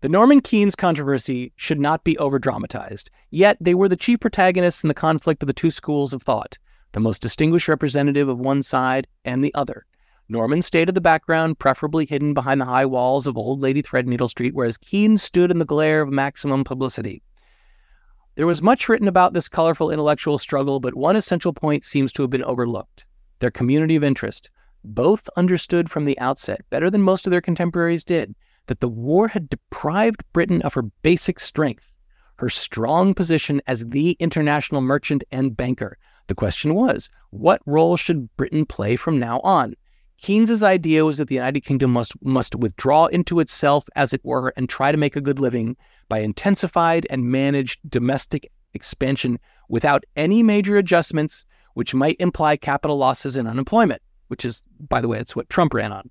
The 0.00 0.08
Norman 0.08 0.40
Keynes 0.40 0.76
controversy 0.76 1.52
should 1.56 1.80
not 1.80 2.04
be 2.04 2.14
overdramatized, 2.14 3.08
yet 3.32 3.56
they 3.60 3.74
were 3.74 3.88
the 3.88 3.96
chief 3.96 4.20
protagonists 4.20 4.84
in 4.84 4.88
the 4.88 4.94
conflict 4.94 5.42
of 5.42 5.48
the 5.48 5.52
two 5.52 5.72
schools 5.72 6.12
of 6.12 6.22
thought, 6.22 6.56
the 6.92 7.00
most 7.00 7.20
distinguished 7.20 7.66
representative 7.66 8.28
of 8.28 8.38
one 8.38 8.62
side 8.62 9.08
and 9.24 9.42
the 9.42 9.52
other. 9.54 9.86
Norman 10.28 10.62
stayed 10.62 10.88
in 10.88 10.94
the 10.94 11.00
background, 11.00 11.58
preferably 11.58 12.06
hidden 12.06 12.32
behind 12.32 12.60
the 12.60 12.64
high 12.64 12.86
walls 12.86 13.26
of 13.26 13.36
Old 13.36 13.60
Lady 13.60 13.82
Threadneedle 13.82 14.30
Street, 14.30 14.54
whereas 14.54 14.78
Keynes 14.78 15.22
stood 15.22 15.50
in 15.50 15.58
the 15.58 15.64
glare 15.64 16.00
of 16.00 16.10
maximum 16.10 16.64
publicity. 16.64 17.22
There 18.36 18.46
was 18.46 18.62
much 18.62 18.88
written 18.88 19.06
about 19.06 19.32
this 19.32 19.48
colorful 19.48 19.90
intellectual 19.90 20.38
struggle, 20.38 20.80
but 20.80 20.96
one 20.96 21.14
essential 21.14 21.52
point 21.52 21.84
seems 21.84 22.10
to 22.12 22.22
have 22.22 22.30
been 22.30 22.44
overlooked 22.44 23.04
their 23.40 23.50
community 23.50 23.96
of 23.96 24.04
interest. 24.04 24.48
Both 24.84 25.28
understood 25.36 25.90
from 25.90 26.04
the 26.06 26.18
outset, 26.18 26.62
better 26.70 26.88
than 26.90 27.02
most 27.02 27.26
of 27.26 27.30
their 27.30 27.40
contemporaries 27.40 28.04
did, 28.04 28.34
that 28.66 28.80
the 28.80 28.88
war 28.88 29.28
had 29.28 29.50
deprived 29.50 30.24
Britain 30.32 30.62
of 30.62 30.74
her 30.74 30.82
basic 31.02 31.38
strength, 31.38 31.92
her 32.36 32.48
strong 32.48 33.12
position 33.12 33.60
as 33.66 33.86
the 33.86 34.12
international 34.18 34.80
merchant 34.80 35.24
and 35.30 35.56
banker. 35.56 35.98
The 36.26 36.34
question 36.34 36.74
was, 36.74 37.10
what 37.30 37.60
role 37.66 37.96
should 37.96 38.34
Britain 38.36 38.64
play 38.64 38.96
from 38.96 39.18
now 39.18 39.40
on? 39.40 39.74
Keynes's 40.18 40.62
idea 40.62 41.04
was 41.04 41.18
that 41.18 41.28
the 41.28 41.34
United 41.34 41.60
Kingdom 41.62 41.92
must 41.92 42.12
must 42.22 42.54
withdraw 42.54 43.06
into 43.06 43.40
itself, 43.40 43.88
as 43.96 44.12
it 44.12 44.24
were, 44.24 44.52
and 44.56 44.68
try 44.68 44.92
to 44.92 44.98
make 44.98 45.16
a 45.16 45.20
good 45.20 45.38
living 45.38 45.76
by 46.08 46.20
intensified 46.20 47.06
and 47.10 47.30
managed 47.30 47.80
domestic 47.88 48.50
expansion 48.74 49.38
without 49.68 50.04
any 50.16 50.42
major 50.42 50.76
adjustments, 50.76 51.44
which 51.74 51.94
might 51.94 52.16
imply 52.20 52.56
capital 52.56 52.96
losses 52.96 53.36
and 53.36 53.48
unemployment, 53.48 54.02
which 54.28 54.44
is, 54.44 54.62
by 54.88 55.00
the 55.00 55.08
way, 55.08 55.18
it's 55.18 55.36
what 55.36 55.48
Trump 55.48 55.74
ran 55.74 55.92
on. 55.92 56.10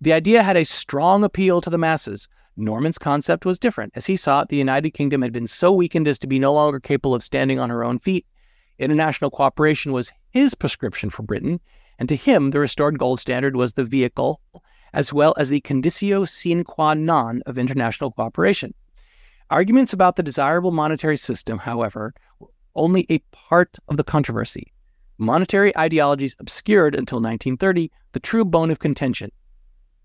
The 0.00 0.12
idea 0.12 0.42
had 0.42 0.56
a 0.56 0.64
strong 0.64 1.22
appeal 1.22 1.60
to 1.60 1.70
the 1.70 1.78
masses. 1.78 2.28
Norman's 2.56 2.98
concept 2.98 3.46
was 3.46 3.58
different. 3.58 3.92
As 3.94 4.06
he 4.06 4.16
saw 4.16 4.42
it, 4.42 4.48
the 4.48 4.56
United 4.56 4.90
Kingdom 4.90 5.22
had 5.22 5.32
been 5.32 5.46
so 5.46 5.72
weakened 5.72 6.08
as 6.08 6.18
to 6.18 6.26
be 6.26 6.38
no 6.38 6.52
longer 6.52 6.80
capable 6.80 7.14
of 7.14 7.22
standing 7.22 7.58
on 7.58 7.70
her 7.70 7.84
own 7.84 7.98
feet. 7.98 8.26
International 8.78 9.30
cooperation 9.30 9.92
was 9.92 10.12
his 10.30 10.54
prescription 10.54 11.08
for 11.08 11.22
Britain, 11.22 11.60
and 11.98 12.08
to 12.08 12.16
him, 12.16 12.50
the 12.50 12.60
restored 12.60 12.98
gold 12.98 13.20
standard 13.20 13.56
was 13.56 13.74
the 13.74 13.84
vehicle 13.84 14.40
as 14.92 15.12
well 15.12 15.34
as 15.38 15.48
the 15.48 15.60
conditio 15.60 16.28
sine 16.28 16.64
qua 16.64 16.94
non 16.94 17.42
of 17.46 17.58
international 17.58 18.12
cooperation. 18.12 18.74
Arguments 19.50 19.92
about 19.92 20.16
the 20.16 20.22
desirable 20.22 20.70
monetary 20.70 21.16
system, 21.16 21.58
however, 21.58 22.14
were 22.38 22.48
only 22.74 23.06
a 23.10 23.18
part 23.32 23.78
of 23.88 23.96
the 23.96 24.04
controversy. 24.04 24.72
Monetary 25.18 25.76
ideologies 25.76 26.34
obscured 26.38 26.94
until 26.94 27.18
1930 27.18 27.90
the 28.12 28.20
true 28.20 28.44
bone 28.44 28.70
of 28.70 28.78
contention 28.78 29.30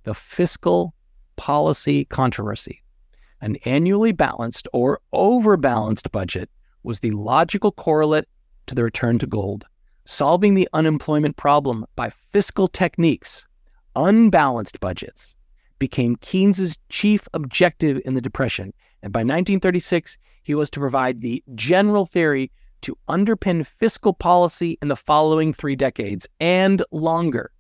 the 0.04 0.14
fiscal 0.14 0.94
policy 1.36 2.06
controversy. 2.06 2.82
An 3.42 3.58
annually 3.66 4.14
balanced 4.14 4.68
or 4.72 5.02
overbalanced 5.12 6.12
budget 6.14 6.50
was 6.84 7.02
the 7.02 7.12
logical 7.12 7.74
correlate 7.74 8.26
to 8.68 8.76
the 8.76 8.84
return 8.84 9.20
to 9.20 9.28
gold. 9.28 9.66
Solving 10.10 10.54
the 10.56 10.70
unemployment 10.72 11.36
problem 11.36 11.86
by 11.98 12.10
fiscal 12.10 12.70
techniques, 12.70 13.46
unbalanced 13.94 14.80
budgets, 14.80 15.36
became 15.80 16.16
Keynes's 16.16 16.78
chief 16.88 17.28
objective 17.34 18.02
in 18.06 18.14
the 18.14 18.22
Depression 18.22 18.74
and 19.04 19.14
by 19.14 19.20
1936, 19.20 20.18
he 20.44 20.56
was 20.56 20.70
to 20.72 20.80
provide 20.80 21.22
the 21.22 21.44
general 21.56 22.06
theory 22.06 22.52
to 22.82 22.98
underpin 23.10 23.66
fiscal 23.66 24.14
policy 24.14 24.78
in 24.82 24.88
the 24.88 24.96
following 24.96 25.54
three 25.54 25.76
decades 25.76 26.28
and 26.40 26.84
longer 26.92 27.52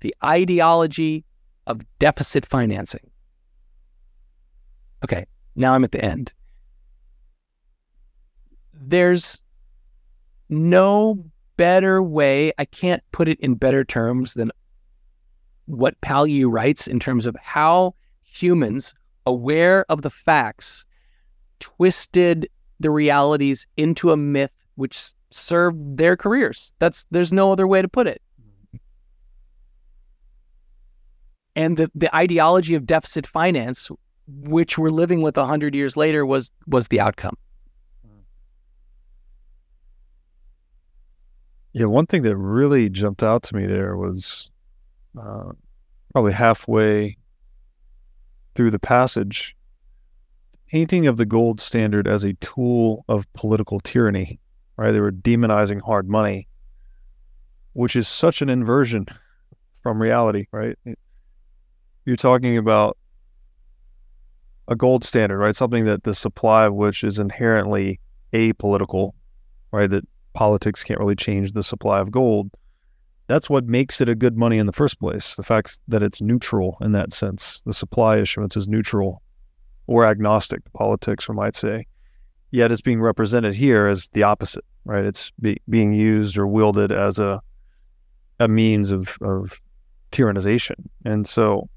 the 0.00 0.14
ideology 0.24 1.24
of 1.66 1.82
deficit 1.98 2.46
financing. 2.46 3.10
Okay, 5.04 5.26
now 5.56 5.74
I'm 5.74 5.84
at 5.84 5.92
the 5.92 6.04
end. 6.04 6.32
There's 8.72 9.42
no 10.48 11.24
better 11.58 12.02
way, 12.02 12.52
I 12.56 12.64
can't 12.64 13.02
put 13.12 13.28
it 13.28 13.38
in 13.40 13.56
better 13.56 13.84
terms 13.84 14.32
than 14.32 14.50
what 15.66 16.00
Palyi 16.00 16.50
writes 16.50 16.86
in 16.86 16.98
terms 16.98 17.26
of 17.26 17.36
how 17.36 17.94
humans 18.22 18.94
aware 19.26 19.84
of 19.90 20.00
the 20.00 20.10
facts, 20.10 20.86
twisted 21.60 22.48
the 22.80 22.90
realities 22.90 23.66
into 23.76 24.10
a 24.10 24.16
myth 24.16 24.52
which 24.76 25.12
served 25.30 25.98
their 25.98 26.16
careers. 26.16 26.72
That's 26.78 27.04
there's 27.10 27.32
no 27.32 27.52
other 27.52 27.66
way 27.66 27.82
to 27.82 27.88
put 27.88 28.06
it. 28.06 28.22
And 31.54 31.76
the, 31.76 31.90
the 31.94 32.14
ideology 32.14 32.76
of 32.76 32.86
deficit 32.86 33.26
finance, 33.26 33.90
which 34.28 34.78
we're 34.78 34.90
living 34.90 35.22
with 35.22 35.36
hundred 35.36 35.74
years 35.74 35.96
later, 35.96 36.24
was 36.24 36.50
was 36.68 36.88
the 36.88 37.00
outcome. 37.00 37.36
Yeah, 41.72 41.86
one 41.86 42.06
thing 42.06 42.22
that 42.22 42.36
really 42.36 42.88
jumped 42.88 43.22
out 43.22 43.42
to 43.44 43.56
me 43.56 43.66
there 43.66 43.96
was 43.96 44.50
uh, 45.20 45.52
probably 46.12 46.32
halfway 46.32 47.16
through 48.54 48.70
the 48.70 48.78
passage, 48.78 49.54
painting 50.68 51.06
of 51.06 51.16
the 51.16 51.26
gold 51.26 51.60
standard 51.60 52.08
as 52.08 52.24
a 52.24 52.32
tool 52.34 53.04
of 53.08 53.30
political 53.34 53.80
tyranny, 53.80 54.40
right? 54.76 54.92
They 54.92 55.00
were 55.00 55.12
demonizing 55.12 55.80
hard 55.80 56.08
money, 56.08 56.48
which 57.74 57.94
is 57.96 58.08
such 58.08 58.42
an 58.42 58.48
inversion 58.48 59.06
from 59.82 60.00
reality, 60.00 60.46
right? 60.50 60.76
You're 62.04 62.16
talking 62.16 62.56
about 62.56 62.96
a 64.66 64.74
gold 64.74 65.04
standard, 65.04 65.38
right? 65.38 65.54
Something 65.54 65.84
that 65.84 66.02
the 66.02 66.14
supply 66.14 66.64
of 66.64 66.74
which 66.74 67.04
is 67.04 67.18
inherently 67.18 68.00
apolitical, 68.32 69.12
right? 69.70 69.88
That 69.88 70.06
politics 70.34 70.84
can't 70.84 71.00
really 71.00 71.16
change 71.16 71.52
the 71.52 71.62
supply 71.62 72.00
of 72.00 72.10
gold 72.10 72.50
that's 73.28 73.50
what 73.50 73.66
makes 73.66 74.00
it 74.00 74.08
a 74.08 74.14
good 74.14 74.36
money 74.36 74.58
in 74.58 74.66
the 74.66 74.72
first 74.72 74.98
place. 74.98 75.36
The 75.36 75.42
fact 75.42 75.78
that 75.86 76.02
it's 76.02 76.20
neutral 76.20 76.78
in 76.80 76.92
that 76.92 77.12
sense. 77.12 77.62
The 77.66 77.74
supply 77.74 78.16
issuance 78.16 78.56
is 78.56 78.66
neutral 78.66 79.22
or 79.86 80.06
agnostic 80.06 80.64
to 80.64 80.70
politics, 80.70 81.28
we 81.28 81.34
might 81.34 81.54
say. 81.54 81.86
Yet 82.50 82.72
it's 82.72 82.80
being 82.80 83.02
represented 83.02 83.54
here 83.54 83.86
as 83.86 84.08
the 84.14 84.22
opposite, 84.22 84.64
right? 84.86 85.04
It's 85.04 85.30
be, 85.38 85.58
being 85.68 85.92
used 85.92 86.38
or 86.38 86.46
wielded 86.46 86.90
as 86.90 87.18
a 87.18 87.40
a 88.40 88.48
means 88.48 88.92
of, 88.92 89.18
of 89.20 89.60
tyrannization. 90.12 90.76
And 91.04 91.26
so 91.26 91.68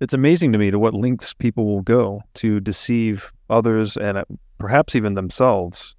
it's 0.00 0.14
amazing 0.14 0.52
to 0.52 0.58
me 0.58 0.70
to 0.70 0.78
what 0.78 0.94
lengths 0.94 1.34
people 1.34 1.66
will 1.66 1.82
go 1.82 2.22
to 2.34 2.60
deceive 2.60 3.30
others 3.50 3.98
and 3.98 4.18
uh, 4.18 4.24
perhaps 4.58 4.96
even 4.96 5.14
themselves 5.14 5.95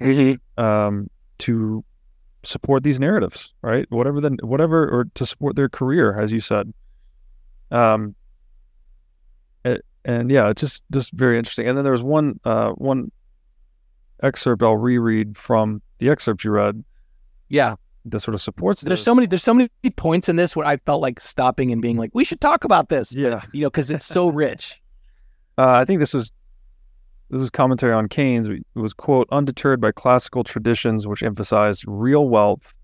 mm-hmm. 0.00 0.62
um, 0.62 1.10
to 1.38 1.84
support 2.42 2.82
these 2.82 3.00
narratives, 3.00 3.52
right? 3.62 3.86
Whatever 3.90 4.20
the 4.20 4.36
whatever 4.42 4.88
or 4.88 5.04
to 5.14 5.26
support 5.26 5.56
their 5.56 5.68
career, 5.68 6.18
as 6.18 6.32
you 6.32 6.40
said. 6.40 6.72
Um, 7.70 8.14
it, 9.64 9.84
and 10.04 10.30
yeah, 10.30 10.48
it's 10.50 10.60
just 10.60 10.82
just 10.92 11.12
very 11.12 11.38
interesting. 11.38 11.68
And 11.68 11.76
then 11.76 11.84
there 11.84 11.92
was 11.92 12.02
one 12.02 12.40
uh 12.44 12.70
one 12.70 13.10
excerpt 14.22 14.62
I'll 14.62 14.76
reread 14.76 15.36
from 15.36 15.82
the 15.98 16.10
excerpt 16.10 16.44
you 16.44 16.50
read. 16.50 16.84
Yeah, 17.48 17.76
that 18.06 18.20
sort 18.20 18.34
of 18.34 18.40
supports. 18.40 18.80
There's 18.80 19.00
this. 19.00 19.04
so 19.04 19.14
many. 19.14 19.26
There's 19.26 19.42
so 19.42 19.54
many 19.54 19.68
points 19.96 20.28
in 20.28 20.36
this 20.36 20.54
where 20.54 20.66
I 20.66 20.76
felt 20.78 21.02
like 21.02 21.20
stopping 21.20 21.72
and 21.72 21.82
being 21.82 21.96
like, 21.96 22.10
"We 22.14 22.24
should 22.24 22.40
talk 22.40 22.64
about 22.64 22.88
this." 22.88 23.14
Yeah, 23.14 23.42
you 23.52 23.62
know, 23.62 23.70
because 23.70 23.90
it's 23.90 24.06
so 24.06 24.28
rich. 24.28 24.80
Uh, 25.56 25.72
I 25.72 25.84
think 25.84 26.00
this 26.00 26.14
was 26.14 26.30
this 27.30 27.42
is 27.42 27.50
commentary 27.50 27.92
on 27.92 28.08
Keynes. 28.08 28.48
It 28.48 28.64
was, 28.74 28.94
quote, 28.94 29.28
undeterred 29.30 29.80
by 29.80 29.92
classical 29.92 30.44
traditions 30.44 31.06
which 31.06 31.22
emphasized 31.22 31.84
real 31.86 32.28
wealth 32.28 32.74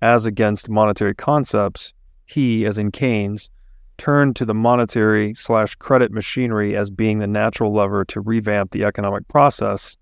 as 0.00 0.26
against 0.26 0.68
monetary 0.68 1.14
concepts. 1.14 1.92
He, 2.26 2.64
as 2.64 2.78
in 2.78 2.92
Keynes, 2.92 3.50
turned 3.96 4.36
to 4.36 4.44
the 4.44 4.54
monetary 4.54 5.34
slash 5.34 5.74
credit 5.74 6.12
machinery 6.12 6.76
as 6.76 6.90
being 6.90 7.18
the 7.18 7.26
natural 7.26 7.72
lever 7.72 8.04
to 8.04 8.20
revamp 8.20 8.70
the 8.70 8.84
economic 8.84 9.26
process 9.28 9.96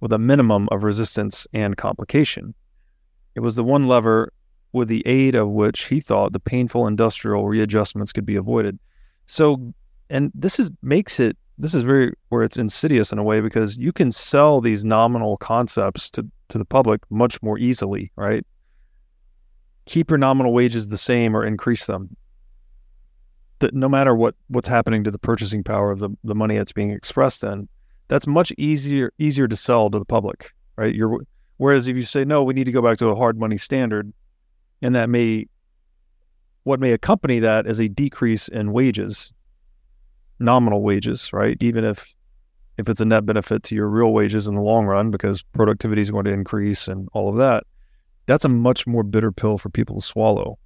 with 0.00 0.12
a 0.12 0.18
minimum 0.18 0.68
of 0.72 0.82
resistance 0.82 1.46
and 1.52 1.76
complication. 1.76 2.54
It 3.36 3.40
was 3.40 3.54
the 3.54 3.64
one 3.64 3.86
lever 3.86 4.32
with 4.72 4.88
the 4.88 5.06
aid 5.06 5.34
of 5.34 5.48
which 5.48 5.84
he 5.84 6.00
thought 6.00 6.32
the 6.32 6.40
painful 6.40 6.86
industrial 6.86 7.46
readjustments 7.46 8.12
could 8.12 8.26
be 8.26 8.36
avoided. 8.36 8.78
So, 9.26 9.72
and 10.10 10.32
this 10.34 10.58
is 10.58 10.70
makes 10.82 11.20
it 11.20 11.36
this 11.58 11.74
is 11.74 11.82
very 11.84 12.12
where 12.28 12.42
it's 12.42 12.56
insidious 12.58 13.12
in 13.12 13.18
a 13.18 13.22
way 13.22 13.40
because 13.40 13.78
you 13.78 13.92
can 13.92 14.12
sell 14.12 14.60
these 14.60 14.84
nominal 14.84 15.36
concepts 15.38 16.10
to, 16.10 16.26
to 16.48 16.58
the 16.58 16.64
public 16.64 17.00
much 17.10 17.42
more 17.42 17.58
easily, 17.58 18.12
right? 18.16 18.44
Keep 19.86 20.10
your 20.10 20.18
nominal 20.18 20.52
wages 20.52 20.88
the 20.88 20.98
same 20.98 21.36
or 21.36 21.44
increase 21.46 21.86
them. 21.86 22.16
that 23.60 23.74
no 23.74 23.88
matter 23.88 24.14
what 24.14 24.34
what's 24.48 24.68
happening 24.68 25.04
to 25.04 25.10
the 25.10 25.18
purchasing 25.18 25.62
power 25.64 25.90
of 25.90 25.98
the, 25.98 26.10
the 26.24 26.34
money 26.34 26.56
that's 26.56 26.72
being 26.72 26.90
expressed 26.90 27.42
in, 27.44 27.68
that's 28.08 28.26
much 28.26 28.52
easier 28.58 29.12
easier 29.18 29.48
to 29.48 29.56
sell 29.56 29.90
to 29.90 29.98
the 29.98 30.04
public, 30.04 30.52
right? 30.76 30.94
You're 30.94 31.20
whereas 31.56 31.88
if 31.88 31.96
you 31.96 32.02
say 32.02 32.24
no, 32.24 32.42
we 32.44 32.54
need 32.54 32.64
to 32.64 32.72
go 32.72 32.82
back 32.82 32.98
to 32.98 33.08
a 33.08 33.14
hard 33.14 33.38
money 33.38 33.56
standard, 33.56 34.12
and 34.82 34.94
that 34.94 35.08
may 35.08 35.46
what 36.64 36.80
may 36.80 36.92
accompany 36.92 37.38
that 37.38 37.66
is 37.66 37.80
a 37.80 37.88
decrease 37.88 38.48
in 38.48 38.72
wages, 38.72 39.32
nominal 40.38 40.82
wages, 40.82 41.32
right? 41.32 41.56
Even 41.60 41.84
if 41.84 42.14
if 42.78 42.88
it's 42.88 43.00
a 43.00 43.06
net 43.06 43.24
benefit 43.24 43.62
to 43.62 43.74
your 43.74 43.88
real 43.88 44.12
wages 44.12 44.46
in 44.46 44.54
the 44.54 44.60
long 44.60 44.84
run 44.84 45.10
because 45.10 45.42
productivity 45.42 46.02
is 46.02 46.10
going 46.10 46.26
to 46.26 46.32
increase 46.32 46.88
and 46.88 47.08
all 47.14 47.28
of 47.30 47.36
that, 47.36 47.64
that's 48.26 48.44
a 48.44 48.50
much 48.50 48.86
more 48.86 49.02
bitter 49.02 49.32
pill 49.32 49.56
for 49.56 49.70
people 49.70 49.96
to 49.96 50.02
swallow. 50.02 50.58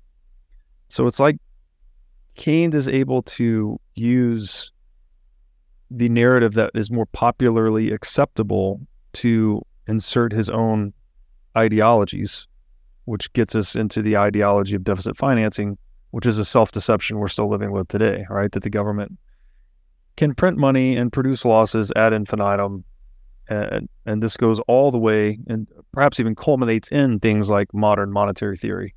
So 0.88 1.06
it's 1.06 1.20
like 1.20 1.36
Keynes 2.34 2.74
is 2.74 2.88
able 2.88 3.22
to 3.22 3.78
use 3.94 4.72
the 5.90 6.08
narrative 6.08 6.54
that 6.54 6.70
is 6.74 6.90
more 6.90 7.06
popularly 7.06 7.92
acceptable 7.92 8.80
to 9.12 9.62
insert 9.86 10.32
his 10.32 10.48
own 10.48 10.92
ideologies, 11.56 12.46
which 13.04 13.32
gets 13.32 13.54
us 13.54 13.74
into 13.74 14.02
the 14.02 14.16
ideology 14.16 14.74
of 14.74 14.84
deficit 14.84 15.16
financing, 15.16 15.76
which 16.12 16.26
is 16.26 16.38
a 16.38 16.44
self 16.44 16.72
deception 16.72 17.18
we're 17.18 17.28
still 17.28 17.48
living 17.48 17.72
with 17.72 17.88
today, 17.88 18.24
right? 18.30 18.50
That 18.52 18.62
the 18.62 18.70
government 18.70 19.18
can 20.20 20.34
print 20.34 20.58
money 20.58 20.98
and 20.98 21.10
produce 21.10 21.46
losses 21.46 21.90
ad 21.96 22.12
infinitum. 22.12 22.84
And, 23.48 23.88
and 24.04 24.22
this 24.22 24.36
goes 24.36 24.60
all 24.68 24.90
the 24.90 24.98
way 24.98 25.38
and 25.46 25.66
perhaps 25.92 26.20
even 26.20 26.34
culminates 26.34 26.88
in 26.90 27.20
things 27.20 27.48
like 27.48 27.72
modern 27.72 28.12
monetary 28.12 28.58
theory. 28.58 28.94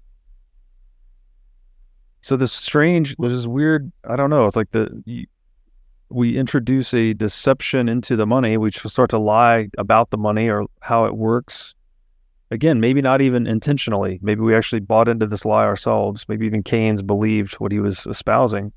So 2.19 2.35
this 2.35 2.51
strange, 2.51 3.15
this 3.15 3.31
is 3.31 3.47
weird. 3.47 3.89
I 4.03 4.17
don't 4.17 4.29
know. 4.29 4.45
It's 4.47 4.57
like 4.57 4.71
the 4.71 5.25
we 6.09 6.37
introduce 6.37 6.93
a 6.93 7.13
deception 7.13 7.87
into 7.87 8.17
the 8.17 8.27
money. 8.27 8.57
We 8.57 8.71
start 8.71 9.09
to 9.11 9.17
lie 9.17 9.69
about 9.77 10.11
the 10.11 10.17
money 10.17 10.49
or 10.49 10.65
how 10.81 11.05
it 11.05 11.15
works. 11.15 11.73
Again, 12.51 12.81
maybe 12.81 13.01
not 13.01 13.21
even 13.21 13.47
intentionally. 13.47 14.19
Maybe 14.21 14.41
we 14.41 14.53
actually 14.53 14.81
bought 14.81 15.07
into 15.07 15.25
this 15.25 15.45
lie 15.45 15.63
ourselves. 15.63 16.25
Maybe 16.27 16.45
even 16.45 16.63
Keynes 16.63 17.01
believed 17.01 17.53
what 17.55 17.71
he 17.71 17.79
was 17.79 18.05
espousing, 18.07 18.73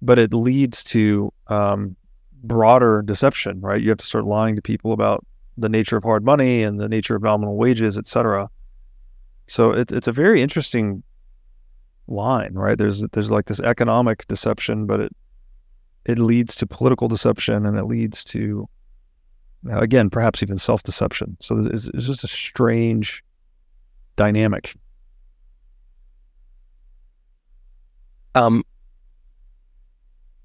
but 0.00 0.18
it 0.18 0.32
leads 0.34 0.84
to 0.84 1.32
um, 1.48 1.96
broader 2.42 3.02
deception. 3.02 3.60
Right? 3.60 3.82
You 3.82 3.88
have 3.90 3.98
to 3.98 4.06
start 4.06 4.24
lying 4.24 4.56
to 4.56 4.62
people 4.62 4.92
about 4.92 5.24
the 5.58 5.68
nature 5.68 5.96
of 5.96 6.04
hard 6.04 6.24
money 6.24 6.62
and 6.62 6.78
the 6.78 6.88
nature 6.88 7.16
of 7.16 7.22
nominal 7.22 7.56
wages, 7.56 7.96
et 7.96 8.06
cetera. 8.06 8.48
So 9.46 9.72
it's 9.72 9.92
it's 9.92 10.08
a 10.08 10.12
very 10.12 10.42
interesting 10.42 11.02
line, 12.08 12.54
right? 12.54 12.76
There's 12.78 13.00
there's 13.12 13.30
like 13.30 13.46
this 13.46 13.60
economic 13.60 14.26
deception, 14.26 14.86
but 14.86 15.00
it 15.00 15.12
it 16.04 16.18
leads 16.18 16.54
to 16.56 16.66
political 16.66 17.08
deception 17.08 17.66
and 17.66 17.76
it 17.78 17.84
leads 17.84 18.24
to 18.24 18.68
again 19.70 20.10
perhaps 20.10 20.42
even 20.42 20.58
self-deception. 20.58 21.36
So 21.40 21.58
it's, 21.58 21.88
it's 21.88 22.06
just 22.06 22.22
a 22.22 22.28
strange 22.28 23.24
dynamic. 24.14 24.74
Um, 28.34 28.62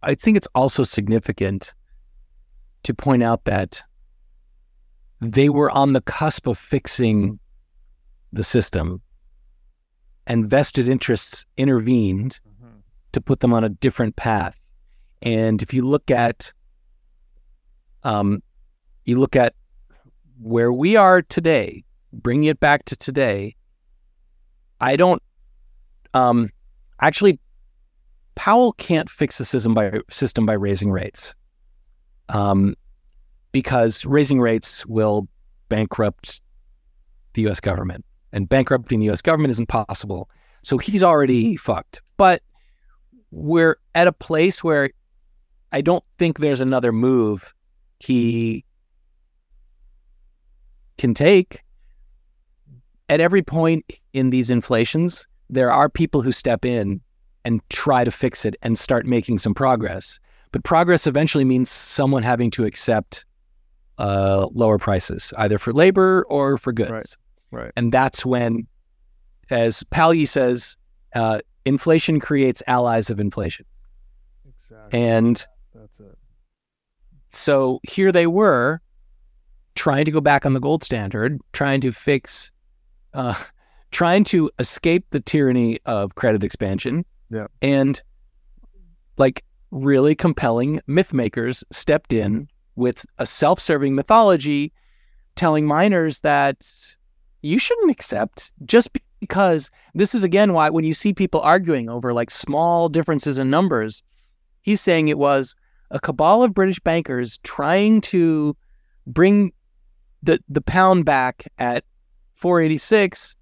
I 0.04 0.16
think 0.16 0.38
it's 0.38 0.48
also 0.56 0.84
significant 0.84 1.74
to 2.84 2.94
point 2.94 3.24
out 3.24 3.46
that 3.46 3.84
they 5.22 5.50
were 5.50 5.70
on 5.70 5.94
the 5.94 6.02
cusp 6.02 6.48
of 6.48 6.58
fixing 6.58 7.40
the 8.34 8.44
system 8.44 9.02
and 10.26 10.50
vested 10.50 10.88
interests 10.88 11.46
intervened 11.58 12.40
mm-hmm. 12.48 12.78
to 13.12 13.22
put 13.22 13.40
them 13.40 13.54
on 13.54 13.64
a 13.64 13.70
different 13.70 14.16
path. 14.16 14.56
And 15.22 15.62
if 15.62 15.74
you 15.74 15.88
look 15.88 16.10
at, 16.10 16.52
um, 18.04 18.42
you 19.06 19.20
look 19.20 19.36
at 19.36 19.54
where 20.42 20.74
we 20.74 20.96
are 20.96 21.22
today, 21.22 21.84
bringing 22.12 22.46
it 22.46 22.60
back 22.60 22.86
to 22.86 22.96
today. 22.96 23.56
I 24.80 24.96
don't, 24.96 25.22
um, 26.14 26.50
actually, 27.00 27.40
Powell 28.36 28.74
can't 28.74 29.10
fix 29.10 29.38
the 29.38 29.46
system 29.46 29.74
by 29.74 30.00
system 30.10 30.46
by 30.46 30.54
raising 30.54 30.92
rates, 30.92 31.36
um, 32.30 32.76
because 33.52 34.06
raising 34.06 34.40
rates 34.40 34.86
will 34.86 35.28
bankrupt 35.70 36.42
the 37.34 37.44
U.S. 37.44 37.60
government 37.60 38.06
and 38.34 38.48
bankrupting 38.48 39.00
the 39.00 39.10
US 39.10 39.22
government 39.22 39.52
isn't 39.52 39.68
possible. 39.68 40.30
So 40.64 40.78
he's 40.78 41.04
already 41.04 41.56
fucked. 41.56 42.02
But 42.18 42.42
we're 43.32 43.78
at 43.96 44.08
a 44.08 44.12
place 44.12 44.64
where 44.64 44.92
I 45.72 45.82
don't 45.82 46.04
think 46.18 46.40
there's 46.40 46.62
another 46.62 46.92
move 46.92 47.54
he 48.00 48.66
can 50.98 51.14
take. 51.14 51.64
At 53.10 53.20
every 53.20 53.42
point 53.42 53.92
in 54.14 54.30
these 54.30 54.50
inflations, 54.50 55.28
there 55.50 55.72
are 55.72 55.90
people 55.90 56.22
who 56.22 56.32
step 56.32 56.64
in 56.64 57.02
and 57.46 57.62
try 57.70 58.04
to 58.04 58.12
fix 58.12 58.46
it 58.46 58.56
and 58.62 58.78
start 58.78 59.06
making 59.06 59.38
some 59.38 59.54
progress. 59.54 60.20
But 60.52 60.64
progress 60.64 61.08
eventually 61.08 61.46
means 61.46 61.70
someone 61.70 62.24
having 62.24 62.52
to 62.52 62.66
accept 62.66 63.26
uh, 63.98 64.48
lower 64.54 64.78
prices, 64.78 65.34
either 65.38 65.58
for 65.58 65.74
labor 65.74 66.26
or 66.30 66.58
for 66.58 66.74
goods. 66.74 66.92
Right. 66.92 67.64
Right. 67.64 67.72
And 67.76 67.92
that's 67.92 68.26
when, 68.26 68.68
as 69.50 69.84
Palyi 69.92 70.28
says, 70.28 70.78
uh, 71.14 71.40
inflation 71.66 72.20
creates 72.20 72.64
allies 72.68 73.10
of 73.10 73.20
inflation. 73.20 73.66
Exactly. 74.48 75.00
And 75.00 75.46
that's 75.76 76.00
it. 76.00 76.18
So 77.30 77.80
here 77.84 78.12
they 78.12 78.28
were 78.28 78.82
trying 79.76 80.06
to 80.06 80.12
go 80.12 80.22
back 80.22 80.46
on 80.46 80.54
the 80.54 80.60
gold 80.60 80.84
standard, 80.84 81.40
trying 81.54 81.82
to 81.82 81.92
fix, 81.92 82.52
uh, 83.14 83.36
trying 83.92 84.24
to 84.26 84.50
escape 84.60 85.06
the 85.12 85.20
tyranny 85.20 85.80
of 85.86 86.16
credit 86.16 86.44
expansion. 86.44 87.06
Yeah. 87.32 87.48
And 87.62 88.02
like 89.18 89.44
really 89.72 90.16
compelling 90.16 90.82
myth 90.88 91.14
makers 91.14 91.64
stepped 91.72 92.14
in 92.14 92.34
mm-hmm. 92.34 92.44
with 92.76 93.06
a 93.18 93.26
self 93.26 93.60
serving 93.60 93.96
mythology 93.96 94.74
telling 95.36 95.66
miners 95.66 96.20
that 96.20 96.68
you 97.42 97.58
shouldn't 97.58 97.90
accept 97.90 98.52
just 98.66 98.90
because 99.20 99.72
this 99.96 100.14
is 100.14 100.24
again 100.24 100.54
why 100.54 100.70
when 100.70 100.84
you 100.84 100.94
see 100.94 101.14
people 101.14 101.40
arguing 101.42 101.90
over 101.90 102.14
like 102.14 102.30
small 102.30 102.90
differences 102.90 103.38
in 103.38 103.50
numbers, 103.50 104.04
he's 104.62 104.82
saying 104.82 105.08
it 105.08 105.18
was 105.18 105.56
a 105.90 106.00
cabal 106.00 106.44
of 106.44 106.54
British 106.54 106.80
bankers 106.80 107.38
trying 107.44 108.02
to 108.02 108.56
bring 109.08 109.52
the 110.22 110.40
the 110.50 110.62
pound 110.62 111.06
back 111.06 111.48
at 111.58 111.84
486 112.36 113.36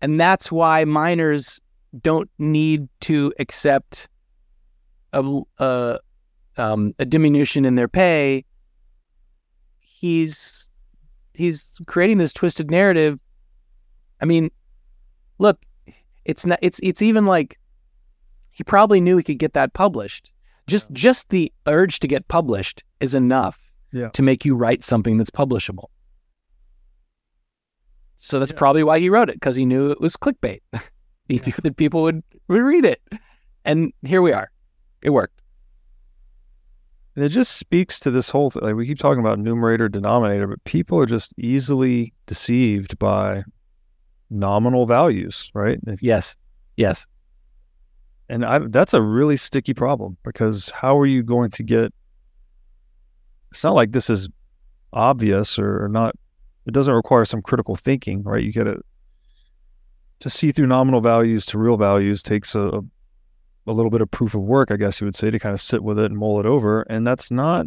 and 0.00 0.18
that's 0.18 0.50
why 0.50 0.84
miners 0.84 1.60
don't 2.02 2.30
need 2.38 2.88
to 3.00 3.32
accept 3.38 4.08
a, 5.12 5.40
a, 5.58 5.98
um, 6.56 6.94
a 6.98 7.04
diminution 7.04 7.64
in 7.64 7.74
their 7.74 7.88
pay 7.88 8.44
he's 9.78 10.70
he's 11.34 11.76
creating 11.86 12.18
this 12.18 12.32
twisted 12.32 12.70
narrative 12.70 13.18
I 14.20 14.24
mean, 14.24 14.50
look, 15.38 15.64
it's 16.24 16.44
not. 16.44 16.58
It's 16.62 16.80
it's 16.82 17.02
even 17.02 17.26
like 17.26 17.58
he 18.50 18.64
probably 18.64 19.00
knew 19.00 19.16
he 19.16 19.22
could 19.22 19.38
get 19.38 19.52
that 19.54 19.72
published. 19.72 20.32
Just 20.66 20.90
yeah. 20.90 20.94
just 20.94 21.30
the 21.30 21.52
urge 21.66 22.00
to 22.00 22.08
get 22.08 22.28
published 22.28 22.84
is 23.00 23.14
enough 23.14 23.58
yeah. 23.92 24.08
to 24.10 24.22
make 24.22 24.44
you 24.44 24.54
write 24.54 24.82
something 24.82 25.16
that's 25.18 25.30
publishable. 25.30 25.86
So 28.16 28.38
that's 28.38 28.50
yeah. 28.50 28.58
probably 28.58 28.84
why 28.84 28.98
he 28.98 29.08
wrote 29.08 29.30
it 29.30 29.36
because 29.36 29.56
he 29.56 29.64
knew 29.64 29.90
it 29.90 30.00
was 30.00 30.16
clickbait. 30.16 30.60
knew 31.46 31.54
that 31.62 31.76
people 31.76 32.02
would, 32.02 32.22
would 32.48 32.62
read 32.62 32.84
it, 32.84 33.00
and 33.64 33.92
here 34.02 34.22
we 34.22 34.32
are. 34.32 34.50
It 35.02 35.10
worked. 35.10 35.40
And 37.18 37.24
it 37.24 37.30
just 37.30 37.56
speaks 37.56 37.98
to 38.00 38.12
this 38.12 38.30
whole 38.30 38.48
thing. 38.48 38.62
Like 38.62 38.76
we 38.76 38.86
keep 38.86 38.98
talking 38.98 39.18
about 39.18 39.40
numerator, 39.40 39.88
denominator, 39.88 40.46
but 40.46 40.62
people 40.62 41.00
are 41.00 41.06
just 41.06 41.34
easily 41.36 42.12
deceived 42.26 42.96
by 42.98 43.42
nominal 44.30 44.86
values, 44.86 45.50
right? 45.52 45.80
If, 45.86 46.00
yes. 46.00 46.36
Yes. 46.76 47.06
And 48.28 48.44
I, 48.44 48.60
that's 48.68 48.94
a 48.94 49.02
really 49.02 49.36
sticky 49.36 49.74
problem 49.74 50.16
because 50.22 50.70
how 50.70 50.96
are 50.96 51.06
you 51.06 51.24
going 51.24 51.50
to 51.50 51.62
get? 51.64 51.92
It's 53.50 53.64
not 53.64 53.74
like 53.74 53.90
this 53.90 54.08
is 54.08 54.28
obvious 54.92 55.58
or, 55.58 55.84
or 55.84 55.88
not. 55.88 56.14
It 56.66 56.72
doesn't 56.72 56.94
require 56.94 57.24
some 57.24 57.42
critical 57.42 57.74
thinking, 57.74 58.22
right? 58.22 58.44
You 58.44 58.52
get 58.52 58.64
to 58.64 58.80
to 60.20 60.30
see 60.30 60.52
through 60.52 60.66
nominal 60.66 61.00
values 61.00 61.46
to 61.46 61.58
real 61.58 61.76
values 61.76 62.22
takes 62.22 62.54
a, 62.54 62.82
a 63.66 63.72
little 63.72 63.90
bit 63.90 64.00
of 64.00 64.10
proof 64.10 64.34
of 64.34 64.42
work, 64.42 64.70
I 64.70 64.76
guess 64.76 65.00
you 65.00 65.06
would 65.06 65.16
say, 65.16 65.30
to 65.30 65.38
kind 65.38 65.52
of 65.52 65.60
sit 65.60 65.82
with 65.82 65.98
it 65.98 66.06
and 66.06 66.16
mull 66.16 66.40
it 66.40 66.46
over. 66.46 66.82
And 66.82 67.06
that's 67.06 67.30
not 67.30 67.66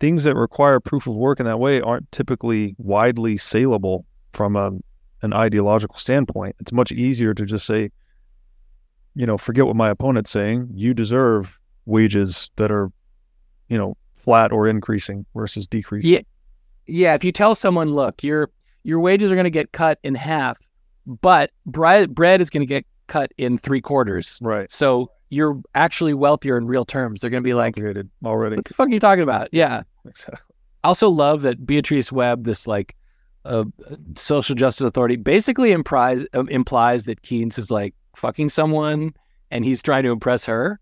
things 0.00 0.24
that 0.24 0.36
require 0.36 0.80
proof 0.80 1.06
of 1.06 1.16
work 1.16 1.40
in 1.40 1.46
that 1.46 1.58
way 1.58 1.80
aren't 1.80 2.10
typically 2.12 2.74
widely 2.78 3.36
saleable 3.36 4.04
from 4.32 4.56
a 4.56 4.72
an 5.22 5.32
ideological 5.32 5.96
standpoint. 5.96 6.54
It's 6.60 6.72
much 6.72 6.92
easier 6.92 7.32
to 7.32 7.46
just 7.46 7.66
say, 7.66 7.90
you 9.14 9.26
know, 9.26 9.38
forget 9.38 9.64
what 9.66 9.74
my 9.74 9.88
opponent's 9.88 10.30
saying. 10.30 10.68
You 10.74 10.92
deserve 10.92 11.58
wages 11.86 12.50
that 12.56 12.70
are, 12.70 12.92
you 13.68 13.78
know, 13.78 13.96
flat 14.14 14.52
or 14.52 14.66
increasing 14.68 15.24
versus 15.34 15.66
decreasing. 15.66 16.12
Yeah. 16.12 16.20
Yeah. 16.86 17.14
If 17.14 17.24
you 17.24 17.32
tell 17.32 17.54
someone, 17.54 17.94
look, 17.94 18.22
your 18.22 18.50
your 18.84 19.00
wages 19.00 19.32
are 19.32 19.34
going 19.34 19.44
to 19.44 19.50
get 19.50 19.72
cut 19.72 19.98
in 20.04 20.14
half, 20.14 20.58
but 21.06 21.50
bread 21.66 22.14
bread 22.14 22.40
is 22.40 22.50
going 22.50 22.62
to 22.62 22.66
get 22.66 22.84
cut 23.06 23.32
in 23.38 23.58
three 23.58 23.80
quarters. 23.80 24.38
Right. 24.42 24.70
So 24.70 25.10
you're 25.30 25.60
actually 25.74 26.14
wealthier 26.14 26.56
in 26.56 26.66
real 26.66 26.84
terms. 26.84 27.20
They're 27.20 27.30
going 27.30 27.42
to 27.42 27.46
be 27.46 27.54
like, 27.54 27.74
Complicated 27.74 28.08
already. 28.24 28.56
what 28.56 28.64
the 28.64 28.74
fuck 28.74 28.88
are 28.88 28.92
you 28.92 29.00
talking 29.00 29.22
about? 29.22 29.48
Yeah. 29.52 29.82
Exactly. 30.08 30.38
I 30.84 30.88
also 30.88 31.08
love 31.10 31.42
that 31.42 31.66
Beatrice 31.66 32.12
Webb, 32.12 32.44
this 32.44 32.68
like 32.68 32.94
uh, 33.44 33.64
social 34.14 34.54
justice 34.54 34.86
authority, 34.86 35.16
basically 35.16 35.72
implies 35.72 36.24
um, 36.34 36.48
implies 36.48 37.04
that 37.06 37.22
Keynes 37.22 37.58
is 37.58 37.72
like 37.72 37.92
fucking 38.14 38.50
someone 38.50 39.12
and 39.50 39.64
he's 39.64 39.82
trying 39.82 40.04
to 40.04 40.10
impress 40.12 40.44
her. 40.44 40.78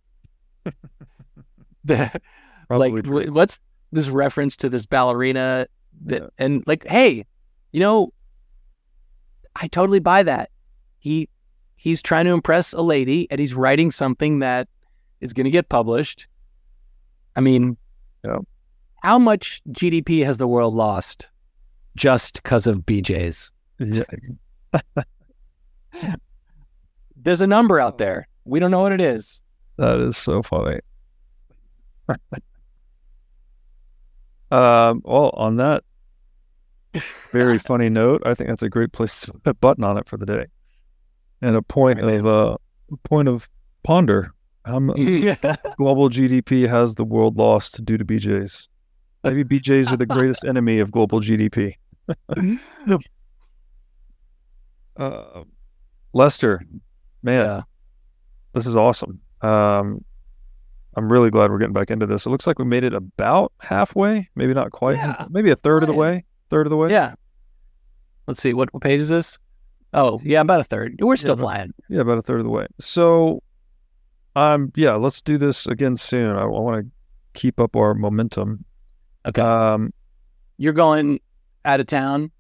the, 1.85 2.11
like, 2.71 2.93
wh- 3.07 3.33
what's 3.33 3.61
this 3.93 4.09
reference 4.09 4.57
to 4.59 4.69
this 4.69 4.87
ballerina? 4.87 5.67
That 6.05 6.23
Yeah. 6.23 6.29
and 6.39 6.63
like, 6.67 6.87
hey, 6.87 7.25
you 7.73 7.81
know, 7.81 8.13
I 9.57 9.69
totally 9.69 10.01
buy 10.01 10.23
that. 10.23 10.51
He 10.99 11.29
he's 11.77 12.01
trying 12.03 12.25
to 12.25 12.33
impress 12.33 12.73
a 12.73 12.81
lady 12.83 13.27
and 13.31 13.39
he's 13.39 13.55
writing 13.55 13.91
something 13.91 14.39
that 14.41 14.69
is 15.21 15.33
going 15.33 15.45
to 15.45 15.51
get 15.51 15.69
published. 15.69 16.27
I 17.37 17.41
mean, 17.41 17.77
Yeah. 18.25 18.39
how 19.03 19.19
much 19.19 19.61
GDP 19.71 20.25
has 20.25 20.39
the 20.39 20.47
world 20.47 20.75
lost 20.75 21.29
just 21.97 22.43
because 22.43 22.67
of 22.67 22.79
BJ's? 22.81 23.53
There's 27.17 27.41
a 27.41 27.47
number 27.47 27.81
out 27.81 27.99
there. 27.99 28.29
We 28.45 28.61
don't 28.61 28.71
know 28.71 28.81
what 28.81 28.93
it 28.93 29.01
is. 29.01 29.41
That 29.77 29.99
is 30.01 30.17
so 30.17 30.43
funny. 30.43 30.81
um, 34.51 35.03
well, 35.05 35.31
on 35.35 35.57
that 35.57 35.85
very 37.33 37.59
funny 37.59 37.89
note, 37.89 38.23
I 38.25 38.35
think 38.35 38.49
that's 38.51 38.63
a 38.63 38.69
great 38.69 38.93
place 38.93 39.21
to 39.23 39.33
put 39.33 39.47
a 39.51 39.55
button 39.55 39.85
on 39.85 39.97
it 39.99 40.09
for 40.09 40.17
the 40.17 40.27
day, 40.27 40.47
and 41.43 41.57
a 41.57 41.63
point 41.63 42.01
Right, 42.03 42.15
of 42.21 42.27
uh, 42.27 42.57
a 42.93 42.97
point 43.09 43.29
of 43.29 43.49
ponder. 43.83 44.33
How 44.65 44.79
much 44.81 44.97
global 45.77 46.09
GDP 46.09 46.67
has 46.69 46.95
the 46.95 47.05
world 47.05 47.37
lost 47.37 47.85
due 47.85 47.99
to 47.99 48.05
BJ's? 48.05 48.69
Maybe 49.23 49.45
BJ's 49.45 49.93
are 49.93 49.97
the 49.99 50.07
greatest 50.07 50.45
enemy 50.47 50.79
of 50.79 50.91
global 50.91 51.21
GDP. 51.21 51.75
Uh, 54.97 55.43
Lester, 56.13 56.63
man, 57.23 57.45
yeah. 57.47 57.61
this 58.53 58.67
is 58.67 58.77
awesome. 58.77 59.21
Um, 59.43 60.05
I'm 60.97 61.11
really 61.11 61.31
glad 61.31 61.51
we're 61.51 61.59
getting 61.59 61.73
back 61.73 61.91
into 61.91 62.07
this. 62.07 62.27
It 62.27 62.31
looks 62.31 62.47
like 62.47 62.59
we 62.61 62.65
made 62.65 62.85
it 62.85 62.95
about 62.95 63.53
halfway, 63.61 64.29
maybe 64.37 64.55
not 64.55 64.71
quite, 64.71 64.97
Yeah. 64.97 65.27
maybe 65.31 65.51
a 65.51 65.57
third 65.57 65.83
of 65.83 65.89
the 65.89 65.95
way. 65.95 66.25
Third 66.51 66.67
of 66.67 66.71
the 66.71 66.77
way. 66.77 66.91
Yeah. 66.91 67.15
Let's 68.27 68.41
see. 68.41 68.55
What, 68.55 68.73
what 68.73 68.83
page 68.83 69.01
is 69.01 69.09
this? 69.09 69.39
Oh, 69.93 70.19
yeah, 70.25 70.41
about 70.41 70.61
a 70.61 70.65
third. 70.65 70.97
We're 71.01 71.17
still 71.17 71.37
but- 71.37 71.43
flying. 71.43 71.73
Yeah, 71.89 72.01
about 72.01 72.19
a 72.19 72.23
third 72.23 72.39
of 72.41 72.45
the 72.45 72.51
way. 72.51 72.67
So, 72.81 73.43
um, 74.37 74.73
yeah, 74.75 74.95
let's 74.95 75.23
do 75.23 75.39
this 75.39 75.67
again 75.67 75.97
soon. 75.97 76.37
I, 76.37 76.43
I 76.43 76.47
want 76.47 76.85
to 76.87 76.91
keep 77.41 77.61
up 77.61 77.77
our 77.77 77.95
momentum. 77.95 78.65
Okay. 79.27 79.41
Um, 79.41 79.93
You're 80.59 80.73
going 80.73 81.21
out 81.65 81.81
of 81.81 81.87
town. 81.87 82.31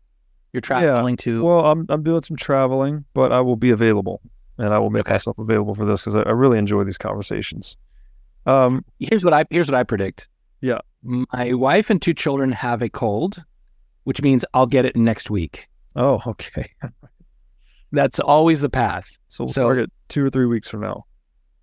You're 0.52 0.60
traveling 0.60 1.16
to. 1.18 1.42
well, 1.42 1.66
I'm 1.66 1.84
I'm 1.88 2.02
doing 2.04 2.22
some 2.22 2.36
traveling, 2.36 3.04
but 3.12 3.32
I 3.32 3.40
will 3.40 3.56
be 3.56 3.70
available, 3.70 4.20
and 4.56 4.72
I 4.72 4.78
will 4.78 4.90
make 4.90 5.00
Okay. 5.00 5.14
myself 5.14 5.36
available 5.36 5.74
for 5.74 5.84
this 5.84 6.02
because 6.02 6.14
I, 6.14 6.20
I 6.22 6.30
really 6.30 6.58
enjoy 6.58 6.84
these 6.84 6.98
conversations. 6.98 7.76
Um, 8.46 8.84
here's 9.00 9.24
what 9.24 9.34
I 9.34 9.46
here's 9.50 9.68
what 9.68 9.74
I 9.76 9.82
predict. 9.82 10.28
Yeah. 10.60 10.78
My 11.02 11.54
wife 11.54 11.90
and 11.90 12.00
two 12.00 12.14
children 12.14 12.52
have 12.52 12.82
a 12.82 12.88
cold, 12.88 13.42
which 14.04 14.22
means 14.22 14.44
I'll 14.54 14.66
get 14.66 14.84
it 14.84 14.96
next 14.96 15.30
week. 15.30 15.68
oh, 15.96 16.22
okay. 16.26 16.70
That's 17.92 18.18
always 18.18 18.60
the 18.60 18.68
path. 18.70 19.16
So 19.28 19.44
we'll 19.44 19.52
So- 19.52 19.62
target 19.62 19.90
two 20.08 20.24
or 20.24 20.30
three 20.30 20.46
weeks 20.46 20.68
from 20.68 20.80
now. 20.80 21.04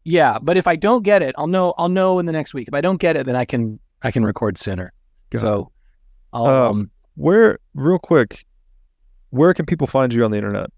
Yeah, 0.03 0.39
but 0.41 0.57
if 0.57 0.65
I 0.65 0.75
don't 0.75 1.03
get 1.03 1.21
it, 1.21 1.35
I'll 1.37 1.45
know 1.47 1.73
I'll 1.77 1.89
know 1.89 2.17
in 2.19 2.25
the 2.25 2.31
next 2.31 2.53
week. 2.55 2.67
If 2.67 2.73
I 2.73 2.81
don't 2.81 2.97
get 2.99 3.15
it, 3.15 3.25
then 3.27 3.35
I 3.35 3.45
can 3.45 3.79
I 4.01 4.09
can 4.11 4.23
record 4.25 4.57
sooner. 4.57 4.91
Got 5.29 5.41
so 5.41 5.71
I'll 6.33 6.45
Um, 6.47 6.65
um, 6.71 6.91
Where, 7.15 7.59
real 7.75 7.99
quick, 7.99 8.45
where 9.29 9.53
can 9.53 9.65
people 9.67 9.85
find 9.85 10.11
you 10.11 10.23
on 10.25 10.31
the 10.31 10.37
internet? 10.37 10.71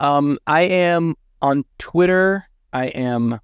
Um, 0.00 0.38
I 0.46 0.62
am 0.62 1.14
on 1.40 1.64
Twitter. 1.78 2.44
I 2.72 2.86
am 2.86 3.38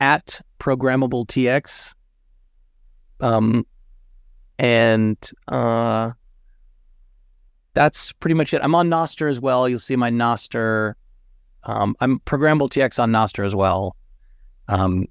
at 0.00 0.40
programmable 0.58 1.26
TX. 1.26 1.94
Um, 3.20 3.64
and 4.58 5.30
uh, 5.48 6.12
that's 7.74 8.12
pretty 8.12 8.34
much 8.34 8.54
it. 8.54 8.60
I'm 8.62 8.74
on 8.74 8.88
Nostr 8.88 9.28
as 9.28 9.40
well. 9.40 9.68
You'll 9.68 9.78
see 9.78 9.96
my 9.96 10.10
Nostr. 10.10 10.94
Um, 11.64 11.94
I'm 12.00 12.20
programmable 12.20 12.70
TX 12.70 13.02
on 13.02 13.10
Nostr 13.12 13.44
as 13.44 13.54
well. 13.54 13.96
Um, 14.68 15.06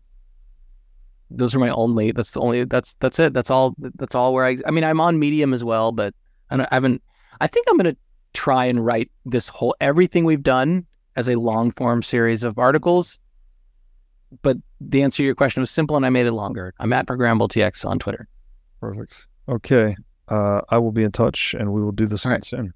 those 1.30 1.56
are 1.56 1.60
my 1.60 1.70
only. 1.70 2.12
That's 2.12 2.32
the 2.32 2.40
only. 2.40 2.64
That's 2.64 2.96
that's 2.96 3.20
it. 3.20 3.34
That's 3.34 3.50
all. 3.50 3.76
That's 3.78 4.16
all 4.16 4.34
where 4.34 4.46
I. 4.46 4.58
I 4.66 4.72
mean, 4.72 4.84
I'm 4.84 5.00
on 5.00 5.20
Medium 5.20 5.54
as 5.54 5.64
well, 5.64 5.92
but 5.92 6.14
I, 6.50 6.60
I 6.60 6.68
haven't. 6.72 7.02
I 7.42 7.48
think 7.48 7.68
I'm 7.70 7.78
gonna 7.78 7.96
try 8.34 8.66
and 8.66 8.86
write 8.86 9.12
this 9.26 9.48
whole 9.48 9.76
everything 9.80 10.26
we've 10.26 10.44
done 10.44 10.86
as 11.16 11.30
a 11.30 11.36
long 11.36 11.72
form 11.72 12.04
series 12.04 12.44
of 12.44 12.58
articles. 12.58 13.20
But 14.42 14.58
the 14.82 15.04
answer 15.04 15.18
to 15.18 15.24
your 15.24 15.36
question 15.36 15.62
was 15.62 15.72
simple, 15.72 15.96
and 15.96 16.06
I 16.06 16.10
made 16.10 16.26
it 16.26 16.32
longer. 16.32 16.74
I'm 16.80 16.94
at 16.94 17.06
programmable 17.06 17.50
TX 17.50 17.86
on 17.86 18.00
Twitter. 18.00 18.28
Perfect. 18.82 19.28
Okay. 19.48 19.96
Uh, 20.28 20.62
I 20.70 20.78
will 20.80 20.92
be 20.92 21.04
in 21.04 21.12
touch 21.12 21.54
and 21.54 21.72
we 21.72 21.82
will 21.82 21.92
do 21.92 22.06
this 22.06 22.26
right. 22.26 22.44
soon. 22.44 22.74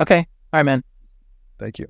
Okay, 0.00 0.18
all 0.52 0.58
right, 0.58 0.62
man. 0.64 0.82
Thank 1.58 1.78
you. 1.78 1.86